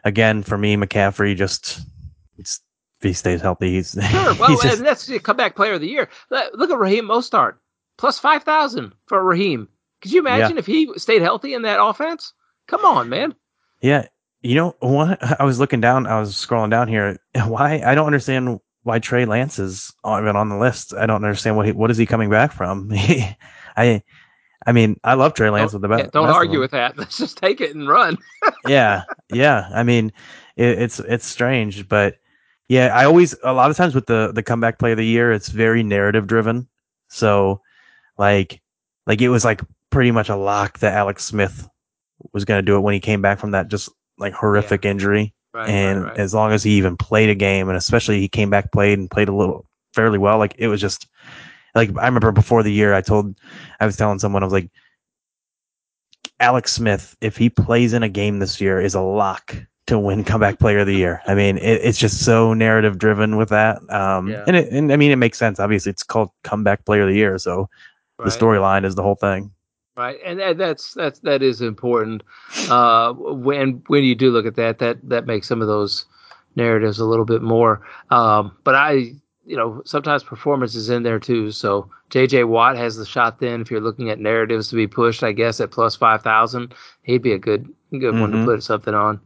again, 0.04 0.44
for 0.44 0.58
me, 0.58 0.76
McCaffrey 0.76 1.36
just 1.36 1.82
if 3.00 3.04
he 3.04 3.14
stays 3.14 3.42
healthy, 3.42 3.72
he's 3.72 3.92
sure. 4.10 4.36
Well, 4.36 4.50
he's 4.50 4.62
just, 4.62 4.78
and 4.78 4.88
that's 4.88 5.06
the 5.06 5.20
comeback 5.20 5.56
player 5.56 5.74
of 5.74 5.82
the 5.82 5.88
year. 5.88 6.10
Look 6.30 6.70
at 6.70 6.78
Raheem 6.78 7.06
Mostert 7.06 7.56
plus 7.98 8.20
five 8.20 8.44
thousand 8.44 8.94
for 9.08 9.24
Raheem. 9.24 9.68
Could 10.02 10.12
you 10.12 10.20
imagine 10.20 10.56
yeah. 10.56 10.60
if 10.60 10.66
he 10.66 10.92
stayed 10.98 11.22
healthy 11.22 11.54
in 11.54 11.64
that 11.64 11.84
offense? 11.84 12.34
Come 12.68 12.86
on, 12.86 13.10
man. 13.10 13.36
Yeah, 13.82 14.08
you 14.42 14.56
know 14.56 14.76
what? 14.80 15.20
I 15.40 15.44
was 15.44 15.60
looking 15.60 15.82
down. 15.82 16.08
I 16.08 16.20
was 16.20 16.34
scrolling 16.34 16.72
down 16.72 16.88
here. 16.88 17.18
Why? 17.46 17.82
I 17.86 17.96
don't 17.96 18.08
understand 18.08 18.60
why 18.84 18.98
Trey 18.98 19.26
Lance 19.26 19.60
is 19.60 19.94
even 20.06 20.38
on 20.38 20.48
the 20.48 20.58
list. 20.58 20.94
I 20.94 21.06
don't 21.06 21.24
understand 21.24 21.58
what 21.58 21.66
he, 21.66 21.74
what 21.74 21.92
is 21.92 21.98
he 21.98 22.06
coming 22.06 22.30
back 22.30 22.54
from. 22.54 22.90
I, 23.78 24.02
I 24.66 24.72
mean, 24.72 24.98
I 25.04 25.16
love 25.16 25.34
Trey 25.34 25.50
Lance 25.50 25.74
don't, 25.74 25.82
with 25.82 25.90
the 25.90 25.98
best. 25.98 26.14
Don't 26.14 26.30
argue 26.30 26.62
with 26.62 26.72
that. 26.72 26.98
Let's 26.98 27.18
just 27.18 27.38
take 27.38 27.60
it 27.60 27.76
and 27.76 27.90
run. 27.90 28.18
yeah, 28.68 29.04
yeah. 29.34 29.70
I 29.74 29.84
mean, 29.84 30.14
it, 30.56 30.80
it's 30.80 31.00
it's 31.02 31.26
strange, 31.26 31.90
but 31.90 32.16
yeah, 32.70 32.88
I 32.96 33.06
always 33.06 33.36
a 33.44 33.52
lot 33.52 33.72
of 33.72 33.78
times 33.78 33.96
with 33.96 34.06
the 34.06 34.32
the 34.32 34.44
comeback 34.44 34.78
play 34.78 34.92
of 34.92 34.98
the 34.98 35.06
year, 35.06 35.34
it's 35.34 35.50
very 35.50 35.84
narrative 35.84 36.28
driven. 36.28 36.68
So, 37.10 37.62
like, 38.18 38.62
like 39.08 39.22
it 39.22 39.30
was 39.30 39.44
like 39.44 39.62
pretty 39.90 40.12
much 40.12 40.30
a 40.30 40.36
lock 40.36 40.80
that 40.80 40.94
Alex 40.94 41.26
Smith 41.26 41.68
was 42.32 42.46
going 42.46 42.60
to 42.60 42.66
do 42.66 42.78
it 42.78 42.82
when 42.82 42.94
he 42.94 43.00
came 43.00 43.22
back 43.22 43.40
from 43.40 43.52
that 43.52 43.70
just 43.70 43.90
like 44.20 44.34
horrific 44.34 44.86
yeah. 44.86 44.92
injury. 44.92 45.34
Right, 45.52 45.68
and 45.68 46.04
right, 46.04 46.10
right. 46.12 46.20
as 46.20 46.36
long 46.36 46.52
as 46.52 46.62
he 46.62 46.74
even 46.74 46.96
played 46.96 47.30
a 47.30 47.36
game, 47.36 47.70
and 47.70 47.78
especially 47.78 48.20
he 48.20 48.28
came 48.28 48.52
back, 48.52 48.72
played 48.72 49.00
and 49.00 49.10
played 49.10 49.30
a 49.30 49.36
little 49.36 49.66
fairly 49.96 50.20
well, 50.20 50.38
like 50.38 50.54
it 50.60 50.68
was 50.68 50.80
just 50.80 51.08
like 51.74 51.90
I 51.98 52.06
remember 52.06 52.32
before 52.32 52.62
the 52.62 52.72
year, 52.72 52.94
I 52.94 53.02
told, 53.02 53.36
I 53.80 53.88
was 53.88 53.98
telling 53.98 54.20
someone, 54.20 54.44
I 54.44 54.46
was 54.46 54.54
like, 54.54 54.70
Alex 56.40 56.72
Smith, 56.72 57.18
if 57.20 57.36
he 57.36 57.50
plays 57.50 57.94
in 57.94 58.04
a 58.04 58.10
game 58.10 58.38
this 58.38 58.62
year, 58.62 58.80
is 58.80 58.94
a 58.94 59.02
lock 59.02 59.56
to 59.90 60.00
win 60.00 60.24
comeback 60.24 60.60
player 60.60 60.80
of 60.80 60.88
the 60.88 60.96
year. 60.96 61.22
I 61.28 61.36
mean, 61.36 61.58
it, 61.58 61.82
it's 61.84 61.98
just 61.98 62.24
so 62.24 62.54
narrative 62.54 62.98
driven 62.98 63.38
with 63.38 63.50
that. 63.50 63.78
Um, 63.92 64.30
yeah. 64.30 64.44
and 64.48 64.56
it, 64.56 64.72
and 64.72 64.92
I 64.92 64.96
mean, 64.96 65.12
it 65.12 65.18
makes 65.18 65.38
sense. 65.38 65.60
Obviously, 65.60 65.92
it's 65.92 66.04
called 66.04 66.32
comeback 66.44 66.86
player 66.86 67.04
of 67.04 67.10
the 67.10 67.16
year, 67.16 67.38
so 67.38 67.70
the 68.18 68.26
storyline 68.26 68.86
is 68.86 68.96
the 68.96 69.04
whole 69.04 69.16
thing 69.16 69.52
right 70.00 70.18
and 70.26 70.40
that, 70.40 70.58
that's 70.58 70.94
that's 70.94 71.20
that 71.20 71.44
is 71.44 71.62
important 71.62 72.24
uh, 72.70 73.14
when 73.14 73.84
when 73.88 74.04
you 74.04 74.16
do 74.16 74.32
look 74.32 74.46
at 74.46 74.56
that 74.56 74.80
that 74.80 74.98
that 75.08 75.26
makes 75.26 75.48
some 75.48 75.62
of 75.62 75.68
those 75.68 76.06
narratives 76.56 77.00
a 77.00 77.06
little 77.06 77.26
bit 77.26 77.42
more 77.42 77.82
um, 78.10 78.56
but 78.64 78.76
i 78.76 78.94
you 79.46 79.58
know 79.58 79.82
sometimes 79.86 80.24
performance 80.24 80.74
is 80.74 80.90
in 80.90 81.04
there 81.04 81.20
too 81.20 81.52
so 81.52 81.90
jj 82.10 82.48
watt 82.48 82.78
has 82.78 82.96
the 82.96 83.06
shot 83.06 83.40
then 83.40 83.62
if 83.62 83.70
you're 83.70 83.82
looking 83.82 84.10
at 84.10 84.20
narratives 84.20 84.70
to 84.70 84.76
be 84.76 84.88
pushed 84.88 85.24
i 85.24 85.32
guess 85.32 85.60
at 85.60 85.72
plus 85.72 85.96
5000 85.96 86.74
he'd 87.04 87.22
be 87.22 87.34
a 87.34 87.38
good 87.38 87.68
good 87.92 88.02
mm-hmm. 88.02 88.22
one 88.22 88.32
to 88.32 88.38
mm-hmm. 88.38 88.46
put 88.46 88.64
something 88.64 88.94
on 88.94 89.20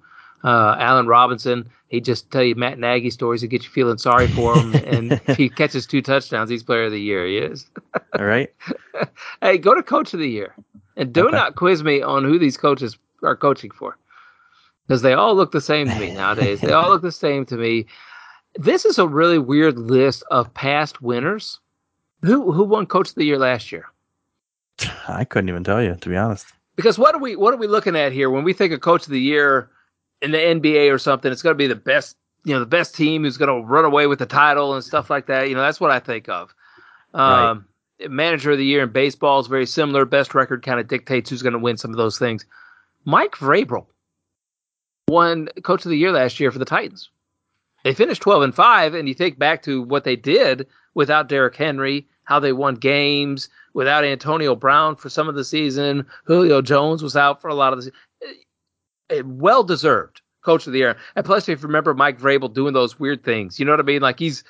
uh, 0.43 0.75
Allen 0.77 1.07
Robinson, 1.07 1.69
he 1.87 2.01
just 2.01 2.29
tell 2.31 2.43
you 2.43 2.55
Matt 2.55 2.79
Nagy 2.79 3.09
stories 3.09 3.41
to 3.41 3.47
get 3.47 3.63
you 3.63 3.69
feeling 3.69 3.97
sorry 3.97 4.27
for 4.27 4.57
him. 4.57 4.73
and 4.85 5.13
if 5.27 5.37
he 5.37 5.49
catches 5.49 5.85
two 5.85 6.01
touchdowns, 6.01 6.49
he's 6.49 6.63
player 6.63 6.85
of 6.85 6.91
the 6.91 6.99
year. 6.99 7.25
He 7.25 7.37
is. 7.37 7.69
All 8.17 8.25
right. 8.25 8.51
hey, 9.41 9.57
go 9.57 9.73
to 9.73 9.83
coach 9.83 10.13
of 10.13 10.19
the 10.19 10.29
year. 10.29 10.55
And 10.95 11.11
do 11.11 11.27
okay. 11.27 11.35
not 11.35 11.55
quiz 11.55 11.83
me 11.83 12.01
on 12.01 12.23
who 12.23 12.37
these 12.37 12.57
coaches 12.57 12.97
are 13.23 13.35
coaching 13.35 13.71
for. 13.71 13.97
Because 14.87 15.01
they 15.01 15.13
all 15.13 15.33
look 15.33 15.51
the 15.51 15.61
same 15.61 15.87
to 15.87 15.95
me 15.97 16.11
nowadays. 16.11 16.61
they 16.61 16.73
all 16.73 16.89
look 16.89 17.01
the 17.01 17.11
same 17.11 17.45
to 17.45 17.55
me. 17.55 17.85
This 18.55 18.85
is 18.85 18.99
a 18.99 19.07
really 19.07 19.39
weird 19.39 19.79
list 19.79 20.23
of 20.29 20.53
past 20.53 21.01
winners. 21.01 21.59
Who 22.21 22.51
who 22.51 22.63
won 22.63 22.85
coach 22.85 23.09
of 23.09 23.15
the 23.15 23.23
year 23.23 23.39
last 23.39 23.71
year? 23.71 23.85
I 25.07 25.23
couldn't 25.23 25.49
even 25.49 25.63
tell 25.63 25.81
you, 25.81 25.95
to 25.95 26.09
be 26.09 26.17
honest. 26.17 26.47
Because 26.75 26.99
what 26.99 27.15
are 27.15 27.19
we 27.19 27.35
what 27.35 27.53
are 27.53 27.57
we 27.57 27.65
looking 27.65 27.95
at 27.95 28.11
here 28.11 28.29
when 28.29 28.43
we 28.43 28.53
think 28.53 28.73
of 28.73 28.81
coach 28.81 29.03
of 29.03 29.11
the 29.11 29.21
year 29.21 29.69
in 30.24 30.32
the 30.32 30.38
NBA 30.38 30.91
or 30.91 30.97
something? 30.97 31.32
It's 31.32 31.43
going 31.43 31.53
to 31.53 31.57
be 31.57 31.67
the 31.67 31.76
best, 31.76 32.17
you 32.43 32.53
know, 32.53 32.59
the 32.59 32.65
best 32.65 32.95
team 32.95 33.24
who's 33.24 33.38
going 33.38 33.49
to 33.49 33.67
run 33.67 33.86
away 33.86 34.07
with 34.07 34.19
the 34.19 34.26
title 34.26 34.74
and 34.74 34.84
stuff 34.84 35.09
like 35.09 35.28
that. 35.28 35.49
You 35.49 35.55
know, 35.55 35.61
that's 35.61 35.80
what 35.80 35.91
I 35.91 35.99
think 35.99 36.28
of. 36.30 36.53
Um, 37.13 37.65
right. 37.99 38.09
Manager 38.09 38.51
of 38.51 38.57
the 38.57 38.65
year 38.65 38.84
in 38.84 38.91
baseball 38.91 39.39
is 39.39 39.47
very 39.47 39.67
similar. 39.67 40.05
Best 40.05 40.34
record 40.34 40.63
kind 40.63 40.80
of 40.80 40.88
dictates 40.88 41.30
who's 41.30 41.43
going 41.43 41.53
to 41.53 41.59
win 41.59 41.78
some 41.78 41.91
of 41.91 41.97
those 41.97 42.17
things. 42.17 42.45
Mike 43.05 43.34
Vrabel 43.34 43.86
won 45.07 45.47
Coach 45.63 45.86
of 45.86 45.89
the 45.89 45.97
Year 45.97 46.11
last 46.11 46.39
year 46.39 46.51
for 46.51 46.59
the 46.59 46.65
Titans. 46.65 47.09
They 47.84 47.93
finished 47.93 48.21
12 48.21 48.43
and 48.43 48.55
5, 48.55 48.93
and 48.93 49.07
you 49.07 49.13
think 49.13 49.38
back 49.38 49.61
to 49.63 49.82
what 49.82 50.05
they 50.05 50.15
did 50.15 50.67
without 50.93 51.28
Derrick 51.28 51.55
Henry, 51.55 52.07
how 52.24 52.39
they 52.39 52.53
won 52.53 52.76
games, 52.76 53.49
without 53.74 54.05
Antonio 54.05 54.55
Brown 54.55 54.95
for 54.95 55.09
some 55.09 55.28
of 55.28 55.36
the 55.36 55.43
season. 55.43 56.05
Julio 56.24 56.61
Jones 56.61 57.03
was 57.03 57.17
out 57.17 57.41
for 57.41 57.49
a 57.49 57.55
lot 57.55 57.74
of 57.74 57.80
the 57.80 57.84
season. 57.84 57.97
Well 59.22 59.64
deserved 59.64 60.22
Coach 60.43 60.68
of 60.68 60.74
the 60.74 60.80
Year. 60.80 60.97
And 61.16 61.26
plus, 61.26 61.47
if 61.47 61.61
you 61.61 61.68
remember 61.68 61.93
Mike 61.93 62.20
Vrabel 62.20 62.53
doing 62.53 62.74
those 62.74 62.99
weird 62.99 63.24
things, 63.24 63.59
you 63.59 63.66
know 63.66 63.72
what 63.72 63.80
I 63.80 63.84
mean? 63.84 64.01
Like 64.01 64.20
he's 64.20 64.43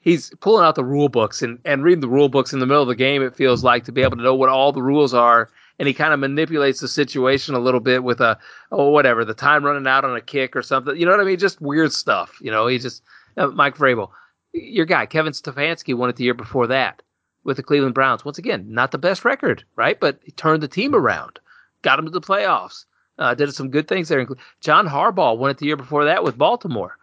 he's 0.00 0.32
pulling 0.40 0.64
out 0.64 0.74
the 0.74 0.84
rule 0.84 1.08
books 1.08 1.42
and, 1.42 1.58
and 1.64 1.84
reading 1.84 2.00
the 2.00 2.08
rule 2.08 2.28
books 2.28 2.52
in 2.52 2.58
the 2.58 2.66
middle 2.66 2.82
of 2.82 2.88
the 2.88 2.94
game, 2.94 3.22
it 3.22 3.36
feels 3.36 3.62
like, 3.62 3.84
to 3.84 3.92
be 3.92 4.02
able 4.02 4.16
to 4.16 4.22
know 4.22 4.34
what 4.34 4.48
all 4.48 4.72
the 4.72 4.82
rules 4.82 5.14
are. 5.14 5.50
And 5.78 5.86
he 5.88 5.94
kind 5.94 6.12
of 6.12 6.20
manipulates 6.20 6.80
the 6.80 6.88
situation 6.88 7.54
a 7.54 7.60
little 7.60 7.80
bit 7.80 8.04
with 8.04 8.20
a, 8.20 8.38
oh, 8.70 8.90
whatever, 8.90 9.24
the 9.24 9.32
time 9.32 9.64
running 9.64 9.86
out 9.86 10.04
on 10.04 10.14
a 10.14 10.20
kick 10.20 10.54
or 10.54 10.62
something. 10.62 10.96
You 10.96 11.06
know 11.06 11.12
what 11.12 11.20
I 11.20 11.24
mean? 11.24 11.38
Just 11.38 11.60
weird 11.60 11.92
stuff. 11.92 12.36
You 12.40 12.50
know, 12.50 12.66
he 12.66 12.78
just, 12.78 13.02
uh, 13.38 13.46
Mike 13.48 13.76
Vrabel, 13.76 14.10
your 14.52 14.84
guy, 14.84 15.06
Kevin 15.06 15.32
Stefanski 15.32 15.94
won 15.94 16.10
it 16.10 16.16
the 16.16 16.24
year 16.24 16.34
before 16.34 16.66
that 16.66 17.00
with 17.44 17.56
the 17.56 17.62
Cleveland 17.62 17.94
Browns. 17.94 18.24
Once 18.24 18.36
again, 18.36 18.66
not 18.68 18.90
the 18.90 18.98
best 18.98 19.24
record, 19.24 19.64
right? 19.76 19.98
But 19.98 20.20
he 20.22 20.32
turned 20.32 20.62
the 20.62 20.68
team 20.68 20.94
around, 20.94 21.38
got 21.80 21.96
them 21.96 22.04
to 22.04 22.10
the 22.10 22.20
playoffs, 22.20 22.84
uh, 23.20 23.34
did 23.34 23.54
some 23.54 23.70
good 23.70 23.86
things 23.86 24.08
there. 24.08 24.26
John 24.60 24.88
Harbaugh 24.88 25.36
won 25.36 25.50
it 25.50 25.58
the 25.58 25.66
year 25.66 25.76
before 25.76 26.06
that 26.06 26.24
with 26.24 26.38
Baltimore. 26.38 26.96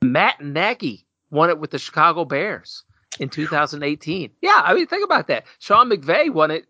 Matt 0.00 0.40
Nagy 0.40 1.04
won 1.30 1.50
it 1.50 1.58
with 1.58 1.72
the 1.72 1.78
Chicago 1.78 2.24
Bears 2.24 2.84
in 3.18 3.28
2018. 3.28 4.30
Yeah, 4.40 4.62
I 4.64 4.74
mean, 4.74 4.86
think 4.86 5.04
about 5.04 5.26
that. 5.26 5.44
Sean 5.58 5.90
McVay 5.90 6.32
won 6.32 6.50
it 6.50 6.66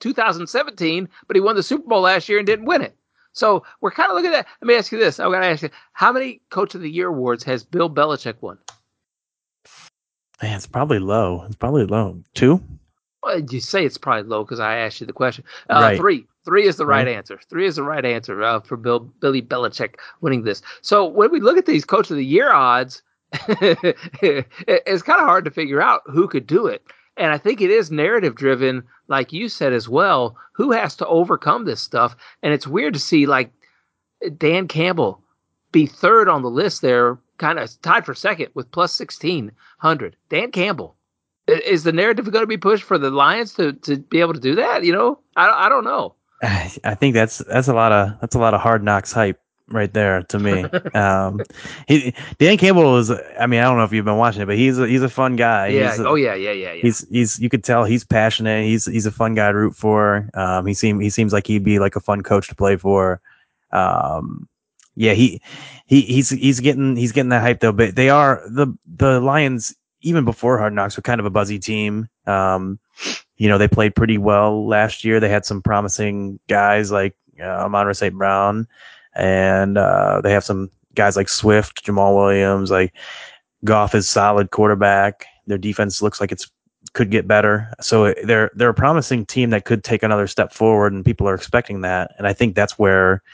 2017, 0.00 1.08
but 1.26 1.36
he 1.36 1.40
won 1.40 1.56
the 1.56 1.62
Super 1.62 1.88
Bowl 1.88 2.02
last 2.02 2.28
year 2.28 2.38
and 2.38 2.46
didn't 2.46 2.66
win 2.66 2.82
it. 2.82 2.96
So 3.32 3.64
we're 3.80 3.90
kind 3.90 4.10
of 4.10 4.16
looking 4.16 4.30
at 4.30 4.44
that. 4.44 4.46
Let 4.60 4.68
me 4.68 4.76
ask 4.76 4.92
you 4.92 4.98
this. 4.98 5.18
I'm 5.18 5.30
going 5.30 5.40
to 5.42 5.48
ask 5.48 5.62
you, 5.62 5.70
how 5.92 6.12
many 6.12 6.42
Coach 6.50 6.74
of 6.74 6.82
the 6.82 6.90
Year 6.90 7.08
awards 7.08 7.42
has 7.44 7.64
Bill 7.64 7.90
Belichick 7.90 8.36
won? 8.40 8.58
Man, 10.42 10.56
it's 10.56 10.66
probably 10.66 10.98
low. 10.98 11.44
It's 11.46 11.56
probably 11.56 11.86
low. 11.86 12.22
Two? 12.34 12.62
Well, 13.22 13.40
you 13.40 13.60
say 13.60 13.86
it's 13.86 13.96
probably 13.96 14.28
low 14.28 14.44
because 14.44 14.60
I 14.60 14.78
asked 14.78 15.00
you 15.00 15.06
the 15.06 15.12
question. 15.12 15.44
Uh, 15.70 15.80
right. 15.80 15.96
Three. 15.96 16.26
Three 16.44 16.66
is 16.66 16.76
the 16.76 16.86
right, 16.86 17.06
answer. 17.06 17.38
Three 17.48 17.66
is 17.66 17.76
the 17.76 17.84
right 17.84 18.04
answer 18.04 18.42
uh, 18.42 18.60
for 18.60 18.76
Bill 18.76 19.00
Billy 19.00 19.42
Belichick 19.42 19.94
winning 20.20 20.42
this. 20.42 20.62
So 20.80 21.06
when 21.06 21.30
we 21.30 21.40
look 21.40 21.56
at 21.56 21.66
these 21.66 21.84
Coach 21.84 22.10
of 22.10 22.16
the 22.16 22.24
Year 22.24 22.52
odds, 22.52 23.02
it's 23.32 25.02
kind 25.02 25.20
of 25.20 25.26
hard 25.26 25.44
to 25.44 25.50
figure 25.50 25.80
out 25.80 26.02
who 26.06 26.26
could 26.26 26.46
do 26.46 26.66
it. 26.66 26.82
And 27.16 27.32
I 27.32 27.38
think 27.38 27.60
it 27.60 27.70
is 27.70 27.90
narrative 27.90 28.34
driven, 28.34 28.82
like 29.08 29.32
you 29.32 29.48
said 29.48 29.72
as 29.72 29.88
well. 29.88 30.36
Who 30.52 30.72
has 30.72 30.96
to 30.96 31.06
overcome 31.06 31.64
this 31.64 31.80
stuff? 31.80 32.16
And 32.42 32.52
it's 32.52 32.66
weird 32.66 32.94
to 32.94 33.00
see 33.00 33.26
like 33.26 33.52
Dan 34.38 34.66
Campbell 34.66 35.22
be 35.70 35.86
third 35.86 36.28
on 36.28 36.42
the 36.42 36.50
list 36.50 36.82
there, 36.82 37.18
kind 37.38 37.58
of 37.58 37.80
tied 37.82 38.04
for 38.04 38.14
second 38.14 38.48
with 38.54 38.70
plus 38.70 38.98
1600. 38.98 40.16
Dan 40.28 40.50
Campbell. 40.50 40.96
Is 41.48 41.82
the 41.84 41.92
narrative 41.92 42.30
going 42.30 42.42
to 42.44 42.46
be 42.46 42.56
pushed 42.56 42.84
for 42.84 42.98
the 42.98 43.10
Lions 43.10 43.54
to, 43.54 43.72
to 43.72 43.98
be 43.98 44.20
able 44.20 44.34
to 44.34 44.40
do 44.40 44.54
that? 44.54 44.84
You 44.84 44.92
know, 44.92 45.18
I, 45.36 45.66
I 45.66 45.68
don't 45.68 45.84
know. 45.84 46.14
I 46.84 46.94
think 46.94 47.14
that's 47.14 47.38
that's 47.38 47.68
a 47.68 47.74
lot 47.74 47.92
of 47.92 48.20
that's 48.20 48.34
a 48.34 48.38
lot 48.38 48.54
of 48.54 48.60
hard 48.60 48.82
knocks 48.82 49.12
hype 49.12 49.40
right 49.68 49.92
there 49.92 50.22
to 50.24 50.38
me. 50.38 50.64
um, 50.94 51.40
he 51.88 52.14
Dan 52.38 52.58
Campbell 52.58 52.98
is. 52.98 53.10
I 53.10 53.46
mean, 53.46 53.60
I 53.60 53.64
don't 53.64 53.76
know 53.76 53.84
if 53.84 53.92
you've 53.92 54.04
been 54.04 54.16
watching 54.16 54.42
it, 54.42 54.46
but 54.46 54.56
he's 54.56 54.78
a, 54.78 54.86
he's 54.86 55.02
a 55.02 55.08
fun 55.08 55.36
guy. 55.36 55.68
Yeah. 55.68 55.94
A, 55.96 56.06
oh 56.06 56.14
yeah, 56.14 56.34
yeah, 56.34 56.52
yeah, 56.52 56.72
yeah. 56.72 56.82
He's 56.82 57.06
he's 57.08 57.38
you 57.38 57.48
could 57.48 57.64
tell 57.64 57.84
he's 57.84 58.04
passionate. 58.04 58.64
He's 58.64 58.86
he's 58.86 59.06
a 59.06 59.12
fun 59.12 59.34
guy 59.34 59.52
to 59.52 59.58
root 59.58 59.76
for. 59.76 60.28
Um, 60.34 60.66
he 60.66 60.74
seem 60.74 61.00
he 61.00 61.10
seems 61.10 61.32
like 61.32 61.46
he'd 61.46 61.64
be 61.64 61.78
like 61.78 61.96
a 61.96 62.00
fun 62.00 62.22
coach 62.22 62.48
to 62.48 62.54
play 62.54 62.76
for. 62.76 63.20
Um, 63.70 64.48
yeah, 64.94 65.12
he 65.12 65.40
he 65.86 66.02
he's 66.02 66.30
he's 66.30 66.60
getting 66.60 66.96
he's 66.96 67.12
getting 67.12 67.30
that 67.30 67.42
hype 67.42 67.60
though. 67.60 67.72
But 67.72 67.96
they 67.96 68.10
are 68.10 68.42
the 68.48 68.76
the 68.86 69.20
Lions 69.20 69.74
even 70.02 70.24
before 70.24 70.58
Hard 70.58 70.72
Knocks 70.72 70.96
were 70.96 71.02
kind 71.02 71.20
of 71.20 71.26
a 71.26 71.30
buzzy 71.30 71.58
team. 71.58 72.08
Um, 72.26 72.78
you 73.42 73.48
know, 73.48 73.58
they 73.58 73.66
played 73.66 73.96
pretty 73.96 74.18
well 74.18 74.68
last 74.68 75.02
year. 75.02 75.18
They 75.18 75.28
had 75.28 75.44
some 75.44 75.60
promising 75.60 76.38
guys 76.48 76.92
like 76.92 77.16
uh, 77.40 77.64
Amon 77.64 77.92
St. 77.92 78.14
Brown 78.14 78.68
and 79.16 79.76
uh, 79.76 80.20
they 80.22 80.30
have 80.30 80.44
some 80.44 80.70
guys 80.94 81.16
like 81.16 81.28
Swift, 81.28 81.84
Jamaal 81.84 82.14
Williams, 82.14 82.70
like 82.70 82.94
Goff 83.64 83.96
is 83.96 84.08
solid 84.08 84.52
quarterback. 84.52 85.26
Their 85.48 85.58
defense 85.58 86.00
looks 86.00 86.20
like 86.20 86.30
it's 86.30 86.48
could 86.92 87.10
get 87.10 87.26
better. 87.26 87.68
So 87.80 88.14
they're 88.22 88.52
they're 88.54 88.68
a 88.68 88.74
promising 88.74 89.26
team 89.26 89.50
that 89.50 89.64
could 89.64 89.82
take 89.82 90.04
another 90.04 90.28
step 90.28 90.52
forward, 90.52 90.92
and 90.92 91.04
people 91.04 91.28
are 91.28 91.34
expecting 91.34 91.80
that. 91.80 92.12
And 92.18 92.28
I 92.28 92.32
think 92.32 92.54
that's 92.54 92.78
where 92.78 93.24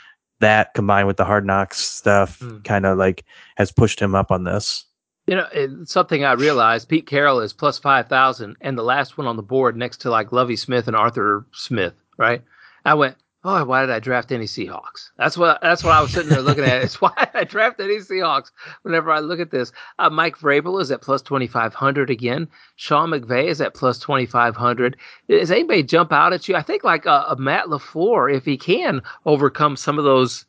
that 0.41 0.73
combined 0.73 1.07
with 1.07 1.19
the 1.19 1.27
hard 1.27 1.45
knocks 1.45 1.79
stuff 1.79 2.39
mm. 2.39 2.65
kind 2.65 2.87
of 2.87 2.97
like 2.97 3.27
has 3.59 3.71
pushed 3.71 4.01
him 4.01 4.15
up 4.15 4.31
on 4.31 4.45
this. 4.45 4.87
You 5.29 5.37
know, 5.37 5.85
something 5.85 6.25
I 6.25 6.33
realized 6.33 6.89
Pete 6.89 7.07
Carroll 7.07 7.41
is 7.41 7.53
plus 7.53 7.79
5,000 7.79 8.57
and 8.63 8.79
the 8.79 8.83
last 8.83 9.19
one 9.19 9.27
on 9.27 9.37
the 9.37 9.43
board 9.43 9.77
next 9.77 9.99
to 9.99 10.11
like 10.11 10.33
Lovie 10.33 10.57
Smith 10.57 10.89
and 10.89 10.97
Arthur 10.97 11.45
Smith, 11.53 11.93
right? 12.17 12.43
I 12.87 12.95
went, 12.95 13.17
oh, 13.45 13.65
why 13.65 13.83
did 13.83 13.91
I 13.91 13.99
draft 13.99 14.33
any 14.33 14.47
Seahawks? 14.47 15.11
That's 15.17 15.37
what 15.37 15.61
that's 15.61 15.85
what 15.85 15.93
I 15.93 16.01
was 16.01 16.13
sitting 16.13 16.31
there 16.31 16.41
looking 16.41 16.65
at. 16.65 16.83
It's 16.83 16.99
why 17.01 17.29
I 17.35 17.45
draft 17.45 17.81
any 17.81 17.97
Seahawks. 17.97 18.51
Whenever 18.83 19.11
I 19.11 19.21
look 19.21 19.41
at 19.41 19.51
this, 19.51 19.73
uh, 19.99 20.11
Mike 20.11 20.39
Vrabel 20.39 20.81
is 20.81 20.91
at 20.91 21.03
plus 21.03 21.23
twenty 21.23 21.47
five 21.47 21.75
hundred 21.75 22.11
again. 22.11 22.49
Sean 22.77 23.11
McVay 23.11 23.49
is 23.49 23.61
at 23.61 23.75
plus 23.75 23.99
twenty 23.99 24.27
five 24.27 24.57
hundred. 24.57 24.97
Does 25.29 25.51
anybody 25.51 25.83
jump 25.83 26.13
out 26.13 26.33
at 26.33 26.49
you? 26.49 26.57
I 26.57 26.63
think 26.63 26.85
like 26.85 27.07
a, 27.07 27.11
uh, 27.11 27.35
a 27.35 27.37
Matt 27.37 27.67
LaFleur, 27.67 28.35
if 28.35 28.45
he 28.45 28.57
can 28.57 29.03
overcome 29.27 29.77
some 29.77 29.99
of 29.99 30.05
those. 30.05 30.45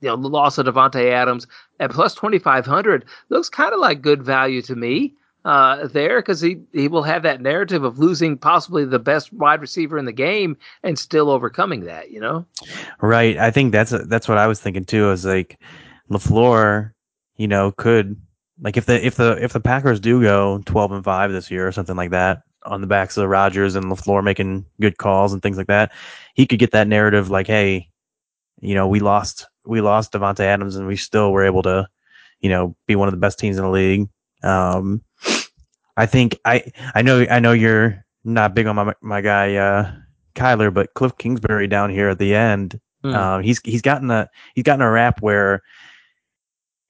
You 0.00 0.10
know, 0.10 0.16
the 0.16 0.28
loss 0.28 0.58
of 0.58 0.66
Davante 0.66 1.10
Adams 1.12 1.46
at 1.80 1.90
plus 1.90 2.14
twenty 2.14 2.38
five 2.38 2.66
hundred 2.66 3.04
looks 3.28 3.48
kind 3.48 3.72
of 3.72 3.80
like 3.80 4.02
good 4.02 4.22
value 4.22 4.62
to 4.62 4.74
me 4.74 5.14
uh, 5.44 5.86
there 5.88 6.20
because 6.20 6.40
he, 6.40 6.58
he 6.72 6.88
will 6.88 7.02
have 7.02 7.22
that 7.22 7.40
narrative 7.40 7.84
of 7.84 7.98
losing 7.98 8.36
possibly 8.36 8.84
the 8.84 8.98
best 8.98 9.32
wide 9.32 9.60
receiver 9.60 9.98
in 9.98 10.06
the 10.06 10.12
game 10.12 10.56
and 10.82 10.98
still 10.98 11.30
overcoming 11.30 11.80
that, 11.80 12.10
you 12.10 12.20
know? 12.20 12.46
Right. 13.00 13.36
I 13.36 13.50
think 13.50 13.72
that's 13.72 13.90
that's 14.06 14.28
what 14.28 14.38
I 14.38 14.46
was 14.46 14.60
thinking 14.60 14.84
too. 14.84 15.10
Is 15.10 15.24
like 15.24 15.58
LaFleur, 16.10 16.92
you 17.36 17.48
know, 17.48 17.72
could 17.72 18.16
like 18.60 18.76
if 18.76 18.86
the 18.86 19.04
if 19.04 19.16
the 19.16 19.42
if 19.42 19.52
the 19.52 19.60
Packers 19.60 20.00
do 20.00 20.22
go 20.22 20.62
twelve 20.64 20.92
and 20.92 21.04
five 21.04 21.32
this 21.32 21.50
year 21.50 21.66
or 21.66 21.72
something 21.72 21.96
like 21.96 22.10
that 22.10 22.42
on 22.64 22.80
the 22.80 22.86
backs 22.86 23.18
of 23.18 23.28
Rodgers 23.28 23.74
and 23.74 23.86
LaFleur 23.86 24.24
making 24.24 24.64
good 24.80 24.96
calls 24.96 25.34
and 25.34 25.42
things 25.42 25.58
like 25.58 25.66
that, 25.66 25.92
he 26.34 26.46
could 26.46 26.58
get 26.58 26.70
that 26.70 26.88
narrative 26.88 27.28
like, 27.28 27.46
hey, 27.46 27.90
you 28.62 28.74
know, 28.74 28.88
we 28.88 29.00
lost 29.00 29.46
we 29.64 29.80
lost 29.80 30.12
Davante 30.12 30.40
Adams 30.40 30.76
and 30.76 30.86
we 30.86 30.96
still 30.96 31.32
were 31.32 31.44
able 31.44 31.62
to, 31.62 31.88
you 32.40 32.50
know, 32.50 32.76
be 32.86 32.96
one 32.96 33.08
of 33.08 33.12
the 33.12 33.20
best 33.20 33.38
teams 33.38 33.56
in 33.56 33.64
the 33.64 33.70
league. 33.70 34.08
Um, 34.42 35.02
I 35.96 36.06
think 36.06 36.38
I 36.44 36.72
I 36.94 37.02
know 37.02 37.24
I 37.30 37.40
know 37.40 37.52
you're 37.52 38.04
not 38.24 38.54
big 38.54 38.66
on 38.66 38.76
my 38.76 38.94
my 39.00 39.20
guy 39.20 39.54
uh, 39.56 39.92
Kyler, 40.34 40.72
but 40.72 40.94
Cliff 40.94 41.16
Kingsbury 41.18 41.66
down 41.66 41.90
here 41.90 42.08
at 42.08 42.18
the 42.18 42.34
end, 42.34 42.80
mm. 43.04 43.14
um, 43.14 43.42
he's 43.42 43.60
he's 43.64 43.82
gotten 43.82 44.10
a 44.10 44.28
he's 44.54 44.64
gotten 44.64 44.82
a 44.82 44.90
rap 44.90 45.22
where 45.22 45.62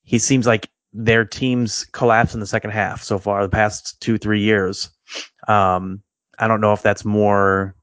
he 0.02 0.18
seems 0.18 0.46
like 0.46 0.68
their 0.92 1.24
teams 1.24 1.84
collapse 1.92 2.34
in 2.34 2.40
the 2.40 2.46
second 2.46 2.70
half 2.70 3.02
so 3.02 3.18
far 3.18 3.42
the 3.42 3.48
past 3.48 4.00
two 4.00 4.16
three 4.16 4.40
years. 4.40 4.90
Um, 5.48 6.02
I 6.38 6.48
don't 6.48 6.60
know 6.60 6.72
if 6.72 6.82
that's 6.82 7.04
more 7.04 7.74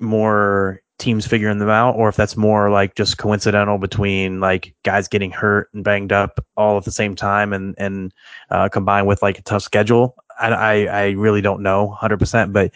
more 0.00 0.82
teams 1.00 1.26
figuring 1.26 1.58
them 1.58 1.68
out 1.68 1.96
or 1.96 2.08
if 2.08 2.14
that's 2.14 2.36
more 2.36 2.70
like 2.70 2.94
just 2.94 3.18
coincidental 3.18 3.78
between 3.78 4.38
like 4.38 4.74
guys 4.84 5.08
getting 5.08 5.30
hurt 5.30 5.68
and 5.74 5.82
banged 5.82 6.12
up 6.12 6.44
all 6.56 6.76
at 6.76 6.84
the 6.84 6.92
same 6.92 7.16
time 7.16 7.52
and 7.52 7.74
and 7.78 8.12
uh, 8.50 8.68
combined 8.68 9.06
with 9.06 9.22
like 9.22 9.38
a 9.38 9.42
tough 9.42 9.62
schedule 9.62 10.14
I, 10.40 10.86
I 10.86 11.10
really 11.10 11.40
don't 11.40 11.62
know 11.62 11.96
100%, 12.00 12.52
but 12.52 12.72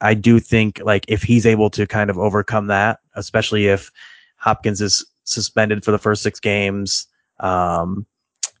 I 0.00 0.14
do 0.14 0.40
think 0.40 0.80
like 0.84 1.04
if 1.08 1.22
he's 1.22 1.46
able 1.46 1.70
to 1.70 1.86
kind 1.86 2.10
of 2.10 2.18
overcome 2.18 2.66
that, 2.68 3.00
especially 3.14 3.66
if 3.66 3.90
Hopkins 4.36 4.80
is 4.80 5.04
suspended 5.24 5.84
for 5.84 5.90
the 5.90 5.98
first 5.98 6.22
six 6.22 6.40
games, 6.40 7.06
um, 7.40 8.06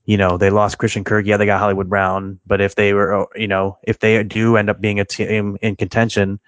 you 0.04 0.16
know, 0.16 0.36
they 0.36 0.50
lost 0.50 0.78
Christian 0.78 1.02
Kirk. 1.02 1.26
Yeah, 1.26 1.36
they 1.36 1.46
got 1.46 1.58
Hollywood 1.58 1.88
Brown, 1.88 2.38
but 2.46 2.60
if 2.60 2.76
they 2.76 2.92
were, 2.92 3.26
you 3.34 3.48
know, 3.48 3.76
if 3.82 3.98
they 3.98 4.22
do 4.22 4.56
end 4.56 4.70
up 4.70 4.80
being 4.80 5.00
a 5.00 5.04
team 5.04 5.58
in 5.62 5.76
contention, 5.76 6.38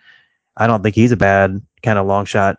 I 0.58 0.66
don't 0.66 0.82
think 0.82 0.94
he's 0.94 1.12
a 1.12 1.16
bad 1.16 1.62
kind 1.82 1.98
of 1.98 2.06
long 2.06 2.24
shot 2.24 2.58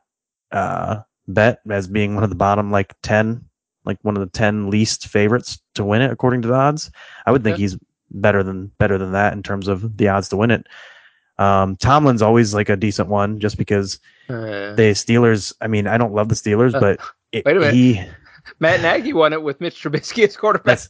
uh, 0.52 1.02
bet 1.28 1.60
as 1.70 1.88
being 1.88 2.16
one 2.16 2.24
of 2.24 2.30
the 2.30 2.36
bottom 2.36 2.72
like 2.72 2.96
10, 3.04 3.44
like 3.86 4.00
one 4.02 4.18
of 4.18 4.22
the 4.22 4.38
10 4.38 4.70
least 4.70 5.08
favorites 5.08 5.60
to 5.76 5.84
win 5.84 6.02
it 6.02 6.12
according 6.12 6.42
to 6.42 6.48
the 6.48 6.54
odds. 6.56 6.90
I 7.26 7.32
would 7.32 7.44
think 7.44 7.58
yeah. 7.58 7.64
he's 7.64 7.78
better 8.12 8.42
than 8.42 8.72
better 8.80 8.98
than 8.98 9.12
that 9.12 9.34
in 9.34 9.44
terms 9.44 9.68
of 9.68 9.98
the 9.98 10.08
odds 10.08 10.30
to 10.30 10.38
win 10.38 10.52
it. 10.52 10.66
Um, 11.38 11.76
Tomlin's 11.78 12.22
always 12.22 12.54
like 12.54 12.70
a 12.70 12.76
decent 12.76 13.08
one 13.08 13.40
just 13.40 13.58
because 13.58 14.00
uh, 14.30 14.74
the 14.74 14.92
Steelers. 14.94 15.54
I 15.62 15.68
mean, 15.68 15.88
I 15.88 15.98
don't 15.98 16.14
love 16.14 16.28
the 16.28 16.36
Steelers, 16.36 16.74
uh, 16.74 16.80
but 16.80 17.00
it, 17.32 17.46
wait 17.46 17.56
a 17.56 17.60
minute. 17.60 17.74
He, 17.74 18.02
Matt 18.60 18.82
Nagy 18.82 19.14
won 19.14 19.34
it 19.34 19.44
with 19.44 19.62
Mitch 19.62 19.82
Trubisky 19.82 20.28
as 20.28 20.36
quarterback. 20.36 20.66
That's, 20.66 20.90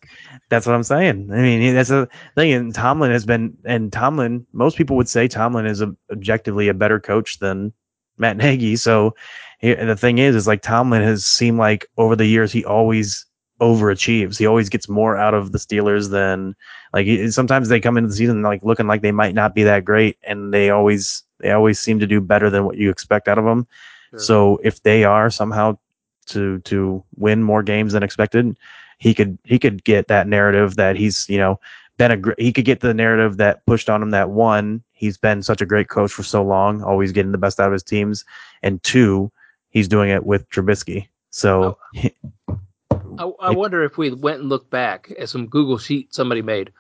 that's 0.50 0.66
what 0.66 0.76
I'm 0.76 0.84
saying. 0.84 1.30
I 1.32 1.38
mean, 1.38 1.74
that's 1.74 1.90
a 1.90 2.08
thing. 2.36 2.54
And 2.54 2.74
Tomlin 2.74 3.12
has 3.12 3.26
been, 3.26 3.58
and 3.66 3.92
Tomlin, 3.92 4.46
most 4.54 4.78
people 4.78 4.96
would 4.96 5.10
say 5.10 5.28
Tomlin 5.28 5.66
is 5.66 5.82
a, 5.82 5.96
objectively 6.12 6.68
a 6.68 6.74
better 6.74 7.00
coach 7.00 7.40
than 7.40 7.74
Matt 8.18 8.38
Nagy. 8.38 8.76
So 8.76 9.16
the 9.62 9.96
thing 9.98 10.18
is, 10.18 10.36
is 10.36 10.48
like 10.48 10.62
Tomlin 10.62 11.02
has 11.02 11.26
seemed 11.26 11.58
like 11.58 11.88
over 11.98 12.16
the 12.16 12.26
years 12.26 12.52
he 12.52 12.64
always 12.66 13.26
overachieves. 13.60 14.38
He 14.38 14.46
always 14.46 14.70
gets 14.70 14.88
more 14.88 15.18
out 15.18 15.34
of 15.34 15.52
the 15.52 15.58
Steelers 15.58 16.10
than 16.10 16.56
like 16.94 17.08
sometimes 17.30 17.70
they 17.70 17.80
come 17.80 17.98
into 17.98 18.10
the 18.10 18.16
season 18.16 18.42
like 18.42 18.64
looking 18.64 18.88
like 18.88 19.02
they 19.02 19.12
might 19.12 19.36
not 19.36 19.54
be 19.54 19.64
that 19.64 19.86
great, 19.86 20.18
and 20.24 20.54
they 20.54 20.70
always 20.70 21.24
they 21.40 21.52
always 21.52 21.80
seem 21.80 22.00
to 22.00 22.08
do 22.08 22.22
better 22.22 22.50
than 22.50 22.66
what 22.66 22.78
you 22.78 22.90
expect 22.90 23.28
out 23.28 23.38
of 23.38 23.46
them. 23.46 23.68
Sure. 24.12 24.20
So 24.20 24.60
if 24.64 24.82
they 24.84 25.04
are 25.04 25.30
somehow 25.30 25.78
to 26.30 26.60
to 26.60 27.04
win 27.16 27.44
more 27.44 27.64
games 27.64 27.94
than 27.94 28.04
expected, 28.04 28.58
he 28.98 29.14
could 29.14 29.38
he 29.44 29.60
could 29.60 29.84
get 29.84 30.08
that 30.08 30.28
narrative 30.28 30.76
that 30.76 30.96
he's 30.96 31.28
you 31.30 31.38
know 31.38 31.60
been 31.98 32.12
a 32.12 32.34
he 32.42 32.54
could 32.54 32.66
get 32.66 32.80
the 32.80 32.94
narrative 32.94 33.38
that 33.38 33.66
pushed 33.66 33.90
on 33.90 34.02
him 34.02 34.12
that 34.12 34.30
one 34.30 34.84
he's 34.94 35.18
been 35.18 35.42
such 35.44 35.62
a 35.62 35.66
great 35.66 35.90
coach 35.90 36.12
for 36.12 36.24
so 36.24 36.44
long, 36.44 36.84
always 36.84 37.12
getting 37.12 37.32
the 37.32 37.38
best 37.38 37.60
out 37.60 37.68
of 37.68 37.74
his 37.74 37.84
teams, 37.84 38.26
and 38.64 38.82
two 38.84 39.32
he's 39.70 39.88
doing 39.88 40.10
it 40.10 40.26
with 40.26 40.50
Trubisky. 40.50 41.08
So. 41.30 41.78
Oh. 42.48 42.60
I, 43.18 43.24
I 43.42 43.52
wonder 43.52 43.84
if 43.84 43.98
we 43.98 44.12
went 44.12 44.40
and 44.40 44.48
looked 44.50 44.70
back 44.70 45.12
at 45.20 45.28
some 45.28 45.48
Google 45.48 45.78
sheet 45.78 46.14
somebody 46.16 46.42
made 46.42 46.72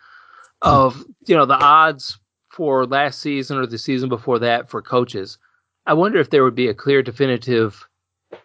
of 0.61 1.03
you 1.25 1.35
know 1.35 1.45
the 1.45 1.57
odds 1.57 2.17
for 2.49 2.85
last 2.85 3.19
season 3.21 3.57
or 3.57 3.65
the 3.65 3.77
season 3.77 4.09
before 4.09 4.39
that 4.39 4.69
for 4.69 4.81
coaches. 4.81 5.37
I 5.85 5.93
wonder 5.93 6.19
if 6.19 6.29
there 6.29 6.43
would 6.43 6.55
be 6.55 6.67
a 6.67 6.73
clear, 6.73 7.01
definitive 7.01 7.87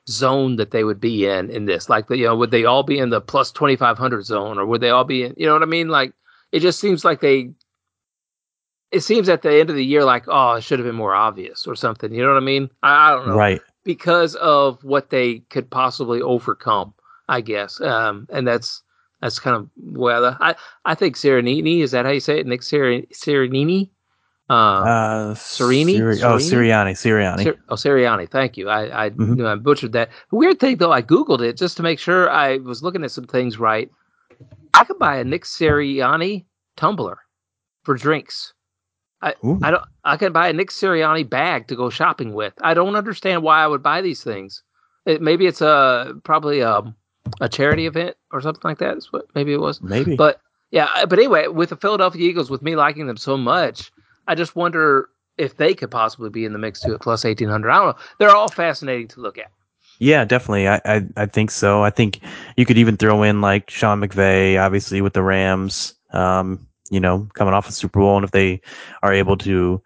zone 0.09 0.57
that 0.57 0.71
they 0.71 0.85
would 0.85 1.01
be 1.01 1.27
in 1.27 1.51
in 1.51 1.67
this. 1.67 1.89
Like, 1.89 2.09
you 2.11 2.25
know, 2.25 2.37
would 2.37 2.51
they 2.51 2.65
all 2.65 2.83
be 2.83 2.99
in 2.99 3.11
the 3.11 3.21
plus 3.21 3.51
twenty 3.51 3.77
five 3.77 3.99
hundred 3.99 4.25
zone, 4.25 4.59
or 4.59 4.67
would 4.67 4.81
they 4.81 4.91
all 4.91 5.05
be 5.05 5.25
in? 5.25 5.35
You 5.37 5.47
know 5.47 5.53
what 5.53 5.63
I 5.63 5.67
mean? 5.67 5.89
Like, 5.89 6.13
it 6.53 6.61
just 6.61 6.81
seems 6.81 7.05
like 7.05 7.21
they. 7.21 7.51
It 8.91 9.01
seems 9.01 9.29
at 9.29 9.43
the 9.43 9.53
end 9.53 9.71
of 9.71 9.77
the 9.77 9.85
year 9.85 10.05
like, 10.05 10.25
oh, 10.29 10.53
it 10.53 10.63
should 10.63 10.79
have 10.79 10.87
been 10.87 10.95
more 10.95 11.15
obvious 11.15 11.67
or 11.67 11.75
something. 11.75 12.13
You 12.15 12.23
know 12.23 12.29
what 12.29 12.37
I 12.37 12.47
mean? 12.47 12.71
I, 12.83 13.09
I 13.09 13.11
don't 13.11 13.29
know. 13.29 13.35
Right. 13.37 13.61
Because 13.83 14.37
of 14.37 14.83
what 14.85 15.11
they 15.11 15.41
could 15.51 15.69
possibly 15.69 16.23
overcome. 16.23 16.95
I 17.29 17.41
guess. 17.41 17.81
Um, 17.81 18.27
and 18.31 18.47
that's 18.47 18.83
that's 19.21 19.39
kind 19.39 19.57
of 19.57 19.69
well, 19.77 20.37
I 20.41 20.55
I 20.85 20.95
think 20.95 21.17
Serenini 21.17 21.81
is 21.81 21.93
that 21.93 22.05
how 22.05 22.13
you 22.13 22.21
say 22.21 22.39
it? 22.39 22.47
Nick 22.47 22.63
Ser- 22.63 23.03
Serenini. 23.13 23.89
Uh, 24.51 24.53
uh 24.53 25.35
Serini? 25.35 25.97
Siri- 25.97 26.23
oh, 26.23 26.37
Sirianni, 26.37 26.93
Sirianni. 26.93 27.45
Sir- 27.45 27.59
oh, 27.69 27.77
Sirianni. 27.77 28.29
Thank 28.29 28.57
you. 28.57 28.69
I 28.69 29.05
I, 29.05 29.11
mm-hmm. 29.11 29.35
knew 29.35 29.47
I 29.47 29.55
butchered 29.55 29.93
that. 29.93 30.11
weird 30.31 30.61
thing 30.61 30.77
though, 30.77 30.93
I 30.93 31.03
googled 31.03 31.41
it 31.41 31.57
just 31.57 31.77
to 31.79 31.83
make 31.83 31.99
sure 31.99 32.31
I 32.31 32.59
was 32.59 32.83
looking 32.83 33.05
at 33.05 33.11
some 33.11 33.25
things 33.25 33.59
right. 33.59 33.91
I 34.75 34.85
could 34.85 34.99
buy 34.99 35.17
a 35.17 35.25
Nick 35.25 35.45
Sirianni 35.45 36.45
tumbler 36.77 37.19
for 37.85 37.95
drinks. 37.95 38.53
I, 39.23 39.35
I 39.63 39.71
don't. 39.71 39.85
I 40.05 40.17
could 40.19 40.35
buy 40.35 40.49
a 40.49 40.53
Nick 40.53 40.69
Sirianni 40.69 41.29
bag 41.29 41.69
to 41.69 41.77
go 41.77 41.89
shopping 41.89 42.35
with. 42.35 42.53
I 42.61 42.75
don't 42.75 42.97
understand 42.97 43.43
why 43.43 43.65
I 43.65 43.67
would 43.67 43.83
buy 43.83 44.03
these 44.03 44.23
things. 44.23 44.63
It, 45.07 45.23
maybe 45.23 45.47
it's 45.47 45.63
a 45.63 46.13
probably 46.25 46.61
a 46.61 46.71
um, 46.71 46.95
a 47.41 47.49
charity 47.49 47.87
event 47.87 48.17
or 48.33 48.43
something 48.43 48.61
like 48.63 48.79
that. 48.79 48.99
Is 48.99 49.11
what 49.11 49.25
maybe 49.35 49.55
it 49.55 49.61
was. 49.61 49.81
Maybe. 49.81 50.15
But 50.15 50.41
yeah, 50.71 51.07
but 51.09 51.19
anyway, 51.19 51.47
with 51.49 51.71
the 51.71 51.77
Philadelphia 51.77 52.29
Eagles, 52.29 52.51
with 52.51 52.61
me 52.61 52.77
liking 52.77 53.07
them 53.07 53.17
so 53.17 53.39
much, 53.39 53.91
I 54.27 54.35
just 54.35 54.57
wonder 54.57 55.09
if 55.37 55.57
they 55.57 55.75
could 55.75 55.91
possibly 55.91 56.31
be 56.31 56.45
in 56.45 56.53
the 56.53 56.59
mix 56.59 56.81
too 56.81 56.95
at 56.95 57.01
plus 57.01 57.25
eighteen 57.25 57.49
hundred. 57.49 57.71
I 57.71 57.77
don't 57.79 57.87
know. 57.89 58.05
They're 58.19 58.35
all 58.35 58.49
fascinating 58.49 59.09
to 59.09 59.21
look 59.21 59.39
at. 59.39 59.51
Yeah, 59.99 60.25
definitely. 60.25 60.69
I, 60.69 60.81
I, 60.85 61.07
I 61.17 61.27
think 61.27 61.51
so. 61.51 61.83
I 61.85 61.91
think 61.91 62.21
you 62.57 62.67
could 62.67 62.79
even 62.79 62.97
throw 62.97 63.23
in 63.23 63.41
like 63.41 63.71
Sean 63.71 64.01
McVay, 64.01 64.61
obviously 64.61 65.01
with 65.01 65.13
the 65.13 65.23
Rams. 65.23 65.95
Um, 66.13 66.67
you 66.91 67.01
know, 67.01 67.29
coming 67.35 67.55
off 67.55 67.69
a 67.69 67.73
Super 67.73 68.01
Bowl, 68.01 68.17
and 68.17 68.25
if 68.25 68.31
they 68.31 68.61
are 69.03 69.13
able 69.13 69.37
to 69.39 69.83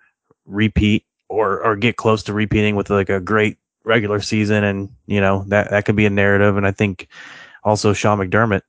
repeat 0.47 1.05
or 1.29 1.63
or 1.63 1.77
get 1.77 1.97
close 1.97 2.23
to 2.25 2.33
repeating 2.33 2.77
with 2.77 2.91
like 2.91 3.09
a 3.09 3.21
great 3.21 3.59
regular 3.85 4.21
season, 4.21 4.65
and 4.65 4.91
you 5.07 5.21
know 5.21 5.45
that 5.49 5.71
that 5.71 5.85
could 5.85 5.97
be 5.97 6.07
a 6.07 6.11
narrative. 6.11 6.57
And 6.57 6.67
I 6.67 6.73
think 6.73 7.09
also 7.65 7.93
Sean 7.93 8.19
McDermott 8.19 8.63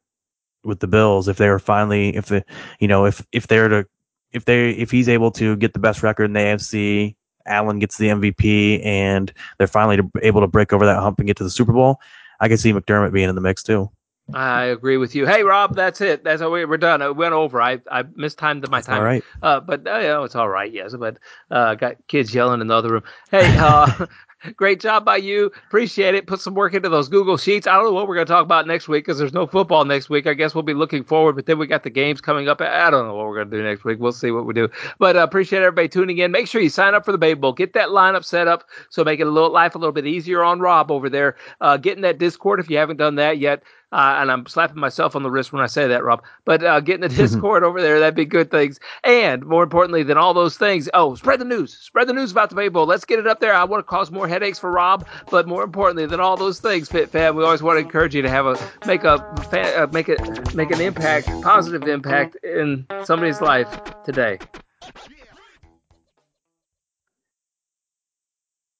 with 0.64 0.80
the 0.80 0.88
Bills, 0.88 1.28
if 1.28 1.38
they 1.38 1.50
were 1.50 1.60
finally, 1.60 2.16
if 2.16 2.28
the, 2.28 2.44
you 2.80 2.88
know, 2.88 3.06
if 3.06 3.26
if 3.32 3.48
they're 3.48 3.70
to, 3.70 3.88
if 4.32 4.46
they, 4.46 4.72
if 4.72 4.92
he's 4.92 5.10
able 5.10 5.32
to 5.32 5.56
get 5.56 5.74
the 5.74 5.80
best 5.80 6.04
record 6.04 6.26
in 6.26 6.34
the 6.34 6.40
AFC, 6.40 7.16
Allen 7.46 7.80
gets 7.80 7.98
the 7.98 8.08
MVP, 8.08 8.86
and 8.86 9.34
they're 9.58 9.68
finally 9.68 10.00
able 10.22 10.42
to 10.42 10.48
break 10.48 10.72
over 10.72 10.86
that 10.86 11.00
hump 11.00 11.20
and 11.20 11.28
get 11.28 11.38
to 11.38 11.44
the 11.44 11.50
Super 11.50 11.74
Bowl, 11.74 12.00
I 12.40 12.48
can 12.48 12.58
see 12.58 12.72
McDermott 12.72 13.12
being 13.12 13.30
in 13.30 13.36
the 13.36 13.42
mix 13.42 13.64
too. 13.64 13.90
I 14.34 14.66
agree 14.66 14.98
with 14.98 15.16
you. 15.16 15.26
Hey, 15.26 15.44
Rob, 15.44 15.76
that's 15.76 16.02
it. 16.02 16.24
That's 16.24 16.42
how 16.42 16.52
we, 16.52 16.66
we're 16.66 16.78
done. 16.78 17.02
It 17.02 17.16
went 17.16 17.34
over. 17.34 17.62
I 17.62 17.80
I 17.90 18.04
mistimed 18.16 18.70
my 18.70 18.82
time. 18.82 18.98
All 18.98 19.04
right. 19.04 19.24
Uh, 19.42 19.60
but 19.60 19.88
uh, 19.88 19.98
you 19.98 20.08
know, 20.08 20.24
it's 20.24 20.36
all 20.36 20.50
right. 20.50 20.72
Yes, 20.72 20.96
but 20.96 21.18
uh, 21.50 21.76
got 21.76 21.96
kids 22.08 22.34
yelling 22.34 22.62
in 22.62 22.68
the 22.68 22.76
other 22.76 22.92
room. 22.92 23.04
Hey, 23.32 23.58
uh, 23.58 24.06
Great 24.56 24.80
job 24.80 25.04
by 25.04 25.18
you. 25.18 25.52
Appreciate 25.68 26.16
it. 26.16 26.26
Put 26.26 26.40
some 26.40 26.54
work 26.54 26.74
into 26.74 26.88
those 26.88 27.10
Google 27.10 27.38
Sheets. 27.38 27.68
I 27.68 27.76
don't 27.76 27.86
know 27.86 27.92
what 27.92 28.08
we're 28.08 28.16
going 28.16 28.28
to 28.28 28.32
talk 28.32 28.44
about 28.44 28.68
next 28.68 28.88
week 28.88 29.06
because 29.06 29.20
there's 29.20 29.34
no 29.34 29.46
football 29.46 29.84
next 29.84 30.10
week. 30.10 30.28
I 30.28 30.34
guess 30.34 30.56
we'll 30.56 30.64
be 30.64 30.74
looking 30.74 31.04
forward, 31.04 31.36
but 31.36 31.46
then 31.46 31.60
we 31.60 31.68
got 31.68 31.84
the 31.84 31.90
games 31.90 32.22
coming 32.22 32.48
up. 32.48 32.62
I 32.62 32.90
don't 32.90 33.06
know 33.06 33.16
what 33.16 33.28
we're 33.28 33.36
going 33.36 33.52
to 33.52 33.58
do 33.58 33.64
next 33.64 33.84
week. 33.84 34.00
We'll 34.00 34.14
see 34.14 34.32
what 34.32 34.46
we 34.46 34.54
do. 34.54 34.70
But 34.98 35.18
uh, 35.18 35.24
appreciate 35.24 35.60
everybody 35.60 35.90
tuning 35.90 36.20
in. 36.20 36.32
Make 36.32 36.48
sure 36.48 36.62
you 36.62 36.70
sign 36.70 36.96
up 36.96 37.04
for 37.04 37.12
the 37.12 37.18
Baby 37.18 37.40
Bowl. 37.40 37.52
Get 37.52 37.74
that 37.74 37.90
lineup 37.90 38.24
set 38.24 38.48
up 38.48 38.64
so 38.90 39.04
make 39.04 39.20
it 39.20 39.28
a 39.28 39.32
little 39.32 39.52
life 39.52 39.76
a 39.76 39.78
little 39.78 39.92
bit 39.92 40.08
easier 40.08 40.42
on 40.42 40.62
Rob 40.62 40.90
over 40.90 41.10
there. 41.10 41.36
Uh, 41.60 41.76
get 41.76 41.98
in 41.98 42.02
that 42.04 42.18
Discord 42.18 42.62
if 42.62 42.70
you 42.70 42.78
haven't 42.78 42.98
done 42.98 43.16
that 43.16 43.40
yet. 43.40 43.64
Uh, 43.92 44.18
and 44.20 44.32
I'm 44.32 44.46
slapping 44.46 44.80
myself 44.80 45.16
on 45.16 45.24
the 45.24 45.32
wrist 45.32 45.52
when 45.52 45.64
I 45.64 45.68
say 45.68 45.88
that, 45.88 46.04
Rob. 46.04 46.24
But 46.46 46.64
uh, 46.64 46.80
getting 46.80 47.02
the 47.02 47.10
Discord 47.16 47.64
over 47.64 47.82
there, 47.82 48.00
that'd 48.00 48.16
be 48.16 48.26
good 48.26 48.52
things. 48.52 48.80
And 49.04 49.44
more 49.46 49.64
importantly 49.64 50.04
than 50.04 50.18
all 50.18 50.34
those 50.34 50.58
things, 50.58 50.88
oh, 50.94 51.16
spread 51.16 51.40
the 51.40 51.46
news. 51.46 51.76
Spread 51.76 52.08
the 52.08 52.14
news 52.14 52.32
about 52.32 52.50
the 52.50 52.56
Baby 52.56 52.70
Bowl. 52.70 52.86
Let's 52.86 53.06
get 53.06 53.20
it 53.20 53.28
up 53.28 53.40
there. 53.40 53.54
I 53.54 53.64
want 53.64 53.80
to 53.80 53.90
cause 53.90 54.12
more 54.12 54.28
headaches 54.30 54.60
for 54.60 54.72
Rob, 54.72 55.08
but 55.30 55.48
more 55.48 55.64
importantly 55.64 56.06
than 56.06 56.20
all 56.20 56.38
those 56.38 56.60
things, 56.60 56.88
Fit 56.90 57.10
Fam, 57.10 57.36
we 57.36 57.44
always 57.44 57.62
want 57.62 57.78
to 57.78 57.82
encourage 57.82 58.16
you 58.16 58.22
to 58.22 58.30
have 58.30 58.46
a 58.46 58.58
make 58.86 59.04
a 59.04 59.14
uh, 59.14 59.88
make 59.92 60.10
it 60.10 60.56
make 60.56 60.72
an 60.72 60.82
impact, 60.82 61.28
positive 61.42 61.88
impact 61.88 62.38
in 62.44 62.86
somebody's 63.04 63.42
life 63.42 63.70
today. 64.06 64.40